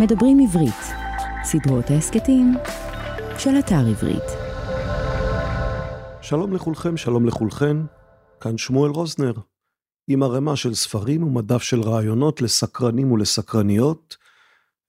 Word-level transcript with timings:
מדברים 0.00 0.38
עברית, 0.40 0.82
סדרות 1.44 1.90
ההסכתים 1.90 2.54
של 3.38 3.50
אתר 3.58 3.86
עברית. 3.90 4.22
שלום 6.22 6.52
לכולכם, 6.52 6.96
שלום 6.96 7.26
לכולכן, 7.26 7.76
כאן 8.40 8.58
שמואל 8.58 8.90
רוזנר, 8.90 9.32
עם 10.08 10.22
ערימה 10.22 10.56
של 10.56 10.74
ספרים 10.74 11.22
ומדף 11.22 11.62
של 11.62 11.80
רעיונות 11.80 12.40
לסקרנים 12.40 13.12
ולסקרניות, 13.12 14.16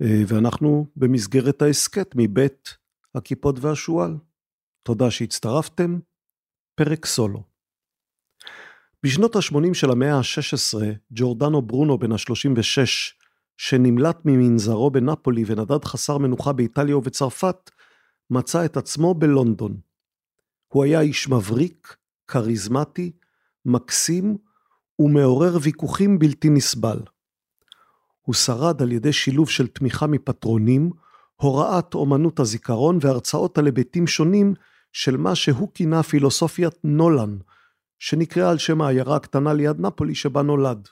אה, 0.01 0.21
ואנחנו 0.27 0.87
במסגרת 0.95 1.61
ההסכת 1.61 2.11
מבית 2.15 2.77
הכיפות 3.15 3.59
והשועל. 3.59 4.17
תודה 4.83 5.11
שהצטרפתם, 5.11 5.99
פרק 6.75 7.05
סולו. 7.05 7.43
בשנות 9.03 9.35
ה-80 9.35 9.73
של 9.73 9.91
המאה 9.91 10.15
ה-16, 10.15 10.77
ג'ורדנו 11.11 11.61
ברונו 11.61 11.97
בן 11.97 12.11
ה-36, 12.11 13.17
שנמלט 13.57 14.19
ממנזרו 14.25 14.91
בנפולי 14.91 15.43
ונדד 15.47 15.85
חסר 15.85 16.17
מנוחה 16.17 16.53
באיטליה 16.53 16.97
ובצרפת, 16.97 17.71
מצא 18.29 18.65
את 18.65 18.77
עצמו 18.77 19.13
בלונדון. 19.13 19.77
הוא 20.67 20.83
היה 20.83 21.01
איש 21.01 21.29
מבריק, 21.29 21.95
כריזמטי, 22.27 23.11
מקסים 23.65 24.37
ומעורר 24.99 25.57
ויכוחים 25.61 26.19
בלתי 26.19 26.49
נסבל. 26.49 26.99
הוא 28.21 28.35
שרד 28.35 28.81
על 28.81 28.91
ידי 28.91 29.13
שילוב 29.13 29.49
של 29.49 29.67
תמיכה 29.67 30.07
מפטרונים, 30.07 30.91
הוראת 31.35 31.93
אומנות 31.93 32.39
הזיכרון 32.39 32.97
והרצאות 33.01 33.57
על 33.57 33.65
היבטים 33.65 34.07
שונים 34.07 34.53
של 34.93 35.17
מה 35.17 35.35
שהוא 35.35 35.69
כינה 35.73 36.03
פילוסופיית 36.03 36.73
נולן, 36.83 37.37
שנקראה 37.99 38.49
על 38.49 38.57
שם 38.57 38.81
העיירה 38.81 39.15
הקטנה 39.15 39.53
ליד 39.53 39.79
נפולי 39.79 40.15
שבה 40.15 40.41
נולד. 40.41 40.87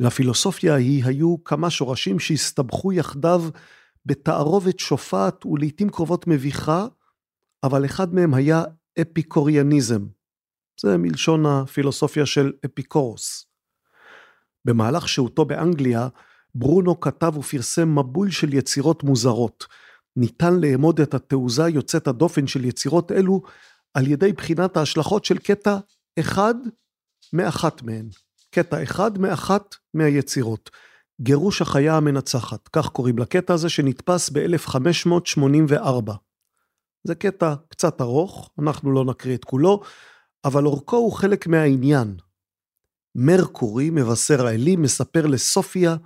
לפילוסופיה 0.00 0.74
ההיא 0.74 1.04
היו 1.04 1.44
כמה 1.44 1.70
שורשים 1.70 2.18
שהסתבכו 2.18 2.92
יחדיו 2.92 3.42
בתערובת 4.06 4.78
שופעת 4.78 5.46
ולעיתים 5.46 5.90
קרובות 5.90 6.26
מביכה, 6.26 6.86
אבל 7.64 7.84
אחד 7.84 8.14
מהם 8.14 8.34
היה 8.34 8.64
אפיקוריאניזם. 9.00 10.06
זה 10.80 10.96
מלשון 10.96 11.46
הפילוסופיה 11.46 12.26
של 12.26 12.52
אפיקורוס. 12.64 13.46
במהלך 14.64 15.08
שהותו 15.08 15.44
באנגליה, 15.44 16.08
ברונו 16.54 17.00
כתב 17.00 17.32
ופרסם 17.36 17.98
מבול 17.98 18.30
של 18.30 18.54
יצירות 18.54 19.02
מוזרות. 19.02 19.64
ניתן 20.16 20.60
לאמוד 20.60 21.00
את 21.00 21.14
התעוזה 21.14 21.68
יוצאת 21.68 22.08
הדופן 22.08 22.46
של 22.46 22.64
יצירות 22.64 23.12
אלו 23.12 23.42
על 23.94 24.06
ידי 24.06 24.32
בחינת 24.32 24.76
ההשלכות 24.76 25.24
של 25.24 25.38
קטע 25.38 25.78
אחד 26.20 26.54
מאחת 27.32 27.82
מהן. 27.82 28.08
קטע 28.56 28.82
אחד 28.82 29.18
מאחת 29.18 29.74
מהיצירות. 29.94 30.70
גירוש 31.20 31.62
החיה 31.62 31.96
המנצחת, 31.96 32.68
כך 32.68 32.88
קוראים 32.88 33.18
לקטע 33.18 33.54
הזה 33.54 33.68
שנתפס 33.68 34.30
ב-1584. 34.30 36.12
זה 37.04 37.14
קטע 37.14 37.54
קצת 37.68 38.00
ארוך, 38.00 38.50
אנחנו 38.62 38.92
לא 38.92 39.04
נקריא 39.04 39.34
את 39.34 39.44
כולו, 39.44 39.82
אבל 40.44 40.66
אורכו 40.66 40.96
הוא 40.96 41.12
חלק 41.12 41.46
מהעניין. 41.46 42.16
מרקורי, 43.14 43.90
מבשר 43.90 44.46
האלים, 44.46 44.82
מספר 44.82 45.26
לסופיה, 45.26 45.96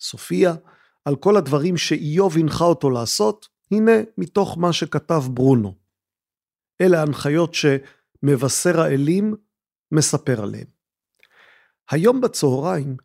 סופיה, 0.00 0.54
על 1.04 1.16
כל 1.16 1.36
הדברים 1.36 1.76
שאיוב 1.76 2.38
הנחה 2.38 2.64
אותו 2.64 2.90
לעשות, 2.90 3.48
הנה 3.70 3.92
מתוך 4.18 4.58
מה 4.58 4.72
שכתב 4.72 5.22
ברונו. 5.30 5.74
אלה 6.80 7.00
ההנחיות 7.00 7.54
שמבשר 7.54 8.80
האלים 8.80 9.34
מספר 9.92 10.42
עליהם. 10.42 10.79
היום 11.90 12.20
בצהריים, 12.20 12.96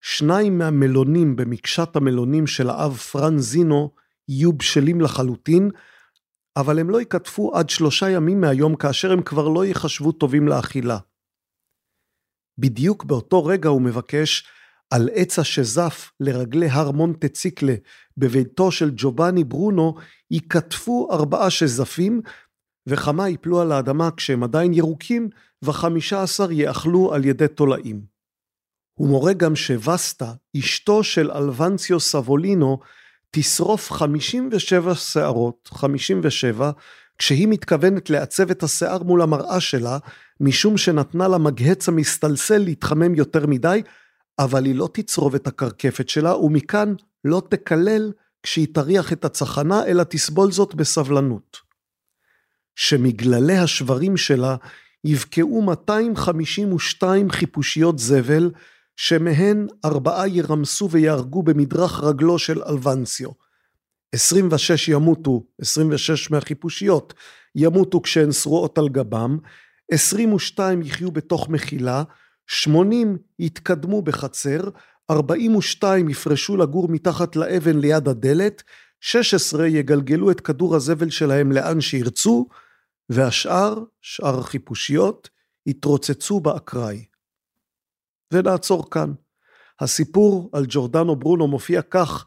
שניים 0.00 0.58
מהמלונים 0.58 1.36
במקשת 1.36 1.96
המלונים 1.96 2.46
של 2.46 2.70
האב 2.70 2.96
פרנזינו 2.96 3.90
יהיו 4.28 4.52
בשלים 4.52 5.00
לחלוטין, 5.00 5.70
אבל 6.56 6.78
הם 6.78 6.90
לא 6.90 6.98
ייכתפו 7.00 7.56
עד 7.56 7.70
שלושה 7.70 8.10
ימים 8.10 8.40
מהיום 8.40 8.76
כאשר 8.76 9.12
הם 9.12 9.22
כבר 9.22 9.48
לא 9.48 9.64
ייחשבו 9.64 10.12
טובים 10.12 10.48
לאכילה. 10.48 10.98
בדיוק 12.58 13.04
באותו 13.04 13.44
רגע 13.44 13.68
הוא 13.68 13.82
מבקש 13.82 14.48
על 14.90 15.08
עץ 15.12 15.38
השזף 15.38 16.12
לרגלי 16.20 16.68
הר 16.68 16.90
מונטה 16.90 17.28
ציקלה 17.28 17.74
בביתו 18.16 18.72
של 18.72 18.90
ג'ובאני 18.96 19.44
ברונו 19.44 19.94
ייכתפו 20.30 21.08
ארבעה 21.12 21.50
שזפים 21.50 22.20
וכמה 22.86 23.28
ייפלו 23.28 23.60
על 23.60 23.72
האדמה 23.72 24.10
כשהם 24.16 24.42
עדיין 24.42 24.74
ירוקים 24.74 25.28
וחמישה 25.62 26.22
עשר 26.22 26.52
יאכלו 26.52 27.14
על 27.14 27.24
ידי 27.24 27.48
תולעים. 27.48 28.15
הוא 28.98 29.08
מורה 29.08 29.32
גם 29.32 29.56
שווסטה, 29.56 30.32
אשתו 30.58 31.04
של 31.04 31.30
אלוונציו 31.30 32.00
סבולינו, 32.00 32.78
תשרוף 33.30 33.92
57 33.92 34.94
שערות, 34.94 35.68
57, 35.72 36.70
כשהיא 37.18 37.48
מתכוונת 37.48 38.10
לעצב 38.10 38.50
את 38.50 38.62
השיער 38.62 39.02
מול 39.02 39.22
המראה 39.22 39.60
שלה, 39.60 39.98
משום 40.40 40.76
שנתנה 40.76 41.28
לה 41.28 41.38
מגהץ 41.38 41.88
המסתלסל 41.88 42.58
להתחמם 42.58 43.14
יותר 43.14 43.46
מדי, 43.46 43.82
אבל 44.38 44.64
היא 44.64 44.74
לא 44.74 44.88
תצרוב 44.92 45.34
את 45.34 45.46
הקרקפת 45.46 46.08
שלה, 46.08 46.36
ומכאן 46.36 46.94
לא 47.24 47.42
תקלל 47.50 48.12
כשהיא 48.42 48.68
תריח 48.74 49.12
את 49.12 49.24
הצחנה, 49.24 49.86
אלא 49.86 50.02
תסבול 50.02 50.52
זאת 50.52 50.74
בסבלנות. 50.74 51.56
שמגללי 52.76 53.56
השברים 53.56 54.16
שלה 54.16 54.56
יבקעו 55.04 55.62
252 55.62 57.30
חיפושיות 57.30 57.98
זבל, 57.98 58.50
שמהן 58.96 59.66
ארבעה 59.84 60.28
ירמסו 60.28 60.90
ויהרגו 60.90 61.42
במדרך 61.42 62.04
רגלו 62.04 62.38
של 62.38 62.62
אלוונסיו. 62.62 63.30
26 64.12 64.88
ימותו, 64.88 65.42
26 65.60 66.30
מהחיפושיות, 66.30 67.14
ימותו 67.54 68.02
כשהן 68.02 68.32
שרועות 68.32 68.78
על 68.78 68.88
גבם, 68.88 69.38
22 69.90 70.82
יחיו 70.82 71.10
בתוך 71.10 71.48
מחילה, 71.48 72.02
80 72.46 73.18
יתקדמו 73.38 74.02
בחצר, 74.02 74.60
42 75.10 76.08
יפרשו 76.08 76.56
לגור 76.56 76.88
מתחת 76.88 77.36
לאבן 77.36 77.78
ליד 77.78 78.08
הדלת, 78.08 78.62
16 79.00 79.66
יגלגלו 79.66 80.30
את 80.30 80.40
כדור 80.40 80.76
הזבל 80.76 81.10
שלהם 81.10 81.52
לאן 81.52 81.80
שירצו, 81.80 82.48
והשאר, 83.08 83.82
שאר 84.00 84.38
החיפושיות, 84.38 85.28
יתרוצצו 85.66 86.40
באקראי. 86.40 87.04
ונעצור 88.32 88.90
כאן. 88.90 89.12
הסיפור 89.80 90.50
על 90.52 90.64
ג'ורדנו 90.68 91.16
ברונו 91.16 91.46
מופיע 91.46 91.82
כך 91.82 92.26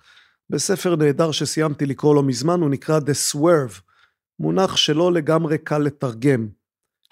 בספר 0.50 0.96
נהדר 0.96 1.32
שסיימתי 1.32 1.86
לקרוא 1.86 2.16
לו 2.16 2.24
מזמן, 2.24 2.62
הוא 2.62 2.70
נקרא 2.70 3.00
The 3.00 3.34
Swerve, 3.34 3.82
מונח 4.40 4.76
שלא 4.76 5.14
לגמרי 5.14 5.58
קל 5.58 5.78
לתרגם. 5.78 6.48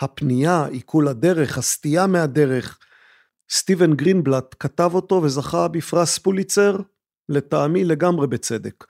הפנייה, 0.01 0.65
עיכול 0.65 1.07
הדרך, 1.07 1.57
הסטייה 1.57 2.07
מהדרך. 2.07 2.79
סטיבן 3.49 3.93
גרינבלט 3.93 4.55
כתב 4.59 4.91
אותו 4.93 5.21
וזכה 5.23 5.67
בפרס 5.67 6.17
פוליצר, 6.17 6.77
לטעמי 7.29 7.83
לגמרי 7.83 8.27
בצדק. 8.27 8.85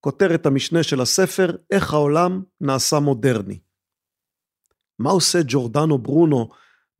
כותרת 0.00 0.46
המשנה 0.46 0.82
של 0.82 1.00
הספר, 1.00 1.56
איך 1.70 1.92
העולם 1.92 2.42
נעשה 2.60 2.98
מודרני. 2.98 3.58
מה 4.98 5.10
עושה 5.10 5.38
ג'ורדנו 5.46 5.98
ברונו 5.98 6.48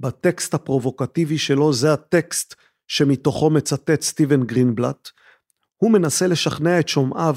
בטקסט 0.01 0.55
הפרובוקטיבי 0.55 1.39
שלו, 1.39 1.73
זה 1.73 1.93
הטקסט 1.93 2.55
שמתוכו 2.87 3.51
מצטט 3.51 4.03
סטיבן 4.03 4.45
גרינבלט, 4.45 5.09
הוא 5.77 5.91
מנסה 5.91 6.27
לשכנע 6.27 6.81
את 6.81 6.89
שומעיו 6.89 7.37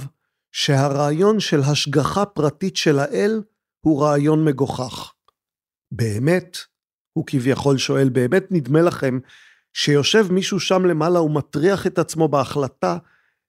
שהרעיון 0.51 1.39
של 1.39 1.59
השגחה 1.59 2.25
פרטית 2.25 2.77
של 2.77 2.99
האל 2.99 3.43
הוא 3.81 4.03
רעיון 4.03 4.45
מגוחך. 4.45 5.13
באמת, 5.91 6.57
הוא 7.13 7.25
כביכול 7.27 7.77
שואל, 7.77 8.09
באמת 8.09 8.51
נדמה 8.51 8.81
לכם 8.81 9.19
שיושב 9.73 10.31
מישהו 10.31 10.59
שם 10.59 10.85
למעלה 10.85 11.21
ומטריח 11.21 11.87
את 11.87 11.99
עצמו 11.99 12.27
בהחלטה 12.27 12.97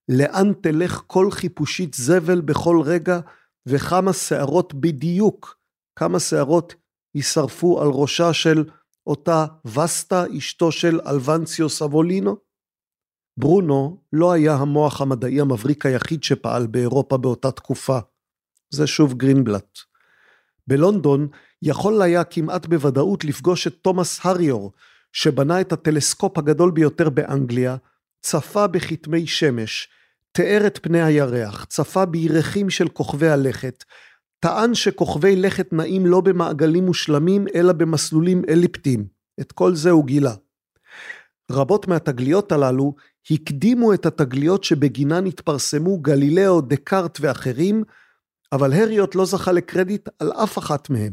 לאן 0.08 0.52
תלך 0.60 1.02
כל 1.06 1.30
חיפושית 1.30 1.94
זבל 1.94 2.40
בכל 2.40 2.80
רגע 2.84 3.20
וכמה 3.66 4.12
שערות 4.12 4.74
בדיוק, 4.74 5.58
כמה 5.98 6.20
שערות 6.20 6.74
יישרפו 7.14 7.82
על 7.82 7.88
ראשה 7.88 8.32
של 8.32 8.64
אותה 9.06 9.46
וסטה, 9.64 10.24
אשתו 10.38 10.72
של 10.72 11.00
אלוונציו 11.06 11.68
סבולינו? 11.68 12.36
ברונו 13.36 14.02
לא 14.12 14.32
היה 14.32 14.54
המוח 14.54 15.00
המדעי 15.00 15.40
המבריק 15.40 15.86
היחיד 15.86 16.24
שפעל 16.24 16.66
באירופה 16.66 17.16
באותה 17.16 17.50
תקופה. 17.50 17.98
זה 18.70 18.86
שוב 18.86 19.14
גרינבלט. 19.14 19.78
בלונדון 20.66 21.28
יכול 21.62 22.02
היה 22.02 22.24
כמעט 22.24 22.66
בוודאות 22.66 23.24
לפגוש 23.24 23.66
את 23.66 23.74
תומאס 23.82 24.26
הריור, 24.26 24.72
שבנה 25.12 25.60
את 25.60 25.72
הטלסקופ 25.72 26.38
הגדול 26.38 26.70
ביותר 26.70 27.10
באנגליה, 27.10 27.76
צפה 28.20 28.66
בכתמי 28.66 29.26
שמש, 29.26 29.88
תיאר 30.32 30.66
את 30.66 30.78
פני 30.82 31.02
הירח, 31.02 31.64
צפה 31.64 32.04
בירחים 32.04 32.70
של 32.70 32.88
כוכבי 32.88 33.28
הלכת, 33.28 33.84
טען 34.42 34.74
שכוכבי 34.74 35.36
לכת 35.36 35.72
נעים 35.72 36.06
לא 36.06 36.20
במעגלים 36.20 36.86
מושלמים, 36.86 37.46
אלא 37.54 37.72
במסלולים 37.72 38.42
אליפטיים. 38.48 39.06
את 39.40 39.52
כל 39.52 39.74
זה 39.74 39.90
הוא 39.90 40.04
גילה. 40.04 40.34
רבות 41.50 41.88
מהתגליות 41.88 42.52
הללו 42.52 42.94
הקדימו 43.30 43.94
את 43.94 44.06
התגליות 44.06 44.64
שבגינן 44.64 45.26
התפרסמו 45.26 45.98
גלילאו, 45.98 46.60
דקארט 46.60 47.18
ואחרים, 47.20 47.84
אבל 48.52 48.72
הריוט 48.72 49.14
לא 49.14 49.24
זכה 49.24 49.52
לקרדיט 49.52 50.08
על 50.18 50.32
אף 50.32 50.58
אחת 50.58 50.90
מהם. 50.90 51.12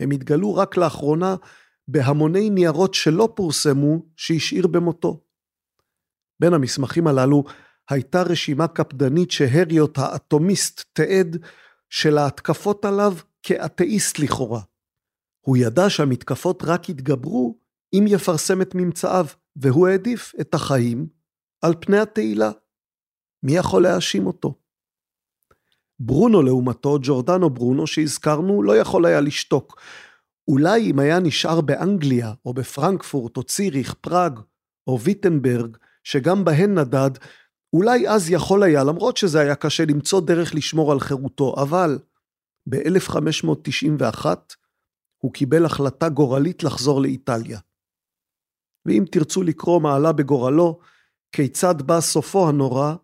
הם 0.00 0.10
התגלו 0.10 0.54
רק 0.54 0.76
לאחרונה 0.76 1.36
בהמוני 1.88 2.50
ניירות 2.50 2.94
שלא 2.94 3.32
פורסמו 3.36 4.02
שהשאיר 4.16 4.66
במותו. 4.66 5.20
בין 6.40 6.54
המסמכים 6.54 7.06
הללו 7.06 7.44
הייתה 7.90 8.22
רשימה 8.22 8.68
קפדנית 8.68 9.30
שהריוט 9.30 9.98
האטומיסט 9.98 10.84
תיעד 10.92 11.36
של 11.90 12.18
ההתקפות 12.18 12.84
עליו 12.84 13.12
כאתאיסט 13.42 14.18
לכאורה. 14.18 14.60
הוא 15.40 15.56
ידע 15.56 15.90
שהמתקפות 15.90 16.62
רק 16.62 16.88
יתגברו 16.88 17.58
אם 17.92 18.04
יפרסם 18.08 18.62
את 18.62 18.74
ממצאיו, 18.74 19.26
והוא 19.56 19.88
העדיף 19.88 20.32
את 20.40 20.54
החיים 20.54 21.06
על 21.62 21.74
פני 21.80 21.98
התהילה. 21.98 22.50
מי 23.42 23.56
יכול 23.56 23.82
להאשים 23.82 24.26
אותו? 24.26 24.54
ברונו 25.98 26.42
לעומתו, 26.42 26.98
ג'ורדנו 27.02 27.50
ברונו 27.50 27.86
שהזכרנו, 27.86 28.62
לא 28.62 28.76
יכול 28.76 29.06
היה 29.06 29.20
לשתוק. 29.20 29.80
אולי 30.48 30.90
אם 30.90 30.98
היה 30.98 31.20
נשאר 31.20 31.60
באנגליה, 31.60 32.32
או 32.44 32.54
בפרנקפורט, 32.54 33.36
או 33.36 33.42
ציריך, 33.42 33.94
פראג, 33.94 34.40
או 34.86 35.00
ויטנברג, 35.00 35.76
שגם 36.04 36.44
בהן 36.44 36.78
נדד, 36.78 37.10
אולי 37.72 38.08
אז 38.08 38.30
יכול 38.30 38.62
היה, 38.62 38.84
למרות 38.84 39.16
שזה 39.16 39.40
היה 39.40 39.54
קשה, 39.54 39.84
למצוא 39.84 40.20
דרך 40.20 40.54
לשמור 40.54 40.92
על 40.92 41.00
חירותו, 41.00 41.54
אבל 41.62 41.98
ב-1591 42.68 44.26
הוא 45.18 45.32
קיבל 45.32 45.64
החלטה 45.64 46.08
גורלית 46.08 46.62
לחזור 46.62 47.00
לאיטליה. 47.00 47.58
ואם 48.86 49.04
תרצו 49.12 49.42
לקרוא 49.42 49.80
מעלה 49.80 50.12
בגורלו, 50.12 50.80
כיצד 51.32 51.82
בא 51.82 52.00
סופו 52.00 52.48
הנורא, 52.48 52.94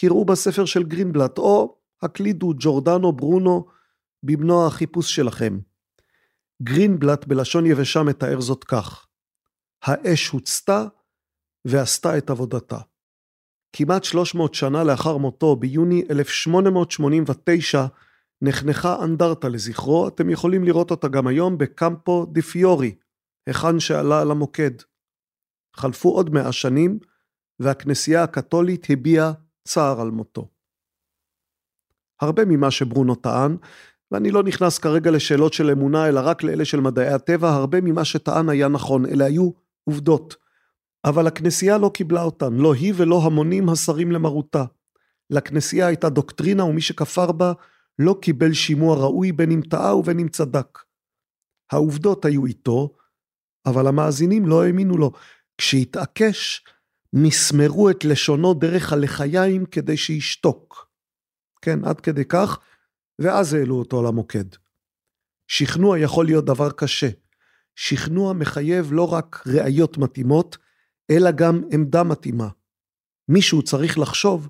קראו 0.00 0.24
בספר 0.24 0.64
של 0.64 0.82
גרינבלט, 0.82 1.38
או 1.38 1.78
הקלידו 2.02 2.52
ג'ורדנו 2.58 3.12
ברונו 3.12 3.66
במנוע 4.22 4.66
החיפוש 4.66 5.16
שלכם. 5.16 5.58
גרינבלט 6.62 7.24
בלשון 7.24 7.66
יבשה 7.66 8.02
מתאר 8.02 8.40
זאת 8.40 8.64
כך: 8.64 9.06
האש 9.82 10.28
הוצתה 10.28 10.84
ועשתה 11.64 12.18
את 12.18 12.30
עבודתה. 12.30 12.78
כמעט 13.72 14.04
300 14.04 14.54
שנה 14.54 14.84
לאחר 14.84 15.16
מותו, 15.16 15.56
ביוני 15.56 16.02
1889, 16.10 17.86
נחנכה 18.42 19.04
אנדרטה 19.04 19.48
לזכרו, 19.48 20.08
אתם 20.08 20.30
יכולים 20.30 20.64
לראות 20.64 20.90
אותה 20.90 21.08
גם 21.08 21.26
היום 21.26 21.58
בקמפו 21.58 22.26
דה 22.32 22.42
פיורי, 22.42 22.94
היכן 23.46 23.80
שעלה 23.80 24.20
על 24.20 24.30
המוקד. 24.30 24.70
חלפו 25.76 26.08
עוד 26.08 26.30
מאה 26.30 26.52
שנים, 26.52 26.98
והכנסייה 27.58 28.22
הקתולית 28.22 28.86
הביעה 28.90 29.32
צער 29.68 30.00
על 30.00 30.10
מותו. 30.10 30.48
הרבה 32.20 32.44
ממה 32.44 32.70
שברונו 32.70 33.14
טען, 33.14 33.56
ואני 34.10 34.30
לא 34.30 34.42
נכנס 34.42 34.78
כרגע 34.78 35.10
לשאלות 35.10 35.52
של 35.52 35.70
אמונה, 35.70 36.08
אלא 36.08 36.20
רק 36.24 36.42
לאלה 36.42 36.64
של 36.64 36.80
מדעי 36.80 37.08
הטבע, 37.08 37.50
הרבה 37.50 37.80
ממה 37.80 38.04
שטען 38.04 38.48
היה 38.48 38.68
נכון, 38.68 39.06
אלה 39.06 39.24
היו 39.24 39.50
עובדות. 39.84 40.36
אבל 41.04 41.26
הכנסייה 41.26 41.78
לא 41.78 41.90
קיבלה 41.94 42.22
אותן, 42.22 42.54
לא 42.54 42.74
היא 42.74 42.92
ולא 42.96 43.22
המונים 43.24 43.68
השרים 43.68 44.12
למרותה. 44.12 44.64
לכנסייה 45.30 45.86
הייתה 45.86 46.08
דוקטרינה 46.08 46.64
ומי 46.64 46.80
שכפר 46.80 47.32
בה 47.32 47.52
לא 47.98 48.18
קיבל 48.22 48.52
שימוע 48.52 48.96
ראוי 48.96 49.32
בין 49.32 49.50
אם 49.50 49.60
טעה 49.70 49.96
ובין 49.96 50.18
אם 50.18 50.28
צדק. 50.28 50.78
העובדות 51.72 52.24
היו 52.24 52.46
איתו, 52.46 52.94
אבל 53.66 53.86
המאזינים 53.86 54.46
לא 54.46 54.64
האמינו 54.64 54.96
לו. 54.96 55.12
כשהתעקש, 55.58 56.64
מסמרו 57.12 57.90
את 57.90 58.04
לשונו 58.04 58.54
דרך 58.54 58.92
הלחיים 58.92 59.66
כדי 59.66 59.96
שישתוק. 59.96 60.88
כן, 61.62 61.84
עד 61.84 62.00
כדי 62.00 62.24
כך, 62.24 62.58
ואז 63.18 63.54
העלו 63.54 63.78
אותו 63.78 64.02
למוקד. 64.02 64.44
שכנוע 65.48 65.98
יכול 65.98 66.26
להיות 66.26 66.44
דבר 66.44 66.70
קשה. 66.70 67.08
שכנוע 67.74 68.32
מחייב 68.32 68.92
לא 68.92 69.12
רק 69.12 69.42
ראיות 69.46 69.98
מתאימות, 69.98 70.58
אלא 71.10 71.30
גם 71.30 71.62
עמדה 71.72 72.02
מתאימה. 72.02 72.48
מישהו 73.28 73.62
צריך 73.62 73.98
לחשוב 73.98 74.48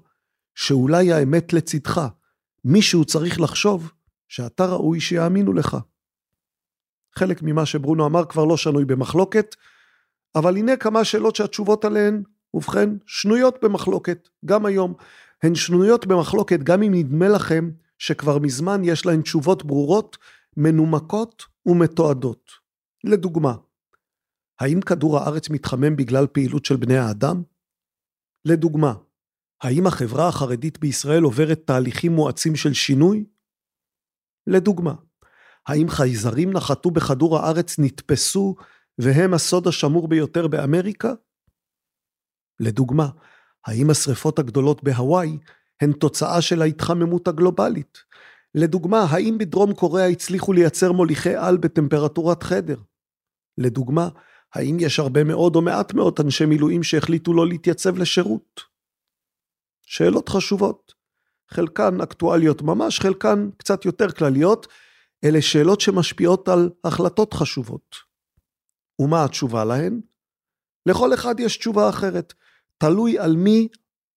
שאולי 0.54 1.12
האמת 1.12 1.52
לצדך. 1.52 2.00
מישהו 2.64 3.04
צריך 3.04 3.40
לחשוב 3.40 3.92
שאתה 4.28 4.66
ראוי 4.66 5.00
שיאמינו 5.00 5.52
לך. 5.52 5.76
חלק 7.14 7.42
ממה 7.42 7.66
שברונו 7.66 8.06
אמר 8.06 8.24
כבר 8.24 8.44
לא 8.44 8.56
שנוי 8.56 8.84
במחלוקת, 8.84 9.56
אבל 10.34 10.56
הנה 10.56 10.76
כמה 10.76 11.04
שאלות 11.04 11.36
שהתשובות 11.36 11.84
עליהן, 11.84 12.22
ובכן, 12.54 12.90
שנויות 13.06 13.64
במחלוקת, 13.64 14.28
גם 14.44 14.66
היום. 14.66 14.94
הן 15.42 15.54
שנויות 15.54 16.06
במחלוקת 16.06 16.60
גם 16.62 16.82
אם 16.82 16.94
נדמה 16.94 17.28
לכם 17.28 17.70
שכבר 17.98 18.38
מזמן 18.38 18.80
יש 18.84 19.06
להן 19.06 19.22
תשובות 19.22 19.64
ברורות, 19.64 20.18
מנומקות 20.56 21.42
ומתועדות. 21.66 22.50
לדוגמה, 23.04 23.54
האם 24.60 24.80
כדור 24.80 25.18
הארץ 25.18 25.50
מתחמם 25.50 25.96
בגלל 25.96 26.26
פעילות 26.26 26.64
של 26.64 26.76
בני 26.76 26.96
האדם? 26.96 27.42
לדוגמה, 28.44 28.94
האם 29.62 29.86
החברה 29.86 30.28
החרדית 30.28 30.78
בישראל 30.78 31.22
עוברת 31.22 31.60
תהליכים 31.66 32.12
מואצים 32.12 32.56
של 32.56 32.72
שינוי? 32.72 33.24
לדוגמה, 34.46 34.94
האם 35.66 35.88
חייזרים 35.88 36.52
נחתו 36.52 36.90
בכדור 36.90 37.38
הארץ 37.38 37.78
נתפסו 37.78 38.54
והם 38.98 39.34
הסוד 39.34 39.66
השמור 39.66 40.08
ביותר 40.08 40.48
באמריקה? 40.48 41.12
לדוגמה, 42.60 43.08
האם 43.66 43.90
השרפות 43.90 44.38
הגדולות 44.38 44.84
בהוואי 44.84 45.38
הן 45.80 45.92
תוצאה 45.92 46.42
של 46.42 46.62
ההתחממות 46.62 47.28
הגלובלית? 47.28 47.98
לדוגמה, 48.54 49.00
האם 49.10 49.38
בדרום 49.38 49.74
קוריאה 49.74 50.06
הצליחו 50.06 50.52
לייצר 50.52 50.92
מוליכי 50.92 51.36
על 51.36 51.56
בטמפרטורת 51.56 52.42
חדר? 52.42 52.76
לדוגמה, 53.58 54.08
האם 54.54 54.76
יש 54.80 54.98
הרבה 54.98 55.24
מאוד 55.24 55.56
או 55.56 55.62
מעט 55.62 55.94
מאוד 55.94 56.20
אנשי 56.20 56.44
מילואים 56.46 56.82
שהחליטו 56.82 57.34
לא 57.34 57.46
להתייצב 57.46 57.98
לשירות? 57.98 58.60
שאלות 59.82 60.28
חשובות. 60.28 60.92
חלקן 61.50 62.00
אקטואליות 62.00 62.62
ממש, 62.62 63.00
חלקן 63.00 63.50
קצת 63.56 63.84
יותר 63.84 64.12
כלליות. 64.12 64.66
אלה 65.24 65.42
שאלות 65.42 65.80
שמשפיעות 65.80 66.48
על 66.48 66.70
החלטות 66.84 67.34
חשובות. 67.34 67.96
ומה 68.98 69.24
התשובה 69.24 69.64
להן? 69.64 70.00
לכל 70.86 71.14
אחד 71.14 71.40
יש 71.40 71.56
תשובה 71.56 71.88
אחרת. 71.88 72.34
תלוי 72.78 73.18
על 73.18 73.36
מי 73.36 73.68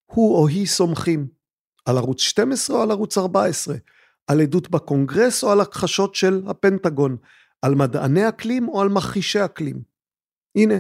הוא 0.06 0.38
או 0.38 0.48
היא 0.48 0.68
סומכים. 0.68 1.28
על 1.86 1.98
ערוץ 1.98 2.22
12 2.22 2.78
או 2.78 2.82
על 2.82 2.92
ערוץ 2.92 3.18
14. 3.18 3.76
על 4.28 4.42
עדות 4.42 4.70
בקונגרס 4.70 5.44
או 5.44 5.52
על 5.52 5.62
הכחשות 5.62 6.16
של 6.16 6.44
הפנטגון. 6.48 7.18
על 7.62 7.76
מדעני 7.76 8.30
אקלים 8.30 8.68
או 8.68 8.82
על 8.82 8.90
מכחישי 8.90 9.46
אקלים. 9.46 9.93
הנה, 10.56 10.76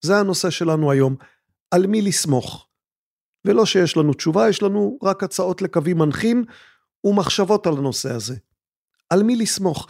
זה 0.00 0.16
הנושא 0.16 0.50
שלנו 0.50 0.90
היום. 0.90 1.16
על 1.70 1.86
מי 1.86 2.02
לסמוך. 2.02 2.66
ולא 3.44 3.66
שיש 3.66 3.96
לנו 3.96 4.12
תשובה, 4.12 4.48
יש 4.48 4.62
לנו 4.62 4.98
רק 5.02 5.22
הצעות 5.22 5.62
לקווים 5.62 5.98
מנחים 5.98 6.44
ומחשבות 7.04 7.66
על 7.66 7.76
הנושא 7.78 8.12
הזה. 8.12 8.36
על 9.10 9.22
מי 9.22 9.36
לסמוך? 9.36 9.88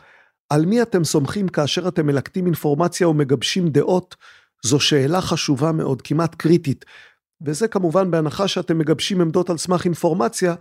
על 0.50 0.66
מי 0.66 0.82
אתם 0.82 1.04
סומכים 1.04 1.48
כאשר 1.48 1.88
אתם 1.88 2.06
מלקטים 2.06 2.46
אינפורמציה 2.46 3.08
ומגבשים 3.08 3.68
דעות? 3.68 4.16
זו 4.64 4.80
שאלה 4.80 5.20
חשובה 5.20 5.72
מאוד, 5.72 6.02
כמעט 6.02 6.34
קריטית. 6.34 6.84
וזה 7.46 7.68
כמובן 7.68 8.10
בהנחה 8.10 8.48
שאתם 8.48 8.78
מגבשים 8.78 9.20
עמדות 9.20 9.50
על 9.50 9.58
סמך 9.58 9.84
אינפורמציה, 9.84 10.54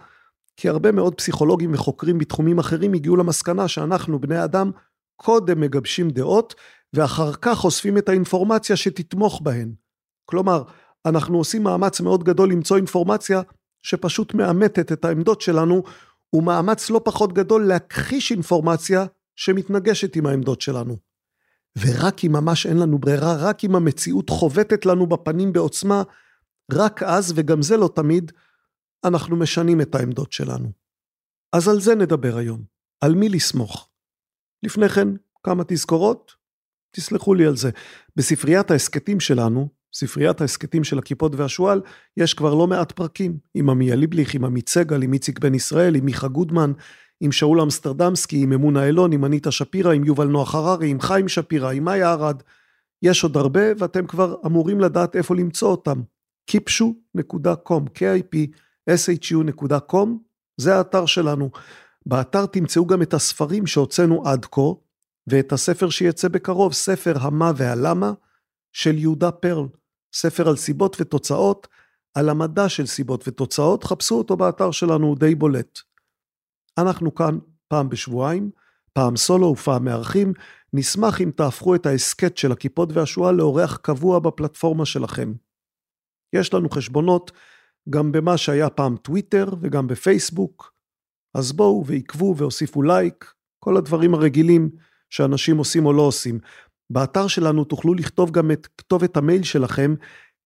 כי 0.57 0.69
הרבה 0.69 0.91
מאוד 0.91 1.15
פסיכולוגים 1.15 1.73
וחוקרים 1.73 2.17
בתחומים 2.17 2.59
אחרים 2.59 2.93
הגיעו 2.93 3.15
למסקנה 3.15 3.67
שאנחנו, 3.67 4.19
בני 4.19 4.43
אדם, 4.43 4.71
קודם 5.15 5.61
מגבשים 5.61 6.09
דעות, 6.09 6.55
ואחר 6.95 7.33
כך 7.41 7.63
אוספים 7.63 7.97
את 7.97 8.09
האינפורמציה 8.09 8.75
שתתמוך 8.75 9.41
בהן. 9.41 9.73
כלומר, 10.25 10.63
אנחנו 11.05 11.37
עושים 11.37 11.63
מאמץ 11.63 12.01
מאוד 12.01 12.23
גדול 12.23 12.51
למצוא 12.51 12.77
אינפורמציה 12.77 13.41
שפשוט 13.81 14.33
מאמתת 14.33 14.91
את 14.91 15.05
העמדות 15.05 15.41
שלנו, 15.41 15.83
ומאמץ 16.35 16.89
לא 16.89 17.01
פחות 17.05 17.33
גדול 17.33 17.67
להכחיש 17.67 18.31
אינפורמציה 18.31 19.05
שמתנגשת 19.35 20.15
עם 20.15 20.25
העמדות 20.25 20.61
שלנו. 20.61 20.97
ורק 21.79 22.25
אם 22.25 22.31
ממש 22.31 22.65
אין 22.65 22.77
לנו 22.77 22.99
ברירה, 22.99 23.35
רק 23.35 23.63
אם 23.63 23.75
המציאות 23.75 24.29
חובטת 24.29 24.85
לנו 24.85 25.07
בפנים 25.07 25.53
בעוצמה, 25.53 26.03
רק 26.71 27.03
אז, 27.03 27.33
וגם 27.35 27.61
זה 27.61 27.77
לא 27.77 27.89
תמיד, 27.95 28.31
אנחנו 29.03 29.35
משנים 29.35 29.81
את 29.81 29.95
העמדות 29.95 30.31
שלנו. 30.31 30.71
אז 31.53 31.67
על 31.67 31.81
זה 31.81 31.95
נדבר 31.95 32.37
היום, 32.37 32.63
על 33.01 33.15
מי 33.15 33.29
לסמוך. 33.29 33.89
לפני 34.63 34.89
כן, 34.89 35.07
כמה 35.43 35.63
תזכורות, 35.67 36.31
תסלחו 36.95 37.33
לי 37.33 37.45
על 37.45 37.55
זה. 37.55 37.69
בספריית 38.15 38.71
ההסכתים 38.71 39.19
שלנו, 39.19 39.69
ספריית 39.93 40.41
ההסכתים 40.41 40.83
של 40.83 40.99
הכיפות 40.99 41.35
והשועל, 41.35 41.81
יש 42.17 42.33
כבר 42.33 42.53
לא 42.53 42.67
מעט 42.67 42.91
פרקים, 42.91 43.37
עם 43.53 43.69
עמי 43.69 43.95
ליבליך, 43.95 44.35
עם 44.35 44.45
עמית 44.45 44.69
סגל, 44.69 45.03
עם 45.03 45.13
איציק 45.13 45.39
בן 45.39 45.55
ישראל, 45.55 45.95
עם 45.95 46.05
מיכה 46.05 46.27
גודמן, 46.27 46.71
עם 47.21 47.31
שאול 47.31 47.61
אמסטרדמסקי, 47.61 48.43
עם 48.43 48.53
אמונה 48.53 48.87
אלון, 48.87 49.11
עם 49.11 49.25
אניטה 49.25 49.51
שפירא, 49.51 49.93
עם 49.93 50.03
יובל 50.03 50.27
נוח 50.27 50.55
הררי, 50.55 50.89
עם 50.89 50.99
חיים 50.99 51.27
שפירא, 51.27 51.71
עם 51.71 51.83
מאיה 51.83 52.13
ארד. 52.13 52.43
יש 53.01 53.23
עוד 53.23 53.37
הרבה, 53.37 53.61
ואתם 53.77 54.07
כבר 54.07 54.35
אמורים 54.45 54.79
לדעת 54.79 55.15
איפה 55.15 55.35
למצוא 55.35 55.71
אותם. 55.71 56.01
kipshu.com, 56.51 57.83
k-i-p-s-h-u.com, 57.93 60.07
זה 60.57 60.75
האתר 60.75 61.05
שלנו. 61.05 61.49
באתר 62.05 62.45
תמצאו 62.45 62.85
גם 62.85 63.01
את 63.01 63.13
הספרים 63.13 63.67
שהוצאנו 63.67 64.27
עד 64.27 64.45
כה, 64.45 64.61
ואת 65.27 65.51
הספר 65.51 65.89
שיצא 65.89 66.27
בקרוב, 66.27 66.73
ספר 66.73 67.13
המה 67.19 67.51
והלמה 67.55 68.11
של 68.73 68.97
יהודה 68.97 69.31
פרל, 69.31 69.65
ספר 70.13 70.49
על 70.49 70.55
סיבות 70.55 70.97
ותוצאות, 70.99 71.67
על 72.13 72.29
המדע 72.29 72.69
של 72.69 72.85
סיבות 72.85 73.27
ותוצאות, 73.27 73.83
חפשו 73.83 74.15
אותו 74.15 74.37
באתר 74.37 74.71
שלנו, 74.71 75.07
הוא 75.07 75.17
די 75.17 75.35
בולט. 75.35 75.79
אנחנו 76.77 77.15
כאן 77.15 77.37
פעם 77.67 77.89
בשבועיים, 77.89 78.51
פעם 78.93 79.15
סולו 79.15 79.47
ופעם 79.47 79.85
מארחים, 79.85 80.33
נשמח 80.73 81.21
אם 81.21 81.31
תהפכו 81.35 81.75
את 81.75 81.85
ההסכת 81.85 82.37
של 82.37 82.51
הכיפות 82.51 82.89
והשועל 82.91 83.35
לאורח 83.35 83.77
קבוע 83.77 84.19
בפלטפורמה 84.19 84.85
שלכם. 84.85 85.33
יש 86.33 86.53
לנו 86.53 86.69
חשבונות 86.69 87.31
גם 87.89 88.11
במה 88.11 88.37
שהיה 88.37 88.69
פעם 88.69 88.97
טוויטר 88.97 89.45
וגם 89.61 89.87
בפייסבוק, 89.87 90.73
אז 91.33 91.51
בואו 91.51 91.83
ועקבו 91.85 92.35
והוסיפו 92.37 92.81
לייק, 92.81 93.33
כל 93.59 93.77
הדברים 93.77 94.13
הרגילים 94.13 94.69
שאנשים 95.09 95.57
עושים 95.57 95.85
או 95.85 95.93
לא 95.93 96.01
עושים. 96.01 96.39
באתר 96.89 97.27
שלנו 97.27 97.63
תוכלו 97.63 97.93
לכתוב 97.93 98.31
גם 98.31 98.51
את 98.51 98.67
כתובת 98.77 99.17
המייל 99.17 99.43
שלכם 99.43 99.95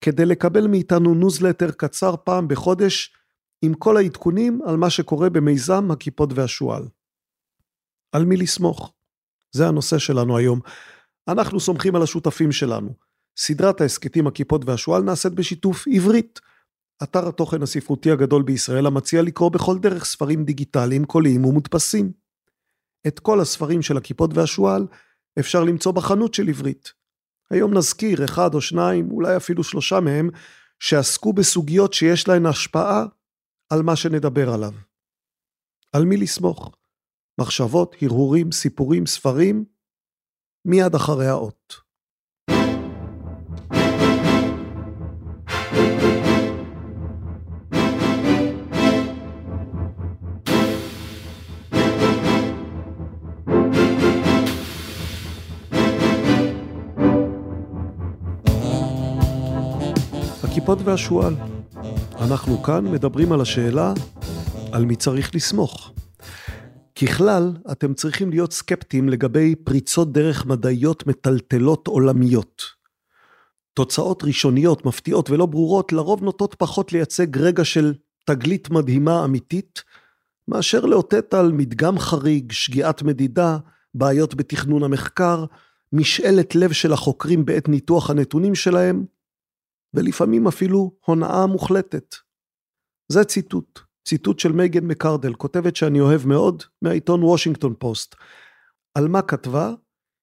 כדי 0.02 0.26
לקבל 0.26 0.68
מאיתנו 0.68 1.16
ניוזלטר 1.16 1.72
קצר 1.72 2.16
פעם 2.24 2.48
בחודש 2.48 3.16
עם 3.62 3.74
כל 3.74 3.98
העדכונים 3.98 4.62
על 4.66 4.78
מה 4.78 4.90
שקורה 4.90 5.30
במיזם 5.30 5.92
הכיפות 5.92 6.30
והשועל. 6.36 6.88
על 8.12 8.26
מי 8.26 8.38
לסמוך? 8.38 8.94
זה 9.56 9.68
הנושא 9.68 9.98
שלנו 9.98 10.38
היום. 10.38 10.60
אנחנו 11.28 11.60
סומכים 11.60 11.96
על 11.96 12.02
השותפים 12.02 12.52
שלנו. 12.52 12.94
סדרת 13.38 13.82
ההסכתים 13.82 14.28
הכיפות 14.28 14.66
והשועל 14.66 15.04
נעשית 15.04 15.34
בשיתוף 15.34 15.86
עברית. 15.88 16.40
אתר 17.04 17.28
התוכן 17.28 17.62
הספרותי 17.62 18.12
הגדול 18.12 18.44
בישראל 18.44 18.86
המציע 18.86 19.22
לקרוא 19.22 19.50
בכל 19.50 19.78
דרך 19.80 20.06
ספרים 20.06 20.44
דיגיטליים, 20.44 21.06
קוליים 21.06 21.46
ומודפסים. 21.46 22.12
את 23.08 23.20
כל 23.20 23.40
הספרים 23.40 23.82
של 23.82 23.98
הכיפות 23.98 24.32
והשועל 24.34 24.88
אפשר 25.40 25.64
למצוא 25.64 25.92
בחנות 25.92 26.34
של 26.34 26.48
עברית. 26.48 26.94
היום 27.52 27.78
נזכיר 27.78 28.26
אחד 28.26 28.54
או 28.54 28.62
שניים, 28.62 29.12
אולי 29.12 29.38
אפילו 29.38 29.64
שלושה 29.64 30.00
מהם, 30.00 30.30
שעסקו 30.80 31.34
בסוגיות 31.34 31.94
שיש 31.94 32.28
להן 32.28 32.46
השפעה 32.46 33.06
על 33.70 33.82
מה 33.82 33.96
שנדבר 33.96 34.50
עליו. 34.54 34.74
על 35.96 36.06
מי 36.06 36.18
לסמוך? 36.18 36.76
מחשבות, 37.42 37.96
הרהורים, 38.02 38.52
סיפורים, 38.52 39.06
ספרים, 39.06 39.66
מיד 40.66 40.96
אחרי 40.96 41.28
האות. 41.28 41.89
הכיפות 60.70 60.88
והשועל. 60.88 61.36
אנחנו 62.22 62.64
כאן 62.64 62.86
מדברים 62.86 63.32
על 63.32 63.42
השאלה 63.42 63.94
על 64.72 64.86
מי 64.86 64.96
צריך 64.96 65.36
לסמוך. 65.36 65.94
ככלל, 66.96 67.54
אתם 67.72 67.94
צריכים 67.94 68.30
להיות 68.30 68.54
סקפטיים 68.54 69.10
לגבי 69.10 69.56
פריצות 69.56 70.12
דרך 70.12 70.46
מדעיות 70.46 71.08
מטלטלות 71.08 71.88
עולמיות. 71.88 72.64
תוצאות 73.74 74.24
ראשוניות, 74.24 74.86
מפתיעות 74.86 75.30
ולא 75.30 75.46
ברורות, 75.46 75.94
לרוב 75.94 76.24
נוטות 76.24 76.56
פחות 76.56 76.94
לייצג 76.94 77.38
רגע 77.38 77.66
של 77.66 77.94
תגלית 78.26 78.70
מדהימה 78.70 79.26
אמיתית, 79.26 79.84
מאשר 80.48 80.86
לאותת 80.86 81.34
על 81.34 81.52
מדגם 81.52 82.00
חריג, 82.00 82.52
שגיאת 82.52 83.04
מדידה, 83.04 83.58
בעיות 83.94 84.36
בתכנון 84.36 84.84
המחקר, 84.84 85.46
משאלת 85.94 86.56
לב 86.56 86.72
של 86.72 86.94
החוקרים 86.94 87.46
בעת 87.46 87.68
ניתוח 87.68 88.10
הנתונים 88.10 88.56
שלהם, 88.56 89.06
ולפעמים 89.94 90.48
אפילו 90.48 90.92
הונאה 91.06 91.46
מוחלטת. 91.46 92.16
זה 93.12 93.24
ציטוט. 93.24 93.80
ציטוט 94.08 94.40
של 94.40 94.52
מייגן 94.52 94.86
מקרדל, 94.86 95.34
כותבת 95.34 95.76
שאני 95.76 96.00
אוהב 96.00 96.28
מאוד, 96.28 96.64
מהעיתון 96.82 97.24
וושינגטון 97.24 97.74
פוסט. 97.80 98.16
על 98.96 99.08
מה 99.08 99.22
כתבה? 99.22 99.74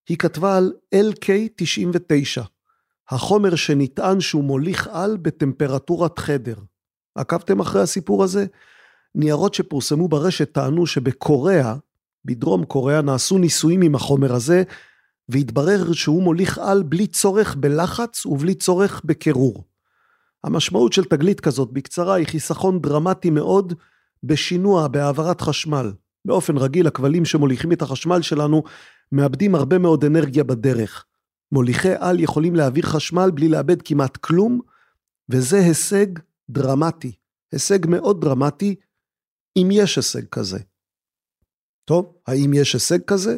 היא 0.09 0.19
כתבה 0.19 0.57
על 0.57 0.73
LK99, 0.95 2.43
החומר 3.11 3.55
שנטען 3.55 4.21
שהוא 4.21 4.45
מוליך 4.45 4.89
על 4.93 5.17
בטמפרטורת 5.17 6.19
חדר. 6.19 6.57
עקבתם 7.15 7.61
אחרי 7.61 7.83
הסיפור 7.83 8.25
הזה? 8.25 8.47
ניירות 9.15 9.55
שפורסמו 9.55 10.09
ברשת 10.09 10.53
טענו 10.53 10.87
שבקוריאה, 10.87 11.75
בדרום 12.25 12.65
קוריאה, 12.65 13.03
נעשו 13.03 13.39
ניסויים 13.39 13.83
עם 13.83 13.95
החומר 13.95 14.35
הזה, 14.35 14.63
והתברר 15.29 15.93
שהוא 15.93 16.23
מוליך 16.23 16.59
על 16.59 16.83
בלי 16.83 17.07
צורך 17.07 17.55
בלחץ 17.55 18.27
ובלי 18.27 18.55
צורך 18.55 19.03
בקירור. 19.05 19.65
המשמעות 20.45 20.93
של 20.93 21.05
תגלית 21.05 21.41
כזאת 21.41 21.73
בקצרה 21.73 22.15
היא 22.15 22.27
חיסכון 22.27 22.81
דרמטי 22.81 23.31
מאוד 23.31 23.73
בשינוע, 24.23 24.89
בהעברת 24.89 25.41
חשמל. 25.41 25.93
באופן 26.25 26.57
רגיל 26.57 26.87
הכבלים 26.87 27.25
שמוליכים 27.25 27.73
את 27.73 27.83
החשמל 27.83 28.23
שלנו 28.23 28.63
מאבדים 29.13 29.55
הרבה 29.55 29.79
מאוד 29.79 30.05
אנרגיה 30.05 30.45
בדרך. 30.45 31.05
מוליכי 31.53 31.95
על 31.99 32.21
יכולים 32.21 32.55
להעביר 32.55 32.87
חשמל 32.87 33.31
בלי 33.35 33.49
לאבד 33.49 33.83
כמעט 33.83 34.17
כלום, 34.17 34.61
וזה 35.29 35.59
הישג 35.59 36.07
דרמטי. 36.51 37.13
הישג 37.53 37.79
מאוד 37.89 38.21
דרמטי, 38.21 38.75
אם 39.57 39.69
יש 39.73 39.97
הישג 39.97 40.27
כזה. 40.29 40.59
טוב, 41.85 42.15
האם 42.27 42.55
יש 42.55 42.75
הישג 42.75 43.05
כזה? 43.07 43.37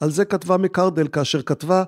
על 0.00 0.10
זה 0.10 0.24
כתבה 0.24 0.56
מקרדל 0.56 1.08
כאשר 1.08 1.42
כתבה, 1.42 1.84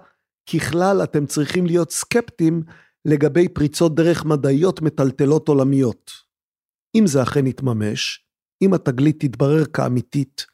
ככלל 0.53 1.03
אתם 1.03 1.27
צריכים 1.27 1.67
להיות 1.67 1.91
סקפטיים 1.91 2.63
לגבי 3.05 3.49
פריצות 3.49 3.95
דרך 3.95 4.25
מדעיות 4.25 4.83
מטלטלות 4.83 5.49
עולמיות. 5.49 6.11
אם 6.97 7.07
זה 7.07 7.23
אכן 7.23 7.47
יתממש, 7.47 8.27
אם 8.63 8.75
התגלית 8.75 9.21
תתברר 9.21 9.65
כאמיתית, 9.65 10.47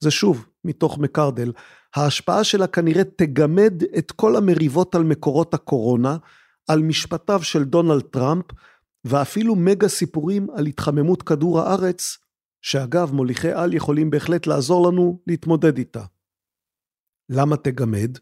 זה 0.00 0.10
שוב, 0.10 0.46
מתוך 0.64 0.98
מקרדל, 0.98 1.52
ההשפעה 1.96 2.44
שלה 2.44 2.66
כנראה 2.66 3.04
תגמד 3.04 3.82
את 3.98 4.12
כל 4.12 4.36
המריבות 4.36 4.94
על 4.94 5.02
מקורות 5.02 5.54
הקורונה, 5.54 6.16
על 6.68 6.82
משפטיו 6.82 7.42
של 7.42 7.64
דונלד 7.64 8.02
טראמפ, 8.02 8.44
ואפילו 9.04 9.54
מגה 9.56 9.88
סיפורים 9.88 10.46
על 10.56 10.66
התחממות 10.66 11.22
כדור 11.22 11.60
הארץ, 11.60 12.18
שאגב 12.62 13.12
מוליכי 13.12 13.52
על 13.52 13.74
יכולים 13.74 14.10
בהחלט 14.10 14.46
לעזור 14.46 14.88
לנו 14.88 15.20
להתמודד 15.26 15.78
איתה. 15.78 16.04
למה 17.30 17.56
תגמד? 17.56 18.18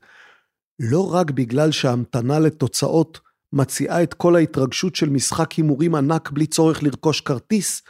לא 0.79 1.15
רק 1.15 1.31
בגלל 1.31 1.73
שההמתנה 1.73 2.39
לתוצאות 2.39 3.21
מציעה 3.53 4.03
את 4.03 4.15
כל 4.15 4.37
ההתרגשות 4.37 4.95
של 4.95 5.11
משחק 5.11 5.53
הימורים 5.53 5.95
ענק 5.95 6.31
בלי 6.31 6.47
צורך 6.47 6.83
לרכוש 6.83 7.21
כרטיס, 7.21 7.83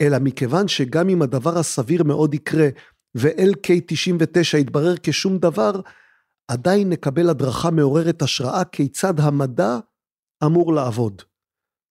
אלא 0.00 0.18
מכיוון 0.18 0.68
שגם 0.68 1.08
אם 1.08 1.22
הדבר 1.22 1.58
הסביר 1.58 2.04
מאוד 2.04 2.34
יקרה 2.34 2.68
ו-LK99 3.16 4.56
יתברר 4.58 4.94
כשום 5.02 5.38
דבר, 5.38 5.80
עדיין 6.48 6.88
נקבל 6.88 7.30
הדרכה 7.30 7.70
מעוררת 7.70 8.22
השראה 8.22 8.64
כיצד 8.64 9.20
המדע 9.20 9.78
אמור 10.44 10.74
לעבוד. 10.74 11.22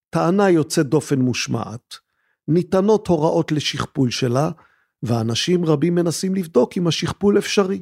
טענה 0.09 0.49
יוצאת 0.49 0.85
דופן 0.85 1.19
מושמעת, 1.19 1.95
ניתנות 2.47 3.07
הוראות 3.07 3.51
לשכפול 3.51 4.11
שלה, 4.11 4.49
ואנשים 5.03 5.65
רבים 5.65 5.95
מנסים 5.95 6.35
לבדוק 6.35 6.77
אם 6.77 6.87
השכפול 6.87 7.37
אפשרי. 7.37 7.81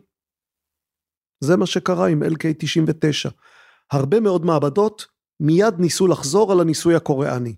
זה 1.43 1.57
מה 1.57 1.65
שקרה 1.65 2.07
עם 2.07 2.23
LK99. 2.23 3.29
הרבה 3.91 4.19
מאוד 4.19 4.45
מעבדות 4.45 5.05
מיד 5.39 5.79
ניסו 5.79 6.07
לחזור 6.07 6.51
על 6.51 6.59
הניסוי 6.59 6.95
הקוריאני. 6.95 7.55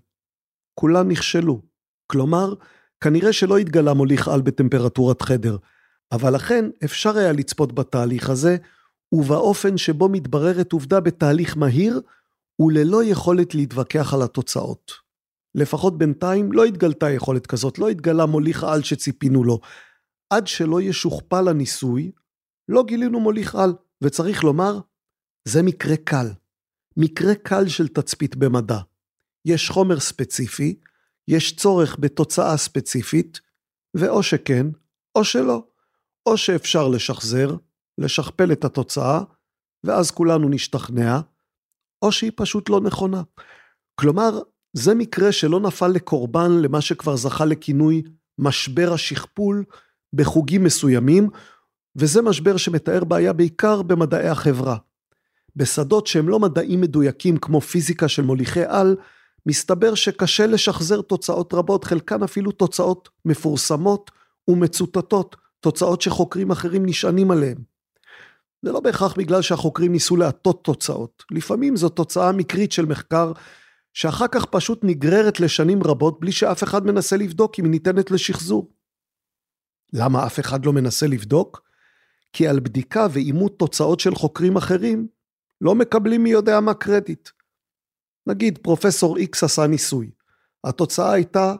כולן 0.74 1.08
נכשלו. 1.08 1.62
כלומר, 2.06 2.54
כנראה 3.00 3.32
שלא 3.32 3.58
התגלה 3.58 3.94
מוליך 3.94 4.28
על 4.28 4.42
בטמפרטורת 4.42 5.22
חדר, 5.22 5.56
אבל 6.12 6.34
לכן 6.34 6.64
אפשר 6.84 7.16
היה 7.16 7.32
לצפות 7.32 7.74
בתהליך 7.74 8.30
הזה, 8.30 8.56
ובאופן 9.12 9.76
שבו 9.76 10.08
מתבררת 10.08 10.72
עובדה 10.72 11.00
בתהליך 11.00 11.56
מהיר, 11.56 12.00
וללא 12.60 13.04
יכולת 13.04 13.54
להתווכח 13.54 14.14
על 14.14 14.22
התוצאות. 14.22 14.92
לפחות 15.54 15.98
בינתיים 15.98 16.52
לא 16.52 16.64
התגלתה 16.64 17.10
יכולת 17.10 17.46
כזאת, 17.46 17.78
לא 17.78 17.88
התגלה 17.88 18.26
מוליך 18.26 18.64
על 18.64 18.82
שציפינו 18.82 19.44
לו. 19.44 19.60
עד 20.30 20.46
שלא 20.46 20.80
ישוכפל 20.80 21.48
הניסוי, 21.48 22.10
לא 22.68 22.84
גילינו 22.86 23.20
מוליך 23.20 23.54
על, 23.54 23.74
וצריך 24.02 24.44
לומר, 24.44 24.78
זה 25.48 25.62
מקרה 25.62 25.96
קל. 25.96 26.26
מקרה 26.96 27.34
קל 27.34 27.68
של 27.68 27.88
תצפית 27.88 28.36
במדע. 28.36 28.78
יש 29.44 29.70
חומר 29.70 30.00
ספציפי, 30.00 30.80
יש 31.28 31.56
צורך 31.56 31.96
בתוצאה 32.00 32.56
ספציפית, 32.56 33.40
ואו 33.96 34.22
שכן, 34.22 34.66
או 35.14 35.24
שלא. 35.24 35.64
או 36.26 36.36
שאפשר 36.36 36.88
לשחזר, 36.88 37.56
לשכפל 37.98 38.52
את 38.52 38.64
התוצאה, 38.64 39.20
ואז 39.84 40.10
כולנו 40.10 40.48
נשתכנע, 40.48 41.20
או 42.02 42.12
שהיא 42.12 42.32
פשוט 42.36 42.68
לא 42.68 42.80
נכונה. 42.80 43.22
כלומר, 44.00 44.40
זה 44.72 44.94
מקרה 44.94 45.32
שלא 45.32 45.60
נפל 45.60 45.88
לקורבן 45.88 46.50
למה 46.62 46.80
שכבר 46.80 47.16
זכה 47.16 47.44
לכינוי 47.44 48.02
משבר 48.38 48.92
השכפול 48.92 49.64
בחוגים 50.12 50.64
מסוימים, 50.64 51.28
וזה 51.96 52.22
משבר 52.22 52.56
שמתאר 52.56 53.04
בעיה 53.04 53.32
בעיקר 53.32 53.82
במדעי 53.82 54.28
החברה. 54.28 54.76
בשדות 55.56 56.06
שהם 56.06 56.28
לא 56.28 56.38
מדעים 56.40 56.80
מדויקים 56.80 57.36
כמו 57.36 57.60
פיזיקה 57.60 58.08
של 58.08 58.22
מוליכי 58.22 58.64
על, 58.64 58.96
מסתבר 59.46 59.94
שקשה 59.94 60.46
לשחזר 60.46 61.00
תוצאות 61.00 61.54
רבות, 61.54 61.84
חלקן 61.84 62.22
אפילו 62.22 62.52
תוצאות 62.52 63.08
מפורסמות 63.24 64.10
ומצוטטות, 64.48 65.36
תוצאות 65.60 66.02
שחוקרים 66.02 66.50
אחרים 66.50 66.86
נשענים 66.86 67.30
עליהן. 67.30 67.56
זה 68.62 68.72
לא 68.72 68.80
בהכרח 68.80 69.14
בגלל 69.16 69.42
שהחוקרים 69.42 69.92
ניסו 69.92 70.16
להטות 70.16 70.64
תוצאות, 70.64 71.24
לפעמים 71.30 71.76
זו 71.76 71.88
תוצאה 71.88 72.32
מקרית 72.32 72.72
של 72.72 72.86
מחקר 72.86 73.32
שאחר 73.92 74.28
כך 74.28 74.44
פשוט 74.44 74.80
נגררת 74.82 75.40
לשנים 75.40 75.82
רבות 75.82 76.20
בלי 76.20 76.32
שאף 76.32 76.62
אחד 76.62 76.86
מנסה 76.86 77.16
לבדוק 77.16 77.58
אם 77.58 77.64
היא 77.64 77.70
ניתנת 77.70 78.10
לשחזור. 78.10 78.70
למה 79.92 80.26
אף 80.26 80.40
אחד 80.40 80.66
לא 80.66 80.72
מנסה 80.72 81.06
לבדוק? 81.06 81.65
כי 82.36 82.48
על 82.48 82.60
בדיקה 82.60 83.06
ואימות 83.12 83.58
תוצאות 83.58 84.00
של 84.00 84.14
חוקרים 84.14 84.56
אחרים 84.56 85.08
לא 85.60 85.74
מקבלים 85.74 86.22
מי 86.22 86.30
יודע 86.30 86.60
מה 86.60 86.74
קרדיט. 86.74 87.28
נגיד 88.28 88.58
פרופסור 88.58 89.16
איקס 89.16 89.44
עשה 89.44 89.66
ניסוי, 89.66 90.10
התוצאה 90.64 91.12
הייתה 91.12 91.54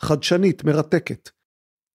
חדשנית, 0.00 0.64
מרתקת. 0.64 1.30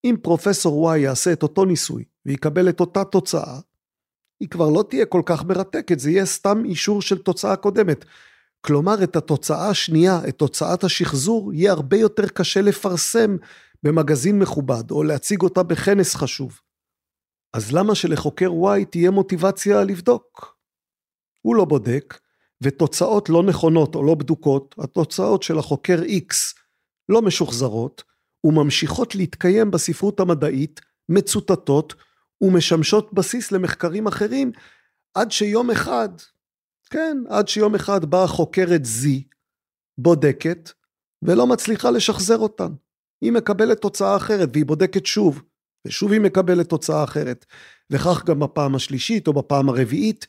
אם 0.03 0.15
פרופסור 0.21 0.77
וואי 0.77 1.00
יעשה 1.00 1.33
את 1.33 1.43
אותו 1.43 1.65
ניסוי 1.65 2.03
ויקבל 2.25 2.69
את 2.69 2.79
אותה 2.79 3.03
תוצאה, 3.03 3.59
היא 4.39 4.50
כבר 4.50 4.69
לא 4.69 4.83
תהיה 4.89 5.05
כל 5.05 5.21
כך 5.25 5.43
מרתקת, 5.43 6.00
זה 6.00 6.11
יהיה 6.11 6.25
סתם 6.25 6.65
אישור 6.65 7.01
של 7.01 7.17
תוצאה 7.17 7.55
קודמת. 7.55 8.05
כלומר, 8.61 9.03
את 9.03 9.15
התוצאה 9.15 9.69
השנייה, 9.69 10.19
את 10.27 10.35
תוצאת 10.38 10.83
השחזור, 10.83 11.53
יהיה 11.53 11.71
הרבה 11.71 11.97
יותר 11.97 12.27
קשה 12.27 12.61
לפרסם 12.61 13.38
במגזין 13.83 14.39
מכובד, 14.39 14.91
או 14.91 15.03
להציג 15.03 15.41
אותה 15.41 15.63
בכנס 15.63 16.15
חשוב. 16.15 16.59
אז 17.53 17.72
למה 17.72 17.96
שלחוקר 17.96 18.50
Y 18.50 18.86
תהיה 18.89 19.12
מוטיבציה 19.12 19.84
לבדוק? 19.84 20.58
הוא 21.41 21.55
לא 21.55 21.65
בודק, 21.65 22.20
ותוצאות 22.63 23.29
לא 23.29 23.43
נכונות 23.43 23.96
או 23.96 24.03
לא 24.03 24.15
בדוקות, 24.15 24.75
התוצאות 24.77 25.43
של 25.43 25.58
החוקר 25.58 26.01
X 26.01 26.36
לא 27.10 27.22
משוחזרות, 27.22 28.03
וממשיכות 28.43 29.15
להתקיים 29.15 29.72
בספרות 29.72 30.20
המדעית, 30.20 30.81
מצוטטות, 31.10 31.93
ומשמשות 32.41 33.13
בסיס 33.13 33.51
למחקרים 33.51 34.08
אחרים, 34.08 34.51
עד 35.13 35.31
שיום 35.31 35.72
אחד, 35.72 36.10
כן, 36.89 37.17
עד 37.29 37.48
שיום 37.48 37.75
אחד 37.75 38.05
באה 38.05 38.27
חוקרת 38.27 38.81
Z, 38.81 39.08
בודקת, 39.98 40.72
ולא 41.22 41.48
מצליחה 41.48 41.91
לשחזר 41.91 42.38
אותן. 42.38 42.72
היא 43.22 43.31
מקבלת 43.31 43.81
תוצאה 43.81 44.15
אחרת, 44.17 44.50
והיא 44.53 44.65
בודקת 44.65 45.05
שוב, 45.05 45.43
ושוב 45.85 46.11
היא 46.11 46.21
מקבלת 46.21 46.69
תוצאה 46.69 47.03
אחרת, 47.03 47.45
וכך 47.89 48.23
גם 48.25 48.39
בפעם 48.39 48.75
השלישית 48.75 49.27
או 49.27 49.33
בפעם 49.33 49.69
הרביעית, 49.69 50.27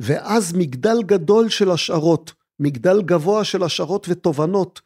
ואז 0.00 0.52
מגדל 0.52 1.02
גדול 1.02 1.48
של 1.48 1.70
השערות, 1.70 2.32
מגדל 2.60 3.02
גבוה 3.02 3.44
של 3.44 3.62
השערות 3.62 4.06
ותובנות, 4.08 4.80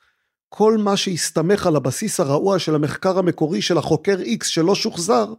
כל 0.49 0.77
מה 0.79 0.97
שהסתמך 0.97 1.67
על 1.67 1.77
הבסיס 1.77 2.21
הרעוע 2.21 2.59
של 2.59 2.75
המחקר 2.75 3.19
המקורי 3.19 3.63
של 3.63 3.79
החוקר 3.79 4.17
X 4.19 4.45
שלא 4.45 4.75
שוחזר, 4.75 5.35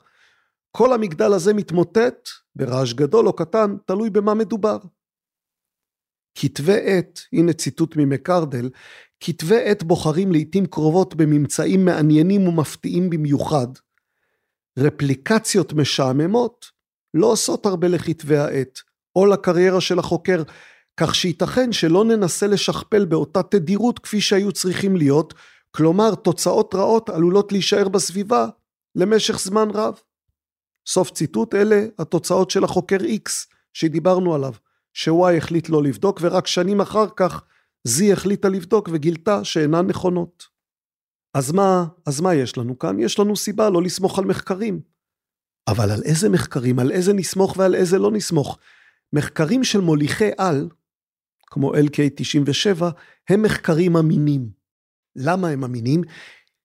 כל 0.72 0.94
המגדל 0.94 1.34
הזה 1.34 1.54
מתמוטט 1.54 2.30
ברעש 2.56 2.94
גדול 2.94 3.28
או 3.28 3.34
קטן, 3.34 3.76
תלוי 3.86 4.10
במה 4.10 4.34
מדובר. 4.34 4.78
כתבי 6.36 6.80
עת, 6.84 7.20
הנה 7.34 7.54
ציטוט 7.54 7.96
ממקרדל, 7.96 8.70
כתבי 9.20 9.62
עת 9.66 9.84
בוחרים 9.84 10.32
לעיתים 10.32 10.66
קרובות 10.66 11.16
בממצאים 11.16 11.86
מעניינים 11.86 12.48
ומפתיעים 12.48 13.10
במיוחד. 13.10 13.68
רפליקציות 14.80 15.74
משעממות 15.74 16.66
לא 17.14 17.26
עושות 17.26 17.66
הרבה 17.66 17.88
לכתבי 17.88 18.38
העת, 18.38 18.80
או 19.16 19.26
לקריירה 19.26 19.82
של 19.82 20.00
החוקר, 20.00 20.44
כך 21.00 21.16
שייתכן 21.16 21.72
שלא 21.72 22.06
ננסה 22.06 22.48
לשכפל 22.48 23.06
באותה 23.06 23.44
תדירות 23.44 24.00
כפי 24.00 24.22
שהיו 24.22 24.52
צריכים 24.52 24.96
להיות, 24.96 25.34
כלומר 25.72 26.16
תוצאות 26.16 26.76
רעות 26.76 27.10
עלולות 27.10 27.52
להישאר 27.52 27.90
בסביבה 27.90 28.48
למשך 28.96 29.40
זמן 29.40 29.68
רב. 29.74 30.00
סוף 30.88 31.12
ציטוט 31.12 31.56
אלה 31.56 31.86
התוצאות 32.00 32.52
של 32.52 32.64
החוקר 32.64 32.98
X 32.98 33.30
שדיברנו 33.74 34.36
עליו, 34.36 34.54
ש-Y 34.94 35.38
החליט 35.38 35.70
לא 35.70 35.84
לבדוק 35.84 36.20
ורק 36.22 36.48
שנים 36.48 36.82
אחר 36.82 37.06
כך 37.16 37.44
Z 37.88 38.14
החליטה 38.14 38.50
לבדוק 38.50 38.90
וגילתה 38.92 39.44
שאינן 39.44 39.88
נכונות. 39.88 40.55
אז 41.36 41.52
מה, 41.52 41.86
אז 42.06 42.22
מה 42.22 42.34
יש 42.36 42.58
לנו 42.58 42.80
כאן? 42.80 43.00
יש 43.00 43.20
לנו 43.20 43.36
סיבה 43.36 43.70
לא 43.70 43.84
לסמוך 43.84 44.20
על 44.20 44.26
מחקרים. 44.26 44.80
אבל 45.68 45.92
על 45.92 46.04
איזה 46.06 46.30
מחקרים, 46.30 46.80
על 46.80 46.92
איזה 46.92 47.14
נסמוך 47.14 47.58
ועל 47.58 47.76
איזה 47.76 48.00
לא 48.00 48.12
נסמוך? 48.12 48.58
מחקרים 49.14 49.64
של 49.64 49.82
מוליכי 49.82 50.30
על, 50.38 50.70
כמו 51.48 51.74
LK97, 51.74 52.84
הם 53.30 53.42
מחקרים 53.42 53.98
אמינים. 53.98 54.50
למה 55.16 55.48
הם 55.48 55.64
אמינים? 55.64 56.02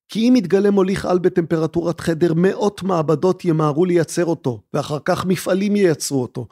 כי 0.09 0.29
אם 0.29 0.37
יתגלה 0.37 0.71
מוליך 0.71 1.05
על 1.05 1.19
בטמפרטורת 1.19 2.01
חדר, 2.01 2.35
מאות 2.37 2.83
מעבדות 2.83 3.45
ימהרו 3.45 3.85
לייצר 3.85 4.25
אותו, 4.25 4.63
ואחר 4.75 4.99
כך 5.05 5.27
מפעלים 5.27 5.77
ייצרו 5.77 6.23
אותו. 6.23 6.47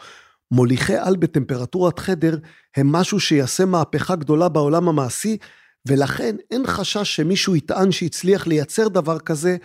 מוליכי 0.50 0.96
על 0.96 1.16
בטמפרטורת 1.16 1.98
חדר 1.98 2.38
הם 2.76 2.92
משהו 2.92 3.20
שיעשה 3.20 3.64
מהפכה 3.64 4.16
גדולה 4.16 4.48
בעולם 4.48 4.88
המעשי, 4.88 5.37
ולכן 5.88 6.37
אין 6.51 6.67
חשש 6.67 7.17
שמישהו 7.17 7.57
יטען 7.57 7.93
שהצליח 7.93 8.47
לייצר 8.47 8.88
דבר 8.88 9.19
כזה, 9.19 9.57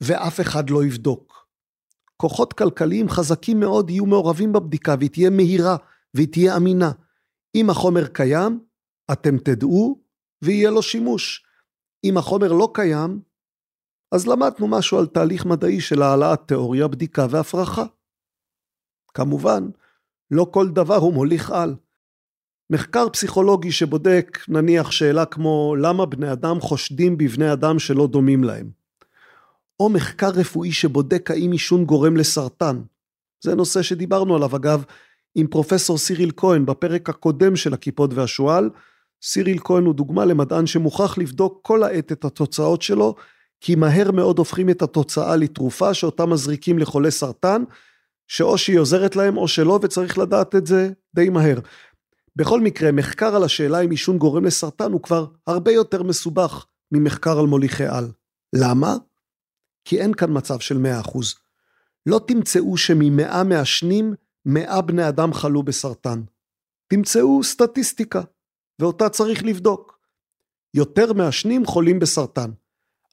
ואף 0.00 0.40
אחד 0.40 0.70
לא 0.70 0.84
יבדוק. 0.84 1.46
כוחות 2.16 2.52
כלכליים 2.52 3.08
חזקים 3.08 3.60
מאוד 3.60 3.90
יהיו 3.90 4.06
מעורבים 4.06 4.52
בבדיקה, 4.52 4.94
והיא 4.98 5.10
תהיה 5.10 5.30
מהירה, 5.30 5.76
והיא 6.14 6.28
תהיה 6.32 6.56
אמינה. 6.56 6.92
אם 7.54 7.70
החומר 7.70 8.06
קיים, 8.06 8.64
אתם 9.12 9.38
תדעו, 9.38 10.02
ויהיה 10.44 10.70
לו 10.70 10.82
שימוש. 10.82 11.46
אם 12.04 12.16
החומר 12.16 12.52
לא 12.52 12.70
קיים, 12.74 13.22
אז 14.14 14.26
למדנו 14.26 14.68
משהו 14.68 14.98
על 14.98 15.06
תהליך 15.06 15.46
מדעי 15.46 15.80
של 15.80 16.02
העלאת 16.02 16.40
תיאוריה, 16.48 16.88
בדיקה 16.88 17.26
והפרחה. 17.30 17.84
כמובן, 19.14 19.68
לא 20.30 20.46
כל 20.52 20.68
דבר 20.68 20.96
הוא 20.96 21.14
מוליך 21.14 21.50
על. 21.50 21.74
מחקר 22.70 23.08
פסיכולוגי 23.08 23.72
שבודק 23.72 24.38
נניח 24.48 24.90
שאלה 24.90 25.24
כמו 25.24 25.76
למה 25.78 26.06
בני 26.06 26.32
אדם 26.32 26.60
חושדים 26.60 27.18
בבני 27.18 27.52
אדם 27.52 27.78
שלא 27.78 28.06
דומים 28.06 28.44
להם. 28.44 28.70
או 29.80 29.88
מחקר 29.88 30.28
רפואי 30.28 30.72
שבודק 30.72 31.30
האם 31.30 31.52
עישון 31.52 31.84
גורם 31.84 32.16
לסרטן. 32.16 32.82
זה 33.44 33.54
נושא 33.54 33.82
שדיברנו 33.82 34.36
עליו 34.36 34.56
אגב 34.56 34.84
עם 35.34 35.46
פרופסור 35.46 35.98
סיריל 35.98 36.32
כהן 36.36 36.66
בפרק 36.66 37.08
הקודם 37.08 37.56
של 37.56 37.74
הכיפות 37.74 38.14
והשועל. 38.14 38.70
סיריל 39.22 39.58
כהן 39.64 39.84
הוא 39.84 39.94
דוגמה 39.94 40.24
למדען 40.24 40.66
שמוכרח 40.66 41.18
לבדוק 41.18 41.58
כל 41.62 41.82
העת 41.82 42.12
את 42.12 42.24
התוצאות 42.24 42.82
שלו 42.82 43.14
כי 43.60 43.74
מהר 43.74 44.10
מאוד 44.10 44.38
הופכים 44.38 44.70
את 44.70 44.82
התוצאה 44.82 45.36
לתרופה 45.36 45.94
שאותה 45.94 46.26
מזריקים 46.26 46.78
לחולי 46.78 47.10
סרטן, 47.10 47.62
שאו 48.28 48.58
שהיא 48.58 48.78
עוזרת 48.78 49.16
להם 49.16 49.36
או 49.36 49.48
שלא, 49.48 49.78
וצריך 49.82 50.18
לדעת 50.18 50.54
את 50.54 50.66
זה 50.66 50.90
די 51.14 51.28
מהר. 51.28 51.58
בכל 52.36 52.60
מקרה, 52.60 52.92
מחקר 52.92 53.36
על 53.36 53.44
השאלה 53.44 53.80
אם 53.80 53.90
עישון 53.90 54.18
גורם 54.18 54.44
לסרטן 54.44 54.92
הוא 54.92 55.02
כבר 55.02 55.26
הרבה 55.46 55.72
יותר 55.72 56.02
מסובך 56.02 56.66
ממחקר 56.92 57.38
על 57.38 57.46
מוליכי 57.46 57.86
על. 57.86 58.12
למה? 58.54 58.96
כי 59.84 60.00
אין 60.00 60.14
כאן 60.14 60.28
מצב 60.36 60.58
של 60.58 60.76
100%. 60.76 61.18
לא 62.06 62.20
תמצאו 62.26 62.76
שממאה 62.76 63.44
מעשנים, 63.44 64.14
100 64.46 64.80
בני 64.80 65.08
אדם 65.08 65.34
חלו 65.34 65.62
בסרטן. 65.62 66.22
תמצאו 66.88 67.44
סטטיסטיקה, 67.44 68.22
ואותה 68.78 69.08
צריך 69.08 69.44
לבדוק. 69.44 69.98
יותר 70.74 71.12
מעשנים 71.12 71.66
חולים 71.66 71.98
בסרטן. 71.98 72.50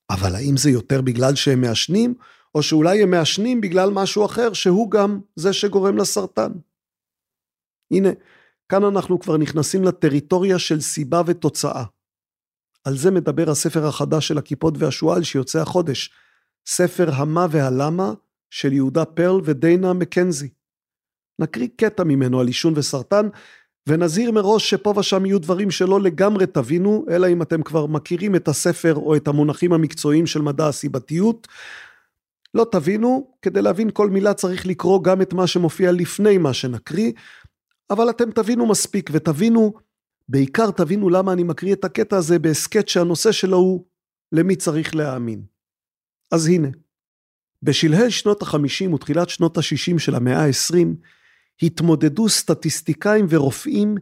אבל 0.10 0.36
האם 0.36 0.58
זה 0.58 0.70
יותר 0.70 1.02
בגלל 1.02 1.36
שהם 1.36 1.62
מעשנים, 1.62 2.14
או 2.56 2.64
שאולי 2.64 3.04
הם 3.04 3.12
מעשנים 3.12 3.62
בגלל 3.62 3.90
משהו 3.90 4.26
אחר 4.26 4.54
שהוא 4.54 4.92
גם 4.92 5.20
זה 5.36 5.54
שגורם 5.54 5.98
לסרטן? 5.98 6.52
הנה, 7.92 8.10
כאן 8.70 8.84
אנחנו 8.84 9.20
כבר 9.20 9.38
נכנסים 9.38 9.84
לטריטוריה 9.84 10.60
של 10.60 10.82
סיבה 10.82 11.22
ותוצאה. 11.26 11.84
על 12.84 12.98
זה 12.98 13.12
מדבר 13.12 13.50
הספר 13.50 13.88
החדש 13.88 14.28
של 14.28 14.38
הכיפות 14.38 14.74
והשועל 14.78 15.24
שיוצא 15.24 15.62
החודש, 15.62 16.14
ספר 16.68 17.12
המה 17.14 17.48
והלמה 17.52 18.14
של 18.50 18.74
יהודה 18.74 19.06
פרל 19.06 19.42
ודיינה 19.44 19.94
מקנזי. 19.94 20.50
נקריא 21.40 21.68
קטע 21.76 22.04
ממנו 22.04 22.40
על 22.40 22.48
עישון 22.48 22.74
וסרטן, 22.76 23.28
ונזהיר 23.88 24.32
מראש 24.32 24.70
שפה 24.70 24.94
ושם 24.98 25.26
יהיו 25.26 25.40
דברים 25.40 25.72
שלא 25.72 26.02
לגמרי 26.02 26.46
תבינו, 26.48 27.06
אלא 27.10 27.28
אם 27.28 27.42
אתם 27.42 27.64
כבר 27.64 27.86
מכירים 27.86 28.36
את 28.36 28.48
הספר 28.48 28.96
או 28.96 29.16
את 29.16 29.28
המונחים 29.28 29.74
המקצועיים 29.74 30.28
של 30.28 30.42
מדע 30.42 30.68
הסיבתיות. 30.68 31.48
לא 32.54 32.66
תבינו, 32.72 33.32
כדי 33.42 33.62
להבין 33.62 33.90
כל 33.94 34.10
מילה 34.10 34.34
צריך 34.34 34.66
לקרוא 34.68 35.04
גם 35.04 35.22
את 35.22 35.34
מה 35.34 35.48
שמופיע 35.48 35.92
לפני 35.92 36.38
מה 36.38 36.54
שנקריא, 36.54 37.12
אבל 37.89 38.10
אתם 38.10 38.32
תבינו 38.32 38.65
מספיק 38.65 39.10
ותבינו 39.13 39.73
בעיקר 40.30 40.71
תבינו 40.71 41.10
למה 41.10 41.34
אני 41.34 41.43
מקריא 41.43 41.73
את 41.73 41.86
הקטע 41.86 42.17
הזה 42.17 42.39
בהסכת 42.39 42.88
שהנושא 42.88 43.32
שלו 43.32 43.58
הוא 43.58 43.86
למי 44.32 44.56
צריך 44.56 44.95
להאמין. 44.95 45.43
אז 46.32 46.47
הנה, 46.47 46.67
בשלהי 47.63 48.12
שנות 48.12 48.43
ה-50 48.43 48.93
ותחילת 48.93 49.30
שנות 49.30 49.58
ה-60 49.58 49.99
של 49.99 50.15
המאה 50.15 50.45
ה-20, 50.45 50.88
התמודדו 51.62 52.30
סטטיסטיקאים 52.30 53.25
ורופאים 53.30 53.95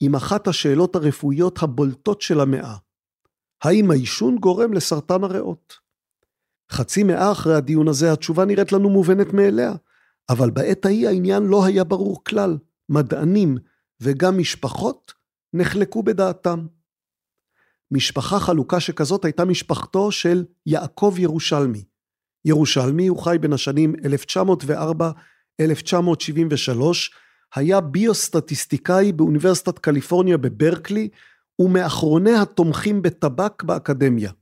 עם 0.00 0.14
אחת 0.14 0.48
השאלות 0.48 0.96
הרפואיות 0.96 1.62
הבולטות 1.62 2.20
של 2.20 2.40
המאה. 2.40 2.76
האם 3.62 3.90
העישון 3.90 4.38
גורם 4.38 4.72
לסרטן 4.72 5.24
הריאות? 5.24 5.74
חצי 6.72 7.02
מאה 7.02 7.32
אחרי 7.32 7.54
הדיון 7.54 7.88
הזה 7.88 8.12
התשובה 8.12 8.44
נראית 8.44 8.72
לנו 8.72 8.90
מובנת 8.90 9.32
מאליה, 9.32 9.72
אבל 10.28 10.50
בעת 10.50 10.86
ההיא 10.86 11.08
העניין 11.08 11.42
לא 11.42 11.64
היה 11.64 11.84
ברור 11.84 12.24
כלל. 12.24 12.58
מדענים 12.88 13.56
וגם 14.00 14.38
משפחות 14.38 15.12
נחלקו 15.54 16.02
בדעתם. 16.02 16.66
משפחה 17.90 18.40
חלוקה 18.40 18.80
שכזאת 18.80 19.24
הייתה 19.24 19.44
משפחתו 19.44 20.12
של 20.12 20.44
יעקב 20.66 21.14
ירושלמי. 21.18 21.84
ירושלמי, 22.44 23.06
הוא 23.06 23.24
חי 23.24 23.36
בין 23.40 23.52
השנים 23.52 23.94
1904-1973, 23.94 25.62
היה 27.54 27.80
ביוסטטיסטיקאי 27.80 29.12
באוניברסיטת 29.12 29.78
קליפורניה 29.78 30.36
בברקלי, 30.36 31.08
ומאחרוני 31.58 32.34
התומכים 32.34 33.02
בטבק 33.02 33.62
באקדמיה. 33.62 34.32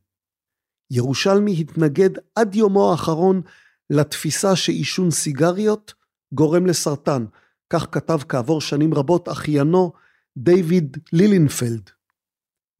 ירושלמי 0.90 1.60
התנגד 1.60 2.10
עד 2.34 2.54
יומו 2.54 2.90
האחרון 2.90 3.42
לתפיסה 3.90 4.56
שעישון 4.56 5.10
סיגריות 5.10 5.94
גורם 6.34 6.66
לסרטן, 6.66 7.24
כך 7.70 7.86
כתב 7.92 8.18
כעבור 8.28 8.60
שנים 8.60 8.94
רבות 8.94 9.28
אחיינו 9.28 9.92
דיוויד 10.36 10.96
לילינפלד. 11.12 11.90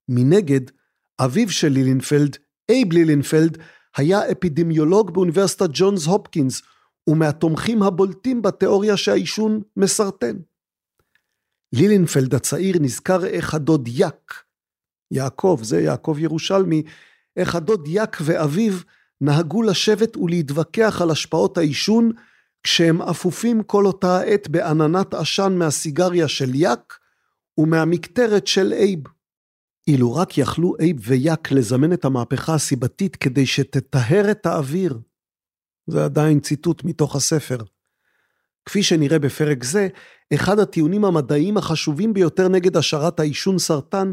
מנגד, 0.09 0.61
אביו 1.21 1.51
של 1.51 1.69
לילינפלד, 1.69 2.37
אייב 2.69 2.93
לילינפלד, 2.93 3.59
היה 3.97 4.31
אפידמיולוג 4.33 5.15
באוניברסיטת 5.15 5.69
ג'ונס 5.73 6.07
הופקינס, 6.07 6.63
ומהתומכים 7.07 7.83
הבולטים 7.83 8.43
בתיאוריה 8.43 8.97
שהעישון 8.97 9.61
מסרטן. 9.77 10.37
לילינפלד 11.73 12.35
הצעיר 12.35 12.77
נזכר 12.81 13.27
איך 13.27 13.55
הדוד 13.55 13.89
יק, 13.93 14.35
יעקב, 15.11 15.61
זה 15.63 15.81
יעקב 15.81 16.17
ירושלמי, 16.19 16.83
איך 17.37 17.55
הדוד 17.55 17.85
יק 17.89 18.17
ואביו 18.23 18.73
נהגו 19.21 19.63
לשבת 19.63 20.17
ולהתווכח 20.17 21.03
על 21.03 21.11
השפעות 21.11 21.59
העישון 21.59 22.13
כשהם 22.63 23.03
אפופים 23.03 23.63
כל 23.63 23.87
אותה 23.87 24.17
העת 24.17 24.49
בעננת 24.49 25.15
עשן 25.15 25.53
מהסיגריה 25.59 26.29
של 26.29 26.51
יק 26.55 26.99
ומהמקטרת 27.59 28.47
של 28.47 28.73
אייב. 28.73 29.01
אילו 29.87 30.15
רק 30.15 30.39
יכלו 30.39 30.75
אייב 30.81 30.97
ויאק 31.01 31.53
לזמן 31.53 31.93
את 31.93 32.05
המהפכה 32.05 32.55
הסיבתית 32.55 33.17
כדי 33.17 33.47
שתטהר 33.47 34.31
את 34.31 34.47
האוויר. 34.47 34.99
זה 35.87 36.05
עדיין 36.05 36.41
ציטוט 36.41 36.85
מתוך 36.85 37.17
הספר. 37.17 37.59
כפי 38.65 38.83
שנראה 38.83 39.19
בפרק 39.19 39.65
זה, 39.65 39.89
אחד 40.35 40.59
הטיעונים 40.59 41.05
המדעיים 41.05 41.57
החשובים 41.57 42.15
ביותר 42.15 42.49
נגד 42.49 42.77
השערת 42.77 43.21
העישון 43.21 43.59
סרטן, 43.59 44.13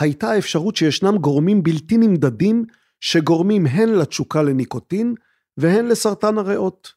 הייתה 0.00 0.30
האפשרות 0.30 0.76
שישנם 0.76 1.18
גורמים 1.18 1.62
בלתי 1.62 1.96
נמדדים 1.96 2.64
שגורמים 3.00 3.66
הן 3.66 3.88
לתשוקה 3.88 4.42
לניקוטין 4.42 5.14
והן 5.56 5.86
לסרטן 5.86 6.38
הריאות. 6.38 6.95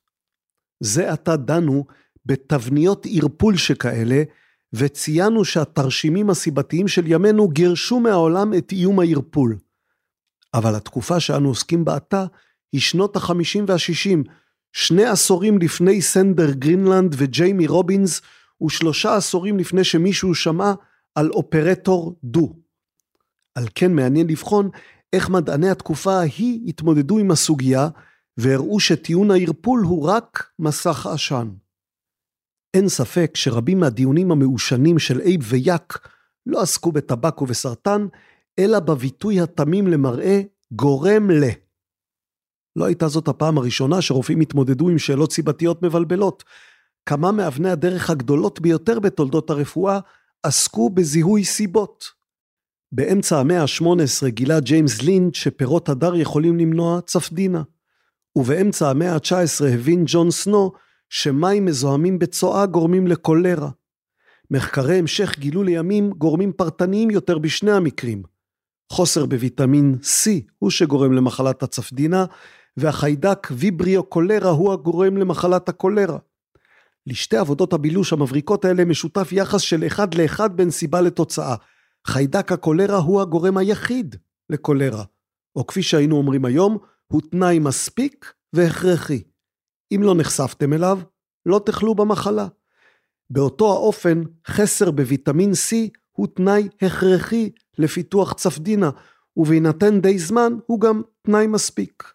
זה 0.79 1.11
עתה 1.11 1.35
דנו 1.35 1.85
בתבניות 2.25 3.07
ערפול 3.09 3.57
שכאלה, 3.57 4.23
וציינו 4.73 5.45
שהתרשימים 5.45 6.29
הסיבתיים 6.29 6.87
של 6.87 7.03
ימינו 7.07 7.47
גירשו 7.47 7.99
מהעולם 7.99 8.53
את 8.53 8.71
איום 8.71 8.99
הערפול. 8.99 9.57
אבל 10.53 10.75
התקופה 10.75 11.19
שאנו 11.19 11.49
עוסקים 11.49 11.85
בה 11.85 11.95
עתה 11.95 12.25
היא 12.71 12.81
שנות 12.81 13.15
ה-50 13.15 13.59
וה-60, 13.67 14.29
שני 14.73 15.05
עשורים 15.05 15.57
לפני 15.59 16.01
סנדר 16.01 16.51
גרינלנד 16.51 17.15
וג'יימי 17.17 17.67
רובינס, 17.67 18.21
ושלושה 18.65 19.15
עשורים 19.15 19.57
לפני 19.57 19.83
שמישהו 19.83 20.35
שמע 20.35 20.73
על 21.15 21.29
אופרטור 21.29 22.19
do. 22.23 22.53
על 23.55 23.67
כן 23.75 23.93
מעניין 23.93 24.27
לבחון 24.27 24.69
איך 25.13 25.29
מדעני 25.29 25.69
התקופה 25.69 26.13
ההיא 26.13 26.69
התמודדו 26.69 27.17
עם 27.19 27.31
הסוגיה, 27.31 27.87
והראו 28.41 28.80
שטיעון 28.80 29.32
הערפול 29.32 29.82
הוא 29.82 30.10
רק 30.10 30.52
מסך 30.60 31.08
עשן. 31.13 31.49
אין 32.73 32.89
ספק 32.89 33.32
שרבים 33.36 33.80
מהדיונים 33.80 34.32
המעושנים 34.32 34.99
של 34.99 35.21
אייב 35.21 35.41
ויאק 35.43 36.08
לא 36.45 36.62
עסקו 36.62 36.91
בטבק 36.91 37.41
ובסרטן, 37.41 38.08
אלא 38.60 38.80
בביטוי 38.80 39.41
התמים 39.41 39.88
למראה 39.88 40.41
גורם 40.71 41.32
ל. 41.32 41.43
לא 42.75 42.86
הייתה 42.86 43.08
זאת 43.08 43.28
הפעם 43.28 43.58
הראשונה 43.58 44.02
שרופאים 44.02 44.39
התמודדו 44.39 44.89
עם 44.89 44.97
שאלות 44.97 45.32
סיבתיות 45.32 45.84
מבלבלות. 45.84 46.43
כמה 47.06 47.32
מאבני 47.32 47.69
הדרך 47.69 48.10
הגדולות 48.10 48.60
ביותר 48.60 48.99
בתולדות 48.99 49.49
הרפואה 49.49 49.99
עסקו 50.43 50.89
בזיהוי 50.89 51.43
סיבות. 51.43 52.06
באמצע 52.91 53.39
המאה 53.39 53.62
ה-18 53.62 54.28
גילה 54.28 54.60
ג'יימס 54.60 55.02
לינד 55.02 55.36
שפירות 55.36 55.89
הדר 55.89 56.15
יכולים 56.15 56.58
למנוע 56.58 57.02
צפדינה. 57.02 57.63
ובאמצע 58.39 58.89
המאה 58.89 59.13
ה-19 59.13 59.65
הבין 59.73 60.04
ג'ון 60.08 60.32
סנו 60.32 60.71
שמים 61.10 61.65
מזוהמים 61.65 62.19
בצואה 62.19 62.65
גורמים 62.65 63.08
לקולרה. 63.08 63.69
מחקרי 64.52 64.99
המשך 64.99 65.39
גילו 65.39 65.63
לימים 65.63 66.10
גורמים 66.10 66.52
פרטניים 66.54 67.12
יותר 67.12 67.38
בשני 67.38 67.71
המקרים. 67.71 68.23
חוסר 68.91 69.25
בוויטמין 69.25 69.97
C 70.02 70.30
הוא 70.60 70.69
שגורם 70.69 71.13
למחלת 71.13 71.63
הצפדינה, 71.63 72.25
והחיידק 72.78 73.47
ויבריו 73.52 74.04
קולרה 74.04 74.49
הוא 74.49 74.73
הגורם 74.73 75.17
למחלת 75.17 75.69
הקולרה. 75.69 76.17
לשתי 77.08 77.38
עבודות 77.38 77.73
הבילוש 77.73 78.13
המבריקות 78.13 78.65
האלה 78.65 78.86
משותף 78.86 79.30
יחס 79.32 79.62
של 79.62 79.88
אחד 79.88 80.13
לאחד 80.13 80.58
בין 80.58 80.71
סיבה 80.71 81.02
לתוצאה. 81.02 81.56
חיידק 82.08 82.52
הקולרה 82.52 82.97
הוא 82.97 83.21
הגורם 83.21 83.58
היחיד 83.58 84.15
לקולרה, 84.49 85.04
או 85.56 85.67
כפי 85.67 85.84
שהיינו 85.84 86.17
אומרים 86.17 86.45
היום, 86.45 86.78
הוא 87.11 87.21
תנאי 87.31 87.59
מספיק 87.59 88.33
והכרחי. 88.53 89.23
אם 89.95 89.99
לא 90.03 90.15
נחשפתם 90.15 90.73
אליו, 90.73 90.99
לא 91.45 91.61
תחלו 91.65 91.95
במחלה. 91.95 92.47
באותו 93.29 93.73
האופן, 93.73 94.21
חסר 94.47 94.91
בוויטמין 94.91 95.51
C 95.51 95.75
הוא 96.11 96.27
תנאי 96.27 96.69
הכרחי 96.81 97.49
לפיתוח 97.77 98.33
צפדינה, 98.33 98.89
ובהינתן 99.37 100.01
די 100.01 100.19
זמן 100.19 100.53
הוא 100.65 100.81
גם 100.81 101.01
תנאי 101.21 101.47
מספיק. 101.47 102.13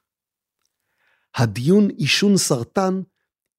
הדיון 1.36 1.88
עישון 1.88 2.36
סרטן 2.36 3.00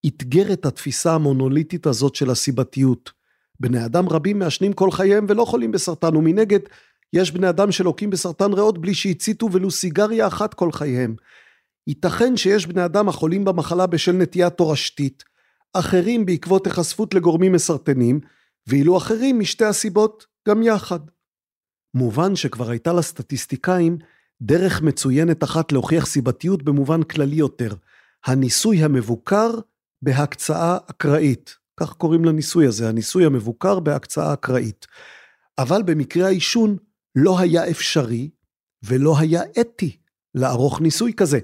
אתגר 0.08 0.54
את 0.54 0.66
התפיסה 0.66 1.14
המונוליטית 1.14 1.86
הזאת 1.86 2.16
של 2.16 2.30
הסיבתיות. 2.30 3.12
בני 3.60 3.86
אדם 3.86 4.10
רבים 4.10 4.40
מעשנים 4.40 4.74
כל 4.74 4.92
חייהם 4.92 5.26
ולא 5.30 5.46
חולים 5.46 5.72
בסרטן, 5.72 6.16
ומנגד, 6.16 6.60
יש 7.16 7.32
בני 7.32 7.50
אדם 7.50 7.72
שלוקים 7.72 8.10
בסרטן 8.10 8.54
ריאות 8.54 8.78
בלי 8.78 8.94
שהציתו 8.94 9.52
ולו 9.52 9.72
סיגריה 9.72 10.28
אחת 10.28 10.54
כל 10.54 10.72
חייהם. 10.72 11.16
ייתכן 11.88 12.38
שיש 12.38 12.68
בני 12.68 12.86
אדם 12.86 13.10
החולים 13.10 13.46
במחלה 13.46 13.88
בשל 13.88 14.12
נטייה 14.12 14.50
תורשתית, 14.50 15.24
אחרים 15.74 16.26
בעקבות 16.26 16.68
היחשפות 16.68 17.14
לגורמים 17.14 17.52
מסרטנים, 17.52 18.20
ואילו 18.68 18.98
אחרים 18.98 19.40
משתי 19.40 19.66
הסיבות 19.66 20.26
גם 20.48 20.64
יחד. 20.64 21.00
מובן 21.94 22.36
שכבר 22.36 22.70
הייתה 22.70 22.94
לסטטיסטיקאים 22.94 23.98
דרך 24.42 24.82
מצוינת 24.82 25.44
אחת 25.44 25.72
להוכיח 25.72 26.06
סיבתיות 26.06 26.64
במובן 26.64 27.04
כללי 27.04 27.36
יותר, 27.36 27.74
הניסוי 28.26 28.84
המבוקר 28.84 29.52
בהקצאה 30.02 30.78
אקראית. 30.90 31.56
כך 31.80 31.94
קוראים 31.94 32.26
לניסוי 32.26 32.68
הזה, 32.68 32.90
הניסוי 32.90 33.26
המבוקר 33.26 33.80
בהקצאה 33.80 34.34
אקראית. 34.34 34.88
אבל 35.58 35.84
במקרה 35.84 36.26
העישון 36.26 36.78
לא 37.16 37.40
היה 37.40 37.70
אפשרי 37.70 38.30
ולא 38.84 39.20
היה 39.20 39.42
אתי 39.60 39.98
לערוך 40.36 40.82
ניסוי 40.82 41.14
כזה. 41.14 41.40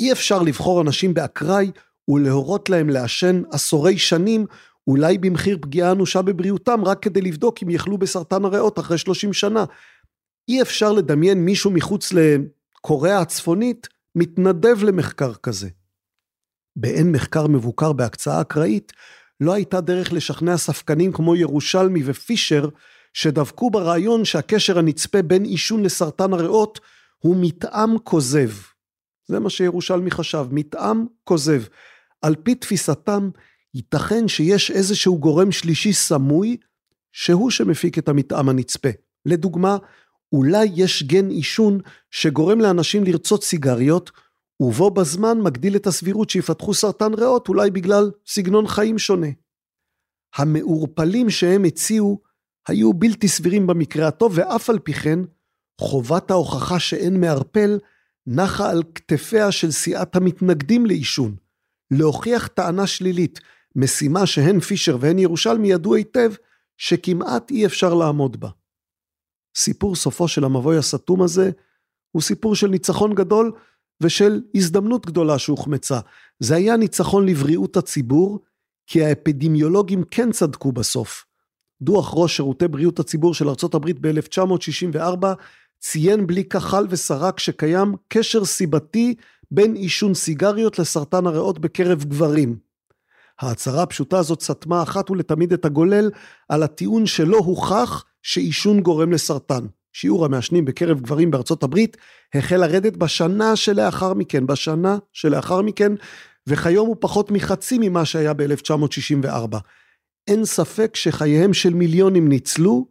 אי 0.00 0.12
אפשר 0.12 0.42
לבחור 0.42 0.80
אנשים 0.80 1.14
באקראי 1.14 1.70
ולהורות 2.08 2.70
להם 2.70 2.88
לעשן 2.88 3.42
עשורי 3.52 3.98
שנים, 3.98 4.46
אולי 4.86 5.18
במחיר 5.18 5.58
פגיעה 5.60 5.92
אנושה 5.92 6.22
בבריאותם, 6.22 6.84
רק 6.84 7.02
כדי 7.02 7.20
לבדוק 7.20 7.62
אם 7.62 7.70
יחלו 7.70 7.98
בסרטן 7.98 8.44
הריאות 8.44 8.78
אחרי 8.78 8.98
30 8.98 9.32
שנה. 9.32 9.64
אי 10.48 10.62
אפשר 10.62 10.92
לדמיין 10.92 11.44
מישהו 11.44 11.70
מחוץ 11.70 12.12
לקוריאה 12.12 13.20
הצפונית 13.20 13.88
מתנדב 14.14 14.84
למחקר 14.84 15.34
כזה. 15.34 15.68
באין 16.76 17.12
מחקר 17.12 17.46
מבוקר 17.46 17.92
בהקצאה 17.92 18.40
אקראית, 18.40 18.92
לא 19.40 19.52
הייתה 19.52 19.80
דרך 19.80 20.12
לשכנע 20.12 20.56
ספקנים 20.56 21.12
כמו 21.12 21.36
ירושלמי 21.36 22.02
ופישר, 22.04 22.68
שדבקו 23.14 23.70
ברעיון 23.70 24.24
שהקשר 24.24 24.78
הנצפה 24.78 25.22
בין 25.22 25.44
עישון 25.44 25.82
לסרטן 25.82 26.32
הריאות 26.32 26.80
הוא 27.18 27.36
מתאם 27.40 27.98
כוזב. 27.98 28.50
זה 29.26 29.40
מה 29.40 29.50
שירושלמי 29.50 30.10
חשב, 30.10 30.46
מתאם 30.50 31.06
כוזב. 31.24 31.62
על 32.22 32.34
פי 32.42 32.54
תפיסתם, 32.54 33.30
ייתכן 33.74 34.28
שיש 34.28 34.70
איזשהו 34.70 35.18
גורם 35.18 35.52
שלישי 35.52 35.92
סמוי, 35.92 36.56
שהוא 37.12 37.50
שמפיק 37.50 37.98
את 37.98 38.08
המתאם 38.08 38.48
הנצפה. 38.48 38.88
לדוגמה, 39.26 39.76
אולי 40.32 40.70
יש 40.74 41.02
גן 41.02 41.28
עישון 41.28 41.80
שגורם 42.10 42.60
לאנשים 42.60 43.04
לרצות 43.04 43.44
סיגריות, 43.44 44.10
ובו 44.60 44.90
בזמן 44.90 45.38
מגדיל 45.40 45.76
את 45.76 45.86
הסבירות 45.86 46.30
שיפתחו 46.30 46.74
סרטן 46.74 47.14
ריאות, 47.14 47.48
אולי 47.48 47.70
בגלל 47.70 48.10
סגנון 48.26 48.66
חיים 48.66 48.98
שונה. 48.98 49.26
המעורפלים 50.36 51.30
שהם 51.30 51.64
הציעו 51.64 52.20
היו 52.68 52.94
בלתי 52.94 53.28
סבירים 53.28 53.66
במקרה 53.66 54.08
הטוב, 54.08 54.32
ואף 54.34 54.70
על 54.70 54.78
פי 54.78 54.92
כן, 54.92 55.18
חובת 55.80 56.30
ההוכחה 56.30 56.78
שאין 56.78 57.20
מערפל 57.20 57.78
נחה 58.26 58.70
על 58.70 58.82
כתפיה 58.94 59.52
של 59.52 59.70
סיעת 59.70 60.16
המתנגדים 60.16 60.86
לעישון. 60.86 61.36
להוכיח 61.90 62.46
טענה 62.46 62.86
שלילית, 62.86 63.40
משימה 63.76 64.26
שהן 64.26 64.60
פישר 64.60 64.96
והן 65.00 65.18
ירושלמי 65.18 65.68
ידעו 65.68 65.94
היטב 65.94 66.32
שכמעט 66.76 67.50
אי 67.50 67.66
אפשר 67.66 67.94
לעמוד 67.94 68.40
בה. 68.40 68.48
סיפור 69.56 69.96
סופו 69.96 70.28
של 70.28 70.44
המבוי 70.44 70.78
הסתום 70.78 71.22
הזה 71.22 71.50
הוא 72.10 72.22
סיפור 72.22 72.54
של 72.56 72.66
ניצחון 72.66 73.14
גדול 73.14 73.52
ושל 74.02 74.42
הזדמנות 74.54 75.06
גדולה 75.06 75.38
שהוחמצה. 75.38 76.00
זה 76.40 76.54
היה 76.54 76.76
ניצחון 76.76 77.26
לבריאות 77.28 77.76
הציבור, 77.76 78.40
כי 78.86 79.04
האפידמיולוגים 79.04 80.02
כן 80.10 80.32
צדקו 80.32 80.72
בסוף. 80.72 81.26
דוח 81.84 82.12
ראש 82.14 82.36
שירותי 82.36 82.68
בריאות 82.68 83.00
הציבור 83.00 83.34
של 83.34 83.48
ארה"ב 83.48 83.90
ב-1964 84.00 85.26
ציין 85.80 86.26
בלי 86.26 86.44
כחל 86.44 86.86
וסרק 86.90 87.40
שקיים 87.40 87.94
קשר 88.08 88.44
סיבתי 88.44 89.14
בין 89.50 89.74
עישון 89.74 90.14
סיגריות 90.14 90.78
לסרטן 90.78 91.26
הריאות 91.26 91.58
בקרב 91.58 92.04
גברים. 92.04 92.56
ההצהרה 93.40 93.82
הפשוטה 93.82 94.18
הזאת 94.18 94.42
סתמה 94.42 94.82
אחת 94.82 95.10
ולתמיד 95.10 95.52
את 95.52 95.64
הגולל 95.64 96.10
על 96.48 96.62
הטיעון 96.62 97.06
שלא 97.06 97.36
הוכח 97.36 98.04
שעישון 98.22 98.80
גורם 98.80 99.12
לסרטן. 99.12 99.66
שיעור 99.92 100.24
המעשנים 100.24 100.64
בקרב 100.64 101.00
גברים 101.00 101.30
בארצות 101.30 101.62
הברית 101.62 101.96
החל 102.34 102.56
לרדת 102.56 102.96
בשנה 102.96 103.56
שלאחר 103.56 104.14
מכן, 104.14 104.46
בשנה 104.46 104.98
שלאחר 105.12 105.62
מכן, 105.62 105.92
וכיום 106.46 106.86
הוא 106.88 106.96
פחות 107.00 107.30
מחצי 107.30 107.78
ממה 107.80 108.04
שהיה 108.04 108.32
ב-1964. 108.32 109.56
אין 110.28 110.44
ספק 110.44 110.96
שחייהם 110.96 111.54
של 111.54 111.74
מיליונים 111.74 112.28
ניצלו, 112.28 112.88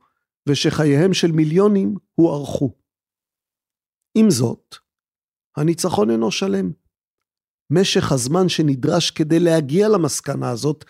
ושחייהם 0.49 1.13
של 1.13 1.31
מיליונים 1.31 1.95
הוארכו. 2.15 2.73
עם 4.17 4.29
זאת, 4.29 4.75
הניצחון 5.57 6.09
אינו 6.09 6.31
שלם. 6.31 6.71
משך 7.69 8.11
הזמן 8.11 8.49
שנדרש 8.49 9.11
כדי 9.11 9.39
להגיע 9.39 9.89
למסקנה 9.89 10.49
הזאת, 10.49 10.85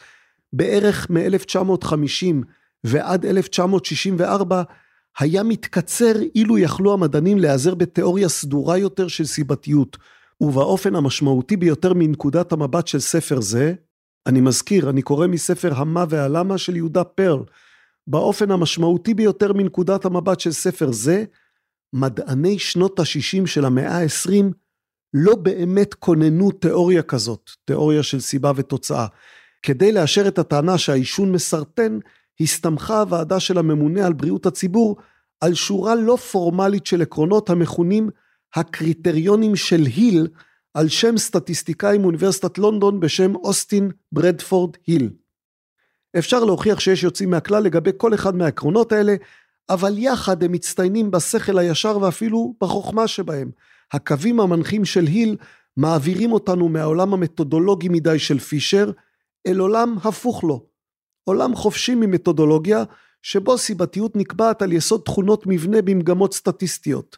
בערך 0.54 1.10
מ-1950 1.10 2.36
ועד 2.84 3.26
1964, 3.26 4.64
היה 5.20 5.44
מתקצר 5.44 6.14
אילו 6.36 6.58
יכלו 6.58 6.94
המדענים 6.94 7.40
להיעזר 7.40 7.76
בתיאוריה 7.76 8.30
סדורה 8.30 8.78
יותר 8.78 9.08
של 9.08 9.26
סיבתיות, 9.26 9.98
ובאופן 10.42 10.96
המשמעותי 10.96 11.58
ביותר 11.58 11.94
מנקודת 11.94 12.52
המבט 12.52 12.88
של 12.88 13.00
ספר 13.00 13.42
זה, 13.42 13.74
אני 14.28 14.42
מזכיר, 14.42 14.90
אני 14.90 15.02
קורא 15.02 15.28
מספר 15.28 15.74
המה 15.74 16.06
והלמה 16.10 16.58
של 16.58 16.76
יהודה 16.76 17.04
פרל, 17.04 17.44
באופן 18.08 18.52
המשמעותי 18.52 19.14
ביותר 19.14 19.54
מנקודת 19.54 20.06
המבט 20.06 20.40
של 20.40 20.52
ספר 20.52 20.92
זה, 20.92 21.24
מדעני 21.94 22.60
שנות 22.60 23.00
ה-60 23.00 23.46
של 23.46 23.66
המאה 23.66 24.02
ה-20 24.02 24.46
לא 25.14 25.36
באמת 25.36 25.94
כוננו 25.94 26.52
תיאוריה 26.52 27.04
כזאת, 27.04 27.50
תיאוריה 27.66 28.04
של 28.04 28.20
סיבה 28.20 28.52
ותוצאה. 28.56 29.08
כדי 29.64 29.92
לאשר 29.92 30.28
את 30.28 30.40
הטענה 30.40 30.78
שהעישון 30.78 31.32
מסרטן, 31.32 32.00
הסתמכה 32.42 33.00
הוועדה 33.00 33.40
של 33.40 33.58
הממונה 33.58 34.06
על 34.06 34.14
בריאות 34.14 34.46
הציבור 34.46 34.98
על 35.42 35.54
שורה 35.54 35.96
לא 35.96 36.16
פורמלית 36.16 36.86
של 36.86 37.02
עקרונות 37.02 37.50
המכונים 37.50 38.10
הקריטריונים 38.56 39.56
של 39.56 39.82
היל, 39.82 40.28
על 40.74 40.90
שם 40.90 41.18
סטטיסטיקאי 41.18 41.98
מאוניברסיטת 41.98 42.58
לונדון 42.58 43.00
בשם 43.00 43.36
אוסטין 43.36 43.92
ברדפורד 44.12 44.78
היל. 44.88 45.10
אפשר 46.18 46.44
להוכיח 46.44 46.80
שיש 46.80 47.04
יוצאים 47.04 47.30
מהכלל 47.30 47.64
לגבי 47.64 47.92
כל 47.98 48.14
אחד 48.14 48.36
מהעקרונות 48.36 48.92
האלה, 48.92 49.16
אבל 49.70 49.98
יחד 49.98 50.44
הם 50.44 50.52
מצטיינים 50.52 51.12
בשכל 51.12 51.58
הישר 51.58 51.98
ואפילו 52.02 52.56
בחוכמה 52.62 53.08
שבהם. 53.08 53.52
הקווים 53.92 54.40
המנחים 54.40 54.86
של 54.86 55.06
היל 55.06 55.38
מעבירים 55.78 56.32
אותנו 56.32 56.70
מהעולם 56.70 57.14
המתודולוגי 57.14 57.90
מדי 57.90 58.20
של 58.20 58.40
פישר 58.40 58.92
אל 59.48 59.60
עולם 59.60 59.98
הפוך 60.04 60.44
לו. 60.44 60.66
עולם 61.24 61.56
חופשי 61.56 61.96
ממתודולוגיה 61.96 62.84
שבו 63.22 63.58
סיבתיות 63.58 64.16
נקבעת 64.16 64.62
על 64.62 64.74
יסוד 64.74 65.02
תכונות 65.06 65.48
מבנה 65.48 65.82
במגמות 65.82 66.34
סטטיסטיות. 66.34 67.18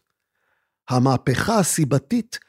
המהפכה 0.90 1.60
הסיבתית 1.60 2.40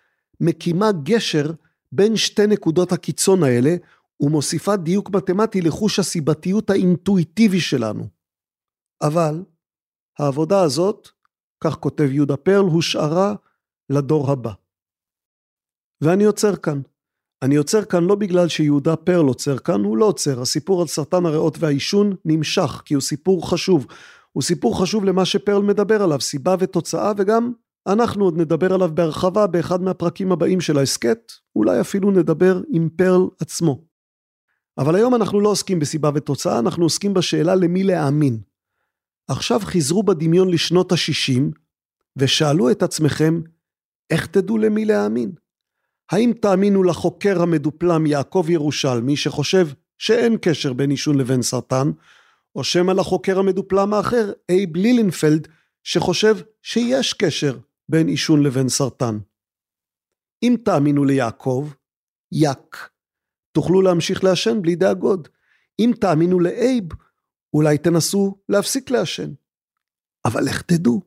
מקימה 0.40 0.92
גשר 1.02 1.50
בין 1.92 2.16
שתי 2.16 2.46
נקודות 2.46 2.92
הקיצון 2.92 3.42
האלה 3.42 3.76
ומוסיפה 4.20 4.76
דיוק 4.76 5.10
מתמטי 5.10 5.60
לחוש 5.60 5.98
הסיבתיות 5.98 6.70
האינטואיטיבי 6.70 7.60
שלנו. 7.60 8.08
אבל 9.02 9.44
העבודה 10.18 10.62
הזאת, 10.62 11.08
כך 11.60 11.74
כותב 11.74 12.08
יהודה 12.12 12.36
פרל, 12.36 12.64
הושארה 12.64 13.34
לדור 13.90 14.30
הבא. 14.30 14.52
ואני 16.00 16.24
עוצר 16.24 16.56
כאן. 16.56 16.80
אני 17.42 17.56
עוצר 17.56 17.84
כאן 17.84 18.04
לא 18.04 18.14
בגלל 18.14 18.48
שיהודה 18.48 18.96
פרל 18.96 19.26
עוצר 19.26 19.58
כאן, 19.58 19.84
הוא 19.84 19.96
לא 19.96 20.04
עוצר. 20.04 20.40
הסיפור 20.40 20.80
על 20.80 20.86
סרטן 20.86 21.26
הריאות 21.26 21.56
והעישון 21.58 22.16
נמשך, 22.24 22.82
כי 22.84 22.94
הוא 22.94 23.00
סיפור 23.00 23.50
חשוב. 23.50 23.86
הוא 24.32 24.42
סיפור 24.42 24.80
חשוב 24.82 25.04
למה 25.04 25.24
שפרל 25.24 25.62
מדבר 25.62 26.02
עליו, 26.02 26.20
סיבה 26.20 26.54
ותוצאה, 26.58 27.12
וגם 27.16 27.52
אנחנו 27.86 28.24
עוד 28.24 28.36
נדבר 28.36 28.72
עליו 28.72 28.90
בהרחבה 28.94 29.46
באחד 29.46 29.82
מהפרקים 29.82 30.32
הבאים 30.32 30.60
של 30.60 30.78
ההסכת, 30.78 31.32
אולי 31.56 31.80
אפילו 31.80 32.10
נדבר 32.10 32.60
עם 32.72 32.88
פרל 32.96 33.22
עצמו. 33.40 33.82
אבל 34.78 34.94
היום 34.94 35.14
אנחנו 35.14 35.40
לא 35.40 35.48
עוסקים 35.48 35.78
בסיבה 35.78 36.10
ותוצאה, 36.14 36.58
אנחנו 36.58 36.84
עוסקים 36.84 37.14
בשאלה 37.14 37.54
למי 37.54 37.84
להאמין. 37.84 38.38
עכשיו 39.28 39.60
חזרו 39.60 40.02
בדמיון 40.02 40.50
לשנות 40.50 40.92
ה-60 40.92 41.42
ושאלו 42.16 42.70
את 42.70 42.82
עצמכם, 42.82 43.40
איך 44.10 44.26
תדעו 44.26 44.58
למי 44.58 44.84
להאמין? 44.84 45.32
האם 46.10 46.32
תאמינו 46.40 46.82
לחוקר 46.82 47.42
המדופלם 47.42 48.06
יעקב 48.06 48.46
ירושלמי 48.48 49.16
שחושב 49.16 49.68
שאין 49.98 50.36
קשר 50.42 50.72
בין 50.72 50.90
עישון 50.90 51.18
לבין 51.18 51.42
סרטן, 51.42 51.90
או 52.54 52.64
שמא 52.64 52.92
לחוקר 52.92 53.38
המדופלם 53.38 53.94
האחר, 53.94 54.32
אייב 54.48 54.76
לילינפלד, 54.76 55.48
שחושב 55.84 56.36
שיש 56.62 57.12
קשר 57.12 57.58
בין 57.88 58.08
עישון 58.08 58.42
לבין 58.42 58.68
סרטן. 58.68 59.18
אם 60.42 60.56
תאמינו 60.64 61.04
ליעקב, 61.04 61.68
יק, 62.32 62.76
תוכלו 63.52 63.82
להמשיך 63.82 64.24
לעשן 64.24 64.62
בלי 64.62 64.76
דאגות. 64.76 65.28
אם 65.78 65.92
תאמינו 66.00 66.40
לאייב, 66.40 66.84
אולי 67.54 67.78
תנסו 67.78 68.38
להפסיק 68.48 68.90
לעשן. 68.90 69.32
אבל 70.24 70.48
איך 70.48 70.62
תדעו? 70.62 71.02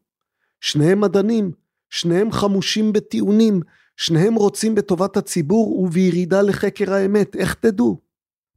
שניהם 0.61 1.01
מדענים, 1.01 1.51
שניהם 1.89 2.31
חמושים 2.31 2.93
בטיעונים, 2.93 3.61
שניהם 3.97 4.35
רוצים 4.35 4.75
בטובת 4.75 5.17
הציבור 5.17 5.79
ובירידה 5.79 6.41
לחקר 6.41 6.93
האמת, 6.93 7.35
איך 7.35 7.53
תדעו? 7.53 8.01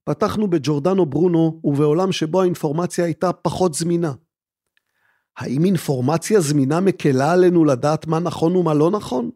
פתחנו 0.04 0.50
בג'ורדנו 0.50 1.06
ברונו 1.06 1.60
ובעולם 1.64 2.12
שבו 2.12 2.40
האינפורמציה 2.40 3.04
הייתה 3.04 3.32
פחות 3.32 3.74
זמינה. 3.74 4.12
האם 5.36 5.64
אינפורמציה 5.64 6.40
זמינה 6.40 6.80
מקלה 6.80 7.32
עלינו 7.32 7.64
לדעת 7.64 8.06
מה 8.06 8.18
נכון 8.18 8.56
ומה 8.56 8.74
לא 8.74 8.90
נכון? 8.90 9.30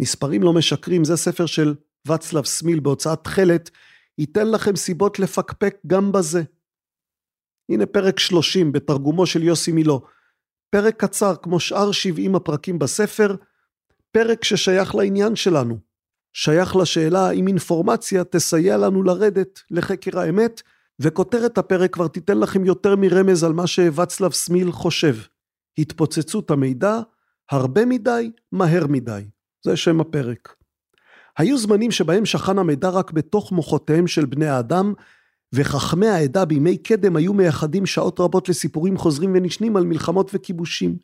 מספרים 0.00 0.42
לא 0.42 0.52
משקרים, 0.52 1.04
זה 1.04 1.16
ספר 1.16 1.46
של 1.46 1.74
ואצלב 2.06 2.44
סמיל 2.44 2.80
בהוצאת 2.80 3.24
תכלת, 3.24 3.70
ייתן 4.18 4.50
לכם 4.50 4.76
סיבות 4.76 5.18
לפקפק 5.18 5.76
גם 5.86 6.12
בזה. 6.12 6.42
הנה 7.68 7.86
פרק 7.86 8.18
30 8.18 8.72
בתרגומו 8.72 9.26
של 9.26 9.42
יוסי 9.42 9.72
מילו. 9.72 10.02
פרק 10.70 11.04
קצר 11.04 11.36
כמו 11.36 11.60
שאר 11.60 11.92
70 11.92 12.34
הפרקים 12.34 12.78
בספר, 12.78 13.36
פרק 14.12 14.44
ששייך 14.44 14.94
לעניין 14.94 15.36
שלנו. 15.36 15.78
שייך 16.32 16.76
לשאלה 16.76 17.28
האם 17.28 17.48
אינפורמציה 17.48 18.24
תסייע 18.24 18.76
לנו 18.76 19.02
לרדת 19.02 19.60
לחקר 19.70 20.18
האמת, 20.18 20.62
וכותרת 21.00 21.58
הפרק 21.58 21.92
כבר 21.94 22.08
תיתן 22.08 22.38
לכם 22.38 22.64
יותר 22.64 22.96
מרמז 22.96 23.44
על 23.44 23.52
מה 23.52 23.66
שוואצלב 23.66 24.32
סמיל 24.32 24.72
חושב. 24.72 25.16
התפוצצות 25.78 26.50
המידע, 26.50 27.00
הרבה 27.50 27.84
מדי, 27.84 28.30
מהר 28.52 28.86
מדי. 28.86 29.24
זה 29.64 29.76
שם 29.76 30.00
הפרק. 30.00 30.54
היו 31.38 31.58
זמנים 31.58 31.90
שבהם 31.90 32.26
שכן 32.26 32.58
המידע 32.58 32.88
רק 32.88 33.10
בתוך 33.10 33.52
מוחותיהם 33.52 34.06
של 34.06 34.26
בני 34.26 34.46
האדם, 34.46 34.94
וחכמי 35.52 36.08
העדה 36.08 36.44
בימי 36.44 36.76
קדם 36.76 37.16
היו 37.16 37.34
מייחדים 37.34 37.86
שעות 37.86 38.20
רבות 38.20 38.48
לסיפורים 38.48 38.96
חוזרים 38.96 39.34
ונשנים 39.34 39.76
על 39.76 39.84
מלחמות 39.84 40.30
וכיבושים. 40.34 40.96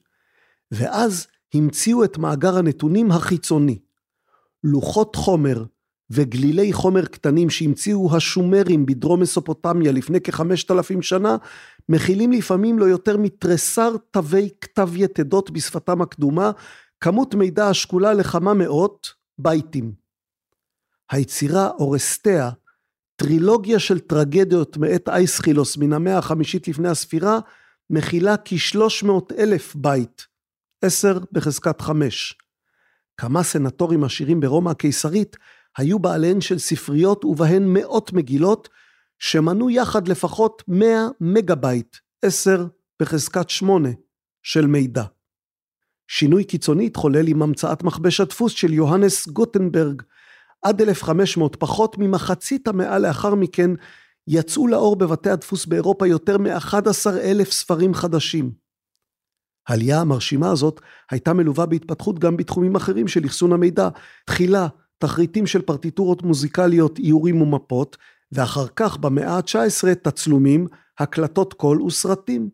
ואז 0.70 1.26
המציאו 1.54 2.04
את 2.04 2.18
מאגר 2.18 2.56
הנתונים 2.56 3.10
החיצוני. 3.10 3.78
לוחות 4.64 5.16
חומר 5.16 5.64
וגלילי 6.10 6.72
חומר 6.72 7.04
קטנים 7.04 7.50
שהמציאו 7.50 8.16
השומרים 8.16 8.86
בדרום 8.86 9.20
מסופוטמיה 9.20 9.92
לפני 9.92 10.20
כחמשת 10.20 10.70
אלפים 10.70 11.02
שנה, 11.02 11.36
מכילים 11.88 12.32
לפעמים 12.32 12.78
לא 12.78 12.84
יותר 12.84 13.16
מתריסר 13.16 13.96
תווי 14.10 14.48
כתב 14.60 14.90
יתדות 14.96 15.50
בשפתם 15.50 16.02
הקדומה, 16.02 16.50
כמות 17.00 17.34
מידע 17.34 17.68
השקולה 17.68 18.14
לכמה 18.14 18.54
מאות 18.54 19.08
בייטים. 19.38 19.92
היצירה 21.10 21.70
אורסטיה, 21.70 22.50
טרילוגיה 23.16 23.78
של 23.78 23.98
טרגדיות 23.98 24.76
מאת 24.76 25.08
אייסחילוס 25.08 25.76
מן 25.76 25.92
המאה 25.92 26.18
החמישית 26.18 26.68
לפני 26.68 26.88
הספירה, 26.88 27.38
מכילה 27.90 28.34
כ-300 28.44 29.10
אלף 29.38 29.76
בייט, 29.76 30.22
10 30.82 31.18
בחזקת 31.32 31.80
5. 31.80 32.38
כמה 33.16 33.42
סנטורים 33.42 34.04
עשירים 34.04 34.40
ברומא 34.40 34.70
הקיסרית 34.70 35.36
היו 35.76 35.98
בעליהן 35.98 36.40
של 36.40 36.58
ספריות 36.58 37.24
ובהן 37.24 37.62
מאות 37.66 38.12
מגילות, 38.12 38.68
שמנו 39.18 39.70
יחד 39.70 40.08
לפחות 40.08 40.62
100 40.68 41.08
מגה 41.20 41.54
בייט, 41.54 41.96
10 42.22 42.66
בחזקת 43.02 43.50
8, 43.50 43.88
של 44.42 44.66
מידע. 44.66 45.04
שינוי 46.08 46.44
קיצוני 46.44 46.86
התחולל 46.86 47.28
עם 47.28 47.42
המצאת 47.42 47.82
מכבש 47.82 48.20
הדפוס 48.20 48.52
של 48.52 48.72
יוהנס 48.72 49.28
גוטנברג. 49.28 50.02
עד 50.62 50.82
1500, 50.82 51.56
פחות 51.56 51.98
ממחצית 51.98 52.68
המאה 52.68 52.98
לאחר 52.98 53.34
מכן, 53.34 53.70
יצאו 54.28 54.68
לאור 54.68 54.96
בבתי 54.96 55.30
הדפוס 55.30 55.66
באירופה 55.66 56.06
יותר 56.06 56.38
מ-11 56.38 57.10
אלף 57.22 57.52
ספרים 57.52 57.94
חדשים. 57.94 58.52
העלייה 59.68 60.00
המרשימה 60.00 60.50
הזאת 60.50 60.80
הייתה 61.10 61.32
מלווה 61.32 61.66
בהתפתחות 61.66 62.18
גם 62.18 62.36
בתחומים 62.36 62.76
אחרים 62.76 63.08
של 63.08 63.26
אחסון 63.26 63.52
המידע. 63.52 63.88
תחילה, 64.26 64.68
תחריטים 64.98 65.46
של 65.46 65.62
פרטיטורות 65.62 66.22
מוזיקליות, 66.22 66.98
איורים 66.98 67.42
ומפות, 67.42 67.96
ואחר 68.32 68.66
כך 68.76 68.96
במאה 68.96 69.36
ה-19 69.36 69.94
תצלומים, 69.94 70.66
הקלטות 70.98 71.52
קול 71.54 71.82
וסרטים. 71.82 72.50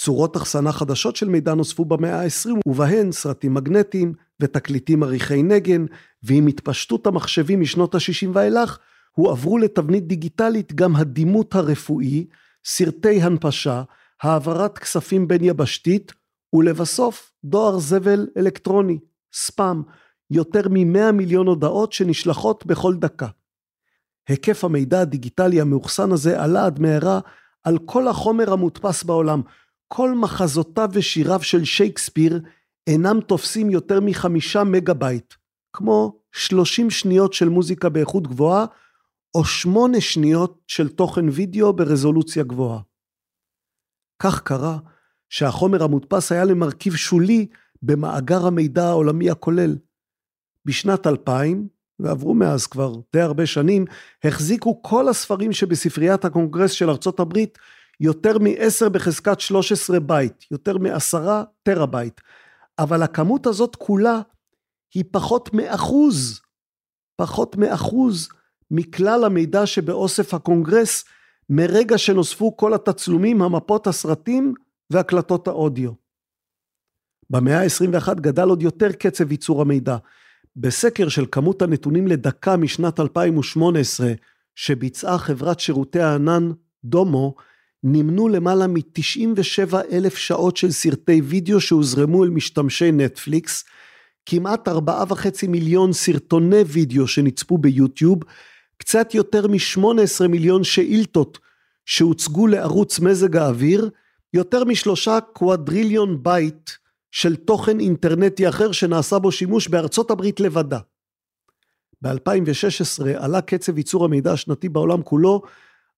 צורות 0.00 0.36
אחסנה 0.36 0.72
חדשות 0.72 1.16
של 1.16 1.28
מידע 1.28 1.54
נוספו 1.54 1.84
במאה 1.84 2.22
ה-20, 2.22 2.68
ובהן 2.68 3.12
סרטים 3.12 3.54
מגנטיים 3.54 4.14
ותקליטים 4.40 5.02
עריכי 5.02 5.42
נגן, 5.42 5.84
ועם 6.22 6.46
התפשטות 6.46 7.06
המחשבים 7.06 7.60
משנות 7.60 7.94
ה-60 7.94 8.28
ואילך, 8.32 8.78
הועברו 9.12 9.58
לתבנית 9.58 10.06
דיגיטלית 10.06 10.72
גם 10.72 10.96
הדימות 10.96 11.54
הרפואי, 11.54 12.26
סרטי 12.64 13.22
הנפשה, 13.22 13.82
העברת 14.22 14.78
כספים 14.78 15.28
בין 15.28 15.44
יבשתית, 15.44 16.12
ולבסוף 16.54 17.32
דואר 17.44 17.78
זבל 17.78 18.26
אלקטרוני, 18.36 18.98
ספאם, 19.32 19.82
יותר 20.30 20.68
מ-100 20.68 21.12
מיליון 21.12 21.46
הודעות 21.46 21.92
שנשלחות 21.92 22.66
בכל 22.66 22.94
דקה. 22.96 23.28
היקף 24.28 24.64
המידע 24.64 25.00
הדיגיטלי 25.00 25.60
המאוחסן 25.60 26.12
הזה 26.12 26.42
עלה 26.42 26.66
עד 26.66 26.78
מהרה 26.78 27.20
על 27.62 27.78
כל 27.84 28.08
החומר 28.08 28.52
המודפס 28.52 29.02
בעולם. 29.02 29.42
כל 29.88 30.14
מחזותיו 30.14 30.88
ושיריו 30.92 31.42
של 31.42 31.64
שייקספיר 31.64 32.40
אינם 32.86 33.20
תופסים 33.20 33.70
יותר 33.70 34.00
מחמישה 34.00 34.64
מגה 34.64 34.94
בייט, 34.94 35.34
כמו 35.72 36.18
30 36.32 36.90
שניות 36.90 37.32
של 37.32 37.48
מוזיקה 37.48 37.88
באיכות 37.88 38.26
גבוהה, 38.26 38.66
או 39.34 39.44
שמונה 39.44 40.00
שניות 40.00 40.62
של 40.66 40.88
תוכן 40.88 41.28
וידאו 41.28 41.72
ברזולוציה 41.72 42.44
גבוהה. 42.44 42.80
כך 44.22 44.40
קרה 44.42 44.78
שהחומר 45.28 45.82
המודפס 45.82 46.32
היה 46.32 46.44
למרכיב 46.44 46.94
שולי 46.94 47.46
במאגר 47.82 48.46
המידע 48.46 48.84
העולמי 48.84 49.30
הכולל. 49.30 49.76
בשנת 50.64 51.06
2000, 51.06 51.68
ועברו 51.98 52.34
מאז 52.34 52.66
כבר 52.66 52.94
די 53.12 53.20
הרבה 53.20 53.46
שנים, 53.46 53.84
החזיקו 54.24 54.82
כל 54.82 55.08
הספרים 55.08 55.52
שבספריית 55.52 56.24
הקונגרס 56.24 56.70
של 56.70 56.90
ארצות 56.90 57.20
הברית 57.20 57.58
יותר 58.00 58.38
מ-10 58.38 58.88
בחזקת 58.88 59.40
13 59.40 60.00
בייט, 60.00 60.44
יותר 60.50 60.78
מ-10 60.78 61.16
טראבייט. 61.62 62.20
אבל 62.78 63.02
הכמות 63.02 63.46
הזאת 63.46 63.76
כולה 63.76 64.20
היא 64.94 65.04
פחות 65.10 65.50
מאחוז, 65.52 66.40
פחות 67.16 67.56
מאחוז 67.56 68.28
מכלל 68.70 69.24
המידע 69.24 69.66
שבאוסף 69.66 70.34
הקונגרס 70.34 71.04
מרגע 71.50 71.98
שנוספו 71.98 72.56
כל 72.56 72.74
התצלומים, 72.74 73.42
המפות, 73.42 73.86
הסרטים 73.86 74.54
והקלטות 74.90 75.48
האודיו. 75.48 75.92
במאה 77.30 77.62
ה-21 77.62 78.14
גדל 78.14 78.48
עוד 78.48 78.62
יותר 78.62 78.92
קצב 78.92 79.32
ייצור 79.32 79.62
המידע. 79.62 79.96
בסקר 80.56 81.08
של 81.08 81.24
כמות 81.32 81.62
הנתונים 81.62 82.06
לדקה 82.06 82.56
משנת 82.56 83.00
2018 83.00 84.12
שביצעה 84.54 85.18
חברת 85.18 85.60
שירותי 85.60 86.00
הענן 86.00 86.50
דומו, 86.84 87.34
נמנו 87.82 88.28
למעלה 88.28 88.66
מ-97 88.66 89.74
אלף 89.92 90.16
שעות 90.16 90.56
של 90.56 90.70
סרטי 90.70 91.20
וידאו 91.20 91.60
שהוזרמו 91.60 92.24
אל 92.24 92.30
משתמשי 92.30 92.92
נטפליקס, 92.92 93.64
כמעט 94.26 94.68
4.5 94.68 95.48
מיליון 95.48 95.92
סרטוני 95.92 96.62
וידאו 96.66 97.06
שנצפו 97.06 97.58
ביוטיוב, 97.58 98.18
קצת 98.76 99.14
יותר 99.14 99.46
מ-18 99.46 100.28
מיליון 100.28 100.64
שאילתות 100.64 101.38
שהוצגו 101.86 102.46
לערוץ 102.46 103.00
מזג 103.00 103.36
האוויר, 103.36 103.90
יותר 104.34 104.64
משלושה 104.64 105.18
קוואדריליון 105.20 106.22
בייט 106.22 106.70
של 107.14 107.36
תוכן 107.36 107.80
אינטרנטי 107.80 108.48
אחר 108.48 108.72
שנעשה 108.72 109.18
בו 109.18 109.32
שימוש 109.32 109.68
בארצות 109.68 110.10
הברית 110.10 110.40
לבדה. 110.40 110.78
ב-2016 112.02 113.06
עלה 113.16 113.40
קצב 113.40 113.78
ייצור 113.78 114.04
המידע 114.04 114.32
השנתי 114.32 114.68
בעולם 114.68 115.02
כולו 115.02 115.42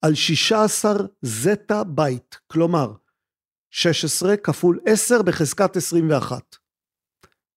על 0.03 0.15
16 0.15 0.95
זטה 1.23 1.85
בייט, 1.85 2.35
כלומר 2.47 2.93
16 3.71 4.37
כפול 4.37 4.81
10 4.87 5.23
בחזקת 5.23 5.77
21. 5.77 6.57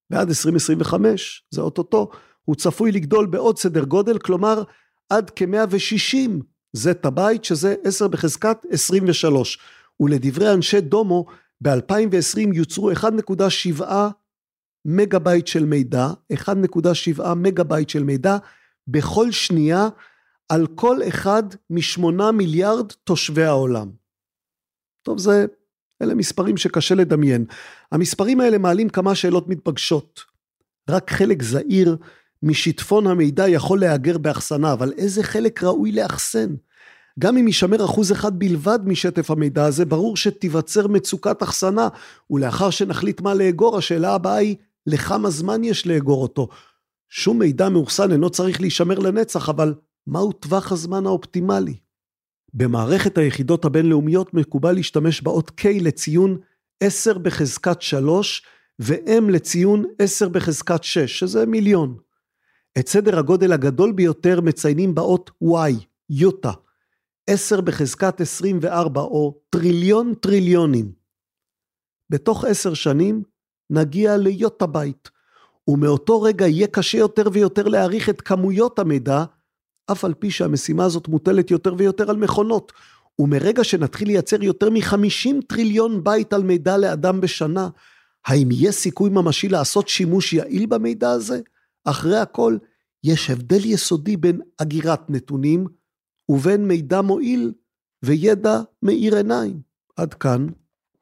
ועד 0.09 0.27
2025, 0.27 1.43
זה 1.51 1.61
אוטוטו, 1.61 2.09
הוא 2.45 2.55
צפוי 2.55 2.91
לגדול 2.91 3.25
בעוד 3.25 3.57
סדר 3.57 3.83
גודל, 3.83 4.19
כלומר 4.19 4.63
עד 5.09 5.31
כ-160 5.35 6.29
זטה 6.73 7.09
בייט, 7.09 7.43
שזה 7.43 7.75
10 7.83 8.07
בחזקת 8.07 8.57
23. 8.71 9.59
ולדברי 9.99 10.53
אנשי 10.53 10.81
דומו, 10.81 11.25
ב-2020 11.61 12.53
יוצרו 12.53 12.91
1.7 12.91 13.83
מגה 14.85 15.19
בייט 15.19 15.47
של 15.47 15.65
מידע, 15.65 16.07
1.7 16.33 17.33
מגה 17.35 17.63
בייט 17.63 17.89
של 17.89 18.03
מידע 18.03 18.37
בכל 18.87 19.31
שנייה 19.31 19.87
על 20.49 20.67
כל 20.75 20.97
אחד 21.07 21.43
משמונה 21.69 22.31
מיליארד 22.31 22.91
תושבי 23.03 23.43
העולם. 23.43 23.89
טוב, 25.01 25.17
זה, 25.17 25.45
אלה 26.01 26.15
מספרים 26.15 26.57
שקשה 26.57 26.95
לדמיין. 26.95 27.45
המספרים 27.91 28.39
האלה 28.39 28.57
מעלים 28.57 28.89
כמה 28.89 29.15
שאלות 29.15 29.47
מתבקשות. 29.47 30.19
רק 30.89 31.11
חלק 31.11 31.43
זעיר 31.43 31.97
משיטפון 32.43 33.07
המידע 33.07 33.49
יכול 33.49 33.79
להיאגר 33.79 34.17
באחסנה, 34.17 34.73
אבל 34.73 34.93
איזה 34.97 35.23
חלק 35.23 35.63
ראוי 35.63 35.91
לאחסן? 35.91 36.55
גם 37.19 37.37
אם 37.37 37.47
יישמר 37.47 37.85
אחוז 37.85 38.11
אחד 38.11 38.39
בלבד 38.39 38.79
משטף 38.85 39.31
המידע 39.31 39.65
הזה, 39.65 39.85
ברור 39.85 40.17
שתיווצר 40.17 40.87
מצוקת 40.87 41.43
אחסנה, 41.43 41.87
ולאחר 42.31 42.69
שנחליט 42.69 43.21
מה 43.21 43.33
לאגור, 43.33 43.77
השאלה 43.77 44.15
הבאה 44.15 44.35
היא, 44.35 44.55
לכמה 44.87 45.29
זמן 45.29 45.63
יש 45.63 45.87
לאגור 45.87 46.23
אותו? 46.23 46.47
שום 47.09 47.39
מידע 47.39 47.69
מאוחסן 47.69 48.11
אינו 48.11 48.29
צריך 48.29 48.61
להישמר 48.61 48.99
לנצח, 48.99 49.49
אבל 49.49 49.73
מהו 50.07 50.31
טווח 50.31 50.71
הזמן 50.71 51.05
האופטימלי? 51.05 51.75
במערכת 52.53 53.17
היחידות 53.17 53.65
הבינלאומיות 53.65 54.33
מקובל 54.33 54.71
להשתמש 54.71 55.21
באות 55.21 55.51
K 55.61 55.63
לציון 55.81 56.37
10 56.79 57.17
בחזקת 57.17 57.81
3 57.81 58.45
ו-M 58.79 59.31
לציון 59.31 59.85
10 59.99 60.29
בחזקת 60.29 60.83
6, 60.83 61.19
שזה 61.19 61.45
מיליון. 61.45 61.97
את 62.79 62.87
סדר 62.87 63.19
הגודל 63.19 63.53
הגדול 63.53 63.91
ביותר 63.91 64.41
מציינים 64.41 64.95
באות 64.95 65.31
Y, 65.43 65.83
יוטה, 66.09 66.51
10 67.31 67.61
בחזקת 67.61 68.21
24 68.21 69.01
או 69.01 69.39
טריליון 69.49 70.13
טריליונים. 70.13 70.91
בתוך 72.09 72.45
עשר 72.45 72.73
שנים 72.73 73.23
נגיע 73.69 74.17
ליוטה 74.17 74.65
בייט, 74.65 75.09
ומאותו 75.67 76.21
רגע 76.21 76.47
יהיה 76.47 76.67
קשה 76.67 76.97
יותר 76.97 77.29
ויותר 77.33 77.67
להעריך 77.67 78.09
את 78.09 78.21
כמויות 78.21 78.79
המידע, 78.79 79.23
אף 79.91 80.05
על 80.05 80.13
פי 80.13 80.31
שהמשימה 80.31 80.85
הזאת 80.85 81.07
מוטלת 81.07 81.51
יותר 81.51 81.73
ויותר 81.77 82.09
על 82.09 82.17
מכונות, 82.17 82.71
ומרגע 83.19 83.63
שנתחיל 83.63 84.07
לייצר 84.07 84.43
יותר 84.43 84.69
מ-50 84.69 85.35
טריליון 85.47 86.03
בייט 86.03 86.33
של 86.33 86.43
מידע 86.43 86.77
לאדם 86.77 87.21
בשנה, 87.21 87.69
האם 88.25 88.51
יהיה 88.51 88.71
סיכוי 88.71 89.09
ממשי 89.09 89.49
לעשות 89.49 89.87
שימוש 89.87 90.33
יעיל 90.33 90.65
במידע 90.65 91.11
הזה? 91.11 91.39
אחרי 91.85 92.17
הכל, 92.17 92.57
יש 93.03 93.29
הבדל 93.29 93.65
יסודי 93.65 94.17
בין 94.17 94.41
אגירת 94.57 95.09
נתונים 95.09 95.78
ובין 96.29 96.67
מידע 96.67 97.01
מועיל 97.01 97.53
וידע 98.05 98.59
מאיר 98.83 99.15
עיניים. 99.15 99.61
עד 99.95 100.13
כאן, 100.13 100.47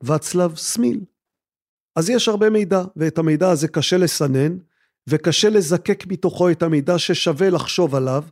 ואצלב 0.04 0.56
סמיל. 0.56 1.00
אז 1.96 2.10
יש 2.10 2.28
הרבה 2.28 2.50
מידע, 2.50 2.84
ואת 2.96 3.18
המידע 3.18 3.50
הזה 3.50 3.68
קשה 3.68 3.98
לסנן, 3.98 4.58
וקשה 5.10 5.50
לזקק 5.50 6.04
מתוכו 6.08 6.50
את 6.50 6.64
המידע 6.64 7.00
ששווה 7.00 7.50
לחשוב 7.50 7.96
עליו, 7.96 8.24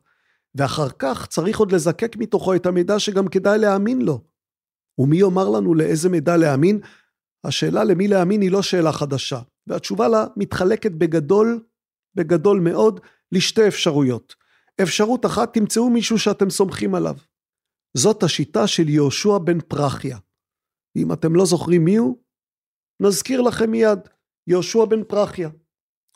ואחר 0.55 0.89
כך 0.99 1.27
צריך 1.27 1.59
עוד 1.59 1.71
לזקק 1.71 2.15
מתוכו 2.17 2.55
את 2.55 2.65
המידע 2.65 2.99
שגם 2.99 3.27
כדאי 3.27 3.59
להאמין 3.59 4.01
לו. 4.01 4.21
ומי 4.97 5.17
יאמר 5.17 5.49
לנו 5.49 5.73
לאיזה 5.73 6.09
מידע 6.09 6.37
להאמין? 6.37 6.79
השאלה 7.43 7.83
למי 7.83 8.07
להאמין 8.07 8.41
היא 8.41 8.51
לא 8.51 8.61
שאלה 8.61 8.91
חדשה, 8.91 9.39
והתשובה 9.67 10.07
לה 10.07 10.25
מתחלקת 10.35 10.91
בגדול, 10.91 11.63
בגדול 12.15 12.59
מאוד, 12.59 12.99
לשתי 13.31 13.67
אפשרויות. 13.67 14.35
אפשרות 14.83 15.25
אחת, 15.25 15.53
תמצאו 15.53 15.89
מישהו 15.89 16.19
שאתם 16.19 16.49
סומכים 16.49 16.95
עליו. 16.95 17.15
זאת 17.97 18.23
השיטה 18.23 18.67
של 18.67 18.89
יהושע 18.89 19.37
בן 19.37 19.59
פרחיה. 19.59 20.17
אם 20.95 21.13
אתם 21.13 21.35
לא 21.35 21.45
זוכרים 21.45 21.85
מי 21.85 21.95
הוא, 21.95 22.17
נזכיר 22.99 23.41
לכם 23.41 23.71
מיד, 23.71 23.99
יהושע 24.47 24.85
בן 24.85 25.03
פרחיה. 25.03 25.49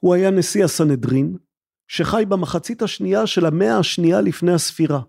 הוא 0.02 0.14
היה 0.14 0.32
נשיא 0.32 0.64
הסנהדרין, 0.66 1.38
שחי 1.88 2.24
במחצית 2.30 2.82
השנייה 2.82 3.28
של 3.28 3.46
המאה 3.46 3.78
השנייה 3.78 4.22
לפני 4.22 4.54
הספירה. 4.54 5.02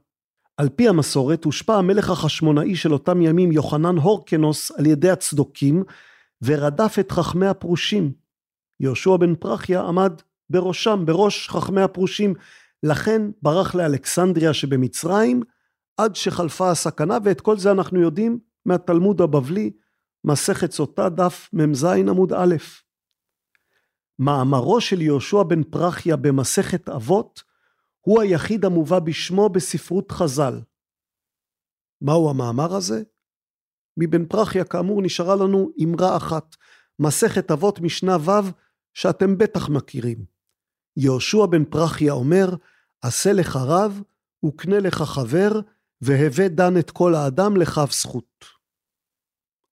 על 0.57 0.68
פי 0.68 0.88
המסורת 0.88 1.44
הושפע 1.44 1.74
המלך 1.74 2.11
החשמונאי 2.11 2.76
של 2.76 2.92
אותם 2.92 3.22
ימים 3.22 3.53
יוחנן 3.53 3.96
הורקנוס 3.96 4.70
על 4.70 4.86
ידי 4.86 5.11
הצדוקים 5.11 5.84
ורדף 6.42 6.96
את 7.01 7.12
חכמי 7.12 7.46
הפרושים. 7.46 8.12
יהושע 8.80 9.16
בן 9.16 9.34
פרחיה 9.34 9.80
עמד 9.80 10.12
בראשם, 10.51 11.03
בראש 11.07 11.48
חכמי 11.48 11.82
הפרושים, 11.82 12.34
לכן 12.82 13.22
ברח 13.42 13.74
לאלכסנדריה 13.74 14.54
שבמצרים 14.54 15.42
עד 15.96 16.16
שחלפה 16.16 16.70
הסכנה 16.70 17.18
ואת 17.24 17.40
כל 17.40 17.58
זה 17.58 17.70
אנחנו 17.70 18.00
יודעים 18.00 18.38
מהתלמוד 18.66 19.20
הבבלי, 19.20 19.70
מסכת 20.24 20.72
סוטה 20.72 21.08
דף 21.08 21.48
מ"ז 21.52 21.84
עמוד 21.84 22.32
א'. 22.32 22.54
מאמרו 24.18 24.80
של 24.80 25.00
יהושע 25.00 25.42
בן 25.42 25.62
פרחיה 25.62 26.16
במסכת 26.16 26.88
אבות 26.88 27.42
הוא 28.00 28.20
היחיד 28.20 28.64
המובא 28.64 28.98
בשמו 28.98 29.48
בספרות 29.48 30.12
חז"ל. 30.12 30.60
מהו 32.00 32.30
המאמר 32.30 32.74
הזה? 32.74 33.02
מבן 33.96 34.26
פרחיה 34.26 34.64
כאמור 34.64 35.02
נשארה 35.02 35.36
לנו 35.36 35.70
אמרה 35.84 36.16
אחת, 36.16 36.56
מסכת 36.98 37.50
אבות 37.50 37.80
משנה 37.80 38.16
ו' 38.16 38.50
שאתם 38.94 39.38
בטח 39.38 39.68
מכירים. 39.68 40.24
יהושע 40.96 41.46
בן 41.46 41.64
פרחיה 41.64 42.12
אומר, 42.12 42.48
עשה 43.03 43.32
לך 43.32 43.57
רב 43.57 44.03
וקנה 44.44 44.78
לך 44.78 45.03
חבר 45.03 45.61
והווה 46.01 46.48
דן 46.48 46.78
את 46.78 46.90
כל 46.90 47.14
האדם 47.14 47.57
לכף 47.57 47.92
זכות. 47.92 48.44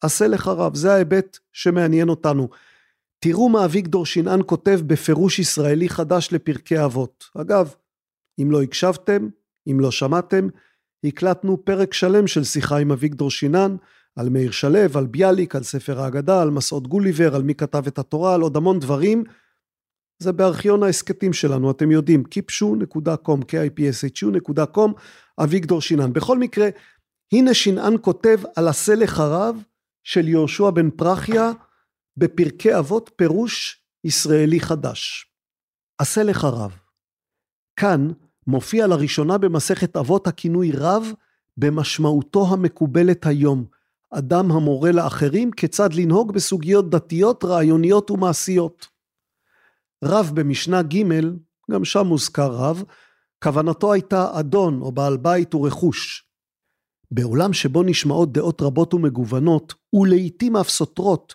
עשה 0.00 0.28
לך 0.28 0.48
רב, 0.48 0.74
זה 0.74 0.92
ההיבט 0.92 1.38
שמעניין 1.52 2.08
אותנו. 2.08 2.48
תראו 3.18 3.48
מה 3.48 3.64
אביגדור 3.64 4.06
שנען 4.06 4.40
כותב 4.46 4.80
בפירוש 4.86 5.38
ישראלי 5.38 5.88
חדש 5.88 6.28
לפרקי 6.32 6.84
אבות. 6.84 7.24
אגב, 7.34 7.74
אם 8.42 8.50
לא 8.50 8.62
הקשבתם, 8.62 9.28
אם 9.70 9.80
לא 9.80 9.90
שמעתם, 9.90 10.48
הקלטנו 11.04 11.64
פרק 11.64 11.94
שלם 11.94 12.26
של 12.26 12.44
שיחה 12.44 12.78
עם 12.78 12.92
אביגדור 12.92 13.30
שנען, 13.30 13.76
על 14.16 14.28
מאיר 14.28 14.50
שלו, 14.50 14.78
על 14.94 15.06
ביאליק, 15.06 15.56
על 15.56 15.62
ספר 15.62 16.00
ההגדה, 16.00 16.42
על 16.42 16.50
מסעות 16.50 16.86
גוליבר, 16.86 17.34
על 17.34 17.42
מי 17.42 17.54
כתב 17.54 17.86
את 17.86 17.98
התורה, 17.98 18.34
על 18.34 18.40
עוד 18.40 18.56
המון 18.56 18.78
דברים. 18.78 19.24
זה 20.18 20.32
בארכיון 20.32 20.82
ההסכתים 20.82 21.32
שלנו, 21.32 21.70
אתם 21.70 21.90
יודעים, 21.90 22.22
kipshu.com, 22.34 23.40
kipshu.com, 23.44 24.92
אביגדור 25.42 25.80
שנען. 25.80 26.12
בכל 26.12 26.38
מקרה, 26.38 26.68
הנה 27.32 27.54
שנען 27.54 27.94
כותב 28.00 28.38
על 28.56 28.68
הסלח 28.68 29.20
הרב 29.20 29.62
של 30.04 30.28
יהושע 30.28 30.70
בן 30.70 30.90
פרחיה 30.90 31.52
בפרקי 32.16 32.78
אבות 32.78 33.10
פירוש 33.16 33.82
ישראלי 34.04 34.60
חדש. 34.60 35.26
הסלח 36.00 36.44
הרב. 36.44 36.78
כאן 37.76 38.08
מופיע 38.46 38.86
לראשונה 38.86 39.38
במסכת 39.38 39.96
אבות 39.96 40.26
הכינוי 40.26 40.72
רב 40.72 41.12
במשמעותו 41.56 42.46
המקובלת 42.52 43.26
היום. 43.26 43.64
אדם 44.10 44.50
המורה 44.50 44.92
לאחרים 44.92 45.50
כיצד 45.50 45.92
לנהוג 45.92 46.32
בסוגיות 46.32 46.90
דתיות, 46.90 47.44
רעיוניות 47.44 48.10
ומעשיות. 48.10 48.97
רב 50.04 50.30
במשנה 50.34 50.82
ג', 50.82 51.02
גם 51.70 51.84
שם 51.84 52.06
מוזכר 52.06 52.52
רב, 52.52 52.82
כוונתו 53.44 53.92
הייתה 53.92 54.40
אדון 54.40 54.80
או 54.82 54.92
בעל 54.92 55.16
בית 55.16 55.54
ורכוש. 55.54 56.24
בעולם 57.10 57.52
שבו 57.52 57.82
נשמעות 57.82 58.32
דעות 58.32 58.62
רבות 58.62 58.94
ומגוונות, 58.94 59.74
ולעיתים 59.92 60.56
אף 60.56 60.68
סותרות, 60.68 61.34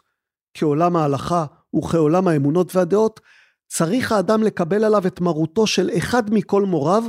כעולם 0.53 0.95
ההלכה 0.95 1.45
וכעולם 1.75 2.27
האמונות 2.27 2.75
והדעות, 2.75 3.19
צריך 3.67 4.11
האדם 4.11 4.43
לקבל 4.43 4.83
עליו 4.83 5.07
את 5.07 5.21
מרותו 5.21 5.67
של 5.67 5.89
אחד 5.97 6.33
מכל 6.33 6.63
מוריו, 6.63 7.03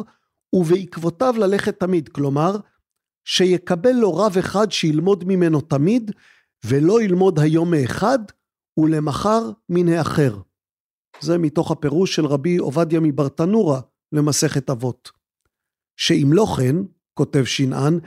ובעקבותיו 0.53 1.35
ללכת 1.39 1.81
תמיד. 1.81 2.09
כלומר, 2.09 2.57
שיקבל 3.25 3.93
לו 3.93 4.15
רב 4.15 4.39
אחד 4.39 4.73
שילמוד 4.73 5.25
ממנו 5.27 5.61
תמיד, 5.61 6.11
ולא 6.65 7.03
ילמוד 7.03 7.39
היום 7.39 7.71
מאחד, 7.71 8.19
ולמחר 8.79 9.51
מן 9.69 9.89
האחר. 9.89 10.39
זה 11.21 11.39
מתוך 11.39 11.71
הפירוש 11.71 12.15
של 12.15 12.27
רבי 12.27 12.57
עובדיה 12.57 13.01
מברטנורה 13.01 13.81
למסכת 14.13 14.71
אבות. 14.71 15.11
שאם 15.97 16.31
לא 16.33 16.47
כן, 16.57 16.77
כותב 17.15 17.45
שנען, 17.45 18.01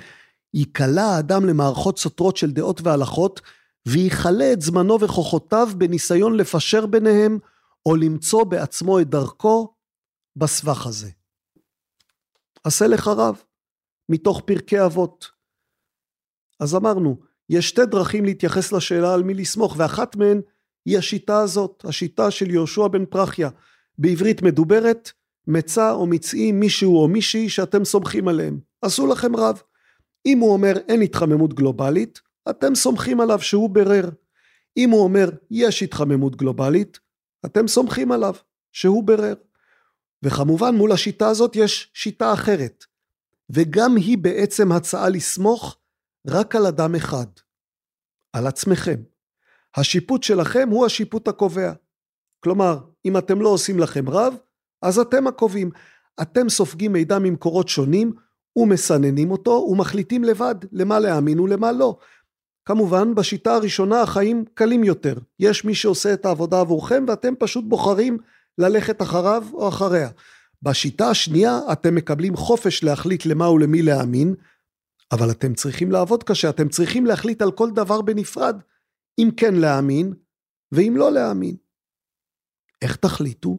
ייקלע 0.54 1.04
האדם 1.04 1.46
למערכות 1.46 2.00
סותרות 2.00 2.38
של 2.38 2.52
דעות 2.52 2.82
והלכות, 2.84 3.42
ויכלה 3.88 4.54
את 4.54 4.62
זמנו 4.62 5.02
וכוחותיו 5.02 5.68
בניסיון 5.78 6.38
לפשר 6.38 6.86
ביניהם, 6.86 7.40
או 7.86 7.96
למצוא 7.96 8.44
בעצמו 8.44 9.00
את 9.00 9.10
דרכו 9.10 9.74
בסבך 10.36 10.88
הזה. 10.88 11.10
עשה 12.64 12.88
לך 12.88 13.08
רב, 13.08 13.42
מתוך 14.10 14.42
פרקי 14.46 14.86
אבות. 14.86 15.32
אז 16.60 16.76
אמרנו, 16.76 17.18
יש 17.50 17.70
שתי 17.70 17.86
דרכים 17.86 18.26
להתייחס 18.26 18.72
לשאלה 18.72 19.14
על 19.14 19.24
מי 19.24 19.34
לסמוך, 19.34 19.76
ואחת 19.78 20.16
מהן 20.16 20.42
היא 20.88 20.98
השיטה 20.98 21.40
הזאת, 21.40 21.86
השיטה 21.88 22.32
של 22.32 22.52
יהושע 22.52 22.88
בן 22.88 23.06
פרחיה. 23.06 23.50
בעברית 23.98 24.42
מדוברת, 24.42 25.12
מצא 25.48 25.92
או 25.92 26.08
מצאי 26.08 26.52
מישהו 26.52 27.02
או 27.02 27.08
מישהי 27.08 27.50
שאתם 27.50 27.86
סומכים 27.86 28.28
עליהם. 28.28 28.60
עשו 28.82 29.08
לכם 29.08 29.36
רב. 29.36 29.62
אם 30.26 30.40
הוא 30.40 30.54
אומר 30.54 30.78
אין 30.88 31.02
התחממות 31.02 31.54
גלובלית, 31.54 32.22
אתם 32.50 32.76
סומכים 32.76 33.20
עליו 33.20 33.40
שהוא 33.40 33.70
ברר. 33.70 34.10
אם 34.78 34.90
הוא 34.90 35.04
אומר 35.04 35.30
יש 35.52 35.84
התחממות 35.84 36.36
גלובלית, 36.36 37.00
אתם 37.46 37.68
סומכים 37.68 38.12
עליו 38.12 38.34
שהוא 38.72 39.04
ברר. 39.04 39.34
וכמובן 40.24 40.76
מול 40.76 40.92
השיטה 40.92 41.28
הזאת 41.28 41.56
יש 41.56 41.92
שיטה 41.94 42.34
אחרת, 42.34 42.86
וגם 43.50 43.96
היא 43.96 44.18
בעצם 44.18 44.72
הצעה 44.72 45.10
לסמוך 45.10 45.78
רק 46.28 46.56
על 46.56 46.66
אדם 46.66 46.96
אחד, 46.96 47.28
על 48.34 48.48
עצמכם. 48.48 49.02
השיפוט 49.78 50.24
שלכם 50.24 50.70
הוא 50.72 50.86
השיפוט 50.86 51.28
הקובע. 51.28 51.72
כלומר, 52.40 52.80
אם 53.06 53.18
אתם 53.18 53.42
לא 53.42 53.50
עושים 53.50 53.80
לכם 53.80 54.10
רב, 54.10 54.36
אז 54.82 55.00
אתם 55.00 55.28
הקובעים. 55.28 55.72
אתם 56.22 56.50
סופגים 56.50 56.94
מידע 56.94 57.20
ממקורות 57.20 57.70
שונים 57.70 58.14
ומסננים 58.56 59.32
אותו 59.32 59.68
ומחליטים 59.72 60.24
לבד 60.24 60.56
למה 60.72 61.00
להאמין 61.00 61.40
ולמה 61.40 61.72
לא. 61.72 61.98
כמובן, 62.66 63.16
בשיטה 63.16 63.56
הראשונה 63.56 64.02
החיים 64.02 64.46
קלים 64.54 64.84
יותר. 64.84 65.16
יש 65.40 65.66
מי 65.66 65.76
שעושה 65.76 66.14
את 66.14 66.26
העבודה 66.26 66.60
עבורכם 66.60 67.06
ואתם 67.08 67.34
פשוט 67.40 67.66
בוחרים 67.68 68.18
ללכת 68.58 69.02
אחריו 69.02 69.44
או 69.54 69.68
אחריה. 69.68 70.10
בשיטה 70.62 71.10
השנייה 71.10 71.60
אתם 71.72 71.96
מקבלים 71.96 72.36
חופש 72.36 72.84
להחליט 72.84 73.26
למה 73.26 73.50
ולמי 73.50 73.82
להאמין, 73.82 74.36
אבל 75.12 75.32
אתם 75.32 75.54
צריכים 75.54 75.92
לעבוד 75.92 76.24
קשה, 76.24 76.50
אתם 76.50 76.70
צריכים 76.70 77.06
להחליט 77.06 77.42
על 77.42 77.52
כל 77.52 77.72
דבר 77.72 78.02
בנפרד, 78.02 78.62
אם 79.20 79.30
כן 79.38 79.56
להאמין 79.56 80.14
ואם 80.72 80.94
לא 80.98 81.12
להאמין. 81.12 81.56
איך 82.82 82.96
תחליטו? 82.96 83.58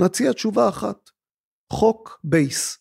נציע 0.00 0.32
תשובה 0.32 0.68
אחת, 0.68 1.10
חוק 1.72 2.20
בייס. 2.24 2.78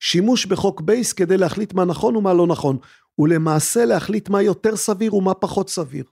שימוש 0.00 0.46
בחוק 0.46 0.80
בייס 0.80 1.12
כדי 1.12 1.36
להחליט 1.36 1.72
מה 1.72 1.84
נכון 1.84 2.16
ומה 2.16 2.34
לא 2.34 2.46
נכון, 2.46 2.78
ולמעשה 3.18 3.84
להחליט 3.84 4.28
מה 4.28 4.42
יותר 4.42 4.76
סביר 4.76 5.14
ומה 5.14 5.34
פחות 5.34 5.68
סביר. 5.68 6.04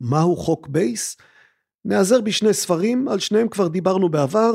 מהו 0.00 0.36
חוק 0.36 0.68
בייס? 0.68 1.16
נעזר 1.84 2.20
בשני 2.20 2.54
ספרים, 2.54 3.08
על 3.08 3.18
שניהם 3.18 3.48
כבר 3.48 3.68
דיברנו 3.68 4.08
בעבר, 4.08 4.54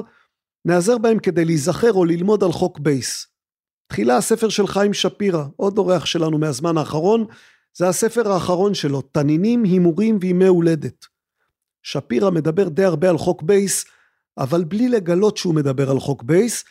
נעזר 0.65 0.97
בהם 0.97 1.19
כדי 1.19 1.45
להיזכר 1.45 1.93
או 1.93 2.05
ללמוד 2.05 2.43
על 2.43 2.51
חוק 2.51 2.79
בייס. 2.79 3.27
תחילה 3.87 4.17
הספר 4.17 4.49
של 4.49 4.67
חיים 4.67 4.93
שפירא, 4.93 5.43
עוד 5.55 5.77
אורח 5.77 6.05
שלנו 6.05 6.37
מהזמן 6.37 6.77
האחרון, 6.77 7.25
זה 7.77 7.89
הספר 7.89 8.31
האחרון 8.31 8.73
שלו, 8.73 9.01
תנינים, 9.01 9.63
הימורים 9.63 10.17
וימי 10.21 10.47
הולדת. 10.47 11.05
שפירא 11.83 12.29
מדבר 12.29 12.69
די 12.69 12.83
הרבה 12.83 13.09
על 13.09 13.17
חוק 13.17 13.41
בייס, 13.41 13.85
אבל 14.37 14.63
בלי 14.63 14.89
לגלות 14.89 15.37
שהוא 15.37 15.55
מדבר 15.55 15.91
על 15.91 15.99
חוק 15.99 16.23
בייס, 16.23 16.63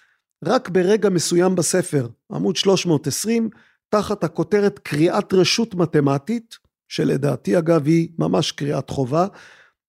רק 0.45 0.69
ברגע 0.69 1.09
מסוים 1.09 1.55
בספר, 1.55 2.09
עמוד 2.33 2.57
320, 2.57 3.51
תחת 3.89 4.25
הכותרת 4.25 4.79
קריאת 4.79 5.33
רשות 5.33 5.75
מתמטית, 5.75 6.59
שלדעתי 6.89 7.59
אגב 7.59 7.87
היא 7.87 8.09
ממש 8.19 8.53
קריאת 8.53 8.91
חובה, 8.91 9.27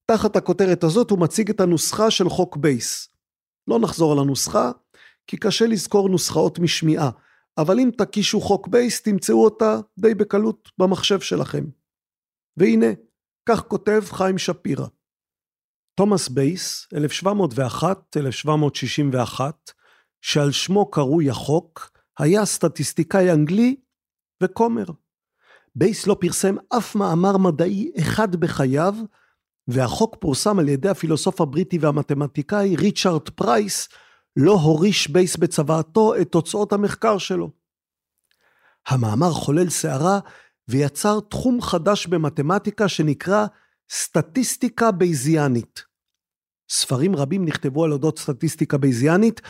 תחת 0.06 0.36
הכותרת 0.36 0.84
הזאת 0.84 1.10
הוא 1.10 1.20
מציג 1.20 1.50
את 1.50 1.60
הנוסחה 1.60 2.12
של 2.12 2.30
חוק 2.30 2.58
בייס. 2.58 3.10
לא 3.68 3.80
נחזור 3.80 4.12
על 4.12 4.20
הנוסחה, 4.20 4.72
כי 5.28 5.38
קשה 5.38 5.68
לזכור 5.68 6.10
נוסחאות 6.10 6.60
משמיעה, 6.60 7.10
אבל 7.58 7.80
אם 7.80 7.90
תקישו 7.98 8.42
חוק 8.42 8.68
בייס 8.68 9.02
תמצאו 9.02 9.44
אותה 9.44 9.80
די 10.00 10.14
בקלות 10.14 10.72
במחשב 10.78 11.20
שלכם. 11.20 11.66
והנה, 12.58 12.88
כך 13.50 13.62
כותב 13.62 14.02
חיים 14.06 14.38
שפירא. 14.38 14.88
תומאס 15.96 16.30
בייס, 16.30 16.88
1701-1761, 16.94 16.98
שעל 20.22 20.52
שמו 20.52 20.92
קרוי 20.92 21.30
החוק, 21.30 21.92
היה 22.20 22.46
סטטיסטיקאי 22.46 23.32
אנגלי 23.32 23.76
וכומר. 24.44 24.86
בייס 25.76 26.08
לא 26.08 26.18
פרסם 26.20 26.56
אף 26.78 26.96
מאמר 26.96 27.38
מדעי 27.38 27.92
אחד 28.00 28.36
בחייו, 28.36 28.96
והחוק 29.68 30.16
פורסם 30.20 30.60
על 30.60 30.70
ידי 30.70 30.90
הפילוסוף 30.90 31.42
הבריטי 31.42 31.78
והמתמטיקאי 31.78 32.76
ריצ'ארד 32.76 33.30
פרייס, 33.30 33.90
לו 34.36 34.52
הוריש 34.52 35.08
בייס 35.08 35.38
בצוואתו 35.38 36.16
את 36.22 36.32
תוצאות 36.32 36.74
המחקר 36.74 37.18
שלו. 37.18 37.52
המאמר 38.88 39.32
חולל 39.32 39.70
סערה 39.70 40.20
ויצר 40.68 41.20
תחום 41.20 41.62
חדש 41.62 42.08
במתמטיקה 42.08 42.88
שנקרא 42.88 43.46
סטטיסטיקה 43.92 44.92
בייזיאנית. 44.92 45.84
ספרים 46.70 47.16
רבים 47.16 47.46
נכתבו 47.46 47.84
על 47.84 47.92
אודות 47.92 48.20
סטטיסטיקה 48.20 48.78
בייזיאנית, 48.78 49.42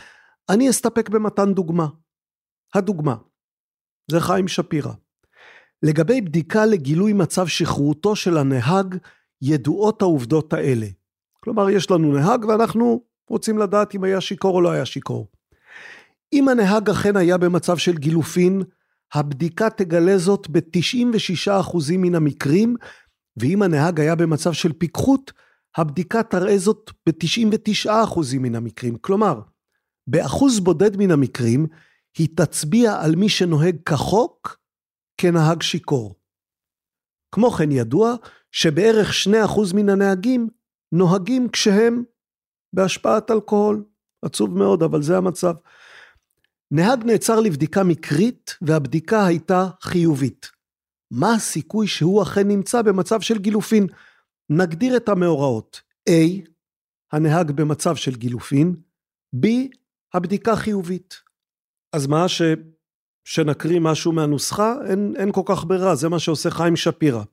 אני 0.50 0.70
אסתפק 0.70 1.10
במתן 1.10 1.54
דוגמה. 1.54 1.88
הדוגמה, 2.74 3.16
זה 4.12 4.20
חיים 4.20 4.48
שפירא. 4.48 4.94
לגבי 5.84 6.22
בדיקה 6.22 6.66
לגילוי 6.66 7.14
מצב 7.14 7.48
שכרותו 7.48 8.16
של 8.16 8.38
הנהג, 8.38 8.96
ידועות 9.42 10.02
העובדות 10.02 10.54
האלה. 10.54 10.88
כלומר, 11.40 11.70
יש 11.70 11.92
לנו 11.92 12.14
נהג 12.14 12.46
ואנחנו 12.46 13.04
רוצים 13.30 13.58
לדעת 13.58 13.96
אם 13.96 14.04
היה 14.04 14.22
שיכור 14.22 14.56
או 14.56 14.62
לא 14.62 14.72
היה 14.72 14.86
שיכור. 14.86 15.28
אם 16.34 16.50
הנהג 16.50 16.90
אכן 16.90 17.18
היה 17.18 17.38
במצב 17.38 17.78
של 17.78 17.98
גילופין, 17.98 18.62
הבדיקה 19.14 19.70
תגלה 19.70 20.18
זאת 20.18 20.48
ב-96% 20.50 21.78
מן 21.98 22.16
המקרים, 22.16 22.76
ואם 23.38 23.62
הנהג 23.62 24.00
היה 24.00 24.16
במצב 24.16 24.54
של 24.54 24.74
פיקחות, 24.74 25.32
הבדיקה 25.78 26.24
תראה 26.24 26.58
זאת 26.58 26.92
ב-99% 27.06 27.90
מן 28.40 28.56
המקרים. 28.56 28.96
כלומר, 28.96 29.42
באחוז 30.08 30.60
בודד 30.60 30.98
מן 30.98 31.12
המקרים, 31.12 31.68
היא 32.18 32.28
תצביע 32.36 33.02
על 33.02 33.16
מי 33.16 33.30
שנוהג 33.30 33.76
כחוק 33.86 34.58
כנהג 35.18 35.62
שיכור. 35.62 36.16
כמו 37.32 37.52
כן 37.52 37.72
ידוע 37.72 38.16
שבערך 38.52 39.12
2% 39.48 39.76
מן 39.76 39.90
הנהגים 39.90 40.50
נוהגים 40.92 41.50
כשהם 41.50 42.04
בהשפעת 42.76 43.32
אלכוהול. 43.32 43.84
עצוב 44.22 44.58
מאוד, 44.58 44.84
אבל 44.84 45.02
זה 45.02 45.18
המצב. 45.18 45.54
נהג 46.72 47.04
נעצר 47.04 47.40
לבדיקה 47.40 47.84
מקרית 47.84 48.58
והבדיקה 48.62 49.26
הייתה 49.26 49.68
חיובית. 49.82 50.52
מה 51.12 51.34
הסיכוי 51.34 51.88
שהוא 51.88 52.24
אכן 52.24 52.48
נמצא 52.48 52.82
במצב 52.82 53.22
של 53.22 53.38
גילופין? 53.38 53.88
נגדיר 54.50 54.98
את 54.98 55.10
המאורעות. 55.10 55.82
A, 56.10 56.14
הנהג 57.12 57.52
במצב 57.52 57.96
של 57.96 58.16
גילופין, 58.16 58.76
B, 59.36 59.48
הבדיקה 60.14 60.56
חיובית. 60.56 61.16
אז 61.94 62.08
מה, 62.08 62.28
ש... 62.28 62.42
שנקריא 63.26 63.80
משהו 63.80 64.12
מהנוסחה? 64.12 64.76
אין, 64.90 65.14
אין 65.18 65.32
כל 65.32 65.42
כך 65.46 65.66
ברירה, 65.66 65.96
זה 65.96 66.10
מה 66.10 66.20
שעושה 66.20 66.50
חיים 66.50 66.76
שפירא. 66.76 67.24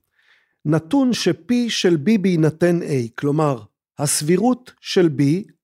נתון 0.64 1.12
ש-P 1.12 1.52
של 1.68 1.96
B 2.06 2.18
בהינתן 2.20 2.82
A, 2.82 3.10
כלומר, 3.18 3.62
הסבירות 3.98 4.72
של 4.80 5.10
B, 5.18 5.22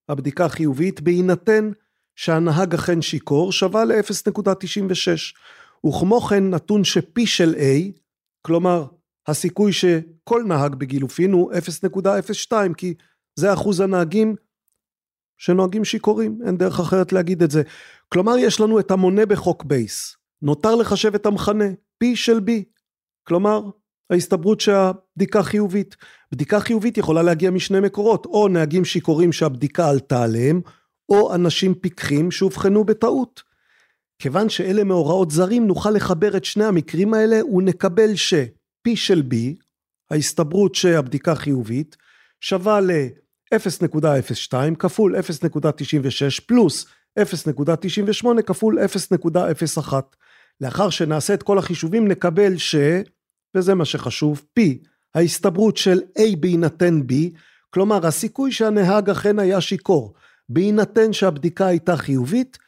הבדיקה 0.08 0.44
החיובית, 0.44 1.00
בהינתן 1.00 1.70
שהנהג 2.16 2.74
אכן 2.74 3.02
שיכור, 3.02 3.52
שווה 3.52 3.84
ל-0.96. 3.84 5.86
וכמו 5.86 6.20
כן 6.20 6.50
נתון 6.50 6.84
ש-P 6.84 7.26
של 7.26 7.54
A, 7.54 7.98
כלומר, 8.42 8.86
הסיכוי 9.26 9.72
שכל 9.72 10.42
נהג 10.46 10.74
בגילופין 10.74 11.32
הוא 11.32 11.52
0.02, 11.52 12.52
כי 12.76 12.94
זה 13.36 13.52
אחוז 13.52 13.80
הנהגים 13.80 14.34
שנוהגים 15.38 15.84
שיכורים, 15.84 16.38
אין 16.46 16.56
דרך 16.56 16.80
אחרת 16.80 17.12
להגיד 17.12 17.42
את 17.42 17.50
זה. 17.50 17.62
כלומר, 18.08 18.38
יש 18.38 18.60
לנו 18.60 18.80
את 18.80 18.90
המונה 18.90 19.26
בחוק 19.26 19.64
בייס. 19.64 20.16
נותר 20.42 20.74
לחשב 20.74 21.14
את 21.14 21.26
המכנה, 21.26 21.64
P 22.04 22.06
של 22.14 22.38
B. 22.38 22.50
כלומר, 23.24 23.62
ההסתברות 24.10 24.60
שהבדיקה 24.60 25.42
חיובית. 25.42 25.96
בדיקה 26.32 26.60
חיובית 26.60 26.98
יכולה 26.98 27.22
להגיע 27.22 27.50
משני 27.50 27.80
מקורות, 27.80 28.26
או 28.26 28.48
נהגים 28.48 28.84
שיכורים 28.84 29.32
שהבדיקה 29.32 29.90
עלתה 29.90 30.22
עליהם, 30.22 30.60
או 31.08 31.34
אנשים 31.34 31.74
פיקחים 31.74 32.30
שאובחנו 32.30 32.84
בטעות. 32.84 33.42
כיוון 34.18 34.48
שאלה 34.48 34.84
מאורעות 34.84 35.30
זרים, 35.30 35.66
נוכל 35.66 35.90
לחבר 35.90 36.36
את 36.36 36.44
שני 36.44 36.64
המקרים 36.64 37.14
האלה 37.14 37.40
ונקבל 37.44 38.14
ש-P 38.14 38.90
של 38.94 39.22
B, 39.30 39.34
ההסתברות 40.10 40.74
שהבדיקה 40.74 41.34
חיובית, 41.34 41.96
שווה 42.40 42.80
ל-0.02 42.80 44.54
כפול 44.78 45.16
0.96 45.16 45.20
פלוס 46.46 46.86
0.98 47.18 48.42
כפול 48.42 48.78
0.01. 48.78 49.92
לאחר 50.60 50.90
שנעשה 50.90 51.34
את 51.34 51.42
כל 51.42 51.58
החישובים 51.58 52.08
נקבל 52.08 52.56
ש... 52.56 52.74
וזה 53.54 53.74
מה 53.74 53.84
שחשוב, 53.84 54.46
P, 54.58 54.62
ההסתברות 55.14 55.76
של 55.76 56.00
A 56.18 56.36
בהינתן 56.40 57.00
B, 57.00 57.14
כלומר 57.70 58.06
הסיכוי 58.06 58.52
שהנהג 58.52 59.10
אכן 59.10 59.38
היה 59.38 59.60
שיכור, 59.60 60.14
בהינתן 60.48 61.12
שהבדיקה 61.12 61.66
הייתה 61.66 61.96
חיובית, 61.96 62.58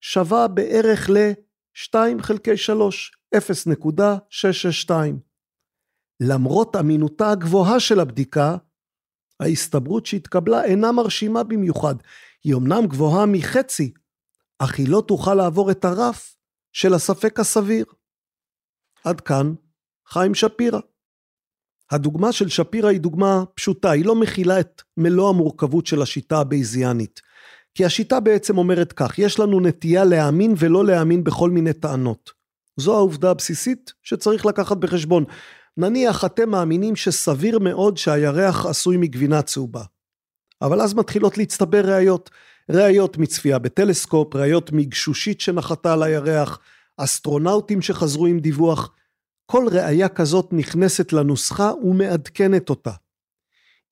שווה 0.00 0.48
בערך 0.48 1.10
ל-2 1.10 1.94
חלקי 2.22 2.56
3, 2.56 3.12
0.662. 3.34 4.90
למרות 6.20 6.76
אמינותה 6.76 7.30
הגבוהה 7.30 7.80
של 7.80 8.00
הבדיקה, 8.00 8.56
ההסתברות 9.40 10.06
שהתקבלה 10.06 10.64
אינה 10.64 10.92
מרשימה 10.92 11.42
במיוחד. 11.42 11.94
היא 12.44 12.54
אמנם 12.54 12.86
גבוהה 12.86 13.26
מחצי, 13.26 13.92
אך 14.58 14.78
היא 14.78 14.88
לא 14.88 15.02
תוכל 15.08 15.34
לעבור 15.34 15.70
את 15.70 15.84
הרף 15.84 16.36
של 16.72 16.94
הספק 16.94 17.40
הסביר. 17.40 17.84
עד 19.04 19.20
כאן 19.20 19.54
חיים 20.08 20.34
שפירא. 20.34 20.80
הדוגמה 21.90 22.32
של 22.32 22.48
שפירא 22.48 22.88
היא 22.88 23.00
דוגמה 23.00 23.44
פשוטה, 23.54 23.90
היא 23.90 24.04
לא 24.04 24.14
מכילה 24.14 24.60
את 24.60 24.82
מלוא 24.96 25.28
המורכבות 25.28 25.86
של 25.86 26.02
השיטה 26.02 26.38
הבייזיאנית. 26.38 27.20
כי 27.74 27.84
השיטה 27.84 28.20
בעצם 28.20 28.58
אומרת 28.58 28.92
כך, 28.92 29.18
יש 29.18 29.38
לנו 29.38 29.60
נטייה 29.60 30.04
להאמין 30.04 30.54
ולא 30.58 30.84
להאמין 30.84 31.24
בכל 31.24 31.50
מיני 31.50 31.72
טענות. 31.72 32.30
זו 32.76 32.96
העובדה 32.96 33.30
הבסיסית 33.30 33.92
שצריך 34.02 34.46
לקחת 34.46 34.76
בחשבון. 34.76 35.24
נניח 35.76 36.24
אתם 36.24 36.50
מאמינים 36.50 36.96
שסביר 36.96 37.58
מאוד 37.58 37.96
שהירח 37.96 38.66
עשוי 38.66 38.96
מגבינה 38.96 39.42
צהובה. 39.42 39.82
אבל 40.62 40.80
אז 40.80 40.94
מתחילות 40.94 41.38
להצטבר 41.38 41.80
ראיות. 41.86 42.30
ראיות 42.70 43.18
מצפייה 43.18 43.58
בטלסקופ, 43.58 44.36
ראיות 44.36 44.72
מגשושית 44.72 45.40
שנחתה 45.40 45.92
על 45.92 46.02
הירח, 46.02 46.58
אסטרונאוטים 46.96 47.82
שחזרו 47.82 48.26
עם 48.26 48.38
דיווח. 48.38 48.90
כל 49.46 49.68
ראייה 49.72 50.08
כזאת 50.08 50.48
נכנסת 50.52 51.12
לנוסחה 51.12 51.72
ומעדכנת 51.82 52.70
אותה. 52.70 52.92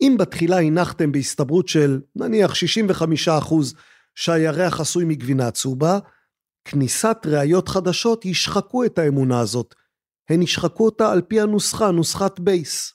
אם 0.00 0.16
בתחילה 0.18 0.60
הנחתם 0.60 1.12
בהסתברות 1.12 1.68
של 1.68 2.00
נניח 2.16 2.52
65% 2.52 2.56
שהירח 4.14 4.80
עשוי 4.80 5.04
מגבינה 5.04 5.50
צהובה, 5.50 5.98
כניסת 6.64 7.16
ראיות 7.24 7.68
חדשות 7.68 8.24
ישחקו 8.24 8.84
את 8.84 8.98
האמונה 8.98 9.40
הזאת. 9.40 9.74
הן 10.28 10.42
ישחקו 10.42 10.84
אותה 10.84 11.12
על 11.12 11.20
פי 11.20 11.40
הנוסחה, 11.40 11.90
נוסחת 11.90 12.40
בייס. 12.40 12.94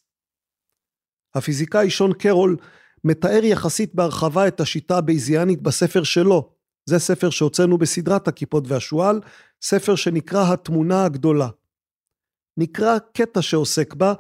הפיזיקאי 1.36 1.90
שון 1.90 2.14
קרול 2.14 2.58
מתאר 3.04 3.44
יחסית 3.44 3.96
בהרחבה 3.96 4.48
את 4.48 4.60
השיטה 4.60 4.98
הבייזיאנית 4.98 5.62
בספר 5.62 6.04
שלו. 6.04 6.54
זה 6.86 7.00
ספר 7.00 7.30
שהוצאנו 7.30 7.78
בסדרת 7.78 8.28
הקיפוד 8.28 8.64
והשועל, 8.68 9.22
ספר 9.62 9.96
שנקרא 9.96 10.54
התמונה 10.54 11.06
הגדולה. 11.06 11.48
נקרא 12.58 12.98
קטע 13.14 13.42
שעוסק 13.42 13.94
בה, 13.94 14.14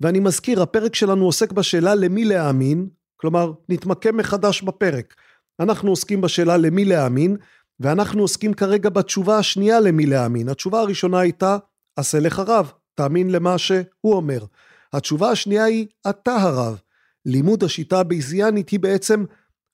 ואני 0.00 0.20
מזכיר, 0.20 0.62
הפרק 0.62 0.94
שלנו 0.94 1.24
עוסק 1.24 1.52
בשאלה 1.52 1.94
למי 1.94 2.24
להאמין, 2.24 2.88
כלומר, 3.16 3.52
נתמקם 3.68 4.16
מחדש 4.16 4.62
בפרק. 4.62 5.14
אנחנו 5.60 5.90
עוסקים 5.90 6.20
בשאלה 6.20 6.56
למי 6.56 6.84
להאמין, 6.84 7.36
ואנחנו 7.80 8.22
עוסקים 8.22 8.54
כרגע 8.54 8.90
בתשובה 8.90 9.38
השנייה 9.38 9.80
למי 9.80 10.06
להאמין. 10.06 10.48
התשובה 10.48 10.80
הראשונה 10.80 11.20
הייתה, 11.20 11.58
עשה 11.96 12.20
לך 12.20 12.38
רב, 12.38 12.72
תאמין 12.94 13.30
למה 13.30 13.58
שהוא 13.58 14.14
אומר. 14.14 14.44
התשובה 14.92 15.30
השנייה 15.30 15.64
היא, 15.64 15.86
אתה 16.10 16.36
הרב. 16.36 16.80
לימוד 17.26 17.64
השיטה 17.64 18.00
הבייזיאנית 18.00 18.68
היא 18.68 18.80
בעצם 18.80 19.24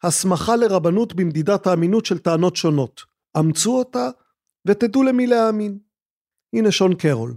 הסמכה 0.02 0.56
לרבנות 0.56 1.14
במדידת 1.14 1.66
האמינות 1.66 2.06
של 2.06 2.18
טענות 2.18 2.56
שונות. 2.56 3.00
אמצו 3.38 3.78
אותה 3.78 4.10
ותדעו 4.66 5.02
למי 5.02 5.26
להאמין. 5.26 5.78
הנה 6.52 6.70
שון 6.70 6.94
קרול. 6.94 7.34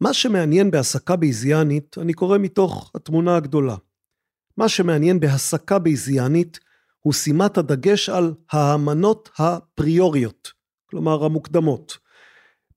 מה 0.00 0.12
שמעניין 0.12 0.70
בהסקה 0.70 1.16
בייזיאנית, 1.16 1.96
אני 1.98 2.12
קורא 2.12 2.38
מתוך 2.38 2.90
התמונה 2.94 3.36
הגדולה. 3.36 3.76
מה 4.56 4.68
שמעניין 4.68 5.20
בהסקה 5.20 5.78
בייזיאנית 5.78 6.60
הוא 7.00 7.12
שימת 7.12 7.58
הדגש 7.58 8.08
על 8.08 8.34
האמנות 8.50 9.30
הפריוריות, 9.38 10.52
כלומר 10.90 11.24
המוקדמות. 11.24 11.98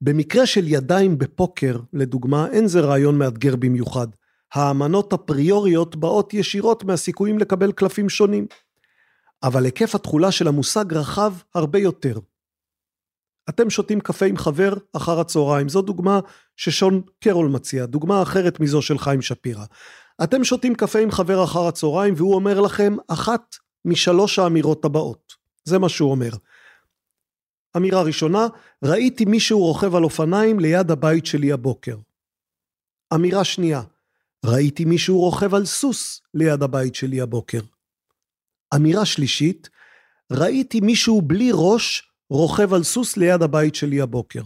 במקרה 0.02 0.46
של 0.46 0.68
ידיים 0.68 1.18
בפוקר, 1.18 1.80
לדוגמה, 1.94 2.48
אין 2.52 2.68
זה 2.68 2.80
רעיון 2.80 3.18
מאתגר 3.18 3.56
במיוחד. 3.56 4.08
האמנות 4.54 5.14
הפריוריות 5.14 5.96
באות 5.96 6.34
ישירות 6.34 6.84
מהסיכויים 6.84 7.40
לקבל 7.40 7.72
קלפים 7.72 8.10
שונים. 8.10 8.48
אבל 9.44 9.66
היקף 9.66 9.96
התכולה 9.96 10.32
של 10.32 10.48
המושג 10.48 10.94
רחב 10.94 11.34
הרבה 11.56 11.80
יותר. 11.80 12.20
אתם 13.50 13.70
שותים 13.70 14.00
קפה 14.00 14.26
עם 14.26 14.38
חבר 14.38 14.74
אחר 14.94 15.20
הצהריים, 15.20 15.70
זו 15.70 15.82
דוגמה 15.82 16.20
ששון 16.56 17.02
קרול 17.24 17.48
מציע, 17.48 17.86
דוגמה 17.86 18.22
אחרת 18.22 18.60
מזו 18.60 18.82
של 18.82 18.98
חיים 18.98 19.22
שפירא. 19.22 19.66
אתם 20.24 20.44
שותים 20.44 20.76
קפה 20.76 21.00
עם 21.00 21.12
חבר 21.12 21.44
אחר 21.44 21.68
הצהריים 21.68 22.14
והוא 22.18 22.36
אומר 22.36 22.62
לכם 22.62 22.96
אחת 23.08 23.56
משלוש 23.86 24.40
האמירות 24.40 24.86
הבאות. 24.86 25.34
זה 25.64 25.80
מה 25.80 25.90
שהוא 25.90 26.12
אומר. 26.12 26.30
אמירה 27.78 28.02
ראשונה, 28.02 28.48
ראיתי 28.84 29.26
מישהו 29.26 29.60
רוכב 29.60 29.96
על 29.96 30.04
אופניים 30.04 30.60
ליד 30.60 30.92
הבית 30.92 31.26
שלי 31.26 31.52
הבוקר. 31.52 31.98
אמירה 33.14 33.44
שנייה, 33.44 33.82
ראיתי 34.46 34.86
מישהו 34.86 35.20
רוכב 35.20 35.56
על 35.56 35.66
סוס 35.66 36.22
ליד 36.34 36.64
הבית 36.64 36.96
שלי 36.96 37.22
הבוקר. 37.22 37.60
אמירה 38.76 39.06
שלישית, 39.06 39.70
ראיתי 40.32 40.82
מישהו 40.82 41.22
בלי 41.22 41.50
ראש 41.54 42.12
רוכב 42.30 42.74
על 42.74 42.84
סוס 42.84 43.18
ליד 43.18 43.42
הבית 43.42 43.76
שלי 43.76 44.02
הבוקר. 44.02 44.42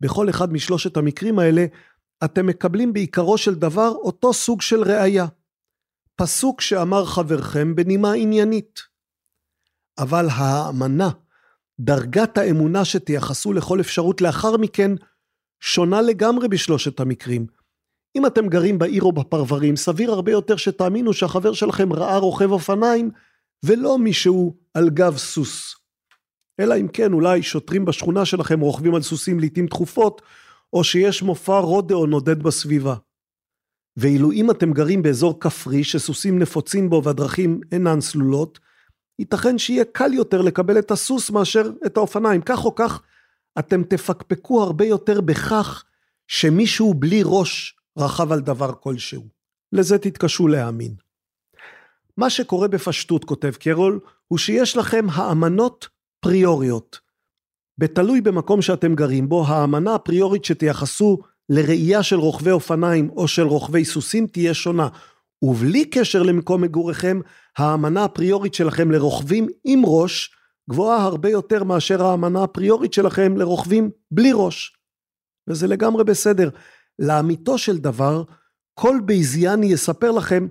בכל 0.00 0.30
אחד 0.30 0.52
משלושת 0.52 0.96
המקרים 0.96 1.38
האלה, 1.38 1.66
אתם 2.24 2.46
מקבלים 2.46 2.92
בעיקרו 2.92 3.38
של 3.38 3.54
דבר 3.54 3.88
אותו 3.88 4.32
סוג 4.32 4.62
של 4.62 4.82
ראייה. 4.82 5.26
פסוק 6.16 6.60
שאמר 6.60 7.04
חברכם 7.04 7.74
בנימה 7.74 8.12
עניינית. 8.12 8.80
אבל 9.98 10.26
האמנה, 10.30 11.10
דרגת 11.80 12.38
האמונה 12.38 12.84
שתייחסו 12.84 13.52
לכל 13.52 13.80
אפשרות 13.80 14.20
לאחר 14.20 14.56
מכן, 14.56 14.90
שונה 15.60 16.02
לגמרי 16.02 16.48
בשלושת 16.48 17.00
המקרים. 17.00 17.46
אם 18.16 18.26
אתם 18.26 18.48
גרים 18.48 18.78
בעיר 18.78 19.02
או 19.02 19.12
בפרברים, 19.12 19.76
סביר 19.76 20.10
הרבה 20.10 20.32
יותר 20.32 20.56
שתאמינו 20.56 21.12
שהחבר 21.12 21.52
שלכם 21.52 21.92
ראה 21.92 22.16
רוכב 22.16 22.50
אופניים, 22.50 23.10
ולא 23.62 23.98
מישהו 23.98 24.56
על 24.74 24.90
גב 24.90 25.16
סוס. 25.16 25.77
אלא 26.60 26.74
אם 26.80 26.88
כן 26.88 27.12
אולי 27.12 27.42
שוטרים 27.42 27.84
בשכונה 27.84 28.24
שלכם 28.24 28.60
רוכבים 28.60 28.94
על 28.94 29.02
סוסים 29.02 29.40
לעיתים 29.40 29.66
תכופות, 29.66 30.22
או 30.72 30.84
שיש 30.84 31.22
מופע 31.22 31.58
רודאו 31.58 32.06
נודד 32.06 32.42
בסביבה. 32.42 32.94
ואילו 33.96 34.32
אם 34.32 34.50
אתם 34.50 34.72
גרים 34.72 35.02
באזור 35.02 35.40
כפרי 35.40 35.84
שסוסים 35.84 36.38
נפוצים 36.38 36.90
בו 36.90 37.04
והדרכים 37.04 37.60
אינן 37.72 38.00
סלולות, 38.00 38.58
ייתכן 39.18 39.58
שיהיה 39.58 39.84
קל 39.84 40.12
יותר 40.12 40.42
לקבל 40.42 40.78
את 40.78 40.90
הסוס 40.90 41.30
מאשר 41.30 41.70
את 41.86 41.96
האופניים. 41.96 42.40
כך 42.40 42.64
או 42.64 42.74
כך, 42.74 43.02
אתם 43.58 43.82
תפקפקו 43.82 44.62
הרבה 44.62 44.84
יותר 44.84 45.20
בכך 45.20 45.84
שמישהו 46.26 46.94
בלי 46.94 47.20
ראש 47.24 47.76
רכב 47.98 48.32
על 48.32 48.40
דבר 48.40 48.72
כלשהו. 48.80 49.26
לזה 49.72 49.98
תתקשו 49.98 50.48
להאמין. 50.48 50.94
מה 52.16 52.30
שקורה 52.30 52.68
בפשטות, 52.68 53.24
כותב 53.24 53.52
קרול, 53.60 54.00
הוא 54.28 54.38
שיש 54.38 54.76
לכם 54.76 55.06
האמנות 55.12 55.88
פריוריות. 56.20 56.98
בתלוי 57.78 58.20
במקום 58.20 58.62
שאתם 58.62 58.94
גרים 58.94 59.28
בו, 59.28 59.46
האמנה 59.46 59.94
הפריורית 59.94 60.44
שתייחסו 60.44 61.18
לראייה 61.48 62.02
של 62.02 62.16
רוכבי 62.16 62.50
אופניים 62.50 63.10
או 63.10 63.28
של 63.28 63.42
רוכבי 63.42 63.84
סוסים 63.84 64.26
תהיה 64.26 64.54
שונה. 64.54 64.88
ובלי 65.42 65.84
קשר 65.84 66.22
למקום 66.22 66.62
מגוריכם, 66.62 67.20
האמנה 67.58 68.04
הפריורית 68.04 68.54
שלכם 68.54 68.90
לרוכבים 68.90 69.46
עם 69.64 69.82
ראש 69.84 70.34
גבוהה 70.70 71.02
הרבה 71.04 71.30
יותר 71.30 71.64
מאשר 71.64 72.02
האמנה 72.02 72.42
הפריורית 72.42 72.92
שלכם 72.92 73.36
לרוכבים 73.36 73.90
בלי 74.10 74.30
ראש. 74.34 74.76
וזה 75.48 75.66
לגמרי 75.66 76.04
בסדר. 76.04 76.50
לאמיתו 76.98 77.58
של 77.58 77.78
דבר, 77.78 78.22
כל 78.74 79.00
בייזיאני 79.04 79.66
יספר 79.66 80.10
לכם 80.10 80.46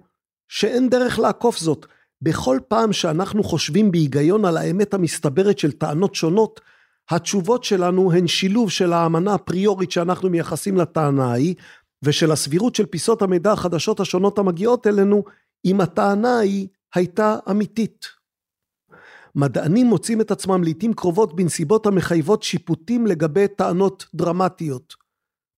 שאין 0.48 0.90
דרך 0.90 1.20
לעקוף 1.20 1.58
זאת. 1.58 1.86
בכל 2.22 2.60
פעם 2.68 2.94
שאנחנו 2.94 3.44
חושבים 3.44 3.92
בהיגיון 3.92 4.46
על 4.46 4.58
האמת 4.58 4.94
המסתברת 4.94 5.60
של 5.60 5.72
טענות 5.72 6.16
שונות, 6.16 6.62
התשובות 7.10 7.64
שלנו 7.64 8.12
הן 8.12 8.28
שילוב 8.28 8.72
של 8.72 8.94
האמנה 8.94 9.34
הפריורית 9.34 9.92
שאנחנו 9.92 10.30
מייחסים 10.30 10.78
לטענה 10.78 11.32
ההיא, 11.32 11.56
ושל 12.04 12.32
הסבירות 12.32 12.76
של 12.76 12.86
פיסות 12.86 13.22
המידע 13.22 13.52
החדשות 13.52 14.00
השונות 14.00 14.38
המגיעות 14.40 14.88
אלינו, 14.88 15.24
אם 15.66 15.82
הטענה 15.82 16.38
ההיא 16.38 16.68
הייתה 16.96 17.38
אמיתית. 17.52 18.06
מדענים 19.36 19.88
מוצאים 19.88 20.22
את 20.22 20.32
עצמם 20.32 20.64
לעיתים 20.64 20.94
קרובות 20.94 21.36
בנסיבות 21.36 21.86
המחייבות 21.86 22.44
שיפוטים 22.44 23.08
לגבי 23.08 23.48
טענות 23.48 24.06
דרמטיות. 24.14 24.94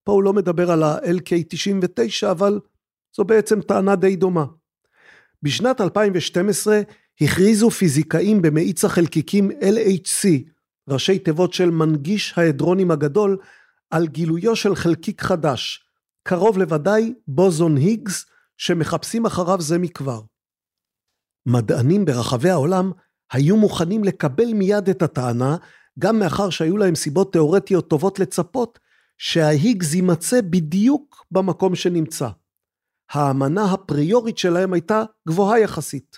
פה 0.04 0.12
הוא 0.12 0.24
לא 0.24 0.34
מדבר 0.34 0.72
על 0.72 0.84
ה-LK99, 0.84 2.32
אבל 2.32 2.60
זו 3.18 3.24
בעצם 3.24 3.62
טענה 3.62 3.96
די 3.96 4.16
דומה. 4.16 4.46
בשנת 5.44 5.82
2012 5.82 6.82
הכריזו 7.22 7.70
פיזיקאים 7.70 8.42
במאיץ 8.42 8.86
החלקיקים 8.86 9.52
LHC, 9.52 10.28
ראשי 10.90 11.20
תיבות 11.20 11.54
של 11.54 11.70
מנגיש 11.70 12.34
ההדרונים 12.38 12.92
הגדול, 12.92 13.38
על 13.90 14.08
גילויו 14.08 14.56
של 14.56 14.76
חלקיק 14.76 15.22
חדש, 15.22 15.84
קרוב 16.24 16.58
לוודאי 16.58 17.14
בוזון 17.28 17.78
היגס, 17.78 18.26
שמחפשים 18.58 19.26
אחריו 19.26 19.62
זה 19.62 19.78
מכבר. 19.78 20.22
מדענים 21.46 22.06
ברחבי 22.06 22.50
העולם 22.50 22.92
היו 23.32 23.58
מוכנים 23.58 24.04
לקבל 24.04 24.54
מיד 24.54 24.90
את 24.90 25.02
הטענה, 25.02 25.58
גם 26.00 26.20
מאחר 26.20 26.50
שהיו 26.50 26.78
להם 26.78 26.96
סיבות 26.96 27.34
תאורטיות 27.34 27.90
טובות 27.90 28.20
לצפות 28.20 28.80
שההיגס 29.18 29.94
יימצא 29.94 30.42
בדיוק 30.42 31.26
במקום 31.32 31.76
שנמצא. 31.76 32.30
האמנה 33.12 33.74
הפריורית 33.74 34.38
שלהם 34.38 34.74
הייתה 34.74 35.04
גבוהה 35.28 35.60
יחסית. 35.60 36.18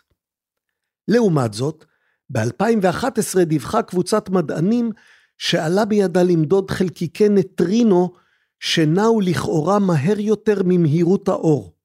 לעומת 1.08 1.54
זאת, 1.54 1.86
ב-2011 2.30 3.44
דיווחה 3.44 3.82
קבוצת 3.82 4.30
מדענים 4.30 4.92
שעלה 5.38 5.86
בידה 5.86 6.24
למדוד 6.24 6.72
חלקיקי 6.72 7.30
נטרינו 7.30 8.14
שנעו 8.60 9.22
לכאורה 9.22 9.80
מהר 9.80 10.20
יותר 10.20 10.62
ממהירות 10.66 11.28
האור. 11.28 11.76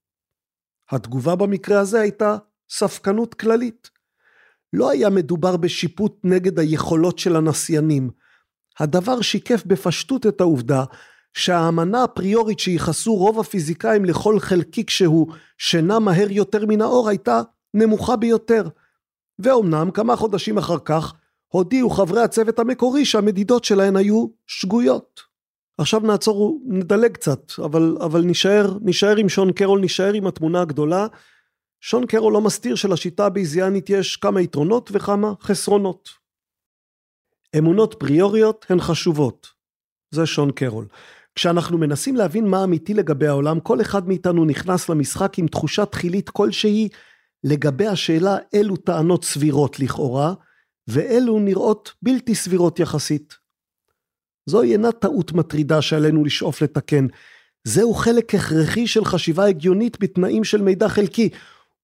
התגובה 0.90 1.36
במקרה 1.36 1.80
הזה 1.80 2.00
הייתה 2.00 2.36
ספקנות 2.70 3.34
כללית. 3.34 3.90
לא 4.72 4.90
היה 4.90 5.11
מדובר 5.11 5.57
בשיפוט 5.57 6.20
נגד 6.24 6.59
היכולות 6.59 7.18
של 7.18 7.36
הנסיינים. 7.36 8.11
הדבר 8.80 9.20
שיקף 9.20 9.62
בפשטות 9.66 10.26
את 10.26 10.40
העובדה 10.40 10.84
שהאמנה 11.37 12.05
הפריורית 12.05 12.59
שייחסו 12.59 13.14
רוב 13.14 13.41
הפיזיקאים 13.41 14.05
לכל 14.05 14.41
חלקיק 14.41 14.91
שהוא 14.91 15.32
שנע 15.59 15.99
מהר 15.99 16.30
יותר 16.30 16.66
מן 16.66 16.80
האור 16.80 17.09
הייתה 17.09 17.41
נמוכה 17.74 18.16
ביותר. 18.16 18.68
ואומנם 19.39 19.91
כמה 19.91 20.16
חודשים 20.16 20.59
אחר 20.59 20.78
כך 20.84 21.14
הודיעו 21.49 21.91
חברי 21.91 22.22
הצוות 22.22 22.59
המקורי 22.59 23.05
שהמדידות 23.05 23.64
שלהן 23.64 23.97
היו 23.97 24.26
שגויות. 24.47 25.20
עכשיו 25.78 26.01
נעצור, 26.01 26.61
נדלג 26.66 27.12
קצת, 27.12 27.53
אבל, 27.64 27.97
אבל 28.01 28.20
נשאר, 28.20 28.78
נשאר 28.80 29.16
עם 29.16 29.28
שון 29.28 29.53
קרול, 29.53 29.80
נשאר 29.80 30.12
עם 30.12 30.26
התמונה 30.26 30.61
הגדולה. 30.61 31.07
שון 31.80 32.07
קרול 32.07 32.32
לא 32.32 32.41
מסתיר 32.41 32.74
שלשיטה 32.74 33.26
הביזיאנית 33.26 33.91
יש 33.91 34.16
כמה 34.16 34.41
יתרונות 34.41 34.91
וכמה 34.93 35.32
חסרונות. 35.41 36.09
אמונות 37.59 37.95
פריוריות 37.99 38.66
הן 38.68 38.80
חשובות. 38.80 39.47
זה 40.11 40.26
שון 40.26 40.51
קרול. 40.53 40.87
כשאנחנו 41.37 41.78
מנסים 41.78 42.16
להבין 42.16 42.47
מה 42.47 42.64
אמיתי 42.64 42.95
לגבי 42.95 43.26
העולם, 43.26 43.61
כל 43.61 43.80
אחד 43.80 44.09
מאיתנו 44.09 44.45
נכנס 44.45 44.89
למשחק 44.89 45.39
עם 45.39 45.47
תחושה 45.47 45.87
תחילית 45.87 46.30
כלשהי 46.30 46.89
לגבי 47.45 47.87
השאלה 47.87 48.37
אילו 48.53 48.76
טענות 48.76 49.24
סבירות 49.24 49.80
לכאורה, 49.80 50.34
ואילו 50.89 51.39
נראות 51.39 51.93
בלתי 52.03 52.34
סבירות 52.34 52.78
יחסית. 52.78 53.34
זוהי 54.47 54.72
אינה 54.72 54.93
טעות 54.93 55.32
מטרידה 55.32 55.82
שעלינו 55.82 56.24
לשאוף 56.24 56.62
לתקן. 56.62 57.07
זהו 57.64 57.95
חלק 57.95 58.34
הכרחי 58.34 58.87
של 58.87 59.05
חשיבה 59.05 59.47
הגיונית 59.47 60.01
בתנאים 60.01 60.45
של 60.45 60.62
מידע 60.62 60.89
חלקי, 60.89 61.28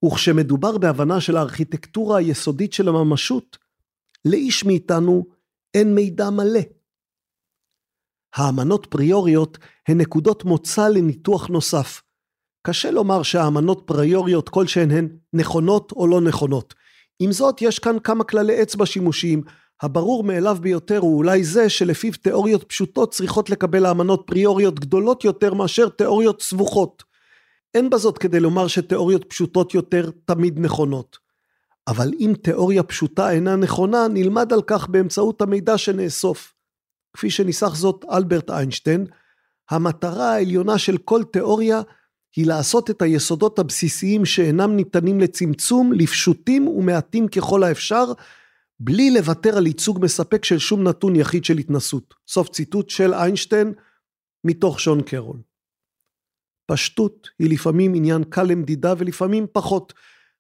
וכשמדובר 0.05 0.79
בהבנה 0.79 1.21
של 1.21 1.37
הארכיטקטורה 1.37 2.19
היסודית 2.19 2.73
של 2.73 2.89
הממשות, 2.89 3.59
לאיש 4.25 4.65
מאיתנו 4.65 5.27
אין 5.75 5.95
מידע 5.95 6.31
מלא. 6.31 6.61
האמנות 8.35 8.87
פריוריות 8.87 9.59
הן 9.89 10.01
נקודות 10.01 10.45
מוצא 10.45 10.89
לניתוח 10.89 11.47
נוסף. 11.49 12.03
קשה 12.67 12.91
לומר 12.91 13.23
שהאמנות 13.23 13.83
פריוריות 13.85 14.49
כלשהן 14.49 14.91
הן 14.91 15.09
נכונות 15.33 15.93
או 15.93 16.07
לא 16.07 16.21
נכונות. 16.21 16.75
עם 17.19 17.33
זאת, 17.33 17.63
יש 17.63 17.79
כאן 17.79 17.97
כמה 18.05 18.25
כללי 18.25 18.63
אצבע 18.63 18.87
שימושיים. 18.87 19.43
הברור 19.83 20.25
מאליו 20.25 20.57
ביותר 20.61 20.99
הוא 20.99 21.17
אולי 21.17 21.45
זה 21.45 21.69
שלפיו 21.69 22.13
תיאוריות 22.23 22.65
פשוטות 22.65 23.13
צריכות 23.13 23.51
לקבל 23.51 23.87
האמנות 23.87 24.23
פריוריות 24.27 24.81
גדולות 24.81 25.25
יותר 25.25 25.55
מאשר 25.55 25.89
תיאוריות 25.89 26.43
סבוכות. 26.43 27.03
אין 27.75 27.91
בזאת 27.91 28.19
כדי 28.19 28.41
לומר 28.41 28.67
שתיאוריות 28.67 29.25
פשוטות 29.25 29.75
יותר 29.75 30.11
תמיד 30.25 30.59
נכונות. 30.59 31.19
אבל 31.89 32.11
אם 32.21 32.33
תיאוריה 32.43 32.83
פשוטה 32.83 33.31
אינה 33.31 33.57
נכונה, 33.57 34.09
נלמד 34.09 34.53
על 34.53 34.63
כך 34.63 34.89
באמצעות 34.89 35.43
המידע 35.43 35.79
שנאסוף. 35.79 36.52
כפי 37.15 37.31
שניסח 37.31 37.75
זאת 37.75 38.05
אלברט 38.13 38.51
איינשטיין, 38.51 39.07
המטרה 39.71 40.33
העליונה 40.33 40.79
של 40.79 40.99
כל 40.99 41.23
תיאוריה 41.33 41.81
היא 42.37 42.47
לעשות 42.47 42.91
את 42.91 43.03
היסודות 43.03 43.59
הבסיסיים 43.59 44.25
שאינם 44.25 44.77
ניתנים 44.77 45.21
לצמצום, 45.21 45.93
לפשוטים 45.93 46.69
ומעטים 46.69 47.29
ככל 47.29 47.63
האפשר, 47.63 48.05
בלי 48.81 49.11
לוותר 49.11 49.57
על 49.57 49.67
ייצוג 49.67 49.99
מספק 50.03 50.45
של 50.45 50.59
שום 50.59 50.83
נתון 50.83 51.17
יחיד 51.17 51.45
של 51.45 51.59
התנסות. 51.59 52.15
סוף 52.29 52.49
ציטוט 52.49 52.91
של 52.91 53.15
איינשטיין 53.15 53.73
מתוך 54.45 54.81
שון 54.81 55.03
קרול. 55.03 55.41
פשטות 56.67 57.29
היא 57.39 57.51
לפעמים 57.51 57.95
עניין 57.95 58.25
קל 58.25 58.43
למדידה 58.43 58.95
ולפעמים 58.99 59.47
פחות. 59.53 59.93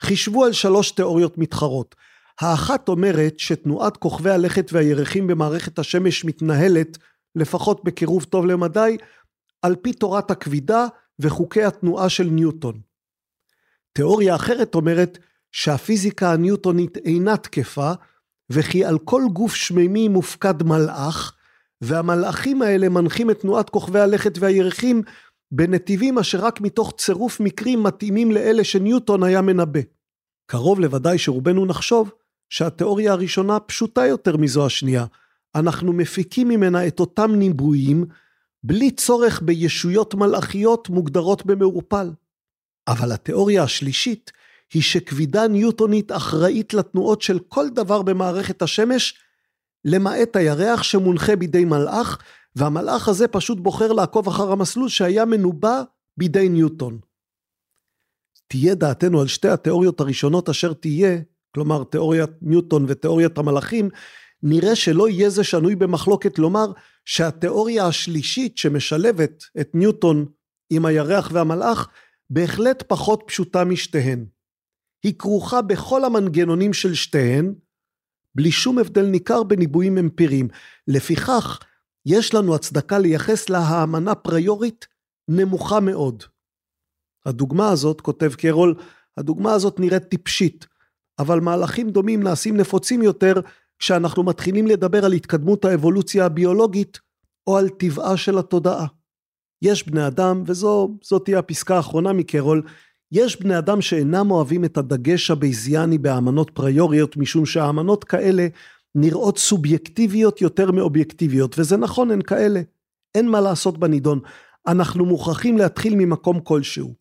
חישבו 0.03 0.45
על 0.45 0.53
שלוש 0.53 0.91
תיאוריות 0.91 1.39
מתחרות. 1.39 1.95
האחת 2.41 2.89
אומרת 2.89 3.39
שתנועת 3.39 3.97
כוכבי 3.97 4.31
הלכת 4.31 4.71
והירחים 4.73 5.27
במערכת 5.27 5.79
השמש 5.79 6.25
מתנהלת, 6.25 6.99
לפחות 7.37 7.85
בקירוב 7.85 8.25
טוב 8.25 8.47
למדי, 8.47 8.97
על 9.63 9.77
פי 9.77 9.93
תורת 9.93 10.31
הכבידה 10.31 10.87
וחוקי 11.19 11.65
התנועה 11.65 12.09
של 12.09 12.25
ניוטון. 12.25 12.81
תיאוריה 13.93 14.35
אחרת 14.35 14.75
אומרת 14.75 15.19
שהפיזיקה 15.53 16.33
הניוטונית 16.33 16.97
אינה 16.97 17.37
תקפה, 17.37 17.93
וכי 18.51 18.85
על 18.85 18.99
כל 18.99 19.23
גוף 19.33 19.55
שמימי 19.55 20.09
מופקד 20.09 20.63
מלאך, 20.63 21.37
והמלאכים 21.81 22.63
האלה 22.63 22.89
מנחים 22.89 23.31
את 23.31 23.41
תנועת 23.41 23.71
כוכבי 23.71 24.01
הלכת 24.01 24.39
והירחים 24.39 25.03
בנתיבים 25.51 26.19
אשר 26.19 26.45
רק 26.45 26.61
מתוך 26.61 26.93
צירוף 26.99 27.41
מקרים 27.41 27.83
מתאימים 27.83 28.33
לאלה 28.33 28.65
שניוטון 28.65 29.23
היה 29.23 29.43
מנבא. 29.43 29.81
קרוב 30.47 30.81
לוודאי 30.81 31.19
שרובנו 31.19 31.67
נחשוב 31.67 32.11
שהתיאוריה 32.53 33.13
הראשונה 33.13 33.61
פשוטה 33.61 34.07
יותר 34.07 34.37
מזו 34.37 34.67
השנייה. 34.67 35.07
אנחנו 35.55 35.93
מפיקים 35.93 36.49
ממנה 36.49 36.87
את 36.87 37.01
אותם 37.01 37.35
ניבויים 37.35 38.05
בלי 38.65 38.91
צורך 38.91 39.43
בישויות 39.43 40.15
מלאכיות 40.15 40.89
מוגדרות 40.89 41.47
במעורפל. 41.47 42.11
אבל 42.89 43.13
התיאוריה 43.13 43.63
השלישית 43.63 44.33
היא 44.73 44.83
שכבידה 44.83 45.49
ניוטונית 45.49 46.13
אחראית 46.13 46.75
לתנועות 46.75 47.23
של 47.23 47.39
כל 47.39 47.69
דבר 47.69 48.03
במערכת 48.03 48.63
השמש, 48.63 49.15
למעט 49.85 50.37
הירח 50.37 50.83
שמונחה 50.83 51.37
בידי 51.37 51.65
מלאך, 51.65 52.19
והמלאך 52.57 53.09
הזה 53.09 53.29
פשוט 53.29 53.59
בוחר 53.61 53.93
לעקוב 53.93 54.29
אחר 54.29 54.53
המסלול 54.53 54.89
שהיה 54.89 55.25
מנובא 55.25 55.83
בידי 56.17 56.49
ניוטון. 56.49 56.99
תהיה 58.47 58.75
דעתנו 58.75 59.21
על 59.21 59.27
שתי 59.27 59.49
התיאוריות 59.49 60.01
הראשונות 60.01 60.49
אשר 60.49 60.73
תהיה, 60.73 61.19
כלומר 61.55 61.85
תיאוריית 61.85 62.31
ניוטון 62.43 62.85
ותיאוריית 62.89 63.39
המלאכים, 63.39 63.89
נראה 64.43 64.77
שלא 64.77 65.09
יהיה 65.09 65.31
זה 65.31 65.45
שנוי 65.45 65.77
במחלוקת 65.77 66.39
לומר 66.39 66.67
שהתיאוריה 67.05 67.87
השלישית 67.87 68.59
שמשלבת 68.59 69.45
את 69.61 69.71
ניוטון 69.75 70.27
עם 70.71 70.87
הירח 70.87 71.31
והמלאך 71.33 71.89
בהחלט 72.31 72.83
פחות 72.87 73.23
פשוטה 73.27 73.65
משתיהן. 73.65 74.25
היא 75.03 75.15
כרוכה 75.19 75.63
בכל 75.63 76.05
המנגנונים 76.05 76.73
של 76.73 76.95
שתיהן, 76.95 77.55
בלי 78.35 78.51
שום 78.51 78.79
הבדל 78.79 79.07
ניכר 79.07 79.43
בניבויים 79.43 79.99
אמפיריים. 79.99 80.49
לפיכך, 80.89 81.59
יש 82.07 82.35
לנו 82.35 82.55
הצדקה 82.55 82.99
לייחס 82.99 83.49
לה 83.49 83.59
האמנה 83.59 84.15
פריורית 84.15 84.87
נמוכה 85.29 85.81
מאוד. 85.81 86.23
הדוגמה 87.27 87.71
הזאת, 87.71 88.01
כותב 88.01 88.35
קרול, 88.35 88.75
הדוגמה 89.17 89.53
הזאת 89.53 89.81
נראית 89.81 90.03
טיפשית, 90.03 90.67
אבל 91.23 91.41
מהלכים 91.41 91.91
דומים 91.91 92.23
נעשים 92.23 92.57
נפוצים 92.57 93.03
יותר 93.03 93.33
כשאנחנו 93.79 94.23
מתחילים 94.23 94.67
לדבר 94.67 95.05
על 95.05 95.13
התקדמות 95.13 95.65
האבולוציה 95.65 96.27
הביולוגית 96.27 97.01
או 97.47 97.59
על 97.59 97.69
טבעה 97.69 98.17
של 98.17 98.39
התודעה. 98.39 98.87
יש 99.63 99.87
בני 99.87 100.07
אדם, 100.07 100.43
וזו 100.47 100.89
תהיה 101.25 101.39
הפסקה 101.39 101.77
האחרונה 101.77 102.13
מקרול, 102.13 102.63
יש 103.13 103.41
בני 103.41 103.59
אדם 103.59 103.81
שאינם 103.81 104.31
אוהבים 104.31 104.65
את 104.65 104.77
הדגש 104.77 105.31
הבייזיאני 105.31 105.99
באמנות 105.99 106.51
פריוריות, 106.51 107.17
משום 107.17 107.47
שהאמנות 107.47 108.05
כאלה 108.05 108.47
נראות 108.95 109.39
סובייקטיביות 109.39 110.41
יותר 110.41 110.71
מאובייקטיביות, 110.71 111.59
וזה 111.59 111.77
נכון, 111.77 112.11
הן 112.11 112.23
כאלה. 112.23 112.61
אין 113.15 113.29
מה 113.29 113.41
לעשות 113.41 113.79
בנידון. 113.79 114.21
אנחנו 114.67 115.05
מוכרחים 115.05 115.59
להתחיל 115.59 115.95
ממקום 115.95 116.41
כלשהו. 116.41 116.95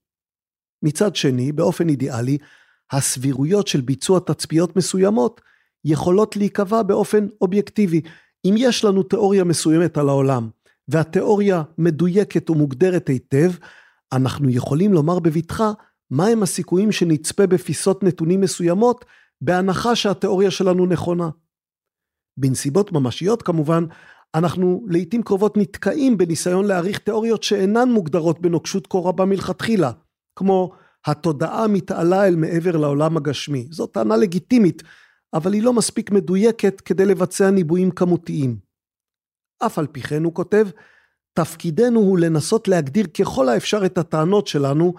מצד 0.83 1.15
שני, 1.15 1.51
באופן 1.51 1.89
אידיאלי, 1.89 2.37
הסבירויות 2.91 3.67
של 3.67 3.81
ביצוע 3.81 4.19
תצפיות 4.19 4.75
מסוימות 4.75 5.41
יכולות 5.85 6.35
להיקבע 6.35 6.83
באופן 6.83 7.27
אובייקטיבי. 7.41 8.01
אם 8.45 8.55
יש 8.57 8.83
לנו 8.85 9.03
תיאוריה 9.03 9.43
מסוימת 9.43 9.97
על 9.97 10.09
העולם, 10.09 10.49
והתיאוריה 10.87 11.63
מדויקת 11.77 12.49
ומוגדרת 12.49 13.07
היטב, 13.07 13.51
אנחנו 14.13 14.49
יכולים 14.49 14.93
לומר 14.93 15.19
בבטחה 15.19 15.71
מהם 16.11 16.43
הסיכויים 16.43 16.91
שנצפה 16.91 17.47
בפיסות 17.47 18.03
נתונים 18.03 18.41
מסוימות, 18.41 19.05
בהנחה 19.41 19.95
שהתיאוריה 19.95 20.51
שלנו 20.51 20.85
נכונה. 20.85 21.29
בנסיבות 22.37 22.91
ממשיות 22.91 23.41
כמובן, 23.41 23.85
אנחנו 24.35 24.85
לעיתים 24.87 25.23
קרובות 25.23 25.57
נתקעים 25.57 26.17
בניסיון 26.17 26.65
להעריך 26.65 26.99
תיאוריות 26.99 27.43
שאינן 27.43 27.89
מוגדרות 27.89 28.39
בנוקשות 28.39 28.87
כה 28.87 28.97
רבה 28.97 29.25
מלכתחילה, 29.25 29.91
כמו 30.35 30.71
התודעה 31.05 31.67
מתעלה 31.67 32.27
אל 32.27 32.35
מעבר 32.35 32.77
לעולם 32.77 33.17
הגשמי. 33.17 33.67
זו 33.71 33.87
טענה 33.87 34.17
לגיטימית, 34.17 34.83
אבל 35.33 35.53
היא 35.53 35.63
לא 35.63 35.73
מספיק 35.73 36.11
מדויקת 36.11 36.81
כדי 36.81 37.05
לבצע 37.05 37.49
ניבויים 37.49 37.91
כמותיים. 37.91 38.57
אף 39.65 39.79
על 39.79 39.87
פי 39.87 40.01
כן, 40.01 40.23
הוא 40.23 40.33
כותב, 40.33 40.67
תפקידנו 41.33 41.99
הוא 41.99 42.19
לנסות 42.19 42.67
להגדיר 42.67 43.07
ככל 43.07 43.49
האפשר 43.49 43.85
את 43.85 43.97
הטענות 43.97 44.47
שלנו, 44.47 44.93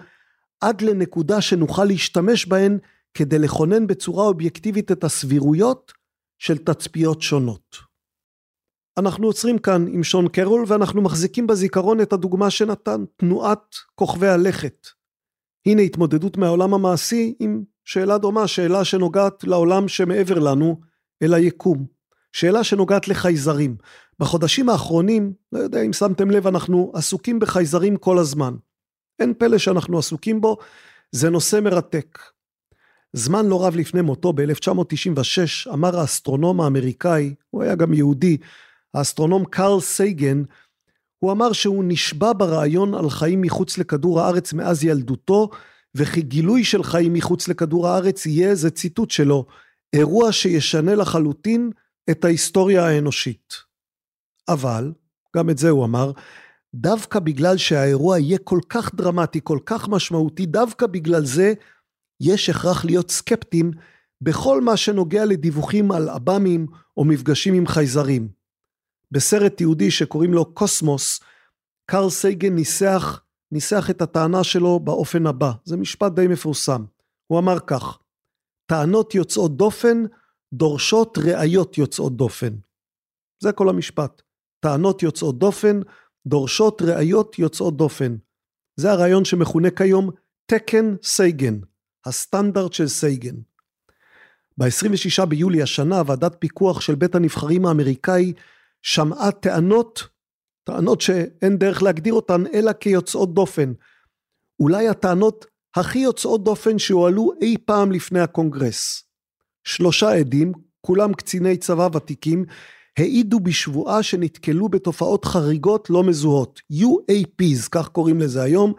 עד 0.61 0.81
לנקודה 0.81 1.41
שנוכל 1.41 1.85
להשתמש 1.85 2.45
בהן 2.45 2.77
כדי 3.13 3.39
לכונן 3.39 3.87
בצורה 3.87 4.25
אובייקטיבית 4.25 4.91
את 4.91 5.03
הסבירויות 5.03 5.91
של 6.39 6.57
תצפיות 6.57 7.21
שונות. 7.21 7.77
אנחנו 8.97 9.27
עוצרים 9.27 9.57
כאן 9.57 9.85
עם 9.87 10.03
שון 10.03 10.27
קרול 10.27 10.65
ואנחנו 10.67 11.01
מחזיקים 11.01 11.47
בזיכרון 11.47 12.01
את 12.01 12.13
הדוגמה 12.13 12.49
שנתן, 12.49 13.03
תנועת 13.15 13.75
כוכבי 13.95 14.27
הלכת. 14.27 14.87
הנה 15.65 15.81
התמודדות 15.81 16.37
מהעולם 16.37 16.73
המעשי 16.73 17.33
עם 17.39 17.63
שאלה 17.85 18.17
דומה, 18.17 18.47
שאלה 18.47 18.85
שנוגעת 18.85 19.43
לעולם 19.43 19.87
שמעבר 19.87 20.39
לנו, 20.39 20.79
אל 21.23 21.33
היקום. 21.33 21.85
שאלה 22.33 22.63
שנוגעת 22.63 23.07
לחייזרים. 23.07 23.75
בחודשים 24.19 24.69
האחרונים, 24.69 25.33
לא 25.51 25.59
יודע 25.59 25.81
אם 25.81 25.93
שמתם 25.93 26.31
לב, 26.31 26.47
אנחנו 26.47 26.91
עסוקים 26.95 27.39
בחייזרים 27.39 27.97
כל 27.97 28.17
הזמן. 28.17 28.53
אין 29.19 29.33
פלא 29.37 29.57
שאנחנו 29.57 29.99
עסוקים 29.99 30.41
בו, 30.41 30.57
זה 31.11 31.29
נושא 31.29 31.59
מרתק. 31.63 32.19
זמן 33.13 33.45
לא 33.45 33.65
רב 33.65 33.75
לפני 33.75 34.01
מותו, 34.01 34.33
ב-1996, 34.33 35.73
אמר 35.73 35.99
האסטרונום 35.99 36.61
האמריקאי, 36.61 37.33
הוא 37.49 37.63
היה 37.63 37.75
גם 37.75 37.93
יהודי, 37.93 38.37
האסטרונום 38.93 39.45
קרל 39.45 39.79
סייגן, 39.79 40.43
הוא 41.23 41.31
אמר 41.31 41.53
שהוא 41.53 41.83
נשבע 41.87 42.31
ברעיון 42.37 42.93
על 42.95 43.09
חיים 43.09 43.41
מחוץ 43.41 43.77
לכדור 43.77 44.21
הארץ 44.21 44.53
מאז 44.53 44.83
ילדותו, 44.83 45.49
וכי 45.95 46.21
גילוי 46.21 46.63
של 46.63 46.83
חיים 46.83 47.13
מחוץ 47.13 47.47
לכדור 47.47 47.87
הארץ 47.87 48.25
יהיה, 48.25 48.55
זה 48.55 48.69
ציטוט 48.69 49.11
שלו, 49.11 49.45
אירוע 49.93 50.31
שישנה 50.31 50.95
לחלוטין 50.95 51.71
את 52.09 52.25
ההיסטוריה 52.25 52.87
האנושית. 52.87 53.53
אבל, 54.49 54.91
גם 55.35 55.49
את 55.49 55.57
זה 55.57 55.69
הוא 55.69 55.85
אמר, 55.85 56.11
דווקא 56.75 57.19
בגלל 57.19 57.57
שהאירוע 57.57 58.19
יהיה 58.19 58.37
כל 58.37 58.59
כך 58.69 58.95
דרמטי, 58.95 59.39
כל 59.43 59.59
כך 59.65 59.89
משמעותי, 59.89 60.45
דווקא 60.45 60.87
בגלל 60.87 61.25
זה 61.25 61.53
יש 62.21 62.49
הכרח 62.49 62.85
להיות 62.85 63.11
סקפטיים 63.11 63.71
בכל 64.21 64.61
מה 64.61 64.77
שנוגע 64.77 65.25
לדיווחים 65.25 65.91
על 65.91 66.09
עב"מים 66.09 66.67
או 66.97 67.05
מפגשים 67.05 67.53
עם 67.53 67.67
חייזרים. 67.67 68.42
בסרט 69.13 69.61
יהודי 69.61 69.91
שקוראים 69.91 70.33
לו 70.33 70.53
קוסמוס, 70.53 71.19
קרל 71.85 72.09
סייגן 72.09 72.55
ניסח, 72.55 73.21
ניסח 73.51 73.89
את 73.89 74.01
הטענה 74.01 74.43
שלו 74.43 74.79
באופן 74.79 75.27
הבא, 75.27 75.51
זה 75.63 75.77
משפט 75.77 76.11
די 76.11 76.27
מפורסם. 76.27 76.85
הוא 77.27 77.39
אמר 77.39 77.59
כך, 77.59 77.99
טענות 78.65 79.15
יוצאות 79.15 79.57
דופן 79.57 80.03
דורשות 80.53 81.17
ראיות 81.17 81.77
יוצאות 81.77 82.17
דופן. 82.17 82.53
זה 83.39 83.51
כל 83.51 83.69
המשפט. 83.69 84.21
טענות 84.59 85.03
יוצאות 85.03 85.39
דופן 85.39 85.79
דורשות 86.27 86.81
ראיות 86.81 87.39
יוצאות 87.39 87.77
דופן. 87.77 88.15
זה 88.75 88.91
הרעיון 88.91 89.25
שמכונה 89.25 89.71
כיום 89.71 90.09
תקן 90.45 90.95
סייגן, 91.03 91.59
הסטנדרט 92.05 92.73
של 92.73 92.87
סייגן. 92.87 93.35
ב-26 94.57 95.25
ביולי 95.25 95.61
השנה 95.61 96.01
ועדת 96.05 96.35
פיקוח 96.39 96.81
של 96.81 96.95
בית 96.95 97.15
הנבחרים 97.15 97.65
האמריקאי 97.65 98.33
שמעה 98.83 99.31
טענות, 99.31 100.07
טענות 100.63 101.01
שאין 101.01 101.57
דרך 101.57 101.83
להגדיר 101.83 102.13
אותן 102.13 102.43
אלא 102.53 102.73
כיוצאות 102.73 103.33
דופן, 103.33 103.73
אולי 104.59 104.87
הטענות 104.87 105.45
הכי 105.75 105.99
יוצאות 105.99 106.43
דופן 106.43 106.79
שהועלו 106.79 107.31
אי 107.41 107.55
פעם 107.65 107.91
לפני 107.91 108.19
הקונגרס. 108.19 109.03
שלושה 109.63 110.09
עדים, 110.11 110.51
כולם 110.81 111.13
קציני 111.13 111.57
צבא 111.57 111.89
ותיקים, 111.95 112.45
העידו 112.99 113.39
בשבועה 113.39 114.03
שנתקלו 114.03 114.69
בתופעות 114.69 115.25
חריגות 115.25 115.89
לא 115.89 116.03
מזוהות, 116.03 116.61
UAPs, 116.73 117.69
כך 117.71 117.87
קוראים 117.89 118.19
לזה 118.19 118.43
היום, 118.43 118.73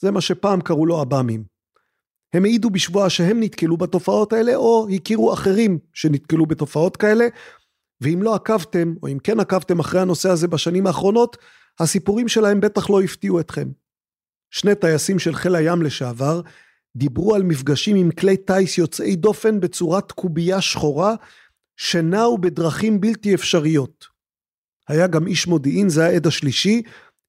זה 0.00 0.10
מה 0.10 0.20
שפעם 0.20 0.60
קראו 0.60 0.86
לו 0.86 1.00
עב"מים. 1.00 1.44
הם 2.32 2.44
העידו 2.44 2.70
בשבועה 2.70 3.10
שהם 3.10 3.40
נתקלו 3.40 3.76
בתופעות 3.76 4.32
האלה, 4.32 4.54
או 4.54 4.88
הכירו 4.94 5.32
אחרים 5.32 5.78
שנתקלו 5.92 6.46
בתופעות 6.46 6.96
כאלה, 6.96 7.26
ואם 8.00 8.22
לא 8.22 8.34
עקבתם, 8.34 8.94
או 9.02 9.08
אם 9.08 9.18
כן 9.18 9.40
עקבתם 9.40 9.78
אחרי 9.78 10.00
הנושא 10.00 10.30
הזה 10.30 10.48
בשנים 10.48 10.86
האחרונות, 10.86 11.36
הסיפורים 11.80 12.28
שלהם 12.28 12.60
בטח 12.60 12.90
לא 12.90 13.02
הפתיעו 13.02 13.40
אתכם. 13.40 13.68
שני 14.50 14.74
טייסים 14.74 15.18
של 15.18 15.34
חיל 15.34 15.54
הים 15.54 15.82
לשעבר 15.82 16.40
דיברו 16.96 17.34
על 17.34 17.42
מפגשים 17.42 17.96
עם 17.96 18.10
כלי 18.10 18.36
טיס 18.36 18.78
יוצאי 18.78 19.16
דופן 19.16 19.60
בצורת 19.60 20.12
קובייה 20.12 20.60
שחורה, 20.60 21.14
שנעו 21.76 22.38
בדרכים 22.38 23.00
בלתי 23.00 23.34
אפשריות. 23.34 24.06
היה 24.88 25.06
גם 25.06 25.26
איש 25.26 25.46
מודיעין, 25.46 25.88
זה 25.88 26.06
העד 26.06 26.26
השלישי, 26.26 26.82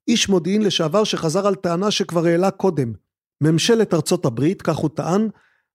איש 0.07 0.29
מודיעין 0.29 0.61
לשעבר 0.61 1.03
שחזר 1.03 1.47
על 1.47 1.55
טענה 1.55 1.91
שכבר 1.91 2.25
העלה 2.25 2.51
קודם. 2.51 2.93
ממשלת 3.41 3.93
ארצות 3.93 4.25
הברית, 4.25 4.61
כך 4.61 4.75
הוא 4.75 4.89
טען, 4.95 5.29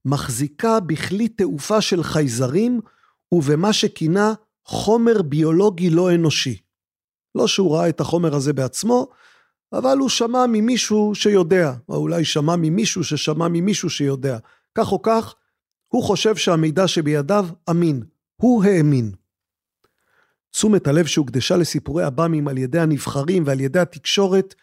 מחזיקה 0.05 0.81
בכלי 0.81 1.29
תעופה 1.29 1.81
של 1.81 2.03
חייזרים 2.03 2.81
ובמה 3.33 3.73
שכינה 3.73 4.33
חומר 4.65 5.23
ביולוגי 5.23 5.91
לא 5.91 6.15
אנושי. 6.15 6.57
לא 7.35 7.47
שהוא 7.47 7.77
ראה 7.77 7.89
את 7.89 8.01
החומר 8.01 8.35
הזה 8.35 8.53
בעצמו, 8.53 9.09
אבל 9.73 9.99
הוא 9.99 10.09
שמע 10.09 10.47
ממישהו 10.49 11.15
שיודע, 11.15 11.73
או 11.89 11.97
אולי 11.97 12.25
שמע 12.25 12.57
ממישהו 12.57 13.05
ששמע 13.05 13.49
ממישהו 13.49 13.91
שיודע. 13.91 14.39
כך 14.75 14.93
או 14.93 15.03
כך, 15.03 15.35
הוא 15.89 16.03
חושב 16.03 16.37
שהמידע 16.37 16.89
שבידיו 16.89 17.47
אמין. 17.71 18.03
הוא 18.37 18.65
האמין. 18.65 19.13
תשומת 20.51 20.87
הלב 20.87 21.07
שהוקדשה 21.07 21.57
לסיפורי 21.57 22.05
עב"מים 22.05 22.49
על 22.49 22.59
ידי 22.59 22.79
הנבחרים 22.79 23.43
ועל 23.47 23.61
ידי 23.61 23.79
התקשורת, 23.79 24.55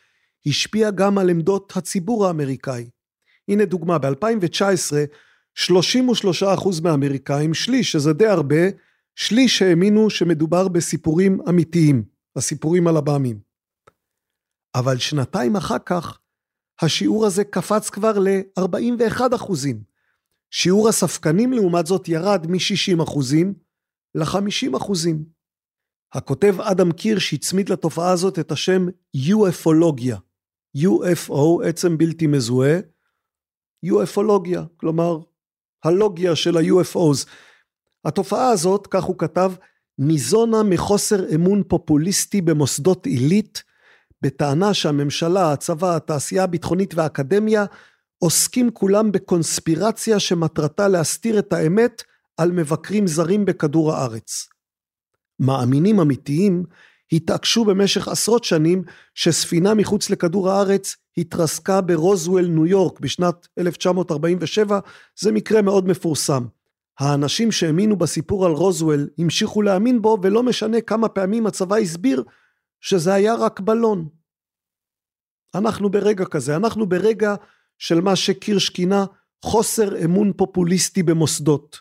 השפיעה 0.46 0.92
גם 0.92 1.18
על 1.18 1.30
עמדות 1.30 1.74
הציבור 1.76 2.28
האמריקאי. 2.28 2.90
הנה 3.48 3.66
דוגמה, 3.66 3.98
ב-2019, 3.98 4.94
33% 5.56 6.82
מהאמריקאים, 6.84 7.54
שליש, 7.54 7.92
שזה 7.92 8.14
די 8.14 8.28
הרבה, 8.28 8.66
שליש 9.16 9.62
האמינו 9.62 10.10
שמדובר 10.10 10.68
בסיפורים 10.68 11.42
אמיתיים, 11.50 12.04
הסיפורים 12.36 12.88
על 12.88 12.98
עב"מים. 12.98 13.40
אבל 14.76 14.98
שנתיים 14.98 15.56
אחר 15.56 15.80
כך, 15.86 16.20
השיעור 16.82 17.26
הזה 17.26 17.44
קפץ 17.44 17.90
כבר 17.90 18.20
ל-41 18.20 19.22
שיעור 20.52 20.90
הספקנים 20.90 21.54
לעומת 21.54 21.86
זאת 21.86 22.08
ירד 22.08 22.48
מ-60 22.50 23.02
ל-50 24.16 24.78
הכותב 26.14 26.56
אדם 26.62 26.92
קירש 26.92 27.34
הצמיד 27.34 27.70
לתופעה 27.70 28.12
הזאת 28.12 28.40
את 28.40 28.52
השם 28.52 28.88
UFOלוגיה. 29.18 30.18
UFO, 30.78 31.66
עצם 31.66 31.98
בלתי 31.98 32.28
מזוהה, 32.28 32.80
UFOלוגיה, 33.86 34.62
כלומר, 34.78 35.20
הלוגיה 35.84 36.36
של 36.36 36.58
ה-UFOs. 36.58 37.28
התופעה 38.06 38.50
הזאת, 38.50 38.88
כך 38.88 39.04
הוא 39.04 39.18
כתב, 39.18 39.52
ניזונה 39.98 40.64
מחוסר 40.64 41.36
אמון 41.36 41.64
פופוליסטי 41.68 42.42
במוסדות 42.42 43.06
עילית, 43.06 43.64
בטענה 44.22 44.74
שהממשלה, 44.74 45.54
הצבא, 45.54 45.96
התעשייה 45.96 46.44
הביטחונית 46.44 46.94
והאקדמיה 46.96 47.66
עוסקים 48.18 48.72
כולם 48.72 49.12
בקונספירציה 49.12 50.20
שמטרתה 50.20 50.88
להסתיר 50.88 51.40
את 51.40 51.54
האמת 51.54 52.04
על 52.38 52.52
מבקרים 52.52 53.08
זרים 53.08 53.46
בכדור 53.46 53.94
הארץ. 53.94 54.48
מאמינים 55.40 56.00
אמיתיים 56.00 56.64
התעקשו 57.12 57.66
במשך 57.66 58.08
עשרות 58.08 58.44
שנים 58.44 58.84
שספינה 59.16 59.74
מחוץ 59.74 60.10
לכדור 60.10 60.50
הארץ 60.50 60.96
התרסקה 61.18 61.82
ברוזוול 61.82 62.48
ניו 62.48 62.66
יורק 62.66 63.00
בשנת 63.00 63.48
1947, 63.58 64.80
זה 65.20 65.32
מקרה 65.32 65.62
מאוד 65.62 65.88
מפורסם. 65.88 66.46
האנשים 67.00 67.52
שהאמינו 67.52 67.96
בסיפור 67.96 68.46
על 68.46 68.52
רוזוול 68.52 69.10
המשיכו 69.18 69.62
להאמין 69.62 70.02
בו 70.02 70.18
ולא 70.24 70.44
משנה 70.44 70.82
כמה 70.82 71.10
פעמים 71.10 71.48
הצבא 71.48 71.76
הסביר 71.76 72.24
שזה 72.82 73.14
היה 73.14 73.36
רק 73.36 73.60
בלון. 73.60 74.10
אנחנו 75.56 75.90
ברגע 75.90 76.26
כזה, 76.26 76.56
אנחנו 76.56 76.90
ברגע 76.90 77.36
של 77.78 78.02
מה 78.02 78.16
שקירש 78.16 78.70
כינה 78.70 79.06
חוסר 79.46 80.06
אמון 80.06 80.34
פופוליסטי 80.38 81.04
במוסדות. 81.04 81.80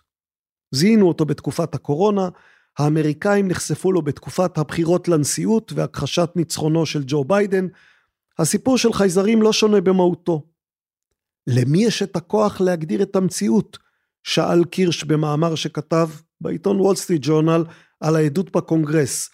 זיהינו 0.75 1.09
אותו 1.09 1.25
בתקופת 1.25 1.75
הקורונה, 1.75 2.29
האמריקאים 2.79 3.49
נחשפו 3.49 3.93
לו 3.93 4.03
בתקופת 4.03 4.59
הבחירות 4.59 5.09
לנשיאות 5.09 5.73
והכחשת 5.73 6.31
ניצחונו 6.37 6.87
של 6.87 7.03
ג'ו 7.07 7.25
ביידן. 7.25 7.67
הסיפור 8.39 8.79
של 8.79 8.93
חייזרים 8.93 9.43
לא 9.43 9.53
שונה 9.53 9.81
במהותו. 9.81 10.47
למי 11.47 11.85
יש 11.85 12.03
את 12.03 12.17
הכוח 12.17 12.61
להגדיר 12.61 13.03
את 13.03 13.17
המציאות? 13.17 13.79
שאל 14.25 14.65
קירש 14.65 15.05
במאמר 15.05 15.55
שכתב 15.55 16.09
בעיתון 16.41 16.81
וול 16.81 16.97
סטריט 16.97 17.21
ג'ורנל 17.25 17.65
על 18.01 18.17
העדות 18.17 18.57
בקונגרס. 18.57 19.31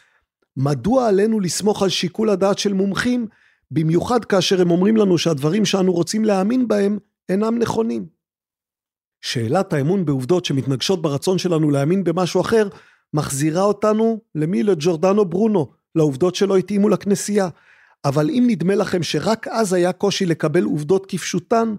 מדוע 0.56 1.08
עלינו 1.08 1.40
לסמוך 1.40 1.82
על 1.82 1.88
שיקול 1.88 2.30
הדעת 2.30 2.58
של 2.58 2.72
מומחים, 2.72 3.26
במיוחד 3.70 4.24
כאשר 4.24 4.60
הם 4.60 4.70
אומרים 4.70 4.96
לנו 4.96 5.18
שהדברים 5.18 5.64
שאנו 5.64 5.92
רוצים 5.92 6.24
להאמין 6.24 6.68
בהם 6.68 6.98
אינם 7.28 7.58
נכונים? 7.58 8.06
שאלת 9.20 9.72
האמון 9.72 10.04
בעובדות 10.04 10.44
שמתנגשות 10.44 11.02
ברצון 11.02 11.38
שלנו 11.38 11.70
להאמין 11.70 12.04
במשהו 12.04 12.40
אחר, 12.40 12.68
מחזירה 13.14 13.62
אותנו 13.62 14.20
למי? 14.34 14.62
לג'ורדנו 14.62 15.24
ברונו, 15.24 15.72
לעובדות 15.94 16.34
שלא 16.34 16.56
התאימו 16.56 16.88
לכנסייה. 16.88 17.48
אבל 18.04 18.30
אם 18.30 18.44
נדמה 18.46 18.74
לכם 18.74 19.02
שרק 19.02 19.48
אז 19.48 19.72
היה 19.72 19.92
קושי 19.92 20.26
לקבל 20.26 20.64
עובדות 20.64 21.06
כפשוטן, 21.08 21.74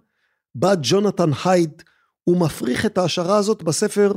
בא 0.55 0.74
ג'ונתן 0.82 1.30
הייד 1.45 1.84
ומפריך 2.28 2.86
את 2.86 2.97
ההשערה 2.97 3.38
הזאת 3.38 3.63
בספר, 3.63 4.11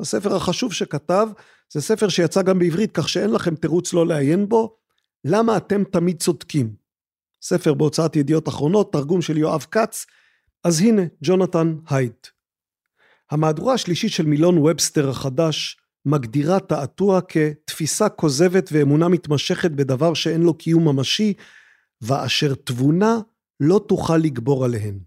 בספר 0.00 0.36
החשוב 0.36 0.72
שכתב, 0.72 1.28
זה 1.72 1.80
ספר 1.80 2.08
שיצא 2.08 2.42
גם 2.42 2.58
בעברית 2.58 2.90
כך 2.92 3.08
שאין 3.08 3.30
לכם 3.30 3.54
תירוץ 3.54 3.92
לא 3.92 4.06
לעיין 4.06 4.48
בו, 4.48 4.76
למה 5.24 5.56
אתם 5.56 5.84
תמיד 5.84 6.22
צודקים. 6.22 6.74
ספר 7.42 7.74
בהוצאת 7.74 8.16
ידיעות 8.16 8.48
אחרונות, 8.48 8.92
תרגום 8.92 9.22
של 9.22 9.36
יואב 9.38 9.66
כץ, 9.70 10.06
אז 10.64 10.80
הנה 10.80 11.02
ג'ונתן 11.22 11.76
הייד. 11.90 12.12
המהדורה 13.30 13.74
השלישית 13.74 14.12
של 14.12 14.26
מילון 14.26 14.58
ובסטר 14.58 15.08
החדש 15.10 15.76
מגדירה 16.04 16.60
תעתוע 16.60 17.20
כתפיסה 17.28 18.08
כוזבת 18.08 18.68
ואמונה 18.72 19.08
מתמשכת 19.08 19.70
בדבר 19.70 20.14
שאין 20.14 20.42
לו 20.42 20.54
קיום 20.54 20.88
ממשי, 20.88 21.34
ואשר 22.00 22.54
תבונה 22.54 23.18
לא 23.60 23.84
תוכל 23.88 24.16
לגבור 24.16 24.64
עליהן. 24.64 24.98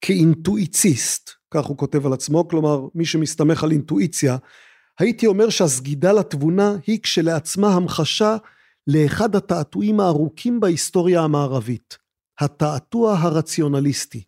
כאינטואיציסט, 0.00 1.30
כך 1.50 1.64
הוא 1.64 1.76
כותב 1.76 2.06
על 2.06 2.12
עצמו, 2.12 2.48
כלומר 2.48 2.86
מי 2.94 3.04
שמסתמך 3.04 3.64
על 3.64 3.70
אינטואיציה, 3.70 4.36
הייתי 4.98 5.26
אומר 5.26 5.48
שהסגידה 5.48 6.12
לתבונה 6.12 6.76
היא 6.86 7.00
כשלעצמה 7.02 7.74
המחשה 7.74 8.36
לאחד 8.86 9.36
התעתועים 9.36 10.00
הארוכים 10.00 10.60
בהיסטוריה 10.60 11.20
המערבית, 11.20 11.98
התעתוע 12.40 13.16
הרציונליסטי. 13.18 14.24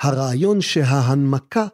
הרעיון 0.00 0.60
שההנמקה 0.60 1.66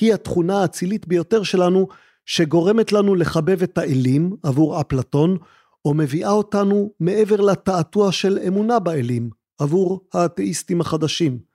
היא 0.00 0.14
התכונה 0.14 0.62
האצילית 0.62 1.08
ביותר 1.08 1.42
שלנו 1.42 1.88
שגורמת 2.26 2.92
לנו 2.92 3.14
לחבב 3.14 3.62
את 3.62 3.78
האלים 3.78 4.36
עבור 4.42 4.80
אפלטון, 4.80 5.38
או 5.84 5.94
מביאה 5.94 6.30
אותנו 6.30 6.90
מעבר 7.00 7.40
לתעתוע 7.40 8.12
של 8.12 8.38
אמונה 8.46 8.78
באלים 8.78 9.30
עבור 9.58 10.08
האתאיסטים 10.14 10.80
החדשים. 10.80 11.47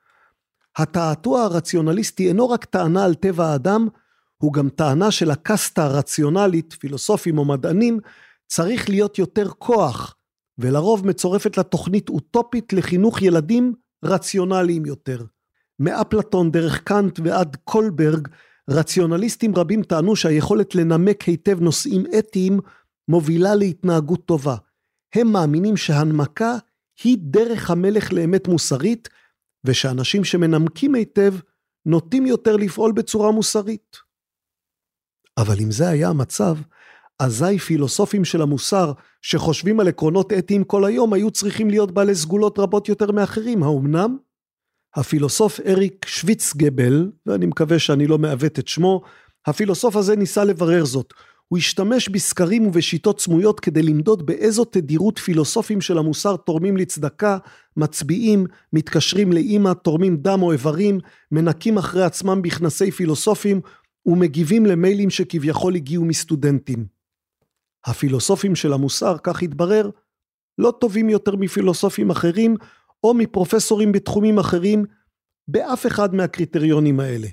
התעתוע 0.77 1.41
הרציונליסטי 1.41 2.27
אינו 2.27 2.49
רק 2.49 2.65
טענה 2.65 3.05
על 3.05 3.13
טבע 3.13 3.45
האדם, 3.45 3.87
הוא 4.37 4.53
גם 4.53 4.69
טענה 4.69 5.11
של 5.11 5.31
הקסטה 5.31 5.85
הרציונלית, 5.85 6.73
פילוסופים 6.79 7.37
או 7.37 7.45
מדענים, 7.45 7.99
צריך 8.47 8.89
להיות 8.89 9.19
יותר 9.19 9.49
כוח, 9.49 10.15
ולרוב 10.57 11.07
מצורפת 11.07 11.57
לה 11.57 11.63
תוכנית 11.63 12.09
אוטופית 12.09 12.73
לחינוך 12.73 13.21
ילדים 13.21 13.73
רציונליים 14.05 14.85
יותר. 14.85 15.23
מאפלטון 15.79 16.51
דרך 16.51 16.81
קאנט 16.83 17.19
ועד 17.23 17.57
קולברג, 17.63 18.27
רציונליסטים 18.69 19.55
רבים 19.55 19.83
טענו 19.83 20.15
שהיכולת 20.15 20.75
לנמק 20.75 21.21
היטב 21.21 21.61
נושאים 21.61 22.03
אתיים 22.19 22.59
מובילה 23.07 23.55
להתנהגות 23.55 24.25
טובה. 24.25 24.55
הם 25.15 25.27
מאמינים 25.27 25.77
שהנמקה 25.77 26.55
היא 27.03 27.17
דרך 27.21 27.69
המלך 27.69 28.13
לאמת 28.13 28.47
מוסרית, 28.47 29.09
ושאנשים 29.65 30.23
שמנמקים 30.23 30.95
היטב 30.95 31.33
נוטים 31.85 32.25
יותר 32.25 32.55
לפעול 32.55 32.91
בצורה 32.91 33.31
מוסרית. 33.31 33.97
אבל 35.37 35.55
אם 35.59 35.71
זה 35.71 35.89
היה 35.89 36.09
המצב, 36.09 36.57
אזי 37.19 37.59
פילוסופים 37.59 38.25
של 38.25 38.41
המוסר 38.41 38.91
שחושבים 39.21 39.79
על 39.79 39.87
עקרונות 39.87 40.33
אתיים 40.33 40.63
כל 40.63 40.85
היום 40.85 41.13
היו 41.13 41.31
צריכים 41.31 41.69
להיות 41.69 41.91
בעלי 41.91 42.15
סגולות 42.15 42.59
רבות 42.59 42.89
יותר 42.89 43.11
מאחרים, 43.11 43.63
האומנם? 43.63 44.17
הפילוסוף 44.95 45.59
אריק 45.59 46.05
שוויצגבל, 46.05 47.11
ואני 47.25 47.45
מקווה 47.45 47.79
שאני 47.79 48.07
לא 48.07 48.17
מעוות 48.17 48.59
את 48.59 48.67
שמו, 48.67 49.01
הפילוסוף 49.45 49.95
הזה 49.95 50.15
ניסה 50.15 50.43
לברר 50.43 50.85
זאת. 50.85 51.13
הוא 51.53 51.57
השתמש 51.57 52.09
בסקרים 52.09 52.67
ובשיטות 52.67 53.19
סמויות 53.19 53.59
כדי 53.59 53.83
למדוד 53.83 54.25
באיזו 54.25 54.65
תדירות 54.65 55.19
פילוסופים 55.19 55.81
של 55.81 55.97
המוסר 55.97 56.35
תורמים 56.35 56.77
לצדקה, 56.77 57.37
מצביעים, 57.77 58.45
מתקשרים 58.73 59.33
לאימא, 59.33 59.73
תורמים 59.73 60.17
דם 60.17 60.41
או 60.41 60.51
איברים, 60.51 60.99
מנקים 61.31 61.77
אחרי 61.77 62.03
עצמם 62.03 62.41
בכנסי 62.41 62.91
פילוסופים 62.91 63.61
ומגיבים 64.05 64.65
למיילים 64.65 65.09
שכביכול 65.09 65.75
הגיעו 65.75 66.05
מסטודנטים. 66.05 66.85
הפילוסופים 67.85 68.55
של 68.55 68.73
המוסר, 68.73 69.15
כך 69.23 69.43
התברר, 69.43 69.89
לא 70.57 70.73
טובים 70.81 71.09
יותר 71.09 71.35
מפילוסופים 71.35 72.09
אחרים 72.09 72.55
או 73.03 73.13
מפרופסורים 73.13 73.91
בתחומים 73.91 74.39
אחרים 74.39 74.85
באף 75.47 75.85
אחד 75.85 76.15
מהקריטריונים 76.15 76.99
האלה. 76.99 77.27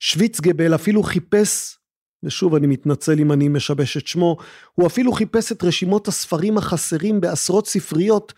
שוויצגבל 0.00 0.74
אפילו 0.74 1.02
חיפש, 1.02 1.79
ושוב 2.22 2.54
אני 2.54 2.66
מתנצל 2.66 3.18
אם 3.18 3.32
אני 3.32 3.48
משבש 3.48 3.96
את 3.96 4.06
שמו, 4.06 4.36
הוא 4.74 4.86
אפילו 4.86 5.12
חיפש 5.12 5.52
את 5.52 5.64
רשימות 5.64 6.08
הספרים 6.08 6.58
החסרים 6.58 7.20
בעשרות 7.20 7.66
ספריות, 7.66 8.32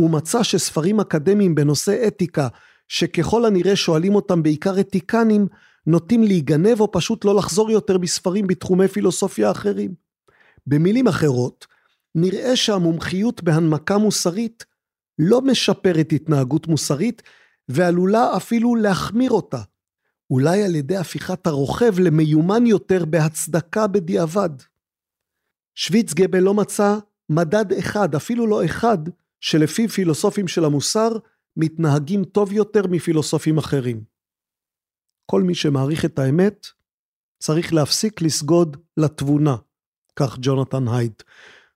ומצא 0.00 0.42
שספרים 0.42 1.00
אקדמיים 1.00 1.54
בנושא 1.54 2.06
אתיקה, 2.06 2.48
שככל 2.88 3.44
הנראה 3.44 3.76
שואלים 3.76 4.14
אותם 4.14 4.42
בעיקר 4.42 4.80
אתיקנים, 4.80 5.46
נוטים 5.86 6.22
להיגנב 6.22 6.80
או 6.80 6.92
פשוט 6.92 7.24
לא 7.24 7.34
לחזור 7.34 7.70
יותר 7.70 7.98
בספרים 7.98 8.46
בתחומי 8.46 8.88
פילוסופיה 8.88 9.50
אחרים. 9.50 9.94
במילים 10.66 11.08
אחרות, 11.08 11.66
נראה 12.14 12.56
שהמומחיות 12.56 13.42
בהנמקה 13.42 13.98
מוסרית 13.98 14.64
לא 15.18 15.40
משפרת 15.40 16.12
התנהגות 16.12 16.66
מוסרית 16.66 17.22
ועלולה 17.68 18.36
אפילו 18.36 18.74
להחמיר 18.74 19.30
אותה. 19.30 19.60
אולי 20.30 20.64
על 20.64 20.74
ידי 20.74 20.96
הפיכת 20.96 21.46
הרוכב 21.46 21.98
למיומן 21.98 22.66
יותר 22.66 23.04
בהצדקה 23.04 23.86
בדיעבד. 23.86 24.50
שוויצגבל 25.74 26.38
לא 26.38 26.54
מצא 26.54 26.98
מדד 27.30 27.72
אחד, 27.72 28.14
אפילו 28.14 28.46
לא 28.46 28.64
אחד, 28.64 28.98
שלפי 29.40 29.88
פילוסופים 29.88 30.48
של 30.48 30.64
המוסר 30.64 31.08
מתנהגים 31.56 32.24
טוב 32.24 32.52
יותר 32.52 32.86
מפילוסופים 32.86 33.58
אחרים. 33.58 34.04
כל 35.26 35.42
מי 35.42 35.54
שמעריך 35.54 36.04
את 36.04 36.18
האמת 36.18 36.66
צריך 37.38 37.74
להפסיק 37.74 38.22
לסגוד 38.22 38.76
לתבונה, 38.96 39.56
כך 40.16 40.36
ג'ונתן 40.40 40.88
הייד. 40.88 41.12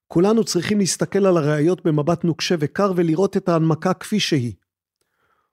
כולנו 0.07 0.44
צריכים 0.44 0.78
להסתכל 0.78 1.26
על 1.26 1.36
הראיות 1.36 1.86
במבט 1.86 2.24
נוקשה 2.24 2.55
וקר 2.59 2.92
ולראות 2.96 3.36
את 3.36 3.48
ההנמקה 3.48 3.94
כפי 3.94 4.20
שהיא. 4.20 4.55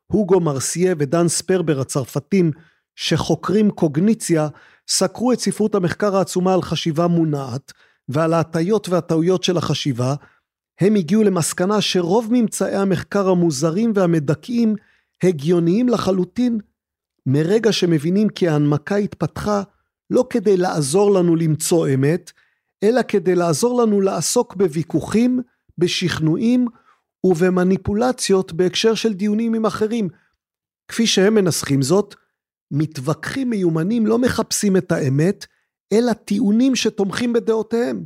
הוגו 0.08 0.39
מרסיה 0.39 0.95
ודן 1.00 1.28
ספרבר 1.28 1.80
הצרפתים 1.80 2.52
שחוקרים 2.98 3.72
קוגניציה 3.72 4.48
סקרו 4.88 5.34
את 5.34 5.39
ספרות 5.39 5.76
המחקר 5.76 6.16
העצומה 6.16 6.54
על 6.54 6.62
חשיבה 6.62 7.08
מונעת 7.08 7.74
ועל 8.10 8.34
ההטיות 8.34 8.89
והטעויות 8.89 9.43
של 9.43 9.58
החשיבה, 9.58 10.16
הם 10.82 10.95
הגיעו 10.95 11.24
למסקנה 11.24 11.82
שרוב 11.82 12.28
ממצאי 12.32 12.76
המחקר 12.76 13.30
המוזרים 13.30 13.91
והמדכאים 13.95 14.76
הגיוניים 15.24 15.89
לחלוטין 15.89 16.60
מרגע 17.26 17.72
שמבינים 17.72 18.30
כי 18.30 18.48
ההנמקה 18.48 18.95
התפתחה 18.95 19.64
לא 20.10 20.28
כדי 20.30 20.58
לעזור 20.58 21.14
לנו 21.14 21.36
למצוא 21.36 21.88
אמת, 21.93 22.32
אלא 22.84 23.02
כדי 23.08 23.36
לעזור 23.36 23.82
לנו 23.82 24.02
לעסוק 24.02 24.56
בוויכוחים, 24.56 25.41
בשכנועים 25.78 26.68
ובמניפולציות 27.24 28.54
בהקשר 28.54 28.93
של 28.93 29.14
דיונים 29.14 29.54
עם 29.54 29.66
אחרים. 29.66 30.10
כפי 30.88 31.08
שהם 31.08 31.34
מנסחים 31.34 31.82
זאת, 31.82 32.16
מתווכחים 32.72 33.49
מיומנים 33.49 34.07
לא 34.07 34.20
מחפשים 34.20 34.78
את 34.78 34.91
האמת, 34.91 35.45
אלא 35.93 36.13
טיעונים 36.13 36.76
שתומכים 36.76 37.34
בדעותיהם. 37.34 38.05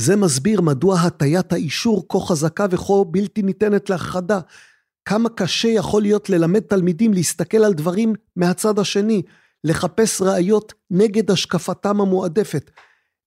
זה 0.00 0.16
מסביר 0.16 0.60
מדוע 0.60 1.00
הטיית 1.00 1.52
האישור 1.52 2.06
כה 2.08 2.20
חזקה 2.20 2.66
וכה 2.70 2.92
בלתי 3.10 3.42
ניתנת 3.42 3.90
להכחדה. 3.90 4.40
כמה 5.04 5.28
קשה 5.28 5.68
יכול 5.68 6.02
להיות 6.02 6.30
ללמד 6.30 6.60
תלמידים 6.60 7.12
להסתכל 7.12 7.56
על 7.64 7.74
דברים 7.74 8.14
מהצד 8.36 8.78
השני, 8.78 9.22
לחפש 9.64 10.20
ראיות 10.20 10.72
נגד 10.90 11.30
השקפתם 11.30 12.00
המועדפת. 12.00 12.70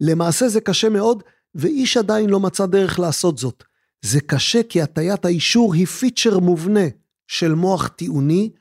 למעשה 0.02 0.50
זה 0.50 0.62
קשה 0.62 0.90
מאוד, 0.90 1.24
ואיש 1.56 1.98
עדיין 1.98 2.30
לא 2.30 2.40
מצא 2.40 2.66
דרך 2.66 3.00
לעשות 3.00 3.38
זאת. 3.38 3.64
זה 4.02 4.22
קשה 4.22 4.64
כי 4.64 4.82
הטיית 4.82 5.26
האישור 5.26 5.74
היא 5.74 5.86
פיצ'ר 5.86 6.40
מובנה 6.40 6.86
של 7.28 7.54
מוח 7.54 7.88
טיעוני, 7.88 8.52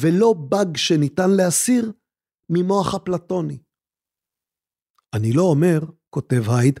ולא 0.00 0.32
באג 0.32 0.76
שניתן 0.76 1.30
להסיר 1.30 1.92
ממוח 2.50 2.94
אפלטוני. 2.94 3.58
אני 5.14 5.32
לא 5.32 5.42
אומר, 5.42 5.80
כותב 6.10 6.42
הייד, 6.50 6.80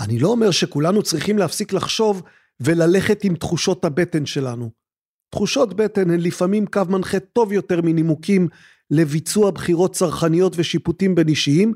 אני 0.00 0.18
לא 0.18 0.28
אומר 0.28 0.50
שכולנו 0.50 1.02
צריכים 1.02 1.38
להפסיק 1.38 1.72
לחשוב 1.72 2.22
וללכת 2.60 3.24
עם 3.24 3.36
תחושות 3.36 3.84
הבטן 3.84 4.26
שלנו. 4.26 4.70
תחושות 5.30 5.74
בטן 5.74 6.10
הן 6.10 6.20
לפעמים 6.20 6.66
קו 6.66 6.82
מנחה 6.88 7.20
טוב 7.20 7.52
יותר 7.52 7.80
מנימוקים 7.82 8.48
לביצוע 8.90 9.50
בחירות 9.50 9.94
צרכניות 9.94 10.52
ושיפוטים 10.56 11.14
בין 11.14 11.28
אישיים, 11.28 11.74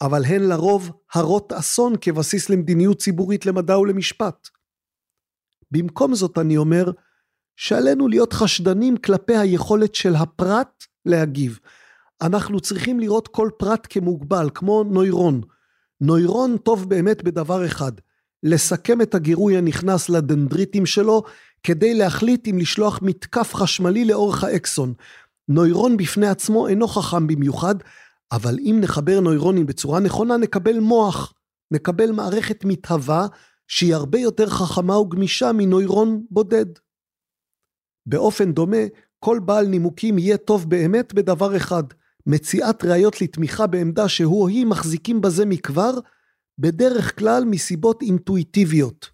אבל 0.00 0.24
הן 0.24 0.42
לרוב 0.42 0.90
הרות 1.12 1.52
אסון 1.52 1.94
כבסיס 2.00 2.50
למדיניות 2.50 2.98
ציבורית 2.98 3.46
למדע 3.46 3.78
ולמשפט. 3.78 4.48
במקום 5.70 6.14
זאת 6.14 6.38
אני 6.38 6.56
אומר, 6.56 6.90
שעלינו 7.56 8.08
להיות 8.08 8.32
חשדנים 8.32 8.96
כלפי 8.96 9.36
היכולת 9.36 9.94
של 9.94 10.14
הפרט 10.14 10.84
להגיב. 11.06 11.58
אנחנו 12.22 12.60
צריכים 12.60 13.00
לראות 13.00 13.28
כל 13.28 13.50
פרט 13.58 13.86
כמוגבל, 13.90 14.50
כמו 14.54 14.84
נוירון. 14.84 15.40
נוירון 16.00 16.56
טוב 16.56 16.88
באמת 16.88 17.22
בדבר 17.22 17.66
אחד, 17.66 17.92
לסכם 18.42 19.00
את 19.00 19.14
הגירוי 19.14 19.56
הנכנס 19.56 20.08
לדנדריטים 20.08 20.86
שלו, 20.86 21.22
כדי 21.62 21.94
להחליט 21.94 22.48
אם 22.48 22.58
לשלוח 22.58 22.98
מתקף 23.02 23.54
חשמלי 23.54 24.04
לאורך 24.04 24.44
האקסון. 24.44 24.94
נוירון 25.48 25.96
בפני 25.96 26.26
עצמו 26.26 26.68
אינו 26.68 26.88
חכם 26.88 27.26
במיוחד, 27.26 27.74
אבל 28.32 28.58
אם 28.58 28.78
נחבר 28.80 29.20
נוירונים 29.20 29.66
בצורה 29.66 30.00
נכונה, 30.00 30.36
נקבל 30.36 30.80
מוח, 30.80 31.32
נקבל 31.70 32.12
מערכת 32.12 32.64
מתהווה 32.64 33.26
שהיא 33.68 33.94
הרבה 33.94 34.18
יותר 34.18 34.48
חכמה 34.48 34.98
וגמישה 34.98 35.52
מנוירון 35.52 36.22
בודד. 36.30 36.66
באופן 38.06 38.52
דומה, 38.52 38.76
כל 39.18 39.38
בעל 39.44 39.66
נימוקים 39.66 40.18
יהיה 40.18 40.36
טוב 40.36 40.70
באמת 40.70 41.14
בדבר 41.14 41.56
אחד, 41.56 41.82
מציאת 42.26 42.84
ראיות 42.84 43.20
לתמיכה 43.20 43.66
בעמדה 43.66 44.08
שהוא 44.08 44.42
או 44.42 44.48
היא 44.48 44.66
מחזיקים 44.66 45.20
בזה 45.20 45.46
מכבר, 45.46 45.90
בדרך 46.58 47.18
כלל 47.18 47.44
מסיבות 47.44 48.02
אינטואיטיביות. 48.02 49.10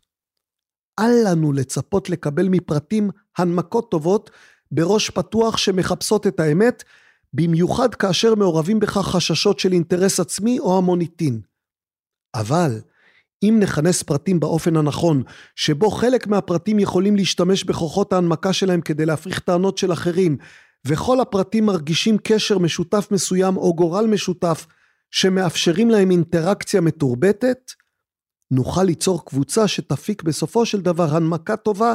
אל 0.99 1.31
לנו 1.31 1.53
לצפות 1.53 2.11
לקבל 2.11 2.49
מפרטים 2.49 3.11
הנמקות 3.39 3.91
טובות 3.91 4.31
בראש 4.71 5.11
פתוח 5.11 5.57
שמחפשות 5.57 6.27
את 6.27 6.41
האמת, 6.41 6.85
במיוחד 7.33 7.95
כאשר 7.95 8.35
מעורבים 8.35 8.81
בכך 8.81 9.09
חששות 9.09 9.59
של 9.59 9.73
אינטרס 9.73 10.21
עצמי 10.21 10.59
או 10.59 10.79
המוניטין. 10.79 11.41
אבל 12.35 12.81
אם 13.43 13.57
נכנס 13.61 14.03
פרטים 14.03 14.41
באופן 14.41 14.77
הנכון, 14.77 15.23
שבו 15.57 15.91
חלק 15.91 16.27
מהפרטים 16.27 16.79
יכולים 16.79 17.17
להשתמש 17.17 17.65
בכוחות 17.65 18.13
ההנמקה 18.13 18.53
שלהם 18.53 18.81
כדי 18.81 19.07
להפריך 19.07 19.39
טענות 19.39 19.79
של 19.79 19.93
אחרים, 19.93 20.37
וכל 20.87 21.21
הפרטים 21.21 21.67
מרגישים 21.67 22.19
קשר 22.19 22.59
משותף 22.59 23.09
מסוים 23.11 23.57
או 23.57 23.75
גורל 23.75 24.07
משותף 24.07 24.67
שמאפשרים 25.11 25.91
להם 25.91 26.11
אינטראקציה 26.11 26.81
מתורבתת, 26.81 27.71
נוכל 28.51 28.83
ליצור 28.83 29.25
קבוצה 29.25 29.69
שתפיק 29.69 30.23
בסופו 30.23 30.67
של 30.67 30.81
דבר 30.81 31.17
הנמקה 31.17 31.57
טובה 31.57 31.95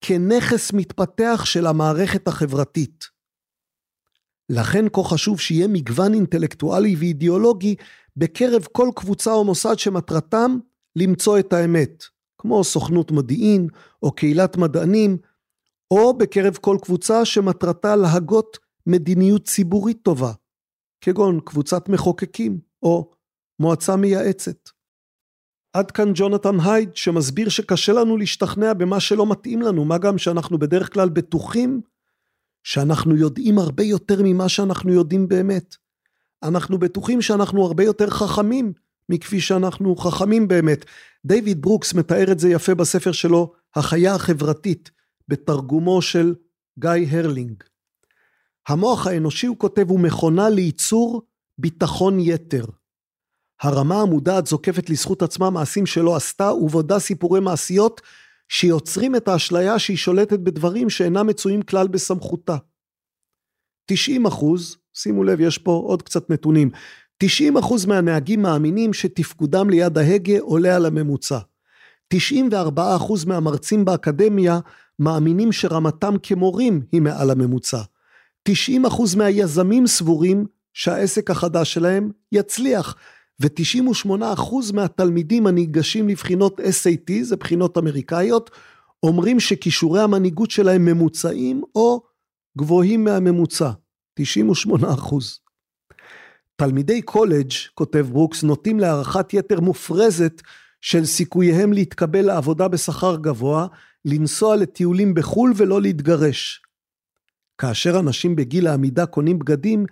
כנכס 0.00 0.72
מתפתח 0.72 1.42
של 1.44 1.66
המערכת 1.66 2.28
החברתית. 2.28 3.04
לכן 4.48 4.84
כה 4.92 5.02
חשוב 5.04 5.40
שיהיה 5.40 5.68
מגוון 5.68 6.14
אינטלקטואלי 6.14 6.96
ואידיאולוגי 6.98 7.74
בקרב 8.16 8.66
כל 8.72 8.88
קבוצה 8.96 9.32
או 9.32 9.44
מוסד 9.44 9.78
שמטרתם 9.78 10.58
למצוא 10.98 11.38
את 11.38 11.52
האמת, 11.52 12.04
כמו 12.38 12.64
סוכנות 12.64 13.10
מודיעין 13.10 13.68
או 14.02 14.12
קהילת 14.12 14.56
מדענים, 14.56 15.18
או 15.90 16.18
בקרב 16.18 16.56
כל 16.60 16.76
קבוצה 16.82 17.24
שמטרתה 17.24 17.96
להגות 17.96 18.58
מדיניות 18.86 19.44
ציבורית 19.44 19.98
טובה, 20.02 20.32
כגון 21.00 21.40
קבוצת 21.44 21.88
מחוקקים 21.88 22.60
או 22.82 23.10
מועצה 23.60 23.96
מייעצת. 23.96 24.68
עד 25.72 25.90
כאן 25.90 26.12
ג'ונתן 26.14 26.60
הייד 26.60 26.96
שמסביר 26.96 27.48
שקשה 27.48 27.92
לנו 27.92 28.16
להשתכנע 28.16 28.72
במה 28.72 29.00
שלא 29.00 29.30
מתאים 29.30 29.62
לנו, 29.62 29.84
מה 29.84 29.98
גם 29.98 30.18
שאנחנו 30.18 30.58
בדרך 30.58 30.92
כלל 30.92 31.08
בטוחים 31.08 31.80
שאנחנו 32.62 33.16
יודעים 33.16 33.58
הרבה 33.58 33.82
יותר 33.82 34.20
ממה 34.24 34.48
שאנחנו 34.48 34.92
יודעים 34.92 35.28
באמת. 35.28 35.76
אנחנו 36.42 36.78
בטוחים 36.78 37.22
שאנחנו 37.22 37.66
הרבה 37.66 37.84
יותר 37.84 38.10
חכמים 38.10 38.72
מכפי 39.08 39.40
שאנחנו 39.40 39.96
חכמים 39.96 40.48
באמת. 40.48 40.84
דיוויד 41.24 41.62
ברוקס 41.62 41.94
מתאר 41.94 42.32
את 42.32 42.38
זה 42.38 42.48
יפה 42.48 42.74
בספר 42.74 43.12
שלו, 43.12 43.52
החיה 43.76 44.14
החברתית, 44.14 44.90
בתרגומו 45.28 46.02
של 46.02 46.34
גיא 46.78 46.90
הרלינג. 47.10 47.62
המוח 48.68 49.06
האנושי, 49.06 49.46
הוא 49.46 49.58
כותב, 49.58 49.90
הוא 49.90 50.00
מכונה 50.00 50.48
לייצור 50.48 51.22
ביטחון 51.58 52.20
יתר. 52.20 52.64
הרמה 53.62 54.02
המודעת 54.02 54.46
זוקפת 54.46 54.90
לזכות 54.90 55.22
עצמה 55.22 55.50
מעשים 55.50 55.86
שלא 55.86 56.16
עשתה, 56.16 56.52
ובודה 56.52 56.98
סיפורי 56.98 57.40
מעשיות 57.40 58.00
שיוצרים 58.48 59.16
את 59.16 59.28
האשליה 59.28 59.78
שהיא 59.78 59.96
שולטת 59.96 60.38
בדברים 60.38 60.90
שאינם 60.90 61.26
מצויים 61.26 61.62
כלל 61.62 61.88
בסמכותה. 61.88 62.56
90 63.86 64.26
אחוז, 64.26 64.76
שימו 64.94 65.24
לב, 65.24 65.40
יש 65.40 65.58
פה 65.58 65.72
עוד 65.72 66.02
קצת 66.02 66.30
נתונים, 66.30 66.70
90 67.18 67.56
אחוז 67.56 67.86
מהנהגים 67.86 68.42
מאמינים 68.42 68.92
שתפקודם 68.92 69.70
ליד 69.70 69.98
ההגה 69.98 70.40
עולה 70.40 70.76
על 70.76 70.86
הממוצע. 70.86 71.38
94 72.08 72.96
אחוז 72.96 73.24
מהמרצים 73.24 73.84
באקדמיה 73.84 74.60
מאמינים 74.98 75.52
שרמתם 75.52 76.14
כמורים 76.22 76.80
היא 76.92 77.02
מעל 77.02 77.30
הממוצע. 77.30 77.82
90 78.42 78.86
אחוז 78.86 79.14
מהיזמים 79.14 79.86
סבורים 79.86 80.46
שהעסק 80.72 81.30
החדש 81.30 81.74
שלהם 81.74 82.10
יצליח, 82.32 82.96
ו-98% 83.40 84.72
מהתלמידים 84.74 85.46
הניגשים 85.46 86.08
לבחינות 86.08 86.60
SAT, 86.60 87.12
זה 87.22 87.36
בחינות 87.36 87.78
אמריקאיות, 87.78 88.50
אומרים 89.02 89.40
שכישורי 89.40 90.00
המנהיגות 90.00 90.50
שלהם 90.50 90.84
ממוצעים 90.84 91.62
או 91.74 92.02
גבוהים 92.58 93.04
מהממוצע, 93.04 93.70
98%. 94.20 95.47
תלמידי 96.60 97.02
קולג', 97.02 97.52
כותב 97.74 98.06
ברוקס, 98.12 98.42
נוטים 98.42 98.80
להערכת 98.80 99.34
יתר 99.34 99.60
מופרזת 99.60 100.42
של 100.80 101.04
סיכוייהם 101.04 101.72
להתקבל 101.72 102.26
לעבודה 102.26 102.68
בשכר 102.68 103.16
גבוה, 103.16 103.66
לנסוע 104.04 104.56
לטיולים 104.56 105.14
בחו"ל 105.14 105.52
ולא 105.56 105.82
להתגרש. 105.82 106.62
כאשר 107.58 107.98
אנשים 107.98 108.36
בגיל 108.36 108.66
העמידה 108.66 109.06
קונים 109.06 109.38
בגדים, 109.38 109.86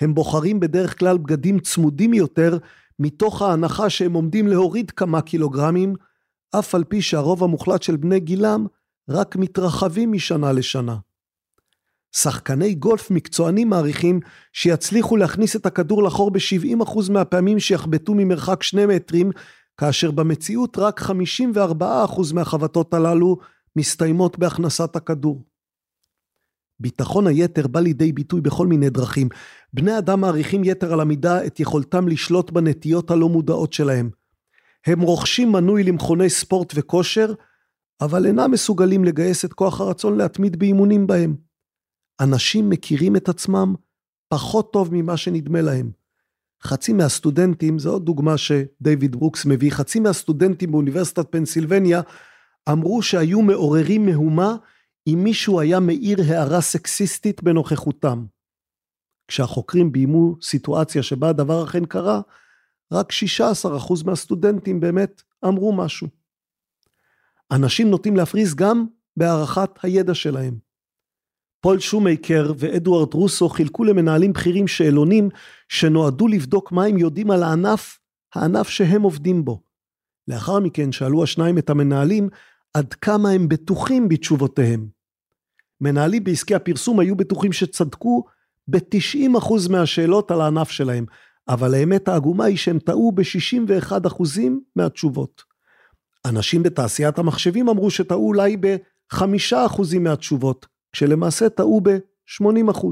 הם 0.00 0.14
בוחרים 0.14 0.60
בדרך 0.60 0.98
כלל 0.98 1.18
בגדים 1.18 1.58
צמודים 1.58 2.14
יותר, 2.14 2.58
מתוך 2.98 3.42
ההנחה 3.42 3.90
שהם 3.90 4.12
עומדים 4.12 4.48
להוריד 4.48 4.90
כמה 4.90 5.22
קילוגרמים, 5.22 5.94
אף 6.58 6.74
על 6.74 6.84
פי 6.84 7.02
שהרוב 7.02 7.44
המוחלט 7.44 7.82
של 7.82 7.96
בני 7.96 8.20
גילם 8.20 8.66
רק 9.08 9.36
מתרחבים 9.36 10.12
משנה 10.12 10.52
לשנה. 10.52 10.96
שחקני 12.16 12.74
גולף 12.74 13.10
מקצוענים 13.10 13.68
מעריכים 13.68 14.20
שיצליחו 14.52 15.16
להכניס 15.16 15.56
את 15.56 15.66
הכדור 15.66 16.02
לחור 16.02 16.30
ב-70% 16.30 17.12
מהפעמים 17.12 17.58
שיחבטו 17.58 18.14
ממרחק 18.14 18.62
שני 18.62 18.86
מטרים, 18.86 19.30
כאשר 19.76 20.10
במציאות 20.10 20.78
רק 20.78 21.00
54% 21.00 22.34
מהחבטות 22.34 22.94
הללו 22.94 23.36
מסתיימות 23.76 24.38
בהכנסת 24.38 24.96
הכדור. 24.96 25.42
ביטחון 26.80 27.26
היתר 27.26 27.66
בא 27.66 27.80
לידי 27.80 28.12
ביטוי 28.12 28.40
בכל 28.40 28.66
מיני 28.66 28.90
דרכים. 28.90 29.28
בני 29.72 29.98
אדם 29.98 30.20
מעריכים 30.20 30.64
יתר 30.64 30.92
על 30.92 31.00
המידה 31.00 31.46
את 31.46 31.60
יכולתם 31.60 32.08
לשלוט 32.08 32.50
בנטיות 32.50 33.10
הלא 33.10 33.28
מודעות 33.28 33.72
שלהם. 33.72 34.10
הם 34.86 35.00
רוכשים 35.00 35.52
מנוי 35.52 35.82
למכוני 35.82 36.30
ספורט 36.30 36.72
וכושר, 36.76 37.32
אבל 38.00 38.26
אינם 38.26 38.50
מסוגלים 38.50 39.04
לגייס 39.04 39.44
את 39.44 39.52
כוח 39.52 39.80
הרצון 39.80 40.16
להתמיד 40.16 40.58
באימונים 40.58 41.06
בהם. 41.06 41.49
אנשים 42.20 42.70
מכירים 42.70 43.16
את 43.16 43.28
עצמם 43.28 43.74
פחות 44.28 44.72
טוב 44.72 44.88
ממה 44.92 45.16
שנדמה 45.16 45.60
להם. 45.60 45.90
חצי 46.62 46.92
מהסטודנטים, 46.92 47.78
זו 47.78 47.92
עוד 47.92 48.04
דוגמה 48.04 48.38
שדייוויד 48.38 49.16
ברוקס 49.16 49.46
מביא, 49.46 49.70
חצי 49.70 50.00
מהסטודנטים 50.00 50.72
באוניברסיטת 50.72 51.32
פנסילבניה 51.32 52.00
אמרו 52.72 53.02
שהיו 53.02 53.42
מעוררים 53.42 54.06
מהומה 54.06 54.56
אם 55.06 55.20
מישהו 55.24 55.60
היה 55.60 55.80
מעיר 55.80 56.18
הערה 56.28 56.60
סקסיסטית 56.60 57.42
בנוכחותם. 57.42 58.24
כשהחוקרים 59.28 59.92
ביימו 59.92 60.36
סיטואציה 60.42 61.02
שבה 61.02 61.28
הדבר 61.28 61.64
אכן 61.64 61.84
קרה, 61.84 62.20
רק 62.92 63.12
16% 63.12 64.04
מהסטודנטים 64.06 64.80
באמת 64.80 65.22
אמרו 65.44 65.72
משהו. 65.72 66.08
אנשים 67.50 67.90
נוטים 67.90 68.16
להפריז 68.16 68.54
גם 68.54 68.86
בהערכת 69.16 69.70
הידע 69.82 70.14
שלהם. 70.14 70.69
פול 71.60 71.78
שומייקר 71.78 72.52
ואדוארד 72.58 73.14
רוסו 73.14 73.48
חילקו 73.48 73.84
למנהלים 73.84 74.32
בכירים 74.32 74.68
שאלונים 74.68 75.28
שנועדו 75.68 76.28
לבדוק 76.28 76.72
מה 76.72 76.84
הם 76.84 76.98
יודעים 76.98 77.30
על 77.30 77.42
הענף, 77.42 77.98
הענף 78.34 78.68
שהם 78.68 79.02
עובדים 79.02 79.44
בו. 79.44 79.62
לאחר 80.28 80.60
מכן 80.60 80.92
שאלו 80.92 81.22
השניים 81.22 81.58
את 81.58 81.70
המנהלים 81.70 82.28
עד 82.74 82.94
כמה 82.94 83.30
הם 83.30 83.48
בטוחים 83.48 84.08
בתשובותיהם. 84.08 84.86
מנהלים 85.80 86.24
בעסקי 86.24 86.54
הפרסום 86.54 87.00
היו 87.00 87.16
בטוחים 87.16 87.52
שצדקו 87.52 88.24
ב-90% 88.68 89.70
מהשאלות 89.70 90.30
על 90.30 90.40
הענף 90.40 90.70
שלהם, 90.70 91.04
אבל 91.48 91.74
האמת 91.74 92.08
העגומה 92.08 92.44
היא 92.44 92.56
שהם 92.56 92.78
טעו 92.78 93.12
ב-61% 93.12 94.40
מהתשובות. 94.76 95.42
אנשים 96.26 96.62
בתעשיית 96.62 97.18
המחשבים 97.18 97.68
אמרו 97.68 97.90
שטעו 97.90 98.26
אולי 98.26 98.56
ב-5% 98.56 99.98
מהתשובות, 100.00 100.66
כשלמעשה 100.92 101.48
טעו 101.48 101.80
ב-80%. 101.80 102.86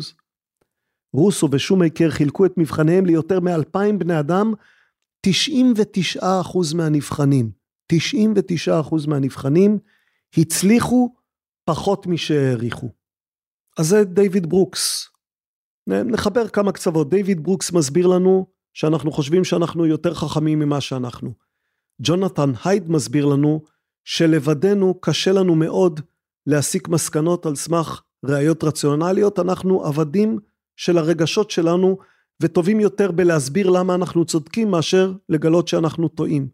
רוסו 1.12 1.48
ושומייקר 1.52 2.10
חילקו 2.10 2.46
את 2.46 2.52
מבחניהם 2.56 3.06
ליותר 3.06 3.40
מ-2,000 3.40 3.96
בני 3.98 4.20
אדם, 4.20 4.52
99% 5.26 6.20
מהנבחנים, 6.76 7.50
99% 7.92 9.08
מהנבחנים 9.08 9.78
הצליחו 10.36 11.14
פחות 11.64 12.06
משהעריכו. 12.06 12.88
אז 13.78 13.88
זה 13.88 14.04
דיוויד 14.04 14.46
ברוקס. 14.46 15.08
נחבר 15.86 16.48
כמה 16.48 16.72
קצוות. 16.72 17.10
דיוויד 17.10 17.42
ברוקס 17.42 17.72
מסביר 17.72 18.06
לנו 18.06 18.46
שאנחנו 18.74 19.12
חושבים 19.12 19.44
שאנחנו 19.44 19.86
יותר 19.86 20.14
חכמים 20.14 20.58
ממה 20.58 20.80
שאנחנו. 20.80 21.32
ג'ונתן 22.02 22.52
הייד 22.64 22.90
מסביר 22.90 23.26
לנו 23.26 23.62
שלבדנו 24.04 25.00
קשה 25.00 25.32
לנו 25.32 25.54
מאוד 25.54 26.00
להסיק 26.48 26.88
מסקנות 26.88 27.46
על 27.46 27.56
סמך 27.56 28.02
ראיות 28.24 28.64
רציונליות, 28.64 29.38
אנחנו 29.38 29.84
עבדים 29.84 30.38
של 30.76 30.98
הרגשות 30.98 31.50
שלנו 31.50 31.98
וטובים 32.42 32.80
יותר 32.80 33.12
בלהסביר 33.12 33.70
למה 33.70 33.94
אנחנו 33.94 34.24
צודקים 34.24 34.70
מאשר 34.70 35.12
לגלות 35.28 35.68
שאנחנו 35.68 36.08
טועים. 36.08 36.48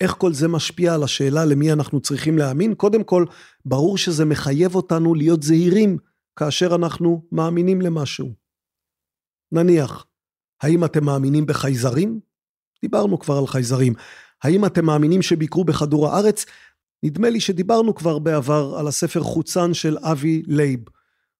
איך 0.00 0.14
כל 0.18 0.32
זה 0.32 0.48
משפיע 0.48 0.94
על 0.94 1.02
השאלה 1.02 1.44
למי 1.44 1.72
אנחנו 1.72 2.00
צריכים 2.00 2.38
להאמין? 2.38 2.74
קודם 2.74 3.04
כל, 3.04 3.24
ברור 3.64 3.98
שזה 3.98 4.24
מחייב 4.24 4.74
אותנו 4.74 5.14
להיות 5.14 5.42
זהירים 5.42 5.98
כאשר 6.36 6.74
אנחנו 6.74 7.26
מאמינים 7.32 7.80
למשהו. 7.80 8.32
נניח, 9.52 10.06
האם 10.62 10.84
אתם 10.84 11.04
מאמינים 11.04 11.46
בחייזרים? 11.46 12.20
דיברנו 12.82 13.18
כבר 13.18 13.38
על 13.38 13.46
חייזרים. 13.46 13.94
האם 14.42 14.64
אתם 14.64 14.84
מאמינים 14.84 15.22
שביקרו 15.22 15.64
בכדור 15.64 16.08
הארץ? 16.08 16.46
נדמה 17.02 17.30
לי 17.30 17.40
שדיברנו 17.40 17.94
כבר 17.94 18.18
בעבר 18.18 18.76
על 18.78 18.88
הספר 18.88 19.22
חוצן 19.22 19.74
של 19.74 19.96
אבי 19.98 20.42
לייב. 20.46 20.80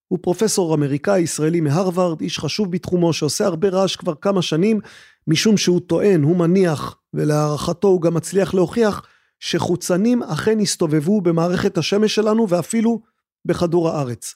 הוא 0.07 0.19
פרופסור 0.21 0.75
אמריקאי 0.75 1.19
ישראלי 1.19 1.61
מהרווארד, 1.61 2.21
איש 2.21 2.39
חשוב 2.39 2.71
בתחומו 2.71 3.13
שעושה 3.13 3.45
הרבה 3.45 3.69
רעש 3.69 3.95
כבר 3.95 4.13
כמה 4.15 4.41
שנים, 4.41 4.79
משום 5.27 5.57
שהוא 5.57 5.81
טוען, 5.87 6.23
הוא 6.23 6.37
מניח, 6.37 6.95
ולהערכתו 7.13 7.87
הוא 7.87 8.01
גם 8.01 8.13
מצליח 8.13 8.53
להוכיח, 8.53 9.05
שחוצנים 9.39 10.23
אכן 10.23 10.59
הסתובבו 10.59 11.21
במערכת 11.21 11.77
השמש 11.77 12.15
שלנו 12.15 12.49
ואפילו 12.49 13.01
בכדור 13.45 13.89
הארץ. 13.89 14.35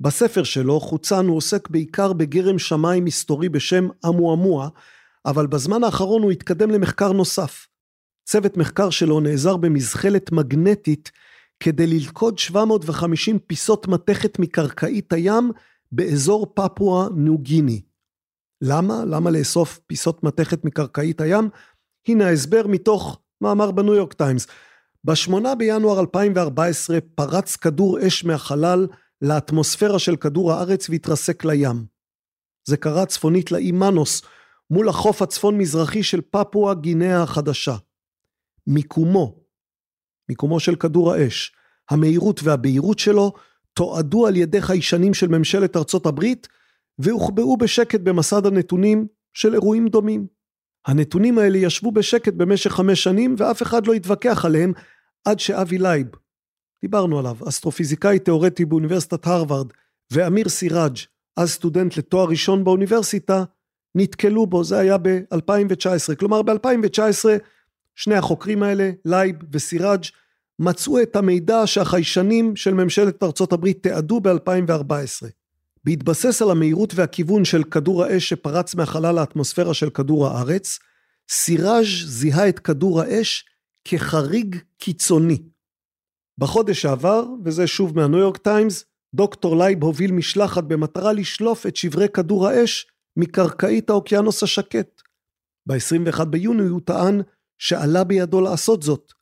בספר 0.00 0.44
שלו, 0.44 0.80
חוצן 0.80 1.26
הוא 1.26 1.36
עוסק 1.36 1.68
בעיקר 1.68 2.12
בגרם 2.12 2.58
שמיים 2.58 3.04
מסתורי 3.04 3.48
בשם 3.48 3.88
אמואמואה, 4.06 4.68
אבל 5.26 5.46
בזמן 5.46 5.84
האחרון 5.84 6.22
הוא 6.22 6.32
התקדם 6.32 6.70
למחקר 6.70 7.12
נוסף. 7.12 7.66
צוות 8.24 8.56
מחקר 8.56 8.90
שלו 8.90 9.20
נעזר 9.20 9.56
במזחלת 9.56 10.32
מגנטית 10.32 11.10
כדי 11.60 11.86
ללכוד 11.86 12.38
750 12.38 13.38
פיסות 13.38 13.88
מתכת 13.88 14.38
מקרקעית 14.38 15.12
הים 15.12 15.50
באזור 15.92 16.54
פפואה 16.54 17.08
ניו 17.16 17.38
גיני. 17.38 17.82
למה? 18.62 19.04
למה 19.04 19.30
לאסוף 19.30 19.80
פיסות 19.86 20.22
מתכת 20.22 20.64
מקרקעית 20.64 21.20
הים? 21.20 21.48
הנה 22.08 22.26
ההסבר 22.26 22.66
מתוך 22.66 23.20
מאמר 23.40 23.70
בניו 23.70 23.94
יורק 23.94 24.12
טיימס. 24.12 24.46
ב-8 25.04 25.54
בינואר 25.58 26.00
2014 26.00 26.98
פרץ 27.14 27.56
כדור 27.56 28.06
אש 28.06 28.24
מהחלל 28.24 28.86
לאטמוספירה 29.22 29.98
של 29.98 30.16
כדור 30.16 30.52
הארץ 30.52 30.90
והתרסק 30.90 31.44
לים. 31.44 31.84
זה 32.68 32.76
קרה 32.76 33.06
צפונית 33.06 33.52
לאי 33.52 33.72
מנוס, 33.72 34.22
מול 34.70 34.88
החוף 34.88 35.22
הצפון-מזרחי 35.22 36.02
של 36.02 36.20
פפואה 36.30 36.74
גינאה 36.74 37.22
החדשה. 37.22 37.76
מיקומו, 38.66 39.40
מיקומו 40.28 40.60
של 40.60 40.76
כדור 40.76 41.12
האש, 41.12 41.52
המהירות 41.90 42.40
והבהירות 42.42 42.98
שלו, 42.98 43.32
תועדו 43.74 44.26
על 44.26 44.36
ידי 44.36 44.62
חיישנים 44.62 45.14
של 45.14 45.28
ממשלת 45.28 45.76
ארצות 45.76 46.06
הברית 46.06 46.48
והוחבאו 46.98 47.56
בשקט 47.56 48.00
במסד 48.00 48.46
הנתונים 48.46 49.06
של 49.32 49.54
אירועים 49.54 49.88
דומים. 49.88 50.26
הנתונים 50.86 51.38
האלה 51.38 51.58
ישבו 51.58 51.92
בשקט 51.92 52.32
במשך 52.32 52.70
חמש 52.70 53.02
שנים 53.02 53.34
ואף 53.38 53.62
אחד 53.62 53.86
לא 53.86 53.92
התווכח 53.92 54.44
עליהם 54.44 54.72
עד 55.24 55.38
שאבי 55.40 55.78
לייב, 55.78 56.06
דיברנו 56.82 57.18
עליו, 57.18 57.36
אסטרופיזיקאי 57.48 58.18
תיאורטי 58.18 58.64
באוניברסיטת 58.64 59.26
הרווארד, 59.26 59.66
ואמיר 60.12 60.48
סיראג', 60.48 60.96
אז 61.36 61.50
סטודנט 61.50 61.96
לתואר 61.96 62.28
ראשון 62.28 62.64
באוניברסיטה, 62.64 63.44
נתקלו 63.94 64.46
בו, 64.46 64.64
זה 64.64 64.78
היה 64.78 64.98
ב-2019. 64.98 66.16
כלומר, 66.18 66.42
ב-2019 66.42 67.24
שני 67.96 68.14
החוקרים 68.14 68.62
האלה, 68.62 68.90
לייב 69.04 69.36
וסיראג', 69.52 70.04
מצאו 70.58 71.02
את 71.02 71.16
המידע 71.16 71.66
שהחיישנים 71.66 72.56
של 72.56 72.74
ממשלת 72.74 73.22
ארצות 73.22 73.52
הברית 73.52 73.82
תיעדו 73.82 74.20
ב-2014. 74.20 75.26
בהתבסס 75.84 76.42
על 76.42 76.50
המהירות 76.50 76.92
והכיוון 76.94 77.44
של 77.44 77.64
כדור 77.64 78.04
האש 78.04 78.28
שפרץ 78.28 78.74
מהחלל 78.74 79.14
לאטמוספירה 79.14 79.74
של 79.74 79.90
כדור 79.90 80.26
הארץ, 80.26 80.78
סיראג' 81.30 81.86
זיהה 82.04 82.48
את 82.48 82.58
כדור 82.58 83.00
האש 83.00 83.44
כחריג 83.84 84.56
קיצוני. 84.78 85.42
בחודש 86.38 86.82
שעבר, 86.82 87.24
וזה 87.44 87.66
שוב 87.66 87.96
מהניו 87.96 88.18
יורק 88.18 88.36
טיימס, 88.36 88.84
דוקטור 89.14 89.56
לייב 89.56 89.84
הוביל 89.84 90.12
משלחת 90.12 90.64
במטרה 90.64 91.12
לשלוף 91.12 91.66
את 91.66 91.76
שברי 91.76 92.08
כדור 92.08 92.48
האש 92.48 92.86
מקרקעית 93.16 93.90
האוקיינוס 93.90 94.42
השקט. 94.42 95.02
ב-21 95.66 96.24
ביוני 96.24 96.62
הוא 96.62 96.80
טען 96.84 97.22
שעלה 97.58 98.04
בידו 98.04 98.40
לעשות 98.40 98.82
זאת. 98.82 99.12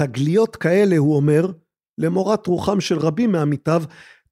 תגליות 0.00 0.56
כאלה, 0.56 0.96
הוא 0.96 1.16
אומר, 1.16 1.46
למורת 1.98 2.46
רוחם 2.46 2.80
של 2.80 2.98
רבים 2.98 3.32
מעמיתיו, 3.32 3.82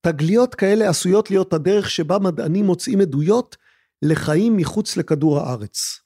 תגליות 0.00 0.54
כאלה 0.54 0.88
עשויות 0.88 1.30
להיות 1.30 1.52
הדרך 1.52 1.90
שבה 1.90 2.18
מדענים 2.18 2.64
מוצאים 2.66 3.00
עדויות 3.00 3.56
לחיים 4.02 4.56
מחוץ 4.56 4.96
לכדור 4.96 5.38
הארץ. 5.38 6.00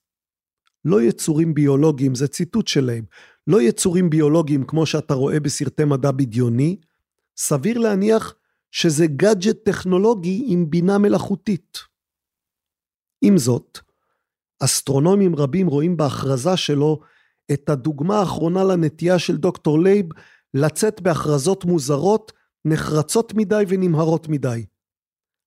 לא 0.85 1.03
יצורים 1.03 1.55
ביולוגיים, 1.55 2.15
זה 2.15 2.29
ציטוט 2.29 2.69
שלהם, 2.69 3.05
לא 3.47 3.63
יצורים 3.63 4.11
ביולוגיים 4.11 4.67
כמו 4.67 4.87
שאתה 4.87 5.15
רואה 5.15 5.41
בסרטי 5.41 5.85
מדע 5.85 6.11
בדיוני, 6.11 6.77
סביר 7.37 7.79
להניח 7.79 8.35
שזה 8.71 9.07
גאדג'ט 9.07 9.57
טכנולוגי 9.65 10.45
עם 10.47 10.71
בינה 10.71 10.99
מלאכותית. 10.99 11.79
עם 13.25 13.39
זאת, 13.39 13.79
אסטרונומים 14.61 15.37
רבים 15.37 15.67
רואים 15.67 15.97
בהכרזה 15.97 16.57
שלו 16.57 17.01
את 17.53 17.69
הדוגמה 17.69 18.19
האחרונה 18.19 18.65
לנטייה 18.65 19.19
של 19.19 19.37
דוקטור 19.37 19.83
לייב 19.83 20.07
לצאת 20.55 21.01
בהכרזות 21.01 21.65
מוזרות, 21.65 22.33
נחרצות 22.65 23.35
מדי 23.35 23.65
ונמהרות 23.69 24.29
מדי. 24.29 24.65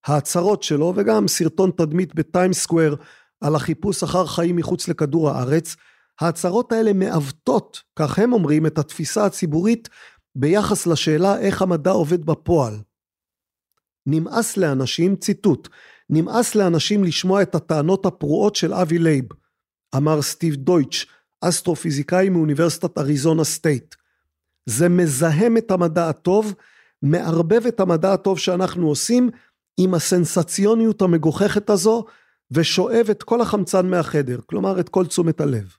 ההצהרות 0.07 0.63
שלו 0.63 0.93
וגם 0.95 1.27
סרטון 1.27 1.71
תדמית 1.71 2.15
בטיים 2.15 2.53
סקוואר 2.53 2.95
על 3.41 3.55
החיפוש 3.55 4.03
אחר 4.03 4.25
חיים 4.25 4.55
מחוץ 4.55 4.87
לכדור 4.87 5.29
הארץ, 5.29 5.75
ההצהרות 6.21 6.71
האלה 6.71 6.93
מעוותות, 6.93 7.81
כך 7.95 8.19
הם 8.19 8.33
אומרים, 8.33 8.65
את 8.65 8.77
התפיסה 8.77 9.25
הציבורית 9.25 9.89
ביחס 10.35 10.87
לשאלה 10.87 11.39
איך 11.39 11.61
המדע 11.61 11.91
עובד 11.91 12.25
בפועל. 12.25 12.79
נמאס 14.05 14.57
לאנשים, 14.57 15.15
ציטוט, 15.15 15.67
נמאס 16.09 16.55
לאנשים 16.55 17.03
לשמוע 17.03 17.41
את 17.41 17.55
הטענות 17.55 18.05
הפרועות 18.05 18.55
של 18.55 18.73
אבי 18.73 18.97
לייב, 18.99 19.25
אמר 19.95 20.21
סטיב 20.21 20.55
דש, 20.55 21.05
אסטרופיזיקאי 21.49 22.29
מאוניברסיטת 22.29 22.97
אריזונה 22.97 23.43
סטייט. 23.43 23.95
זה 24.65 24.89
מזהם 24.89 25.57
את 25.57 25.71
המדע 25.71 26.09
הטוב, 26.09 26.53
מערבב 27.01 27.65
את 27.67 27.79
המדע 27.79 28.13
הטוב 28.13 28.39
שאנחנו 28.39 28.87
עושים 28.87 29.29
עם 29.77 29.93
הסנסציוניות 29.93 31.01
המגוחכת 31.01 31.69
הזו, 31.69 32.05
ושואב 32.51 33.07
את 33.11 33.23
כל 33.23 33.41
החמצן 33.41 33.89
מהחדר, 33.89 34.39
כלומר 34.45 34.79
את 34.79 34.89
כל 34.89 35.05
תשומת 35.05 35.41
הלב. 35.41 35.75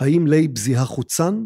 האם 0.00 0.26
לייב 0.26 0.58
זיהה 0.58 0.84
חוצן? 0.84 1.44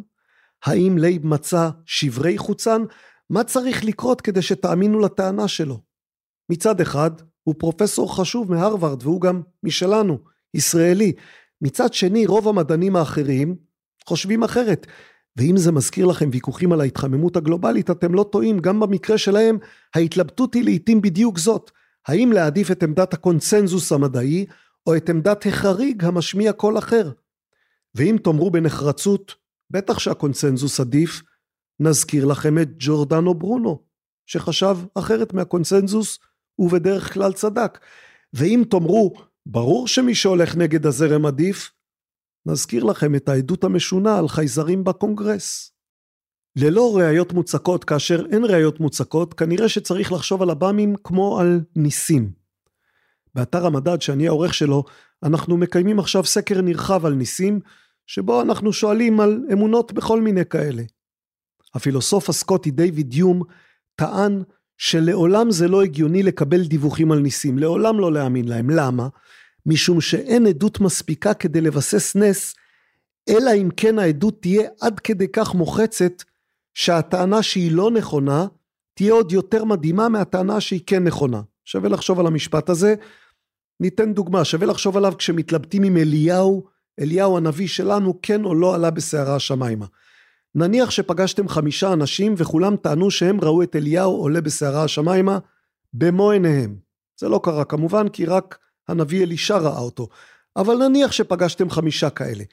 האם 0.64 0.98
לייב 0.98 1.26
מצא 1.26 1.70
שברי 1.86 2.38
חוצן? 2.38 2.82
מה 3.30 3.44
צריך 3.44 3.84
לקרות 3.84 4.20
כדי 4.20 4.42
שתאמינו 4.42 4.98
לטענה 4.98 5.48
שלו? 5.48 5.80
מצד 6.50 6.80
אחד, 6.80 7.10
הוא 7.42 7.54
פרופסור 7.58 8.16
חשוב 8.16 8.50
מהרווארד 8.50 9.02
והוא 9.02 9.20
גם 9.20 9.42
משלנו, 9.62 10.18
ישראלי. 10.54 11.12
מצד 11.62 11.94
שני, 11.94 12.26
רוב 12.26 12.48
המדענים 12.48 12.96
האחרים 12.96 13.56
חושבים 14.06 14.42
אחרת. 14.42 14.86
ואם 15.36 15.56
זה 15.56 15.72
מזכיר 15.72 16.06
לכם 16.06 16.28
ויכוחים 16.32 16.72
על 16.72 16.80
ההתחממות 16.80 17.36
הגלובלית, 17.36 17.90
אתם 17.90 18.14
לא 18.14 18.28
טועים, 18.32 18.58
גם 18.58 18.80
במקרה 18.80 19.18
שלהם, 19.18 19.58
ההתלבטות 19.94 20.54
היא 20.54 20.64
לעיתים 20.64 21.00
בדיוק 21.00 21.38
זאת. 21.38 21.70
האם 22.06 22.32
להעדיף 22.32 22.70
את 22.70 22.82
עמדת 22.82 23.14
הקונצנזוס 23.14 23.92
המדעי, 23.92 24.46
או 24.86 24.96
את 24.96 25.08
עמדת 25.08 25.46
החריג 25.46 26.04
המשמיע 26.04 26.52
קול 26.52 26.78
אחר? 26.78 27.10
ואם 27.94 28.16
תאמרו 28.24 28.50
בנחרצות, 28.50 29.34
בטח 29.70 29.98
שהקונצנזוס 29.98 30.80
עדיף, 30.80 31.22
נזכיר 31.80 32.24
לכם 32.24 32.58
את 32.58 32.68
ג'ורדנו 32.78 33.34
ברונו, 33.34 33.82
שחשב 34.26 34.76
אחרת 34.94 35.32
מהקונצנזוס, 35.32 36.18
ובדרך 36.58 37.14
כלל 37.14 37.32
צדק. 37.32 37.78
ואם 38.34 38.62
תאמרו, 38.70 39.14
ברור 39.46 39.88
שמי 39.88 40.14
שהולך 40.14 40.56
נגד 40.56 40.86
הזרם 40.86 41.26
עדיף, 41.26 41.70
נזכיר 42.46 42.84
לכם 42.84 43.14
את 43.14 43.28
העדות 43.28 43.64
המשונה 43.64 44.18
על 44.18 44.28
חייזרים 44.28 44.84
בקונגרס. 44.84 45.72
ללא 46.56 46.96
ראיות 46.96 47.32
מוצקות, 47.32 47.84
כאשר 47.84 48.26
אין 48.32 48.44
ראיות 48.44 48.80
מוצקות, 48.80 49.34
כנראה 49.34 49.68
שצריך 49.68 50.12
לחשוב 50.12 50.42
על 50.42 50.50
עב"מים 50.50 50.94
כמו 51.04 51.40
על 51.40 51.60
ניסים. 51.76 52.32
באתר 53.34 53.66
המדד 53.66 54.00
שאני 54.00 54.28
העורך 54.28 54.54
שלו, 54.54 54.84
אנחנו 55.22 55.56
מקיימים 55.56 55.98
עכשיו 55.98 56.24
סקר 56.24 56.60
נרחב 56.60 57.06
על 57.06 57.14
ניסים, 57.14 57.60
שבו 58.06 58.42
אנחנו 58.42 58.72
שואלים 58.72 59.20
על 59.20 59.44
אמונות 59.52 59.92
בכל 59.92 60.20
מיני 60.20 60.44
כאלה. 60.44 60.82
הפילוסוף 61.74 62.28
הסקוטי 62.28 62.70
דיוויד 62.70 63.14
יום 63.14 63.42
טען 63.94 64.42
שלעולם 64.82 65.50
זה 65.50 65.68
לא 65.68 65.82
הגיוני 65.82 66.22
לקבל 66.22 66.66
דיווחים 66.66 67.12
על 67.12 67.18
ניסים, 67.18 67.58
לעולם 67.58 68.00
לא 68.00 68.12
להאמין 68.12 68.48
להם. 68.48 68.70
למה? 68.70 69.08
משום 69.66 70.00
שאין 70.00 70.46
עדות 70.46 70.80
מספיקה 70.80 71.34
כדי 71.34 71.60
לבסס 71.60 72.16
נס, 72.16 72.54
אלא 73.28 73.50
אם 73.54 73.68
כן 73.76 73.98
העדות 73.98 74.42
תהיה 74.42 74.68
עד 74.80 75.00
כדי 75.00 75.28
כך 75.32 75.54
מוחצת, 75.54 76.12
שהטענה 76.74 77.42
שהיא 77.42 77.72
לא 77.72 77.90
נכונה, 77.90 78.46
תהיה 78.94 79.12
עוד 79.12 79.32
יותר 79.32 79.64
מדהימה 79.64 80.08
מהטענה 80.08 80.60
שהיא 80.60 80.80
כן 80.86 81.04
נכונה. 81.04 81.40
שווה 81.64 81.88
לחשוב 81.88 82.20
על 82.20 82.26
המשפט 82.26 82.68
הזה. 82.68 82.94
ניתן 83.80 84.14
דוגמה, 84.14 84.44
שווה 84.44 84.66
לחשוב 84.66 84.96
עליו 84.96 85.12
כשמתלבטים 85.18 85.82
עם 85.82 85.96
אליהו, 85.96 86.66
אליהו 87.00 87.36
הנביא 87.36 87.68
שלנו 87.68 88.18
כן 88.22 88.44
או 88.44 88.54
לא 88.54 88.74
עלה 88.74 88.90
בסערה 88.90 89.36
השמיימה. 89.36 89.86
נניח 90.54 90.90
שפגשתם 90.90 91.48
חמישה 91.48 91.92
אנשים 91.92 92.34
וכולם 92.36 92.76
טענו 92.76 93.10
שהם 93.10 93.40
ראו 93.40 93.62
את 93.62 93.76
אליהו 93.76 94.16
עולה 94.16 94.40
בסערה 94.40 94.84
השמיימה 94.84 95.38
במו 95.94 96.30
עיניהם. 96.30 96.76
זה 97.20 97.28
לא 97.28 97.40
קרה 97.42 97.64
כמובן 97.64 98.08
כי 98.08 98.26
רק 98.26 98.58
הנביא 98.88 99.22
אלישע 99.22 99.58
ראה 99.58 99.78
אותו, 99.78 100.08
אבל 100.56 100.88
נניח 100.88 101.12
שפגשתם 101.12 101.70
חמישה 101.70 102.10
כאלה. 102.10 102.44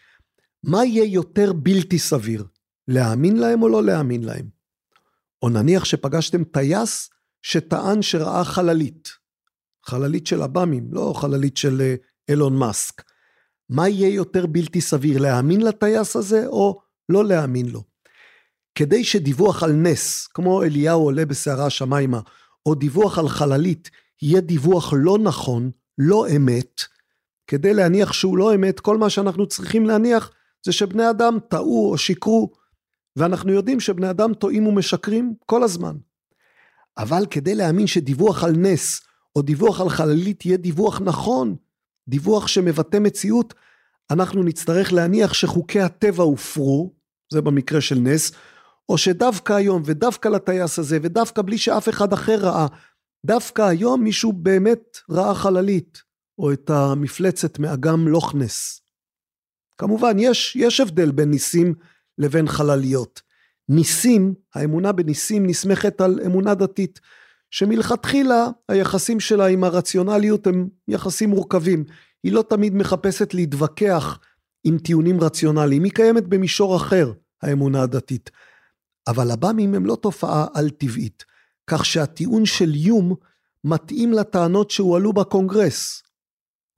מה 0.63 0.85
יהיה 0.85 1.05
יותר 1.05 1.53
בלתי 1.53 1.99
סביר? 1.99 2.45
להאמין 2.87 3.37
להם 3.37 3.61
או 3.61 3.69
לא 3.69 3.83
להאמין 3.83 4.23
להם? 4.23 4.49
או 5.41 5.49
נניח 5.49 5.85
שפגשתם 5.85 6.43
טייס 6.43 7.09
שטען 7.41 8.01
שראה 8.01 8.43
חללית. 8.43 9.09
חללית 9.85 10.27
של 10.27 10.41
עב"מים, 10.41 10.87
לא 10.91 11.13
חללית 11.15 11.57
של 11.57 11.81
אה, 11.81 11.95
אילון 12.29 12.55
מאסק. 12.57 13.03
מה 13.69 13.89
יהיה 13.89 14.09
יותר 14.09 14.45
בלתי 14.45 14.81
סביר, 14.81 15.17
להאמין 15.17 15.61
לטייס 15.61 16.15
הזה 16.15 16.47
או 16.47 16.81
לא 17.09 17.25
להאמין 17.25 17.65
לו? 17.69 17.88
כדי 18.79 19.03
שדיווח 19.03 19.63
על 19.63 19.71
נס, 19.71 20.27
כמו 20.27 20.63
אליהו 20.63 21.03
עולה 21.03 21.25
בסערה 21.25 21.65
השמיימה, 21.65 22.19
או 22.65 22.75
דיווח 22.75 23.19
על 23.19 23.29
חללית, 23.29 23.89
יהיה 24.21 24.41
דיווח 24.41 24.93
לא 24.97 25.17
נכון, 25.17 25.71
לא 25.97 26.25
אמת, 26.35 26.81
כדי 27.47 27.73
להניח 27.73 28.13
שהוא 28.13 28.37
לא 28.37 28.55
אמת, 28.55 28.79
כל 28.79 28.97
מה 28.97 29.09
שאנחנו 29.09 29.47
צריכים 29.47 29.85
להניח 29.85 30.31
זה 30.65 30.71
שבני 30.71 31.09
אדם 31.09 31.37
טעו 31.49 31.91
או 31.91 31.97
שיקרו, 31.97 32.51
ואנחנו 33.15 33.51
יודעים 33.51 33.79
שבני 33.79 34.09
אדם 34.09 34.33
טועים 34.33 34.67
ומשקרים 34.67 35.33
כל 35.45 35.63
הזמן. 35.63 35.95
אבל 36.97 37.25
כדי 37.29 37.55
להאמין 37.55 37.87
שדיווח 37.87 38.43
על 38.43 38.51
נס 38.51 39.01
או 39.35 39.41
דיווח 39.41 39.81
על 39.81 39.89
חללית 39.89 40.45
יהיה 40.45 40.57
דיווח 40.57 41.01
נכון, 41.01 41.55
דיווח 42.07 42.47
שמבטא 42.47 42.97
מציאות, 42.97 43.53
אנחנו 44.11 44.43
נצטרך 44.43 44.93
להניח 44.93 45.33
שחוקי 45.33 45.79
הטבע 45.79 46.23
הופרו, 46.23 46.93
זה 47.33 47.41
במקרה 47.41 47.81
של 47.81 47.99
נס, 47.99 48.31
או 48.89 48.97
שדווקא 48.97 49.53
היום 49.53 49.81
ודווקא 49.85 50.29
לטייס 50.29 50.79
הזה 50.79 50.97
ודווקא 51.01 51.41
בלי 51.41 51.57
שאף 51.57 51.89
אחד 51.89 52.13
אחר 52.13 52.39
ראה, 52.39 52.67
דווקא 53.25 53.61
היום 53.61 54.03
מישהו 54.03 54.33
באמת 54.33 54.97
ראה 55.09 55.35
חללית, 55.35 56.01
או 56.37 56.53
את 56.53 56.69
המפלצת 56.69 57.59
מאגם 57.59 58.07
לוכנס. 58.07 58.81
כמובן, 59.77 60.19
יש, 60.19 60.55
יש 60.55 60.79
הבדל 60.79 61.11
בין 61.11 61.29
ניסים 61.29 61.73
לבין 62.17 62.47
חלליות. 62.47 63.21
ניסים, 63.69 64.33
האמונה 64.55 64.91
בניסים 64.91 65.45
נסמכת 65.45 66.01
על 66.01 66.19
אמונה 66.25 66.55
דתית, 66.55 66.99
שמלכתחילה 67.51 68.47
היחסים 68.69 69.19
שלה 69.19 69.45
עם 69.45 69.63
הרציונליות 69.63 70.47
הם 70.47 70.67
יחסים 70.87 71.29
מורכבים. 71.29 71.83
היא 72.23 72.31
לא 72.31 72.43
תמיד 72.49 72.75
מחפשת 72.75 73.33
להתווכח 73.33 74.19
עם 74.63 74.77
טיעונים 74.77 75.21
רציונליים, 75.21 75.83
היא 75.83 75.91
קיימת 75.91 76.27
במישור 76.27 76.75
אחר, 76.75 77.13
האמונה 77.41 77.81
הדתית. 77.81 78.29
אבל 79.09 79.31
עב"מים 79.31 79.75
הם 79.75 79.85
לא 79.85 79.95
תופעה 79.95 80.45
על-טבעית, 80.53 81.25
כך 81.67 81.85
שהטיעון 81.85 82.45
של 82.45 82.75
יום 82.75 83.15
מתאים 83.63 84.13
לטענות 84.13 84.71
שהועלו 84.71 85.13
בקונגרס. 85.13 86.03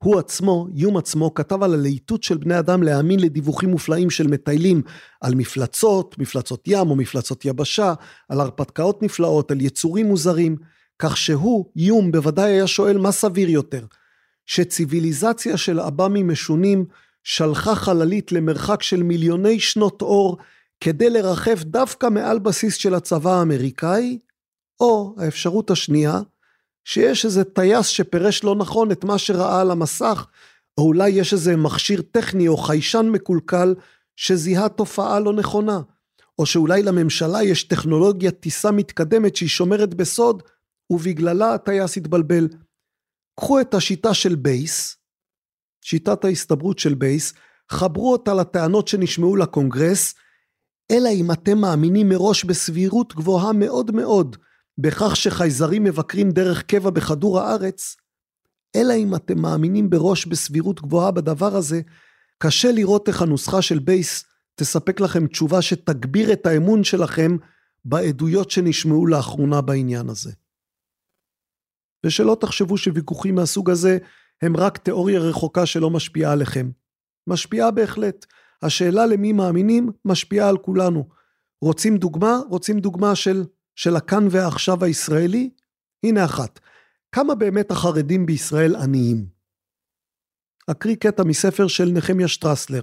הוא 0.04 0.18
עצמו, 0.18 0.66
יום 0.74 0.96
עצמו, 0.96 1.34
כתב 1.34 1.62
על 1.62 1.74
הלהיטות 1.74 2.22
של 2.22 2.36
בני 2.36 2.58
אדם 2.58 2.82
להאמין 2.82 3.20
לדיווחים 3.20 3.70
מופלאים 3.70 4.10
של 4.10 4.26
מטיילים 4.26 4.82
על 5.20 5.34
מפלצות, 5.34 6.18
מפלצות 6.18 6.62
ים 6.66 6.90
או 6.90 6.96
מפלצות 6.96 7.44
יבשה, 7.44 7.94
על 8.28 8.40
הרפתקאות 8.40 9.02
נפלאות, 9.02 9.50
על 9.50 9.60
יצורים 9.60 10.06
מוזרים, 10.06 10.56
כך 10.98 11.16
שהוא, 11.16 11.66
יום, 11.76 12.12
בוודאי 12.12 12.50
היה 12.50 12.66
שואל 12.66 12.98
מה 12.98 13.12
סביר 13.12 13.50
יותר, 13.50 13.86
שציוויליזציה 14.46 15.56
של 15.56 15.80
עב"מים 15.80 16.28
משונים 16.28 16.84
שלחה 17.24 17.74
חללית 17.74 18.32
למרחק 18.32 18.82
של 18.82 19.02
מיליוני 19.02 19.60
שנות 19.60 20.02
אור 20.02 20.38
כדי 20.84 21.10
לרחף 21.10 21.62
דווקא 21.62 22.06
מעל 22.06 22.38
בסיס 22.38 22.74
של 22.74 22.94
הצבא 22.94 23.30
האמריקאי, 23.30 24.18
או 24.80 25.14
האפשרות 25.18 25.70
השנייה, 25.70 26.20
שיש 26.84 27.24
איזה 27.24 27.44
טייס 27.44 27.86
שפירש 27.86 28.44
לא 28.44 28.56
נכון 28.56 28.92
את 28.92 29.04
מה 29.04 29.18
שראה 29.18 29.60
על 29.60 29.70
המסך, 29.70 30.26
או 30.78 30.82
אולי 30.82 31.10
יש 31.10 31.32
איזה 31.32 31.56
מכשיר 31.56 32.02
טכני 32.10 32.48
או 32.48 32.56
חיישן 32.56 33.08
מקולקל 33.12 33.74
שזיהה 34.16 34.68
תופעה 34.68 35.20
לא 35.20 35.32
נכונה, 35.32 35.80
או 36.38 36.46
שאולי 36.46 36.82
לממשלה 36.82 37.42
יש 37.42 37.64
טכנולוגיית 37.64 38.40
טיסה 38.40 38.70
מתקדמת 38.70 39.36
שהיא 39.36 39.48
שומרת 39.48 39.94
בסוד, 39.94 40.42
ובגללה 40.90 41.54
הטייס 41.54 41.96
התבלבל. 41.96 42.48
קחו 43.36 43.60
את 43.60 43.74
השיטה 43.74 44.14
של 44.14 44.34
בייס, 44.34 44.96
שיטת 45.84 46.24
ההסתברות 46.24 46.78
של 46.78 46.94
בייס, 46.94 47.34
חברו 47.68 48.12
אותה 48.12 48.34
לטענות 48.34 48.88
שנשמעו 48.88 49.36
לקונגרס, 49.36 50.14
אלא 50.92 51.08
אם 51.08 51.32
אתם 51.32 51.58
מאמינים 51.58 52.08
מראש 52.08 52.44
בסבירות 52.44 53.14
גבוהה 53.14 53.52
מאוד 53.52 53.90
מאוד 53.90 54.36
בכך 54.78 55.16
שחייזרים 55.16 55.84
מבקרים 55.84 56.30
דרך 56.30 56.62
קבע 56.62 56.90
בכדור 56.90 57.40
הארץ, 57.40 57.96
אלא 58.76 58.94
אם 58.94 59.14
אתם 59.14 59.38
מאמינים 59.38 59.90
מראש 59.90 60.26
בסבירות 60.26 60.82
גבוהה 60.82 61.10
בדבר 61.10 61.56
הזה, 61.56 61.80
קשה 62.38 62.72
לראות 62.72 63.08
איך 63.08 63.22
הנוסחה 63.22 63.62
של 63.62 63.78
בייס 63.78 64.24
תספק 64.54 65.00
לכם 65.00 65.26
תשובה 65.26 65.62
שתגביר 65.62 66.32
את 66.32 66.46
האמון 66.46 66.84
שלכם 66.84 67.36
בעדויות 67.84 68.50
שנשמעו 68.50 69.06
לאחרונה 69.06 69.60
בעניין 69.60 70.08
הזה. 70.08 70.32
ושלא 72.06 72.36
תחשבו 72.40 72.78
שוויכוחים 72.78 73.34
מהסוג 73.34 73.70
הזה 73.70 73.98
הם 74.42 74.56
רק 74.56 74.78
תיאוריה 74.78 75.20
רחוקה 75.20 75.66
שלא 75.66 75.90
משפיעה 75.90 76.32
עליכם. 76.32 76.70
משפיעה 77.26 77.70
בהחלט. 77.70 78.26
השאלה 78.62 79.06
למי 79.06 79.32
מאמינים 79.32 79.90
משפיעה 80.04 80.48
על 80.48 80.58
כולנו. 80.58 81.08
רוצים 81.62 81.96
דוגמה? 81.96 82.40
רוצים 82.50 82.80
דוגמה 82.80 83.14
של, 83.14 83.44
של 83.76 83.96
הכאן 83.96 84.26
והעכשיו 84.30 84.84
הישראלי? 84.84 85.50
הנה 86.02 86.24
אחת. 86.24 86.60
כמה 87.12 87.34
באמת 87.34 87.70
החרדים 87.70 88.26
בישראל 88.26 88.76
עניים? 88.76 89.26
אקריא 90.70 90.96
קטע 90.96 91.22
מספר 91.24 91.66
של 91.66 91.90
נחמיה 91.92 92.28
שטרסלר, 92.28 92.82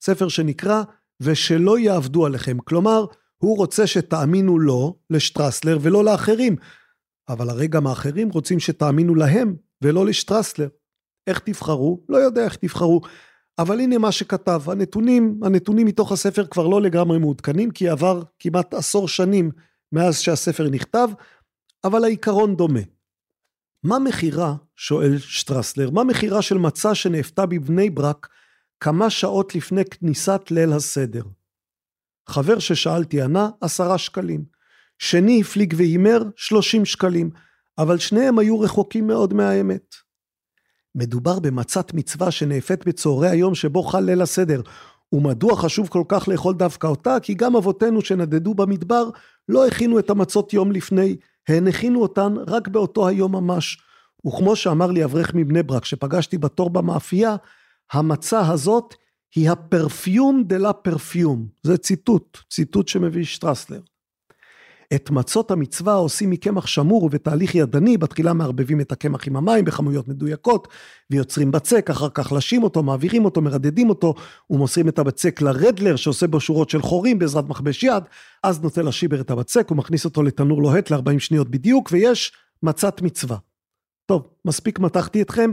ספר 0.00 0.28
שנקרא 0.28 0.82
ושלא 1.20 1.78
יעבדו 1.78 2.26
עליכם. 2.26 2.58
כלומר, 2.58 3.04
הוא 3.36 3.56
רוצה 3.56 3.86
שתאמינו 3.86 4.58
לו, 4.58 4.98
לשטרסלר, 5.10 5.78
ולא 5.80 6.04
לאחרים. 6.04 6.56
אבל 7.28 7.50
הרי 7.50 7.68
גם 7.68 7.86
האחרים 7.86 8.28
רוצים 8.28 8.60
שתאמינו 8.60 9.14
להם, 9.14 9.56
ולא 9.82 10.06
לשטרסלר. 10.06 10.68
איך 11.26 11.38
תבחרו? 11.38 12.04
לא 12.08 12.16
יודע 12.16 12.44
איך 12.44 12.56
תבחרו. 12.56 13.00
אבל 13.58 13.80
הנה 13.80 13.98
מה 13.98 14.12
שכתב, 14.12 14.62
הנתונים, 14.66 15.40
הנתונים 15.42 15.86
מתוך 15.86 16.12
הספר 16.12 16.46
כבר 16.46 16.66
לא 16.66 16.82
לגמרי 16.82 17.18
מעודכנים, 17.18 17.70
כי 17.70 17.88
עבר 17.88 18.22
כמעט 18.38 18.74
עשור 18.74 19.08
שנים 19.08 19.50
מאז 19.92 20.18
שהספר 20.18 20.70
נכתב, 20.70 21.08
אבל 21.84 22.04
העיקרון 22.04 22.56
דומה. 22.56 22.80
מה 23.82 23.98
מחירה, 23.98 24.54
שואל 24.76 25.18
שטרסלר, 25.18 25.90
מה 25.90 26.04
מחירה 26.04 26.42
של 26.42 26.58
מצה 26.58 26.94
שנאפתה 26.94 27.46
בבני 27.46 27.90
ברק 27.90 28.28
כמה 28.80 29.10
שעות 29.10 29.54
לפני 29.54 29.84
כניסת 29.84 30.42
ליל 30.50 30.72
הסדר? 30.72 31.22
חבר 32.28 32.58
ששאלתי 32.58 33.22
ענה, 33.22 33.48
עשרה 33.60 33.98
שקלים. 33.98 34.44
שני 34.98 35.40
הפליג 35.40 35.74
והימר, 35.76 36.22
שלושים 36.36 36.84
שקלים, 36.84 37.30
אבל 37.78 37.98
שניהם 37.98 38.38
היו 38.38 38.60
רחוקים 38.60 39.06
מאוד 39.06 39.34
מהאמת. 39.34 39.94
מדובר 40.94 41.38
במצת 41.38 41.94
מצווה 41.94 42.30
שנאפית 42.30 42.88
בצהרי 42.88 43.28
היום 43.28 43.54
שבו 43.54 43.82
חל 43.82 44.00
ליל 44.00 44.22
הסדר. 44.22 44.60
ומדוע 45.12 45.56
חשוב 45.56 45.88
כל 45.88 46.02
כך 46.08 46.28
לאכול 46.28 46.54
דווקא 46.54 46.86
אותה? 46.86 47.16
כי 47.22 47.34
גם 47.34 47.56
אבותינו 47.56 48.00
שנדדו 48.00 48.54
במדבר 48.54 49.08
לא 49.48 49.66
הכינו 49.66 49.98
את 49.98 50.10
המצות 50.10 50.52
יום 50.52 50.72
לפני, 50.72 51.16
הן 51.48 51.68
הכינו 51.68 52.02
אותן 52.02 52.34
רק 52.46 52.68
באותו 52.68 53.08
היום 53.08 53.32
ממש. 53.32 53.78
וכמו 54.26 54.56
שאמר 54.56 54.90
לי 54.90 55.04
אברך 55.04 55.34
מבני 55.34 55.62
ברק 55.62 55.84
שפגשתי 55.84 56.38
בתור 56.38 56.70
במאפייה, 56.70 57.36
המצה 57.92 58.48
הזאת 58.48 58.94
היא 59.34 59.50
הפרפיום 59.50 60.44
דה 60.46 60.58
לה 60.58 60.72
פרפיום. 60.72 61.46
זה 61.62 61.76
ציטוט, 61.76 62.38
ציטוט 62.50 62.88
שמביא 62.88 63.24
שטרסלר. 63.24 63.80
את 64.94 65.10
מצות 65.10 65.50
המצווה 65.50 65.94
עושים 65.94 66.30
מקמח 66.30 66.66
שמור 66.66 67.04
ובתהליך 67.04 67.54
ידני, 67.54 67.96
בתחילה 67.96 68.32
מערבבים 68.32 68.80
את 68.80 68.92
הקמח 68.92 69.28
עם 69.28 69.36
המים 69.36 69.64
בכמויות 69.64 70.08
מדויקות, 70.08 70.68
ויוצרים 71.10 71.50
בצק, 71.50 71.90
אחר 71.90 72.08
כך 72.14 72.32
לשים 72.32 72.62
אותו, 72.62 72.82
מעבירים 72.82 73.24
אותו, 73.24 73.40
מרדדים 73.40 73.88
אותו, 73.88 74.14
ומוסרים 74.50 74.88
את 74.88 74.98
הבצק 74.98 75.42
לרדלר 75.42 75.96
שעושה 75.96 76.26
בו 76.26 76.40
שורות 76.40 76.70
של 76.70 76.82
חורים 76.82 77.18
בעזרת 77.18 77.48
מכבש 77.48 77.82
יד, 77.82 78.04
אז 78.42 78.62
נוטל 78.62 78.88
השיבר 78.88 79.20
את 79.20 79.30
הבצק, 79.30 79.70
ומכניס 79.70 80.04
אותו 80.04 80.22
לתנור 80.22 80.62
לוהט 80.62 80.90
ל-40 80.90 81.18
שניות 81.18 81.50
בדיוק, 81.50 81.88
ויש 81.92 82.32
מצת 82.62 83.02
מצווה. 83.02 83.36
טוב, 84.06 84.28
מספיק 84.44 84.78
מתחתי 84.78 85.22
אתכם. 85.22 85.50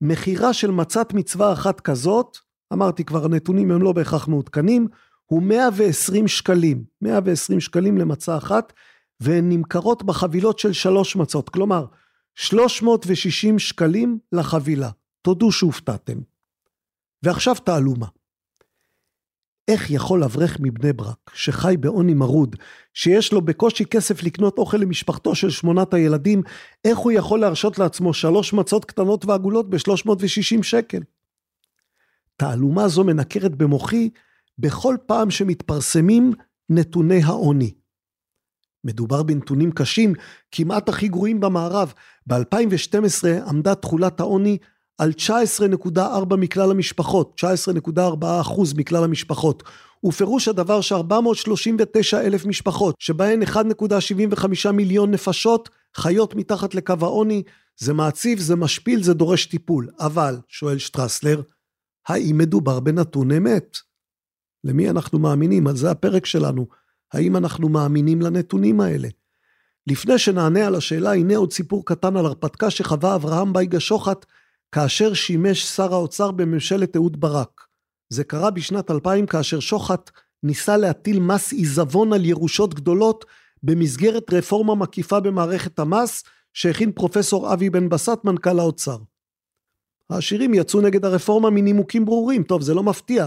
מכירה 0.00 0.52
של 0.52 0.70
מצת 0.70 1.14
מצווה 1.14 1.52
אחת 1.52 1.80
כזאת, 1.80 2.36
אמרתי 2.72 3.04
כבר, 3.04 3.24
הנתונים 3.24 3.70
הם 3.70 3.82
לא 3.82 3.92
בהכרח 3.92 4.28
מעודכנים, 4.28 4.88
הוא 5.30 5.42
120 5.42 6.28
שקלים, 6.28 6.84
120 7.02 7.60
שקלים 7.60 7.98
למצה 7.98 8.36
אחת, 8.36 8.72
והן 9.20 9.48
נמכרות 9.48 10.02
בחבילות 10.02 10.58
של 10.58 10.72
שלוש 10.72 11.16
מצות, 11.16 11.48
כלומר, 11.48 11.86
360 12.34 13.58
שקלים 13.58 14.18
לחבילה. 14.32 14.90
תודו 15.22 15.52
שהופתעתם. 15.52 16.18
ועכשיו 17.22 17.54
תעלומה. 17.54 18.06
איך 19.68 19.90
יכול 19.90 20.24
אברך 20.24 20.56
מבני 20.60 20.92
ברק, 20.92 21.30
שחי 21.34 21.74
בעוני 21.80 22.14
מרוד, 22.14 22.56
שיש 22.94 23.32
לו 23.32 23.40
בקושי 23.40 23.84
כסף 23.84 24.22
לקנות 24.22 24.58
אוכל 24.58 24.76
למשפחתו 24.76 25.34
של 25.34 25.50
שמונת 25.50 25.94
הילדים, 25.94 26.42
איך 26.84 26.98
הוא 26.98 27.12
יכול 27.12 27.40
להרשות 27.40 27.78
לעצמו 27.78 28.14
שלוש 28.14 28.52
מצות 28.52 28.84
קטנות 28.84 29.24
ועגולות 29.24 29.70
ב-360 29.70 30.62
שקל? 30.62 31.02
תעלומה 32.36 32.88
זו 32.88 33.04
מנקרת 33.04 33.54
במוחי 33.54 34.10
בכל 34.60 34.96
פעם 35.06 35.30
שמתפרסמים 35.30 36.32
נתוני 36.68 37.22
העוני. 37.22 37.74
מדובר 38.84 39.22
בנתונים 39.22 39.72
קשים, 39.72 40.12
כמעט 40.50 40.88
הכי 40.88 41.08
גרועים 41.08 41.40
במערב. 41.40 41.92
ב-2012 42.26 43.48
עמדה 43.48 43.74
תכולת 43.74 44.20
העוני 44.20 44.58
על 44.98 45.12
19.4 45.96 46.36
מכלל 46.36 46.70
המשפחות, 46.70 47.40
19.4 47.44 48.26
אחוז 48.40 48.74
מכלל 48.74 49.04
המשפחות. 49.04 49.62
ופירוש 50.04 50.48
הדבר 50.48 50.80
ש-439 50.80 52.16
אלף 52.16 52.46
משפחות, 52.46 52.94
שבהן 52.98 53.42
1.75 53.42 54.70
מיליון 54.72 55.10
נפשות, 55.10 55.68
חיות 55.96 56.34
מתחת 56.34 56.74
לקו 56.74 56.94
העוני, 57.00 57.42
זה 57.76 57.92
מעציב, 57.92 58.38
זה 58.38 58.56
משפיל, 58.56 59.02
זה 59.02 59.14
דורש 59.14 59.46
טיפול. 59.46 59.88
אבל, 60.00 60.36
שואל 60.48 60.78
שטרסלר, 60.78 61.42
האם 62.08 62.38
מדובר 62.38 62.80
בנתון 62.80 63.30
אמת? 63.30 63.76
למי 64.64 64.90
אנחנו 64.90 65.18
מאמינים? 65.18 65.66
על 65.66 65.76
זה 65.76 65.90
הפרק 65.90 66.26
שלנו. 66.26 66.66
האם 67.12 67.36
אנחנו 67.36 67.68
מאמינים 67.68 68.22
לנתונים 68.22 68.80
האלה? 68.80 69.08
לפני 69.86 70.18
שנענה 70.18 70.66
על 70.66 70.74
השאלה, 70.74 71.12
הנה 71.12 71.36
עוד 71.36 71.52
סיפור 71.52 71.86
קטן 71.86 72.16
על 72.16 72.26
הרפתקה 72.26 72.70
שחווה 72.70 73.14
אברהם 73.14 73.52
בייגה 73.52 73.80
שוחט 73.80 74.26
כאשר 74.72 75.14
שימש 75.14 75.64
שר 75.64 75.94
האוצר 75.94 76.30
בממשלת 76.30 76.96
אהוד 76.96 77.20
ברק. 77.20 77.60
זה 78.08 78.24
קרה 78.24 78.50
בשנת 78.50 78.90
2000 78.90 79.26
כאשר 79.26 79.60
שוחט 79.60 80.10
ניסה 80.42 80.76
להטיל 80.76 81.20
מס 81.20 81.52
עיזבון 81.52 82.12
על 82.12 82.24
ירושות 82.24 82.74
גדולות 82.74 83.24
במסגרת 83.62 84.32
רפורמה 84.32 84.74
מקיפה 84.74 85.20
במערכת 85.20 85.78
המס 85.78 86.24
שהכין 86.54 86.92
פרופסור 86.92 87.52
אבי 87.52 87.70
בן 87.70 87.88
בסט 87.88 88.24
מנכ"ל 88.24 88.58
האוצר. 88.58 88.96
העשירים 90.10 90.54
יצאו 90.54 90.80
נגד 90.80 91.04
הרפורמה 91.04 91.50
מנימוקים 91.50 92.04
ברורים, 92.04 92.42
טוב 92.42 92.62
זה 92.62 92.74
לא 92.74 92.82
מפתיע, 92.82 93.26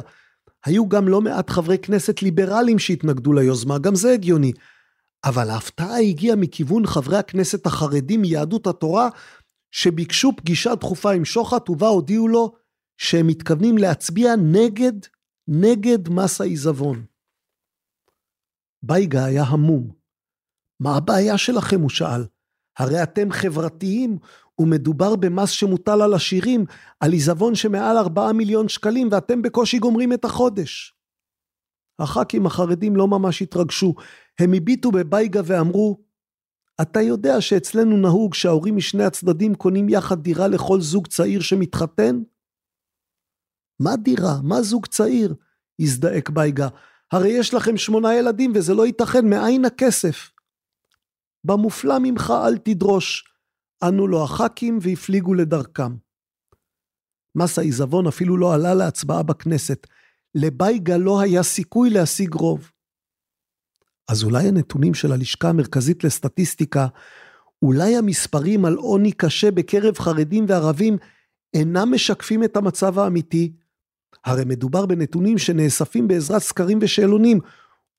היו 0.66 0.90
גם 0.90 1.08
לא 1.08 1.22
מעט 1.22 1.50
חברי 1.50 1.78
כנסת 1.78 2.22
ליברליים 2.22 2.80
שהתנגדו 2.80 3.34
ליוזמה, 3.34 3.80
גם 3.80 3.96
זה 3.96 4.14
הגיוני. 4.14 4.52
אבל 5.26 5.50
ההפתעה 5.50 6.00
הגיעה 6.00 6.36
מכיוון 6.36 6.86
חברי 6.86 7.18
הכנסת 7.18 7.66
החרדים 7.66 8.22
מיהדות 8.22 8.68
התורה, 8.68 9.10
שביקשו 9.72 10.32
פגישה 10.38 10.76
דחופה 10.76 11.12
עם 11.12 11.26
שוחט 11.26 11.70
ובה 11.70 11.88
הודיעו 11.88 12.28
לו 12.28 12.54
שהם 12.98 13.28
מתכוונים 13.28 13.78
להצביע 13.78 14.36
נגד, 14.36 14.94
נגד 15.48 16.10
מס 16.10 16.42
העיזבון. 16.42 17.06
בייגה 18.84 19.26
היה 19.26 19.44
המום. 19.44 19.92
מה 20.80 20.98
הבעיה 20.98 21.38
שלכם? 21.38 21.82
הוא 21.82 21.90
שאל. 21.90 22.24
הרי 22.78 23.04
אתם 23.04 23.32
חברתיים, 23.32 24.18
ומדובר 24.60 25.16
במס 25.16 25.50
שמוטל 25.50 26.02
על 26.02 26.14
עשירים, 26.14 26.66
על 27.00 27.12
עיזבון 27.12 27.56
שמעל 27.56 27.98
4 27.98 28.32
מיליון 28.32 28.70
שקלים, 28.70 29.10
ואתם 29.12 29.42
בקושי 29.42 29.80
גומרים 29.80 30.14
את 30.14 30.26
החודש. 30.26 30.96
הח"כים 32.00 32.46
החרדים 32.46 32.96
לא 32.96 33.08
ממש 33.08 33.42
התרגשו, 33.42 33.96
הם 34.40 34.54
הביטו 34.54 34.92
בבייגה 34.92 35.42
ואמרו, 35.46 36.04
אתה 36.82 37.02
יודע 37.02 37.42
שאצלנו 37.42 37.98
נהוג 37.98 38.34
שההורים 38.34 38.76
משני 38.76 39.04
הצדדים 39.04 39.56
קונים 39.56 39.90
יחד 39.90 40.24
דירה 40.24 40.48
לכל 40.48 40.82
זוג 40.82 41.08
צעיר 41.08 41.42
שמתחתן? 41.42 42.22
מה 43.80 43.96
דירה? 43.96 44.42
מה 44.44 44.62
זוג 44.62 44.86
צעיר? 44.86 45.36
הזדעק 45.80 46.30
בייגה. 46.30 46.68
הרי 47.12 47.30
יש 47.30 47.54
לכם 47.54 47.78
שמונה 47.78 48.16
ילדים 48.16 48.52
וזה 48.56 48.74
לא 48.74 48.86
ייתכן, 48.86 49.30
מאין 49.30 49.66
הכסף? 49.66 50.33
במופלא 51.44 52.00
ממך 52.00 52.34
אל 52.46 52.58
תדרוש. 52.58 53.34
ענו 53.84 54.08
לו 54.08 54.24
הח"כים 54.24 54.80
והפליגו 54.82 55.34
לדרכם. 55.34 55.96
מס 57.36 57.60
העיזבון 57.60 58.08
אפילו 58.08 58.38
לא 58.38 58.54
עלה 58.54 58.74
להצבעה 58.74 59.24
בכנסת. 59.24 59.88
לבייגה 60.36 60.98
לא 60.98 61.22
היה 61.22 61.44
סיכוי 61.44 61.90
להשיג 61.90 62.34
רוב. 62.34 62.72
אז 64.12 64.24
אולי 64.24 64.48
הנתונים 64.48 64.94
של 64.94 65.12
הלשכה 65.12 65.50
המרכזית 65.50 66.04
לסטטיסטיקה, 66.04 66.88
אולי 67.62 67.98
המספרים 67.98 68.66
על 68.66 68.76
עוני 68.76 69.12
קשה 69.12 69.52
בקרב 69.52 69.98
חרדים 69.98 70.46
וערבים 70.48 70.98
אינם 71.54 71.94
משקפים 71.94 72.44
את 72.44 72.58
המצב 72.58 73.00
האמיתי? 73.00 73.54
הרי 74.26 74.46
מדובר 74.46 74.86
בנתונים 74.86 75.38
שנאספים 75.38 76.08
בעזרת 76.08 76.42
סקרים 76.42 76.80
ושאלונים, 76.82 77.40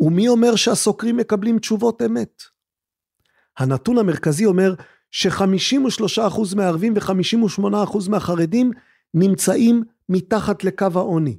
ומי 0.01 0.29
אומר 0.29 0.57
שהסוקרים 0.57 1.17
מקבלים 1.17 1.59
תשובות 1.59 2.03
אמת? 2.03 2.54
הנתון 3.59 3.99
המרכזי 3.99 4.47
אומר 4.47 4.75
ש-53% 5.11 6.57
מהערבים 6.57 6.95
ו-58% 6.97 8.11
מהחרדים 8.11 8.71
נמצאים 9.15 9.83
מתחת 10.09 10.65
לקו 10.65 10.87
העוני. 10.95 11.39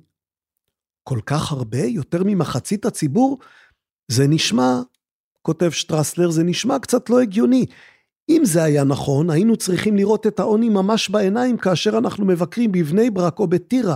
כל 1.03 1.19
כך 1.25 1.51
הרבה? 1.51 1.83
יותר 1.83 2.21
ממחצית 2.25 2.85
הציבור? 2.85 3.39
זה 4.07 4.27
נשמע, 4.27 4.81
כותב 5.41 5.69
שטרסלר, 5.69 6.29
זה 6.29 6.43
נשמע 6.43 6.79
קצת 6.79 7.09
לא 7.09 7.21
הגיוני. 7.21 7.65
אם 8.29 8.41
זה 8.45 8.63
היה 8.63 8.83
נכון, 8.83 9.29
היינו 9.29 9.55
צריכים 9.55 9.95
לראות 9.95 10.27
את 10.27 10.39
העוני 10.39 10.69
ממש 10.69 11.09
בעיניים 11.09 11.57
כאשר 11.57 11.97
אנחנו 11.97 12.25
מבקרים 12.25 12.71
בבני 12.71 13.09
ברק 13.09 13.39
או 13.39 13.47
בטירה. 13.47 13.95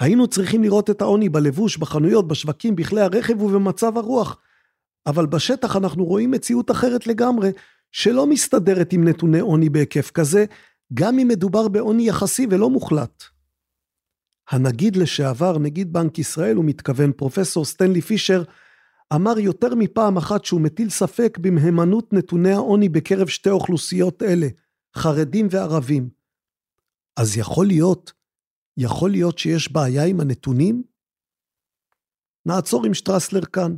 היינו 0.00 0.26
צריכים 0.26 0.62
לראות 0.62 0.90
את 0.90 1.02
העוני 1.02 1.28
בלבוש, 1.28 1.76
בחנויות, 1.76 2.28
בשווקים, 2.28 2.76
בכלי 2.76 3.00
הרכב 3.00 3.42
ובמצב 3.42 3.98
הרוח. 3.98 4.36
אבל 5.06 5.26
בשטח 5.26 5.76
אנחנו 5.76 6.04
רואים 6.04 6.30
מציאות 6.30 6.70
אחרת 6.70 7.06
לגמרי, 7.06 7.50
שלא 7.92 8.26
מסתדרת 8.26 8.92
עם 8.92 9.08
נתוני 9.08 9.40
עוני 9.40 9.68
בהיקף 9.68 10.10
כזה, 10.10 10.44
גם 10.94 11.18
אם 11.18 11.28
מדובר 11.28 11.68
בעוני 11.68 12.08
יחסי 12.08 12.46
ולא 12.50 12.70
מוחלט. 12.70 13.24
הנגיד 14.50 14.96
לשעבר, 14.96 15.58
נגיד 15.58 15.92
בנק 15.92 16.18
ישראל, 16.18 16.56
הוא 16.56 16.64
מתכוון 16.64 17.12
פרופסור 17.12 17.64
סטנלי 17.64 18.00
פישר, 18.00 18.42
אמר 19.14 19.38
יותר 19.38 19.74
מפעם 19.74 20.16
אחת 20.16 20.44
שהוא 20.44 20.60
מטיל 20.60 20.90
ספק 20.90 21.38
במהימנות 21.40 22.12
נתוני 22.12 22.52
העוני 22.52 22.88
בקרב 22.88 23.28
שתי 23.28 23.50
אוכלוסיות 23.50 24.22
אלה, 24.22 24.46
חרדים 24.96 25.46
וערבים. 25.50 26.08
אז 27.16 27.36
יכול 27.36 27.66
להיות, 27.66 28.12
יכול 28.76 29.10
להיות 29.10 29.38
שיש 29.38 29.72
בעיה 29.72 30.04
עם 30.04 30.20
הנתונים? 30.20 30.82
נעצור 32.46 32.86
עם 32.86 32.94
שטרסלר 32.94 33.44
כאן, 33.44 33.76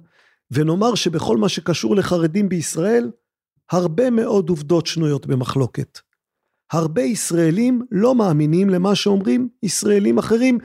ונאמר 0.51 0.94
שבכל 0.94 1.36
מה 1.36 1.48
שקשור 1.48 1.97
לחרדים 1.97 2.48
בישראל, 2.48 3.10
הרבה 3.70 4.10
מאוד 4.10 4.48
עובדות 4.48 4.86
שנויות 4.86 5.27
במחלוקת. 5.27 5.98
הרבה 6.73 7.02
ישראלים 7.02 7.82
לא 7.90 8.14
מאמינים 8.14 8.70
למה 8.70 8.94
שאומרים 8.94 9.48
ישראלים 9.62 10.18
אחרים, 10.18 10.59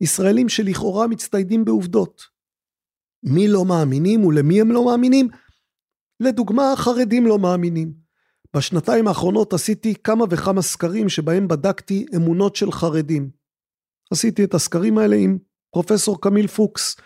ישראלים 0.00 0.48
שלכאורה 0.48 1.06
מצטיידים 1.06 1.64
בעובדות. 1.64 2.22
מי 3.22 3.48
לא 3.48 3.64
מאמינים 3.64 4.24
ולמי 4.24 4.60
הם 4.60 4.72
לא 4.72 4.84
מאמינים? 4.84 5.28
לדוגמה, 6.20 6.72
החרדים 6.72 7.26
לא 7.26 7.38
מאמינים. 7.38 7.92
בשנתיים 8.56 9.08
האחרונות 9.08 9.52
עשיתי 9.52 9.94
כמה 9.94 10.24
וכמה 10.30 10.62
סקרים 10.62 11.08
שבהם 11.08 11.48
בדקתי 11.48 12.06
אמונות 12.16 12.56
של 12.56 12.72
חרדים. 12.72 13.30
עשיתי 14.12 14.44
את 14.44 14.54
הסקרים 14.54 14.98
האלה 14.98 15.16
עם 15.16 15.38
פרופסור 15.70 16.20
קמיל 16.20 16.46
פוקס. 16.46 16.96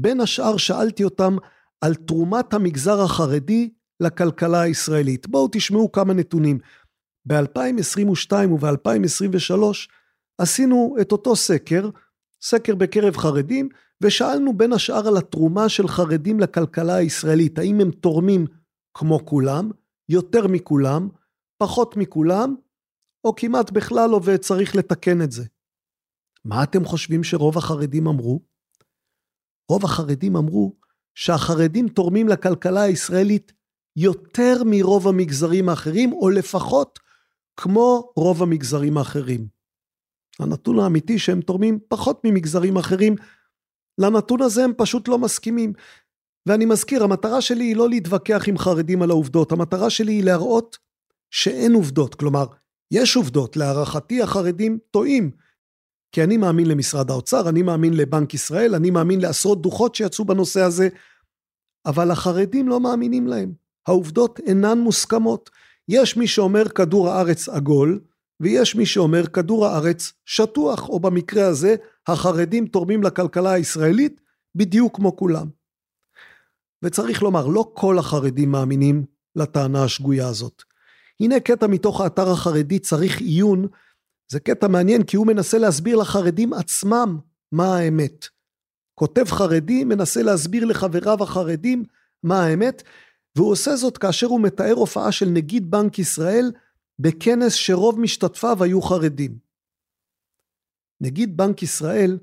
בין 0.00 0.20
השאר 0.20 0.56
שאלתי 0.56 1.04
אותם 1.04 1.36
על 1.80 1.94
תרומת 1.94 2.54
המגזר 2.54 3.00
החרדי 3.02 3.70
לכלכלה 4.00 4.60
הישראלית. 4.60 5.28
בואו 5.28 5.48
תשמעו 5.52 5.92
כמה 5.92 6.14
נתונים. 6.14 6.58
ב-2022 7.28 8.32
וב-2023 8.32 9.54
עשינו 10.38 10.96
את 11.00 11.12
אותו 11.12 11.36
סקר, 11.36 11.90
סקר 12.42 12.74
בקרב 12.74 13.16
חרדים, 13.16 13.68
ושאלנו 14.00 14.56
בין 14.56 14.72
השאר 14.72 15.08
על 15.08 15.16
התרומה 15.16 15.68
של 15.68 15.88
חרדים 15.88 16.40
לכלכלה 16.40 16.94
הישראלית, 16.94 17.58
האם 17.58 17.80
הם 17.80 17.90
תורמים 17.90 18.46
כמו 18.94 19.26
כולם, 19.26 19.70
יותר 20.08 20.46
מכולם, 20.46 21.08
פחות 21.58 21.96
מכולם, 21.96 22.54
או 23.24 23.34
כמעט 23.34 23.70
בכלל 23.70 24.10
לא 24.10 24.20
וצריך 24.24 24.76
לתקן 24.76 25.22
את 25.22 25.32
זה. 25.32 25.44
מה 26.44 26.62
אתם 26.62 26.84
חושבים 26.84 27.24
שרוב 27.24 27.58
החרדים 27.58 28.06
אמרו? 28.06 28.47
רוב 29.68 29.84
החרדים 29.84 30.36
אמרו 30.36 30.76
שהחרדים 31.14 31.88
תורמים 31.88 32.28
לכלכלה 32.28 32.82
הישראלית 32.82 33.52
יותר 33.96 34.62
מרוב 34.66 35.08
המגזרים 35.08 35.68
האחרים, 35.68 36.12
או 36.12 36.30
לפחות 36.30 36.98
כמו 37.56 38.12
רוב 38.16 38.42
המגזרים 38.42 38.98
האחרים. 38.98 39.46
הנתון 40.40 40.78
האמיתי 40.78 41.18
שהם 41.18 41.40
תורמים 41.40 41.78
פחות 41.88 42.20
ממגזרים 42.24 42.76
אחרים, 42.76 43.16
לנתון 43.98 44.42
הזה 44.42 44.64
הם 44.64 44.72
פשוט 44.76 45.08
לא 45.08 45.18
מסכימים. 45.18 45.72
ואני 46.46 46.64
מזכיר, 46.64 47.04
המטרה 47.04 47.40
שלי 47.40 47.64
היא 47.64 47.76
לא 47.76 47.88
להתווכח 47.88 48.48
עם 48.48 48.58
חרדים 48.58 49.02
על 49.02 49.10
העובדות, 49.10 49.52
המטרה 49.52 49.90
שלי 49.90 50.12
היא 50.12 50.24
להראות 50.24 50.78
שאין 51.30 51.72
עובדות. 51.72 52.14
כלומר, 52.14 52.46
יש 52.90 53.16
עובדות, 53.16 53.56
להערכתי 53.56 54.22
החרדים 54.22 54.78
טועים. 54.90 55.30
כי 56.12 56.24
אני 56.24 56.36
מאמין 56.36 56.66
למשרד 56.66 57.10
האוצר, 57.10 57.48
אני 57.48 57.62
מאמין 57.62 57.94
לבנק 57.94 58.34
ישראל, 58.34 58.74
אני 58.74 58.90
מאמין 58.90 59.20
לעשרות 59.20 59.62
דוחות 59.62 59.94
שיצאו 59.94 60.24
בנושא 60.24 60.60
הזה, 60.60 60.88
אבל 61.86 62.10
החרדים 62.10 62.68
לא 62.68 62.80
מאמינים 62.80 63.26
להם. 63.26 63.52
העובדות 63.86 64.40
אינן 64.46 64.78
מוסכמות. 64.78 65.50
יש 65.88 66.16
מי 66.16 66.26
שאומר 66.26 66.68
כדור 66.68 67.08
הארץ 67.08 67.48
עגול, 67.48 68.00
ויש 68.40 68.74
מי 68.74 68.86
שאומר 68.86 69.26
כדור 69.26 69.66
הארץ 69.66 70.12
שטוח, 70.24 70.88
או 70.88 71.00
במקרה 71.00 71.46
הזה, 71.46 71.76
החרדים 72.06 72.66
תורמים 72.66 73.02
לכלכלה 73.02 73.52
הישראלית 73.52 74.20
בדיוק 74.54 74.96
כמו 74.96 75.16
כולם. 75.16 75.46
וצריך 76.82 77.22
לומר, 77.22 77.46
לא 77.46 77.70
כל 77.74 77.98
החרדים 77.98 78.50
מאמינים 78.50 79.04
לטענה 79.36 79.84
השגויה 79.84 80.28
הזאת. 80.28 80.62
הנה 81.20 81.40
קטע 81.40 81.66
מתוך 81.66 82.00
האתר 82.00 82.30
החרדי 82.30 82.78
צריך 82.78 83.20
עיון, 83.20 83.66
זה 84.32 84.40
קטע 84.40 84.68
מעניין 84.68 85.02
כי 85.02 85.16
הוא 85.16 85.26
מנסה 85.26 85.58
להסביר 85.58 85.96
לחרדים 85.96 86.52
עצמם 86.52 87.18
מה 87.52 87.76
האמת. 87.78 88.26
כותב 88.94 89.24
חרדי 89.24 89.84
מנסה 89.84 90.22
להסביר 90.22 90.64
לחבריו 90.64 91.22
החרדים 91.22 91.84
מה 92.22 92.44
האמת, 92.44 92.82
והוא 93.36 93.50
עושה 93.50 93.76
זאת 93.76 93.98
כאשר 93.98 94.26
הוא 94.26 94.40
מתאר 94.40 94.72
הופעה 94.72 95.12
של 95.12 95.26
נגיד 95.28 95.70
בנק 95.70 95.98
ישראל 95.98 96.52
בכנס 96.98 97.52
שרוב 97.52 98.00
משתתפיו 98.00 98.62
היו 98.64 98.82
חרדים. 98.82 99.38
נגיד 101.00 101.36
בנק 101.36 101.62
ישראל 101.62 102.18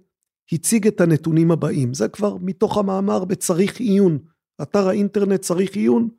הציג 0.51 0.87
את 0.87 1.01
הנתונים 1.01 1.51
הבאים, 1.51 1.93
זה 1.93 2.07
כבר 2.07 2.37
מתוך 2.41 2.77
המאמר 2.77 3.25
בצריך 3.25 3.79
עיון, 3.79 4.19
אתר 4.61 4.87
האינטרנט 4.87 5.41
צריך 5.41 5.75
עיון, 5.75 6.09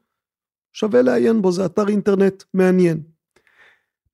שווה 0.73 1.03
לעיין 1.03 1.43
בו, 1.43 1.53
זה 1.53 1.67
אתר 1.67 1.89
אינטרנט 1.89 2.43
מעניין. 2.55 3.16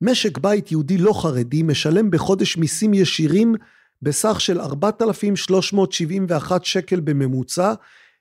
משק 0.04 0.38
בית 0.38 0.72
יהודי 0.72 0.98
לא 0.98 1.12
חרדי 1.12 1.62
משלם 1.62 2.10
בחודש 2.10 2.56
מיסים 2.56 2.94
ישירים 2.94 3.54
בסך 4.02 4.40
של 4.40 4.60
4,371 4.60 6.64
שקל 6.64 7.00
בממוצע, 7.00 7.74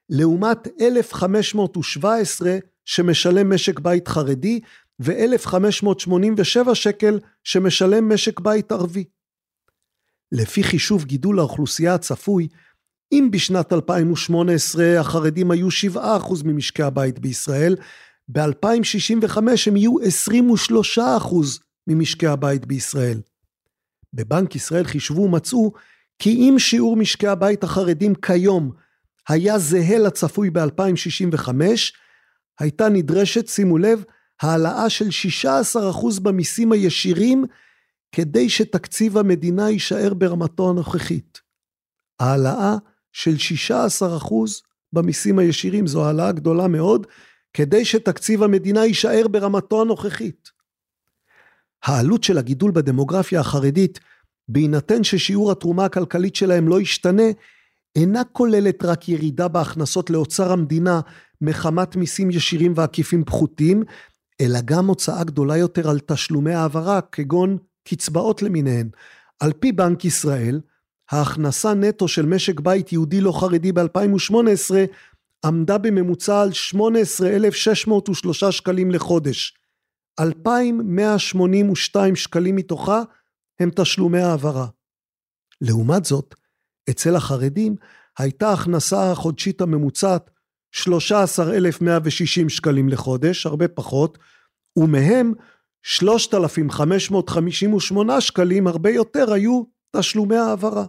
לעומת 0.10 0.68
1,517 0.82 2.58
שמשלם 2.86 3.54
משק 3.54 3.80
בית 3.80 4.08
חרדי 4.08 4.60
ו-1,587 5.00 6.76
שקל 6.76 7.20
שמשלם 7.44 8.14
משק 8.14 8.40
בית 8.40 8.72
ערבי. 8.72 9.04
לפי 10.32 10.64
חישוב 10.64 11.06
גידול 11.06 11.40
האוכלוסייה 11.40 11.94
הצפוי, 11.94 12.48
אם 13.12 13.30
בשנת 13.32 13.74
2018 13.74 15.00
החרדים 15.00 15.52
היו 15.52 15.68
7% 15.96 15.98
ממשקי 16.46 16.84
הבית 16.84 17.20
בישראל, 17.20 17.76
ב-2065 18.30 19.38
הם 19.68 19.78
יהיו 19.78 19.94
23% 20.98 21.02
ממשקי 21.88 22.28
הבית 22.28 22.66
בישראל. 22.66 23.22
בבנק 24.14 24.56
ישראל 24.56 24.84
חישבו 24.84 25.22
ומצאו 25.22 25.72
כי 26.20 26.30
אם 26.30 26.56
שיעור 26.60 26.96
משקי 26.96 27.28
הבית 27.28 27.64
החרדים 27.64 28.16
כיום 28.16 28.72
היה 29.30 29.60
זהה 29.60 29.98
לצפוי 30.00 30.50
ב-2065, 30.50 31.50
הייתה 32.60 32.90
נדרשת, 32.90 33.48
שימו 33.48 33.78
לב, 33.78 34.04
העלאה 34.42 34.90
של 34.90 35.08
16% 35.76 36.20
במיסים 36.22 36.72
הישירים 36.72 37.46
כדי 38.12 38.50
שתקציב 38.50 39.18
המדינה 39.18 39.70
יישאר 39.70 40.14
ברמתו 40.14 40.70
הנוכחית. 40.70 41.42
העלאה 42.20 42.76
של 43.12 43.36
16% 44.30 44.34
במיסים 44.94 45.40
הישירים 45.40 45.88
זו 45.88 46.06
העלאה 46.06 46.32
גדולה 46.32 46.68
מאוד, 46.68 47.08
כדי 47.54 47.86
שתקציב 47.86 48.44
המדינה 48.44 48.86
יישאר 48.86 49.28
ברמתו 49.32 49.82
הנוכחית. 49.82 50.50
העלות 51.84 52.24
של 52.24 52.38
הגידול 52.38 52.72
בדמוגרפיה 52.72 53.40
החרדית, 53.40 54.00
בהינתן 54.48 55.04
ששיעור 55.04 55.52
התרומה 55.52 55.86
הכלכלית 55.86 56.36
שלהם 56.36 56.68
לא 56.68 56.82
ישתנה, 56.82 57.24
אינה 57.96 58.24
כוללת 58.32 58.86
רק 58.86 59.10
ירידה 59.10 59.48
בהכנסות 59.48 60.10
לאוצר 60.10 60.52
המדינה 60.52 61.02
מחמת 61.42 61.96
מיסים 61.96 62.32
ישירים 62.32 62.74
ועקיפים 62.76 63.24
פחותים, 63.24 63.84
אלא 64.42 64.60
גם 64.66 64.88
הוצאה 64.88 65.24
גדולה 65.24 65.58
יותר 65.58 65.90
על 65.90 66.00
תשלומי 66.00 66.54
העברה, 66.54 67.00
כגון 67.02 67.58
קצבאות 67.88 68.42
למיניהן. 68.42 68.90
על 69.40 69.54
פי 69.54 69.72
בנק 69.72 70.06
ישראל, 70.06 70.62
ההכנסה 71.12 71.74
נטו 71.74 72.08
של 72.08 72.26
משק 72.26 72.60
בית 72.60 72.94
יהודי 72.94 73.22
לא 73.22 73.40
חרדי 73.40 73.72
ב-2018 73.72 74.72
עמדה 75.46 75.78
בממוצע 75.78 76.42
על 76.42 76.54
18,603 76.54 78.44
שקלים 78.44 78.92
לחודש. 78.92 79.61
2,182 80.20 82.16
שקלים 82.16 82.56
מתוכה 82.56 83.02
הם 83.60 83.70
תשלומי 83.76 84.22
העברה. 84.22 84.68
לעומת 85.62 86.06
זאת, 86.06 86.36
אצל 86.90 87.16
החרדים 87.16 87.76
הייתה 88.18 88.50
ההכנסה 88.50 89.12
החודשית 89.12 89.62
הממוצעת 89.62 90.30
13,160 90.72 92.50
שקלים 92.50 92.90
לחודש, 92.90 93.46
הרבה 93.46 93.68
פחות, 93.68 94.18
ומהם 94.78 95.34
3,558 95.84 98.22
שקלים, 98.22 98.68
הרבה 98.68 98.90
יותר, 98.90 99.34
היו 99.34 99.64
תשלומי 99.96 100.38
העברה. 100.38 100.86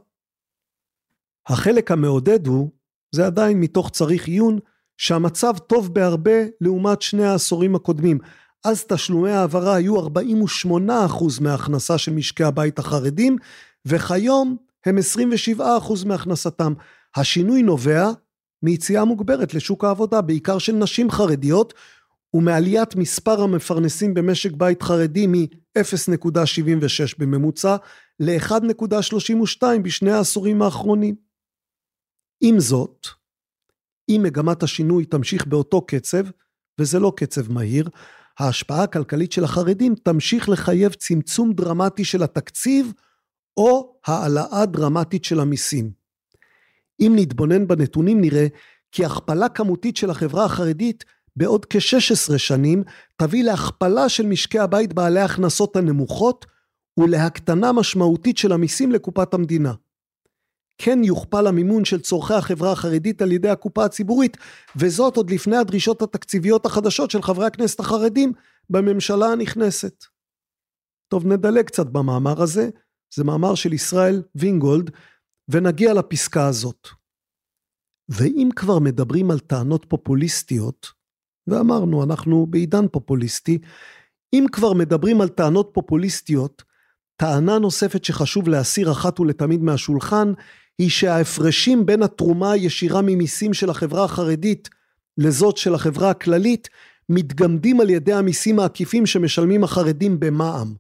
החלק 1.47 1.91
המעודד 1.91 2.47
הוא, 2.47 2.71
זה 3.15 3.27
עדיין 3.27 3.61
מתוך 3.61 3.91
צריך 3.91 4.27
עיון, 4.27 4.59
שהמצב 4.97 5.59
טוב 5.59 5.95
בהרבה 5.95 6.41
לעומת 6.61 7.03
שני 7.03 7.25
העשורים 7.25 7.75
הקודמים. 7.75 8.19
אז 8.65 8.85
תשלומי 8.85 9.31
העברה 9.31 9.75
היו 9.75 10.07
48% 10.07 10.11
מההכנסה 11.41 11.99
של 11.99 12.13
משקי 12.13 12.45
הבית 12.45 12.79
החרדים, 12.79 13.37
וכיום 13.87 14.57
הם 14.87 14.99
27% 15.59 15.63
מהכנסתם. 16.07 16.73
השינוי 17.17 17.63
נובע 17.63 18.11
מיציאה 18.63 19.05
מוגברת 19.05 19.55
לשוק 19.55 19.85
העבודה, 19.85 20.21
בעיקר 20.21 20.59
של 20.59 20.73
נשים 20.73 21.11
חרדיות, 21.11 21.75
ומעליית 22.35 22.97
מספר 22.97 23.43
המפרנסים 23.43 24.15
במשק 24.15 24.53
בית 24.53 24.83
חרדי 24.83 25.27
מ-0.76 25.27 27.15
בממוצע 27.19 27.77
ל-1.32 28.21 29.63
בשני 29.83 30.13
העשורים 30.13 30.63
האחרונים. 30.63 31.15
עם 32.41 32.61
זאת, 32.61 33.07
אם 34.09 34.21
מגמת 34.23 34.63
השינוי 34.63 35.05
תמשיך 35.05 35.47
באותו 35.47 35.87
קצב, 35.87 36.25
וזה 36.79 36.99
לא 36.99 37.13
קצב 37.17 37.53
מהיר, 37.53 37.89
ההשפעה 38.39 38.83
הכלכלית 38.83 39.33
של 39.33 39.45
החרדים 39.45 39.95
תמשיך 39.95 40.49
לחייב 40.49 40.93
צמצום 40.93 41.53
דרמטי 41.53 42.05
של 42.05 42.23
התקציב 42.23 42.93
או 43.57 43.95
העלאה 44.07 44.67
דרמטית 44.67 45.25
של 45.25 45.41
המיסים. 45.41 45.91
אם 47.01 47.13
נתבונן 47.17 47.67
בנתונים 47.67 48.21
נראה 48.21 48.47
כי 48.93 49.05
הכפלה 49.05 49.49
כמותית 49.49 49.97
של 49.97 50.11
החברה 50.11 50.45
החרדית 50.45 51.05
בעוד 51.37 51.67
כ-16 51.71 52.39
שנים 52.39 52.83
תביא 53.17 53.45
להכפלה 53.45 54.09
של 54.09 54.27
משקי 54.27 54.59
הבית 54.59 54.93
בעלי 54.93 55.21
ההכנסות 55.21 55.77
הנמוכות 55.77 56.47
ולהקטנה 57.01 57.73
משמעותית 57.73 58.39
של 58.39 58.53
המיסים 58.53 58.93
לקופת 58.93 59.35
המדינה. 59.35 59.73
כן 60.85 61.05
יוכפל 61.05 61.47
המימון 61.47 61.85
של 61.85 62.01
צורכי 62.01 62.35
החברה 62.35 62.73
החרדית 62.73 63.23
על 63.23 63.33
ידי 63.33 63.49
הקופה 63.49 63.85
הציבורית, 63.85 64.37
וזאת 64.77 65.17
עוד 65.17 65.31
לפני 65.31 65.57
הדרישות 65.57 66.03
התקציביות 66.03 66.67
החדשות 66.67 67.11
של 67.11 67.23
חברי 67.23 67.47
הכנסת 67.47 67.81
החרדים 67.81 68.33
בממשלה 68.71 69.27
הנכנסת. 69.27 70.05
טוב, 71.09 71.27
נדלג 71.27 71.65
קצת 71.65 71.87
במאמר 71.87 72.43
הזה, 72.43 72.69
זה 73.15 73.25
מאמר 73.25 73.55
של 73.55 73.73
ישראל 73.73 74.23
וינגולד, 74.35 74.91
ונגיע 75.49 75.95
לפסקה 75.95 76.47
הזאת. 76.47 76.89
ואם 78.09 78.49
כבר 78.57 78.79
מדברים 78.79 79.31
על 79.31 79.39
טענות 79.39 79.87
פופוליסטיות, 79.89 80.87
ואמרנו, 81.47 82.05
אנחנו 82.05 82.47
בעידן 82.47 82.89
פופוליסטי, 82.89 83.59
אם 84.33 84.47
כבר 84.53 84.73
מדברים 84.73 85.21
על 85.21 85.29
טענות 85.29 85.71
פופוליסטיות, 85.73 86.63
טענה 87.17 87.59
נוספת 87.59 88.05
שחשוב 88.05 88.49
להסיר 88.49 88.93
אחת 88.93 89.21
ולתמיד 89.21 89.63
מהשולחן, 89.63 90.33
היא 90.79 90.91
שההפרשים 90.91 91.87
בין 91.87 92.03
התרומה 92.03 92.53
הישירה 92.53 93.03
ממיסים 93.03 93.55
של 93.55 93.71
החברה 93.71 94.05
החרדית 94.05 94.69
לזאת 95.19 95.57
של 95.57 95.75
החברה 95.75 96.11
הכללית, 96.11 96.69
מתגמדים 97.09 97.81
על 97.81 97.91
ידי 97.91 98.13
המיסים 98.13 98.59
העקיפים 98.59 99.07
שמשלמים 99.07 99.65
החרדים 99.65 100.21
במע"מ. 100.21 100.75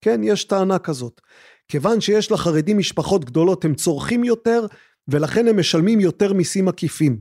כן, 0.00 0.20
יש 0.24 0.44
טענה 0.44 0.78
כזאת. 0.78 1.20
כיוון 1.68 2.00
שיש 2.00 2.32
לחרדים 2.32 2.78
משפחות 2.78 3.24
גדולות 3.24 3.64
הם 3.64 3.74
צורכים 3.74 4.24
יותר, 4.24 4.66
ולכן 5.08 5.48
הם 5.48 5.58
משלמים 5.58 6.00
יותר 6.00 6.32
מיסים 6.32 6.68
עקיפים. 6.68 7.20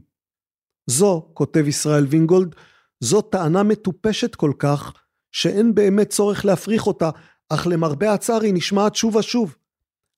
זו, 0.88 1.30
כותב 1.34 1.68
ישראל 1.68 2.06
וינגולד, 2.06 2.56
זו 3.00 3.22
טענה 3.22 3.64
מטופשת 3.64 4.36
כל 4.36 4.52
כך, 4.60 4.94
שאין 5.32 5.76
באמת 5.76 6.10
צורך 6.10 6.46
להפריך 6.46 6.88
אותה, 6.88 7.10
אך 7.50 7.68
למרבה 7.68 8.14
הצער 8.14 8.42
היא 8.42 8.54
נשמעת 8.54 8.96
שוב 8.96 9.16
ושוב. 9.16 9.56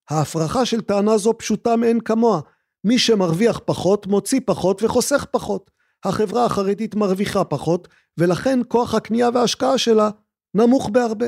ההפרחה 0.09 0.65
של 0.65 0.81
טענה 0.81 1.17
זו 1.17 1.37
פשוטה 1.37 1.75
מאין 1.75 1.99
כמוה. 1.99 2.41
מי 2.83 2.99
שמרוויח 2.99 3.59
פחות, 3.65 4.07
מוציא 4.07 4.39
פחות 4.45 4.83
וחוסך 4.83 5.25
פחות. 5.31 5.71
החברה 6.03 6.45
החרדית 6.45 6.95
מרוויחה 6.95 7.43
פחות, 7.43 7.87
ולכן 8.17 8.59
כוח 8.67 8.93
הקנייה 8.93 9.29
וההשקעה 9.33 9.77
שלה 9.77 10.09
נמוך 10.53 10.89
בהרבה. 10.89 11.27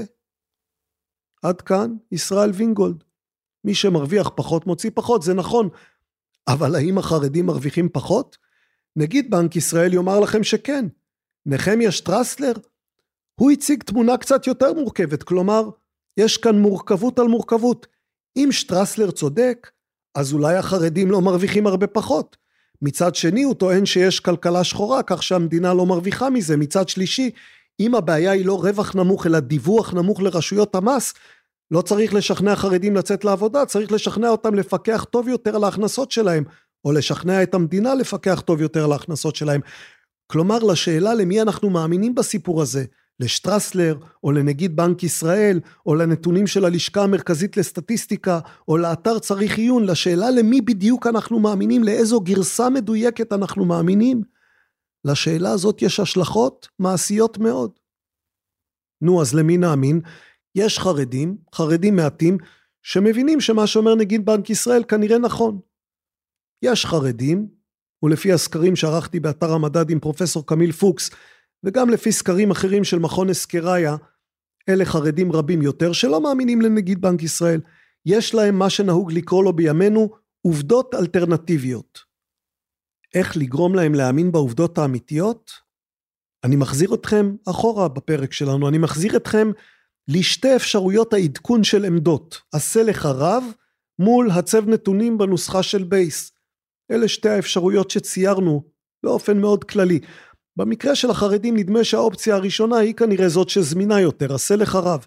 עד 1.43 1.61
כאן 1.61 1.95
ישראל 2.11 2.49
וינגולד. 2.53 3.03
מי 3.63 3.75
שמרוויח 3.75 4.29
פחות 4.35 4.67
מוציא 4.67 4.91
פחות, 4.93 5.21
זה 5.21 5.33
נכון. 5.33 5.69
אבל 6.47 6.75
האם 6.75 6.97
החרדים 6.97 7.45
מרוויחים 7.45 7.89
פחות? 7.89 8.37
נגיד 8.95 9.31
בנק 9.31 9.55
ישראל 9.55 9.93
יאמר 9.93 10.19
לכם 10.19 10.43
שכן. 10.43 10.85
נחמיה 11.45 11.91
שטרסלר, 11.91 12.53
הוא 13.39 13.51
הציג 13.51 13.83
תמונה 13.83 14.17
קצת 14.17 14.47
יותר 14.47 14.73
מורכבת, 14.73 15.23
כלומר, 15.23 15.69
יש 16.17 16.37
כאן 16.37 16.59
מורכבות 16.59 17.19
על 17.19 17.27
מורכבות. 17.27 17.87
אם 18.37 18.49
שטרסלר 18.51 19.11
צודק, 19.11 19.71
אז 20.15 20.33
אולי 20.33 20.55
החרדים 20.55 21.11
לא 21.11 21.21
מרוויחים 21.21 21.67
הרבה 21.67 21.87
פחות. 21.87 22.37
מצד 22.81 23.15
שני, 23.15 23.43
הוא 23.43 23.53
טוען 23.53 23.85
שיש 23.85 24.19
כלכלה 24.19 24.63
שחורה, 24.63 25.03
כך 25.03 25.23
שהמדינה 25.23 25.73
לא 25.73 25.85
מרוויחה 25.85 26.29
מזה. 26.29 26.57
מצד 26.57 26.89
שלישי, 26.89 27.31
אם 27.79 27.95
הבעיה 27.95 28.31
היא 28.31 28.45
לא 28.45 28.59
רווח 28.61 28.95
נמוך, 28.95 29.27
אלא 29.27 29.39
דיווח 29.39 29.93
נמוך 29.93 30.21
לרשויות 30.21 30.75
המס, 30.75 31.13
לא 31.71 31.81
צריך 31.81 32.13
לשכנע 32.13 32.55
חרדים 32.55 32.95
לצאת 32.95 33.25
לעבודה, 33.25 33.65
צריך 33.65 33.91
לשכנע 33.91 34.29
אותם 34.29 34.55
לפקח 34.55 35.05
טוב 35.09 35.27
יותר 35.27 35.55
על 35.55 35.63
ההכנסות 35.63 36.11
שלהם, 36.11 36.43
או 36.85 36.91
לשכנע 36.91 37.43
את 37.43 37.53
המדינה 37.53 37.95
לפקח 37.95 38.41
טוב 38.41 38.61
יותר 38.61 38.83
על 38.83 38.91
ההכנסות 38.91 39.35
שלהם. 39.35 39.61
כלומר, 40.27 40.59
לשאלה 40.59 41.13
למי 41.13 41.41
אנחנו 41.41 41.69
מאמינים 41.69 42.15
בסיפור 42.15 42.61
הזה, 42.61 42.85
לשטרסלר, 43.19 43.97
או 44.23 44.31
לנגיד 44.31 44.75
בנק 44.75 45.03
ישראל, 45.03 45.59
או 45.85 45.95
לנתונים 45.95 46.47
של 46.47 46.65
הלשכה 46.65 47.03
המרכזית 47.03 47.57
לסטטיסטיקה, 47.57 48.39
או 48.67 48.77
לאתר 48.77 49.19
צריך 49.19 49.57
עיון, 49.57 49.85
לשאלה 49.85 50.31
למי 50.31 50.61
בדיוק 50.61 51.07
אנחנו 51.07 51.39
מאמינים, 51.39 51.83
לאיזו 51.83 52.19
גרסה 52.19 52.69
מדויקת 52.69 53.33
אנחנו 53.33 53.65
מאמינים, 53.65 54.21
לשאלה 55.05 55.51
הזאת 55.51 55.81
יש 55.81 55.99
השלכות 55.99 56.67
מעשיות 56.79 57.37
מאוד. 57.37 57.71
נו, 59.01 59.21
אז 59.21 59.35
למי 59.35 59.57
נאמין? 59.57 60.01
יש 60.55 60.79
חרדים, 60.79 61.37
חרדים 61.55 61.95
מעטים, 61.95 62.37
שמבינים 62.83 63.41
שמה 63.41 63.67
שאומר 63.67 63.95
נגיד 63.95 64.25
בנק 64.25 64.49
ישראל 64.49 64.83
כנראה 64.83 65.17
נכון. 65.17 65.59
יש 66.61 66.85
חרדים, 66.85 67.47
ולפי 68.03 68.33
הסקרים 68.33 68.75
שערכתי 68.75 69.19
באתר 69.19 69.51
המדד 69.51 69.89
עם 69.89 69.99
פרופסור 69.99 70.45
קמיל 70.45 70.71
פוקס, 70.71 71.09
וגם 71.63 71.89
לפי 71.89 72.11
סקרים 72.11 72.51
אחרים 72.51 72.83
של 72.83 72.99
מכון 72.99 73.29
אסקריה, 73.29 73.95
אלה 74.69 74.85
חרדים 74.85 75.31
רבים 75.31 75.61
יותר 75.61 75.93
שלא 75.93 76.21
מאמינים 76.21 76.61
לנגיד 76.61 77.01
בנק 77.01 77.23
ישראל. 77.23 77.61
יש 78.05 78.35
להם 78.35 78.59
מה 78.59 78.69
שנהוג 78.69 79.11
לקרוא 79.11 79.43
לו 79.43 79.53
בימינו 79.53 80.09
עובדות 80.41 80.95
אלטרנטיביות. 80.95 81.99
איך 83.13 83.37
לגרום 83.37 83.75
להם 83.75 83.93
להאמין 83.93 84.31
בעובדות 84.31 84.77
האמיתיות? 84.77 85.51
אני 86.43 86.55
מחזיר 86.55 86.93
אתכם 86.93 87.35
אחורה 87.49 87.87
בפרק 87.87 88.33
שלנו, 88.33 88.69
אני 88.69 88.77
מחזיר 88.77 89.17
אתכם 89.17 89.51
לשתי 90.07 90.55
אפשרויות 90.55 91.13
העדכון 91.13 91.63
של 91.63 91.85
עמדות, 91.85 92.41
עשה 92.51 92.83
לך 92.83 93.05
רב 93.05 93.43
מול 93.99 94.31
הצב 94.31 94.67
נתונים 94.67 95.17
בנוסחה 95.17 95.63
של 95.63 95.83
בייס. 95.83 96.31
אלה 96.91 97.07
שתי 97.07 97.29
האפשרויות 97.29 97.91
שציירנו 97.91 98.63
באופן 99.03 99.41
מאוד 99.41 99.63
כללי. 99.63 99.99
במקרה 100.57 100.95
של 100.95 101.09
החרדים 101.09 101.57
נדמה 101.57 101.83
שהאופציה 101.83 102.35
הראשונה 102.35 102.77
היא 102.77 102.93
כנראה 102.93 103.29
זאת 103.29 103.49
שזמינה 103.49 104.01
יותר, 104.01 104.33
עשה 104.33 104.55
לך 104.55 104.75
רב. 104.75 105.05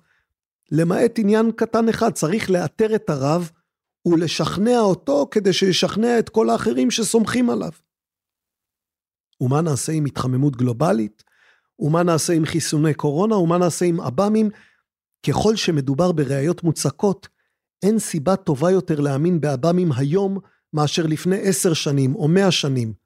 למעט 0.73 1.19
עניין 1.19 1.53
קטן 1.57 1.89
אחד, 1.89 2.13
צריך 2.13 2.51
לאתר 2.51 2.95
את 2.95 3.11
הרב 3.11 3.51
ולשכנע 4.07 4.81
אותו 4.81 5.29
כדי 5.31 5.53
שישכנע 5.53 6.19
את 6.19 6.29
כל 6.29 6.51
האחרים 6.51 6.91
שסומכים 6.91 7.51
עליו. 7.51 7.71
ומה 9.41 9.61
נעשה 9.61 9.93
עם 9.93 10.05
התחממות 10.05 10.57
גלובלית? 10.57 11.25
ומה 11.79 12.03
נעשה 12.03 12.33
עם 12.33 12.45
חיסוני 12.45 12.95
קורונה? 12.95 13.37
ומה 13.37 13.59
נעשה 13.59 13.85
עם 13.85 14.01
עב"מים? 14.01 14.51
ככל 15.27 15.57
שמדובר 15.57 16.13
בראיות 16.13 16.63
מוצקות, 16.63 17.29
אין 17.83 17.99
סיבה 17.99 18.37
טובה 18.37 18.71
יותר 18.71 19.01
להאמין 19.01 19.41
בעב"מים 19.41 19.93
היום 19.97 20.39
מאשר 20.73 21.07
לפני 21.07 21.41
עשר 21.43 21.75
שנים 21.75 22.15
או 22.15 22.29
מאה 22.29 22.51
שנים. 22.51 23.00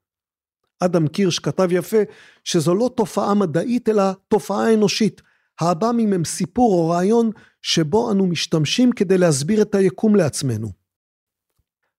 אדם 0.79 1.07
קירש 1.07 1.39
כתב 1.39 1.67
יפה 1.71 1.97
שזו 2.43 2.75
לא 2.75 2.89
תופעה 2.95 3.33
מדעית 3.33 3.89
אלא 3.89 4.03
תופעה 4.27 4.73
אנושית. 4.73 5.21
העב"מים 5.59 6.13
הם 6.13 6.25
סיפור 6.25 6.73
או 6.73 6.89
רעיון 6.89 7.31
שבו 7.61 8.11
אנו 8.11 8.27
משתמשים 8.27 8.91
כדי 8.91 9.17
להסביר 9.17 9.61
את 9.61 9.75
היקום 9.75 10.15
לעצמנו. 10.15 10.71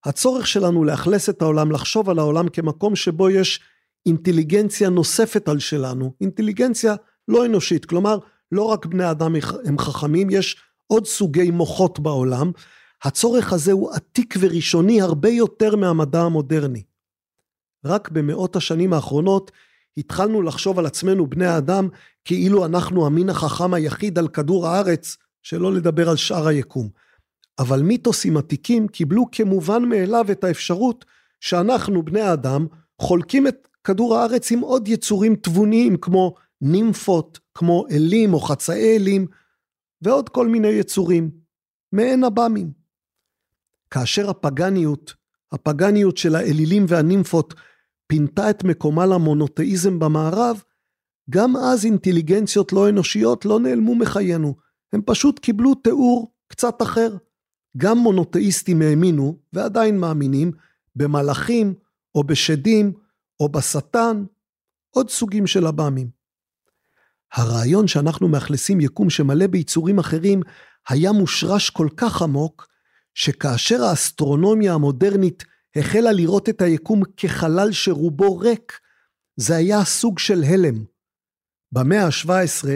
הצורך 0.05 0.47
שלנו 0.47 0.83
לאכלס 0.83 1.29
את 1.29 1.41
העולם, 1.41 1.71
לחשוב 1.71 2.09
על 2.09 2.19
העולם 2.19 2.49
כמקום 2.49 2.95
שבו 2.95 3.29
יש 3.29 3.59
אינטליגנציה 4.05 4.89
נוספת 4.89 5.47
על 5.49 5.59
שלנו, 5.59 6.13
אינטליגנציה 6.21 6.95
לא 7.27 7.45
אנושית, 7.45 7.85
כלומר 7.85 8.19
לא 8.51 8.63
רק 8.63 8.85
בני 8.85 9.11
אדם 9.11 9.35
הם 9.65 9.77
חכמים, 9.77 10.29
יש 10.29 10.57
עוד 10.87 11.05
סוגי 11.05 11.51
מוחות 11.51 11.99
בעולם, 11.99 12.51
הצורך 13.03 13.53
הזה 13.53 13.71
הוא 13.71 13.93
עתיק 13.93 14.35
וראשוני 14.39 15.01
הרבה 15.01 15.29
יותר 15.29 15.75
מהמדע 15.75 16.21
המודרני. 16.21 16.83
רק 17.85 18.09
במאות 18.09 18.55
השנים 18.55 18.93
האחרונות 18.93 19.51
התחלנו 19.97 20.41
לחשוב 20.41 20.79
על 20.79 20.85
עצמנו 20.85 21.27
בני 21.27 21.45
האדם 21.45 21.89
כאילו 22.25 22.65
אנחנו 22.65 23.05
המין 23.05 23.29
החכם 23.29 23.73
היחיד 23.73 24.19
על 24.19 24.27
כדור 24.27 24.67
הארץ, 24.67 25.17
שלא 25.43 25.73
לדבר 25.73 26.09
על 26.09 26.15
שאר 26.15 26.47
היקום. 26.47 26.89
אבל 27.59 27.81
מיתוסים 27.81 28.37
עתיקים 28.37 28.87
קיבלו 28.87 29.25
כמובן 29.31 29.83
מאליו 29.83 30.25
את 30.31 30.43
האפשרות 30.43 31.05
שאנחנו 31.39 32.03
בני 32.03 32.21
האדם 32.21 32.67
חולקים 33.01 33.47
את 33.47 33.67
כדור 33.83 34.15
הארץ 34.15 34.51
עם 34.51 34.59
עוד 34.59 34.87
יצורים 34.87 35.35
תבוניים 35.35 35.97
כמו 35.97 36.35
נימפות, 36.61 37.39
כמו 37.53 37.85
אלים 37.91 38.33
או 38.33 38.39
חצאי 38.39 38.95
אלים 38.95 39.27
ועוד 40.01 40.29
כל 40.29 40.47
מיני 40.47 40.67
יצורים, 40.67 41.31
מעין 41.91 42.23
עב"מים. 42.23 42.71
כאשר 43.89 44.29
הפגניות, 44.29 45.13
הפגניות 45.51 46.17
של 46.17 46.35
האלילים 46.35 46.85
והנימפות 46.87 47.53
פינתה 48.07 48.49
את 48.49 48.63
מקומה 48.63 49.05
למונותאיזם 49.05 49.99
במערב, 49.99 50.63
גם 51.29 51.57
אז 51.57 51.85
אינטליגנציות 51.85 52.73
לא 52.73 52.89
אנושיות 52.89 53.45
לא 53.45 53.59
נעלמו 53.59 53.95
מחיינו, 53.95 54.55
הם 54.93 55.01
פשוט 55.05 55.39
קיבלו 55.39 55.75
תיאור 55.75 56.33
קצת 56.47 56.81
אחר. 56.81 57.15
גם 57.77 57.97
מונותאיסטים 57.97 58.81
האמינו, 58.81 59.39
ועדיין 59.53 59.99
מאמינים, 59.99 60.51
במלאכים, 60.95 61.73
או 62.15 62.23
בשדים, 62.23 62.93
או 63.39 63.49
בשטן, 63.49 64.23
עוד 64.89 65.09
סוגים 65.09 65.47
של 65.47 65.67
עב"מים. 65.67 66.09
הרעיון 67.33 67.87
שאנחנו 67.87 68.27
מאכלסים 68.27 68.81
יקום 68.81 69.09
שמלא 69.09 69.47
ביצורים 69.47 69.99
אחרים, 69.99 70.41
היה 70.89 71.11
מושרש 71.11 71.69
כל 71.69 71.87
כך 71.97 72.21
עמוק, 72.21 72.67
שכאשר 73.17 73.83
האסטרונומיה 73.83 74.73
המודרנית 74.73 75.43
החלה 75.75 76.11
לראות 76.11 76.49
את 76.49 76.61
היקום 76.61 77.01
כחלל 77.17 77.71
שרובו 77.71 78.37
ריק, 78.37 78.79
זה 79.35 79.55
היה 79.55 79.85
סוג 79.85 80.19
של 80.19 80.43
הלם. 80.43 80.83
במאה 81.71 82.05
ה-17, 82.05 82.67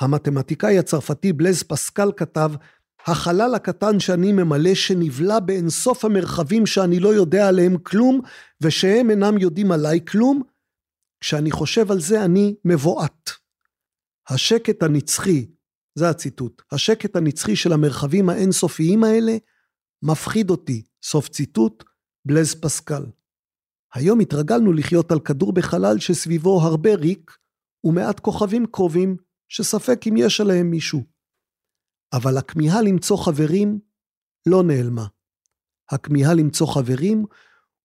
המתמטיקאי 0.00 0.78
הצרפתי 0.78 1.32
בלז 1.32 1.62
פסקל 1.62 2.12
כתב, 2.16 2.50
החלל 3.06 3.54
הקטן 3.54 4.00
שאני 4.00 4.32
ממלא 4.32 4.74
שנבלע 4.74 5.40
באינסוף 5.40 6.04
המרחבים 6.04 6.66
שאני 6.66 7.00
לא 7.00 7.08
יודע 7.08 7.48
עליהם 7.48 7.78
כלום, 7.78 8.20
ושהם 8.60 9.10
אינם 9.10 9.38
יודעים 9.38 9.72
עליי 9.72 10.00
כלום, 10.08 10.42
כשאני 11.20 11.50
חושב 11.50 11.90
על 11.90 12.00
זה 12.00 12.24
אני 12.24 12.54
מבועת. 12.64 13.30
השקט 14.28 14.82
הנצחי, 14.82 15.46
זה 15.94 16.08
הציטוט, 16.08 16.62
השקט 16.72 17.16
הנצחי 17.16 17.56
של 17.56 17.72
המרחבים 17.72 18.28
האינסופיים 18.28 19.04
האלה 19.04 19.36
מפחיד 20.02 20.50
אותי, 20.50 20.82
סוף 21.02 21.28
ציטוט, 21.28 21.84
בלז 22.24 22.54
פסקל. 22.54 23.02
היום 23.94 24.20
התרגלנו 24.20 24.72
לחיות 24.72 25.12
על 25.12 25.20
כדור 25.20 25.52
בחלל 25.52 25.98
שסביבו 25.98 26.60
הרבה 26.60 26.94
ריק 26.94 27.38
ומעט 27.84 28.20
כוכבים 28.20 28.66
קרובים 28.66 29.16
שספק 29.48 30.00
אם 30.08 30.14
יש 30.16 30.40
עליהם 30.40 30.70
מישהו. 30.70 31.02
אבל 32.12 32.38
הכמיהה 32.38 32.82
למצוא 32.82 33.16
חברים 33.24 33.80
לא 34.48 34.62
נעלמה. 34.62 35.06
הכמיהה 35.90 36.34
למצוא 36.34 36.66
חברים 36.74 37.24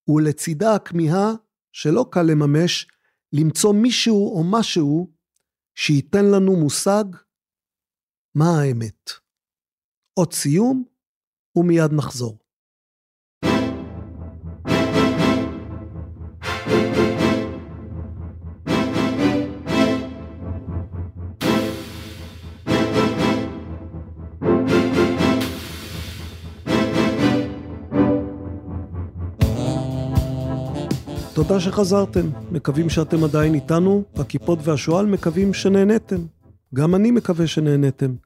ולצידה 0.08 0.76
הכמיהה, 0.76 1.34
שלא 1.72 2.06
קל 2.12 2.22
לממש, 2.22 2.88
למצוא 3.34 3.74
מישהו 3.74 4.38
או 4.38 4.44
משהו 4.52 5.14
שייתן 5.76 6.26
לנו 6.36 6.56
מושג 6.56 7.06
מה 8.36 8.62
האמת. 8.62 9.10
עוד 10.14 10.34
סיום 10.34 10.95
ומיד 11.56 11.94
נחזור. 11.94 12.38
תודה 31.34 31.60
שחזרתם, 31.60 32.30
מקווים 32.52 32.90
שאתם 32.90 33.23
עדיין 33.23 33.53
איתנו, 33.53 34.03
הכיפות 34.15 34.60
והשועל 34.64 35.06
מקווים 35.06 35.53
שנהנתם. 35.53 36.26
גם 36.73 36.95
אני 36.95 37.11
מקווה 37.11 37.48
שנהנתם. 37.48 38.25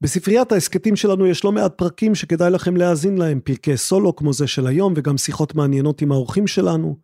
בספריית 0.00 0.52
ההסכתים 0.52 0.96
שלנו 0.96 1.26
יש 1.26 1.44
לא 1.44 1.52
מעט 1.52 1.78
פרקים 1.78 2.14
שכדאי 2.14 2.50
לכם 2.50 2.76
להאזין 2.76 3.18
להם, 3.18 3.40
פרקי 3.40 3.76
סולו 3.76 4.16
כמו 4.16 4.32
זה 4.32 4.46
של 4.46 4.66
היום 4.66 4.92
וגם 4.96 5.18
שיחות 5.18 5.54
מעניינות 5.54 6.02
עם 6.02 6.12
האורחים 6.12 6.46
שלנו, 6.46 6.96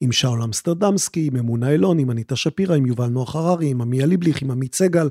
עם 0.00 0.12
שאול 0.12 0.42
אמסטרדמסקי, 0.42 1.26
עם 1.26 1.36
אמונה 1.36 1.70
אילון, 1.70 1.98
עם 1.98 2.10
אניטה 2.10 2.36
שפירא, 2.36 2.74
עם 2.74 2.86
יובל 2.86 3.06
נוח 3.06 3.36
הררי, 3.36 3.70
עם 3.70 3.80
עמי 3.80 4.06
ליבליך, 4.06 4.42
עם 4.42 4.50
עמית 4.50 4.74
סגל, 4.74 5.08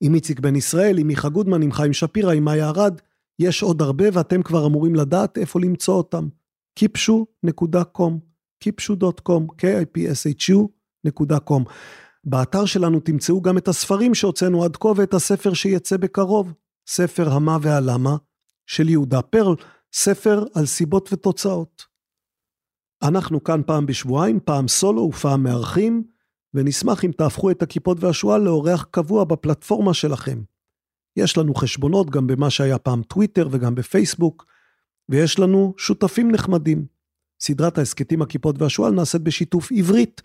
עם 0.00 0.14
איציק 0.14 0.40
בן 0.40 0.56
ישראל, 0.56 0.98
עם 0.98 1.06
מיכה 1.06 1.28
גודמן, 1.28 1.62
עם 1.62 1.72
חיים 1.72 1.92
שפירא, 1.92 2.32
עם 2.32 2.44
מאיה 2.44 2.68
ארד. 2.68 3.00
יש 3.38 3.62
עוד 3.62 3.82
הרבה 3.82 4.04
ואתם 4.12 4.42
כבר 4.42 4.66
אמורים 4.66 4.94
לדעת 4.94 5.38
איפה 5.38 5.60
למצוא 5.60 5.94
אותם. 5.94 6.28
kipshu.com 6.80 8.12
kipshu.com, 8.64 9.42
k-i-p-s-h-u.com. 9.58 11.62
באתר 12.24 12.64
שלנו 12.64 13.00
תמצאו 13.00 13.42
גם 13.42 13.58
את 13.58 13.68
הספרים 13.68 14.14
שהוצאנו 14.14 14.64
עד 14.64 14.76
כה 14.76 14.88
ואת 14.96 15.14
הספר 15.14 15.54
שיצא 15.54 15.96
בקרוב, 15.96 16.52
ספר 16.88 17.28
המה 17.32 17.58
והלמה 17.62 18.16
של 18.66 18.88
יהודה 18.88 19.22
פרל, 19.22 19.54
ספר 19.92 20.44
על 20.54 20.66
סיבות 20.66 21.12
ותוצאות. 21.12 21.84
אנחנו 23.02 23.44
כאן 23.44 23.60
פעם 23.66 23.86
בשבועיים, 23.86 24.40
פעם 24.44 24.68
סולו 24.68 25.02
ופעם 25.02 25.42
מארחים, 25.42 26.02
ונשמח 26.54 27.04
אם 27.04 27.10
תהפכו 27.12 27.50
את 27.50 27.62
הכיפות 27.62 27.96
והשועל 28.00 28.40
לאורח 28.40 28.86
קבוע 28.90 29.24
בפלטפורמה 29.24 29.94
שלכם. 29.94 30.42
יש 31.16 31.38
לנו 31.38 31.54
חשבונות 31.54 32.10
גם 32.10 32.26
במה 32.26 32.50
שהיה 32.50 32.78
פעם 32.78 33.02
טוויטר 33.02 33.48
וגם 33.50 33.74
בפייסבוק, 33.74 34.44
ויש 35.08 35.38
לנו 35.38 35.74
שותפים 35.78 36.30
נחמדים. 36.30 36.86
סדרת 37.40 37.78
ההסכתים 37.78 38.22
הכיפות 38.22 38.62
והשועל 38.62 38.92
נעשית 38.92 39.22
בשיתוף 39.22 39.72
עברית, 39.72 40.22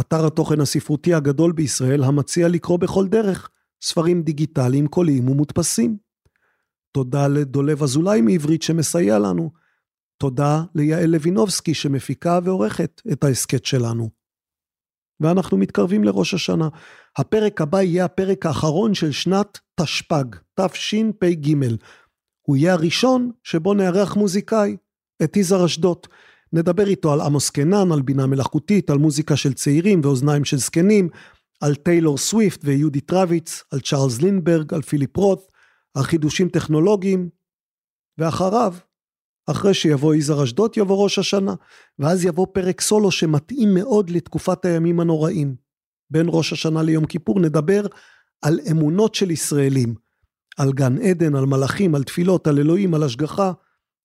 אתר 0.00 0.26
התוכן 0.26 0.60
הספרותי 0.60 1.14
הגדול 1.14 1.52
בישראל 1.52 2.04
המציע 2.04 2.48
לקרוא 2.48 2.78
בכל 2.78 3.08
דרך 3.08 3.50
ספרים 3.82 4.22
דיגיטליים, 4.22 4.86
קוליים 4.86 5.28
ומודפסים. 5.28 5.96
תודה 6.92 7.28
לדולב 7.28 7.82
אזולאי 7.82 8.20
מעברית 8.20 8.62
שמסייע 8.62 9.18
לנו. 9.18 9.50
תודה 10.18 10.62
ליעל 10.74 11.10
לוינובסקי 11.10 11.74
שמפיקה 11.74 12.38
ועורכת 12.44 13.02
את 13.12 13.24
ההסכת 13.24 13.64
שלנו. 13.64 14.10
ואנחנו 15.20 15.56
מתקרבים 15.56 16.04
לראש 16.04 16.34
השנה. 16.34 16.68
הפרק 17.16 17.60
הבא 17.60 17.82
יהיה 17.82 18.04
הפרק 18.04 18.46
האחרון 18.46 18.94
של 18.94 19.12
שנת 19.12 19.58
תשפ"ג, 19.80 20.36
תשפ"ג. 20.60 21.54
הוא 22.42 22.56
יהיה 22.56 22.72
הראשון 22.72 23.30
שבו 23.44 23.74
נארח 23.74 24.16
מוזיקאי, 24.16 24.76
את 25.22 25.36
יזהר 25.36 25.64
אשדות. 25.64 26.08
נדבר 26.52 26.86
איתו 26.86 27.12
על 27.12 27.20
עמוס 27.20 27.50
קנן, 27.50 27.92
על 27.92 28.02
בינה 28.02 28.26
מלאכותית, 28.26 28.90
על 28.90 28.98
מוזיקה 28.98 29.36
של 29.36 29.52
צעירים 29.52 30.00
ואוזניים 30.02 30.44
של 30.44 30.56
זקנים, 30.56 31.08
על 31.60 31.74
טיילור 31.74 32.18
סוויפט 32.18 32.60
ויהודי 32.64 33.00
טרוויץ, 33.00 33.62
על 33.72 33.80
צ'ארלס 33.80 34.20
לינברג, 34.22 34.74
על 34.74 34.82
פיליפ 34.82 35.16
רוט, 35.16 35.40
על 35.94 36.02
חידושים 36.02 36.48
טכנולוגיים, 36.48 37.28
ואחריו 38.18 38.74
אחרי 39.46 39.74
שיבוא 39.74 40.14
יזהר 40.14 40.44
אשדות 40.44 40.76
יבוא 40.76 41.04
ראש 41.04 41.18
השנה, 41.18 41.54
ואז 41.98 42.24
יבוא 42.24 42.46
פרק 42.52 42.80
סולו 42.80 43.10
שמתאים 43.10 43.74
מאוד 43.74 44.10
לתקופת 44.10 44.64
הימים 44.64 45.00
הנוראים. 45.00 45.56
בין 46.10 46.26
ראש 46.28 46.52
השנה 46.52 46.82
ליום 46.82 47.06
כיפור 47.06 47.40
נדבר 47.40 47.86
על 48.42 48.60
אמונות 48.70 49.14
של 49.14 49.30
ישראלים, 49.30 49.94
על 50.58 50.72
גן 50.72 50.98
עדן, 50.98 51.34
על 51.34 51.46
מלאכים, 51.46 51.94
על 51.94 52.04
תפילות, 52.04 52.46
על 52.46 52.58
אלוהים, 52.58 52.94
על 52.94 53.02
השגחה. 53.02 53.52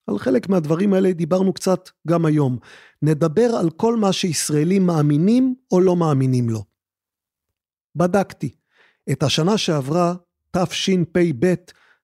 על 0.06 0.18
חלק 0.18 0.48
מהדברים 0.48 0.92
האלה 0.92 1.12
דיברנו 1.12 1.52
קצת 1.52 1.88
גם 2.08 2.26
היום. 2.26 2.58
נדבר 3.02 3.56
על 3.60 3.70
כל 3.70 3.96
מה 3.96 4.12
שישראלים 4.12 4.86
מאמינים 4.86 5.54
או 5.72 5.80
לא 5.80 5.96
מאמינים 5.96 6.50
לו. 6.50 6.75
בדקתי. 7.96 8.54
את 9.12 9.22
השנה 9.22 9.58
שעברה, 9.58 10.14
תשפ"ב, 10.50 11.54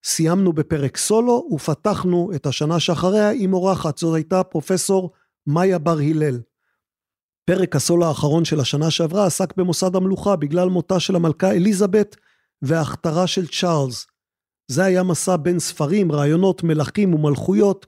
סיימנו 0.05 0.53
בפרק 0.53 0.97
סולו 0.97 1.49
ופתחנו 1.53 2.31
את 2.35 2.47
השנה 2.47 2.81
שאחריה 2.81 3.31
עם 3.31 3.55
אורחת, 3.55 3.99
זאת 3.99 4.15
הייתה 4.15 4.43
פרופסור 4.43 5.11
מאיה 5.47 5.79
בר 5.79 5.99
הלל. 5.99 6.41
פרק 7.45 7.77
הסולו 7.77 8.07
האחרון 8.07 8.45
של 8.45 8.61
השנה 8.61 8.91
שעברה 8.91 9.27
עסק 9.27 9.57
במוסד 9.57 9.97
המלוכה 9.97 10.37
בגלל 10.37 10.69
מותה 10.69 11.01
של 11.01 11.17
המלכה 11.17 11.53
אליזבת 11.53 12.17
וההכתרה 12.63 13.27
של 13.27 13.47
צ'ארלס. 13.47 14.07
זה 14.69 14.85
היה 14.85 15.03
מסע 15.03 15.37
בין 15.37 15.59
ספרים, 15.59 16.13
רעיונות, 16.13 16.63
מלכים 16.63 17.15
ומלכויות, 17.15 17.87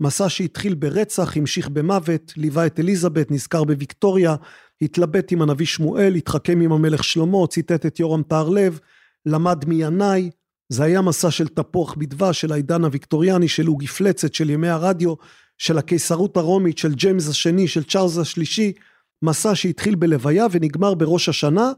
מסע 0.00 0.28
שהתחיל 0.28 0.74
ברצח, 0.74 1.36
המשיך 1.36 1.68
במוות, 1.68 2.32
ליווה 2.36 2.66
את 2.66 2.80
אליזבת, 2.80 3.30
נזכר 3.30 3.64
בוויקטוריה, 3.64 4.36
התלבט 4.82 5.32
עם 5.32 5.42
הנביא 5.42 5.66
שמואל, 5.66 6.14
התחכם 6.14 6.60
עם 6.60 6.72
המלך 6.72 7.04
שלמה, 7.04 7.46
ציטט 7.46 7.86
את 7.86 8.00
יורם 8.00 8.22
טהרלב, 8.22 8.78
למד 9.26 9.64
מינאי, 9.64 10.30
זה 10.68 10.84
היה 10.84 11.00
מסע 11.00 11.30
של 11.30 11.48
תפוח 11.48 11.94
בדבש, 11.94 12.40
של 12.40 12.52
העידן 12.52 12.84
הוויקטוריאני, 12.84 13.48
של 13.48 13.66
עוגי 13.66 13.86
פלצת, 13.86 14.34
של 14.34 14.50
ימי 14.50 14.68
הרדיו, 14.68 15.14
של 15.58 15.78
הקיסרות 15.78 16.36
הרומית, 16.36 16.78
של 16.78 16.94
ג'יימס 16.94 17.28
השני, 17.28 17.68
של 17.68 17.84
צ'ארלס 17.84 18.18
השלישי, 18.18 18.72
מסע 19.22 19.54
שהתחיל 19.54 19.94
בלוויה 19.94 20.46
ונגמר 20.50 20.94
בראש 20.94 21.28
השנה. 21.28 21.72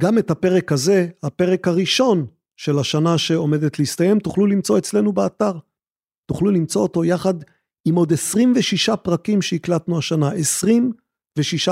גם 0.00 0.18
את 0.18 0.30
הפרק 0.30 0.72
הזה, 0.72 1.08
הפרק 1.22 1.68
הראשון 1.68 2.26
של 2.56 2.78
השנה 2.78 3.18
שעומדת 3.18 3.78
להסתיים, 3.78 4.18
תוכלו 4.18 4.46
למצוא 4.46 4.78
אצלנו 4.78 5.12
באתר. 5.12 5.52
תוכלו 6.26 6.50
למצוא 6.50 6.82
אותו 6.82 7.04
יחד 7.04 7.34
עם 7.84 7.94
עוד 7.94 8.12
26 8.12 8.90
פרקים 8.90 9.42
שהקלטנו 9.42 9.98
השנה. 9.98 10.32
26 10.32 10.74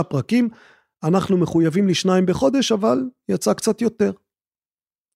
פרקים. 0.09 0.49
אנחנו 1.05 1.36
מחויבים 1.39 1.89
לשניים 1.89 2.27
בחודש, 2.27 2.73
אבל 2.73 3.03
יצא 3.28 3.53
קצת 3.53 3.82
יותר. 3.82 4.12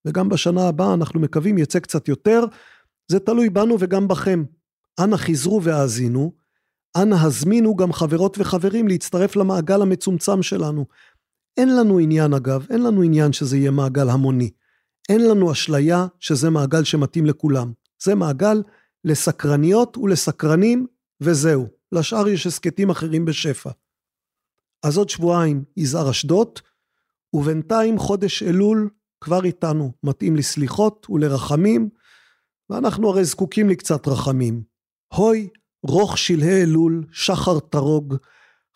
וגם 0.06 0.28
בשנה 0.28 0.68
הבאה 0.68 0.94
אנחנו 0.94 1.20
מקווים 1.20 1.58
יצא 1.58 1.78
קצת 1.78 2.08
יותר. 2.08 2.44
זה 3.08 3.20
תלוי 3.20 3.50
בנו 3.50 3.76
וגם 3.80 4.08
בכם. 4.08 4.44
אנא 5.00 5.16
חזרו 5.16 5.62
והאזינו. 5.62 6.32
אנא 6.96 7.14
הזמינו 7.14 7.76
גם 7.76 7.92
חברות 7.92 8.38
וחברים 8.38 8.88
להצטרף 8.88 9.36
למעגל 9.36 9.82
המצומצם 9.82 10.42
שלנו. 10.42 10.86
אין 11.56 11.76
לנו 11.76 11.98
עניין 11.98 12.34
אגב, 12.34 12.66
אין 12.70 12.82
לנו 12.82 13.02
עניין 13.02 13.32
שזה 13.32 13.56
יהיה 13.56 13.70
מעגל 13.70 14.08
המוני. 14.08 14.50
אין 15.08 15.28
לנו 15.28 15.52
אשליה 15.52 16.06
שזה 16.20 16.50
מעגל 16.50 16.84
שמתאים 16.84 17.26
לכולם. 17.26 17.72
זה 18.02 18.14
מעגל 18.14 18.62
לסקרניות 19.04 19.96
ולסקרנים, 19.96 20.86
וזהו. 21.20 21.66
לשאר 21.92 22.28
יש 22.28 22.46
הסכתים 22.46 22.90
אחרים 22.90 23.24
בשפע. 23.24 23.70
אז 24.82 24.98
עוד 24.98 25.08
שבועיים 25.08 25.64
יזהר 25.76 26.10
אשדות, 26.10 26.62
ובינתיים 27.32 27.98
חודש 27.98 28.42
אלול 28.42 28.90
כבר 29.20 29.44
איתנו, 29.44 29.92
מתאים 30.02 30.36
לסליחות 30.36 31.06
ולרחמים, 31.10 31.88
ואנחנו 32.70 33.08
הרי 33.08 33.24
זקוקים 33.24 33.68
לקצת 33.68 34.08
רחמים. 34.08 34.62
הוי, 35.14 35.48
רוך 35.82 36.18
שלהי 36.18 36.62
אלול, 36.62 37.06
שחר 37.12 37.58
תרוג, 37.58 38.14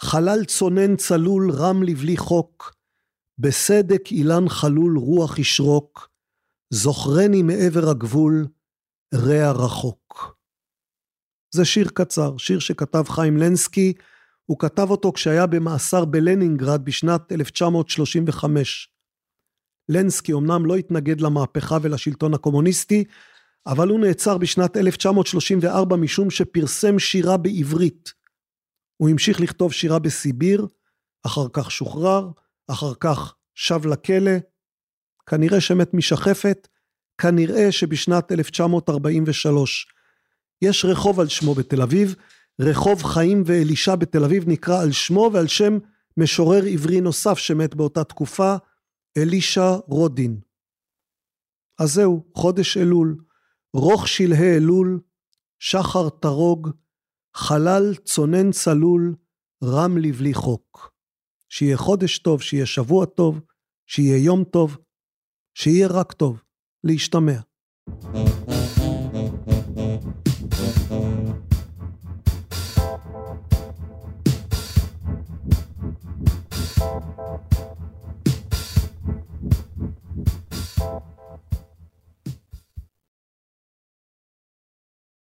חלל 0.03 0.45
צונן 0.45 0.97
צלול, 0.97 1.51
רם 1.51 1.83
לבלי 1.83 2.16
חוק, 2.16 2.74
בסדק 3.39 4.11
אילן 4.11 4.49
חלול 4.49 4.99
רוח 4.99 5.39
ישרוק, 5.39 6.09
זוכרני 6.70 7.43
מעבר 7.43 7.91
הגבול, 7.91 8.47
רע 9.15 9.53
רחוק. 9.53 10.37
זה 11.55 11.65
שיר 11.65 11.89
קצר, 11.95 12.37
שיר 12.37 12.59
שכתב 12.59 13.05
חיים 13.09 13.37
לנסקי, 13.37 13.93
הוא 14.53 14.59
כתב 14.59 14.91
אותו 14.91 15.12
כשהיה 15.12 15.47
במאסר 15.47 16.05
בלנינגרד 16.05 16.85
בשנת 16.85 17.33
1935. 17.33 18.89
לנסקי 19.89 20.33
אמנם 20.33 20.66
לא 20.66 20.77
התנגד 20.77 21.20
למהפכה 21.20 21.79
ולשלטון 21.83 22.35
הקומוניסטי, 22.35 23.05
אבל 23.66 23.89
הוא 23.89 24.01
נעצר 24.01 24.39
בשנת 24.39 24.77
1934 24.77 25.97
משום 25.97 26.31
שפרסם 26.31 26.99
שירה 26.99 27.37
בעברית. 27.37 28.12
הוא 28.97 29.09
המשיך 29.09 29.41
לכתוב 29.41 29.73
שירה 29.73 29.99
בסיביר, 29.99 30.66
אחר 31.27 31.47
כך 31.53 31.70
שוחרר, 31.70 32.29
אחר 32.69 32.93
כך 33.01 33.35
שב 33.55 33.87
לכלא, 33.87 34.33
כנראה 35.27 35.61
שמת 35.61 35.95
משחפת, 35.95 36.69
כנראה 37.19 37.73
שבשנת 37.73 38.33
1943. 38.33 39.87
יש 40.62 40.85
רחוב 40.85 41.20
על 41.20 41.29
שמו 41.29 41.55
בתל 41.55 41.83
אביב, 41.83 42.15
רחוב 42.62 43.02
חיים 43.02 43.43
ואלישע 43.47 43.94
בתל 43.94 44.24
אביב 44.24 44.48
נקרא 44.48 44.82
על 44.82 44.93
שמו 44.93 45.30
ועל 45.32 45.47
שם 45.47 45.78
משורר 46.16 46.62
עברי 46.72 47.01
נוסף 47.01 47.39
שמת 47.39 47.74
באותה 47.74 48.05
תקופה, 48.05 48.55
אלישע 49.18 49.76
רודין. 49.86 50.40
אז 51.80 51.93
זהו, 51.93 52.24
חודש 52.36 52.76
אלול, 52.76 53.24
רוך 53.74 54.09
שלהי 54.09 54.56
אלול, 54.56 55.01
שחר 55.59 56.09
תרוג, 56.09 56.70
חלל 57.36 57.94
צונן 58.05 58.51
צלול, 58.51 59.14
רם 59.64 59.98
לבלי 59.98 60.34
חוק. 60.34 60.93
שיהיה 61.48 61.76
חודש 61.76 62.18
טוב, 62.18 62.43
שיהיה 62.43 62.66
שבוע 62.66 63.06
טוב, 63.06 63.40
שיהיה 63.86 64.24
יום 64.24 64.44
טוב, 64.44 64.76
שיהיה 65.55 65.89
רק 65.89 66.12
טוב. 66.12 66.43
להשתמע. 66.84 67.40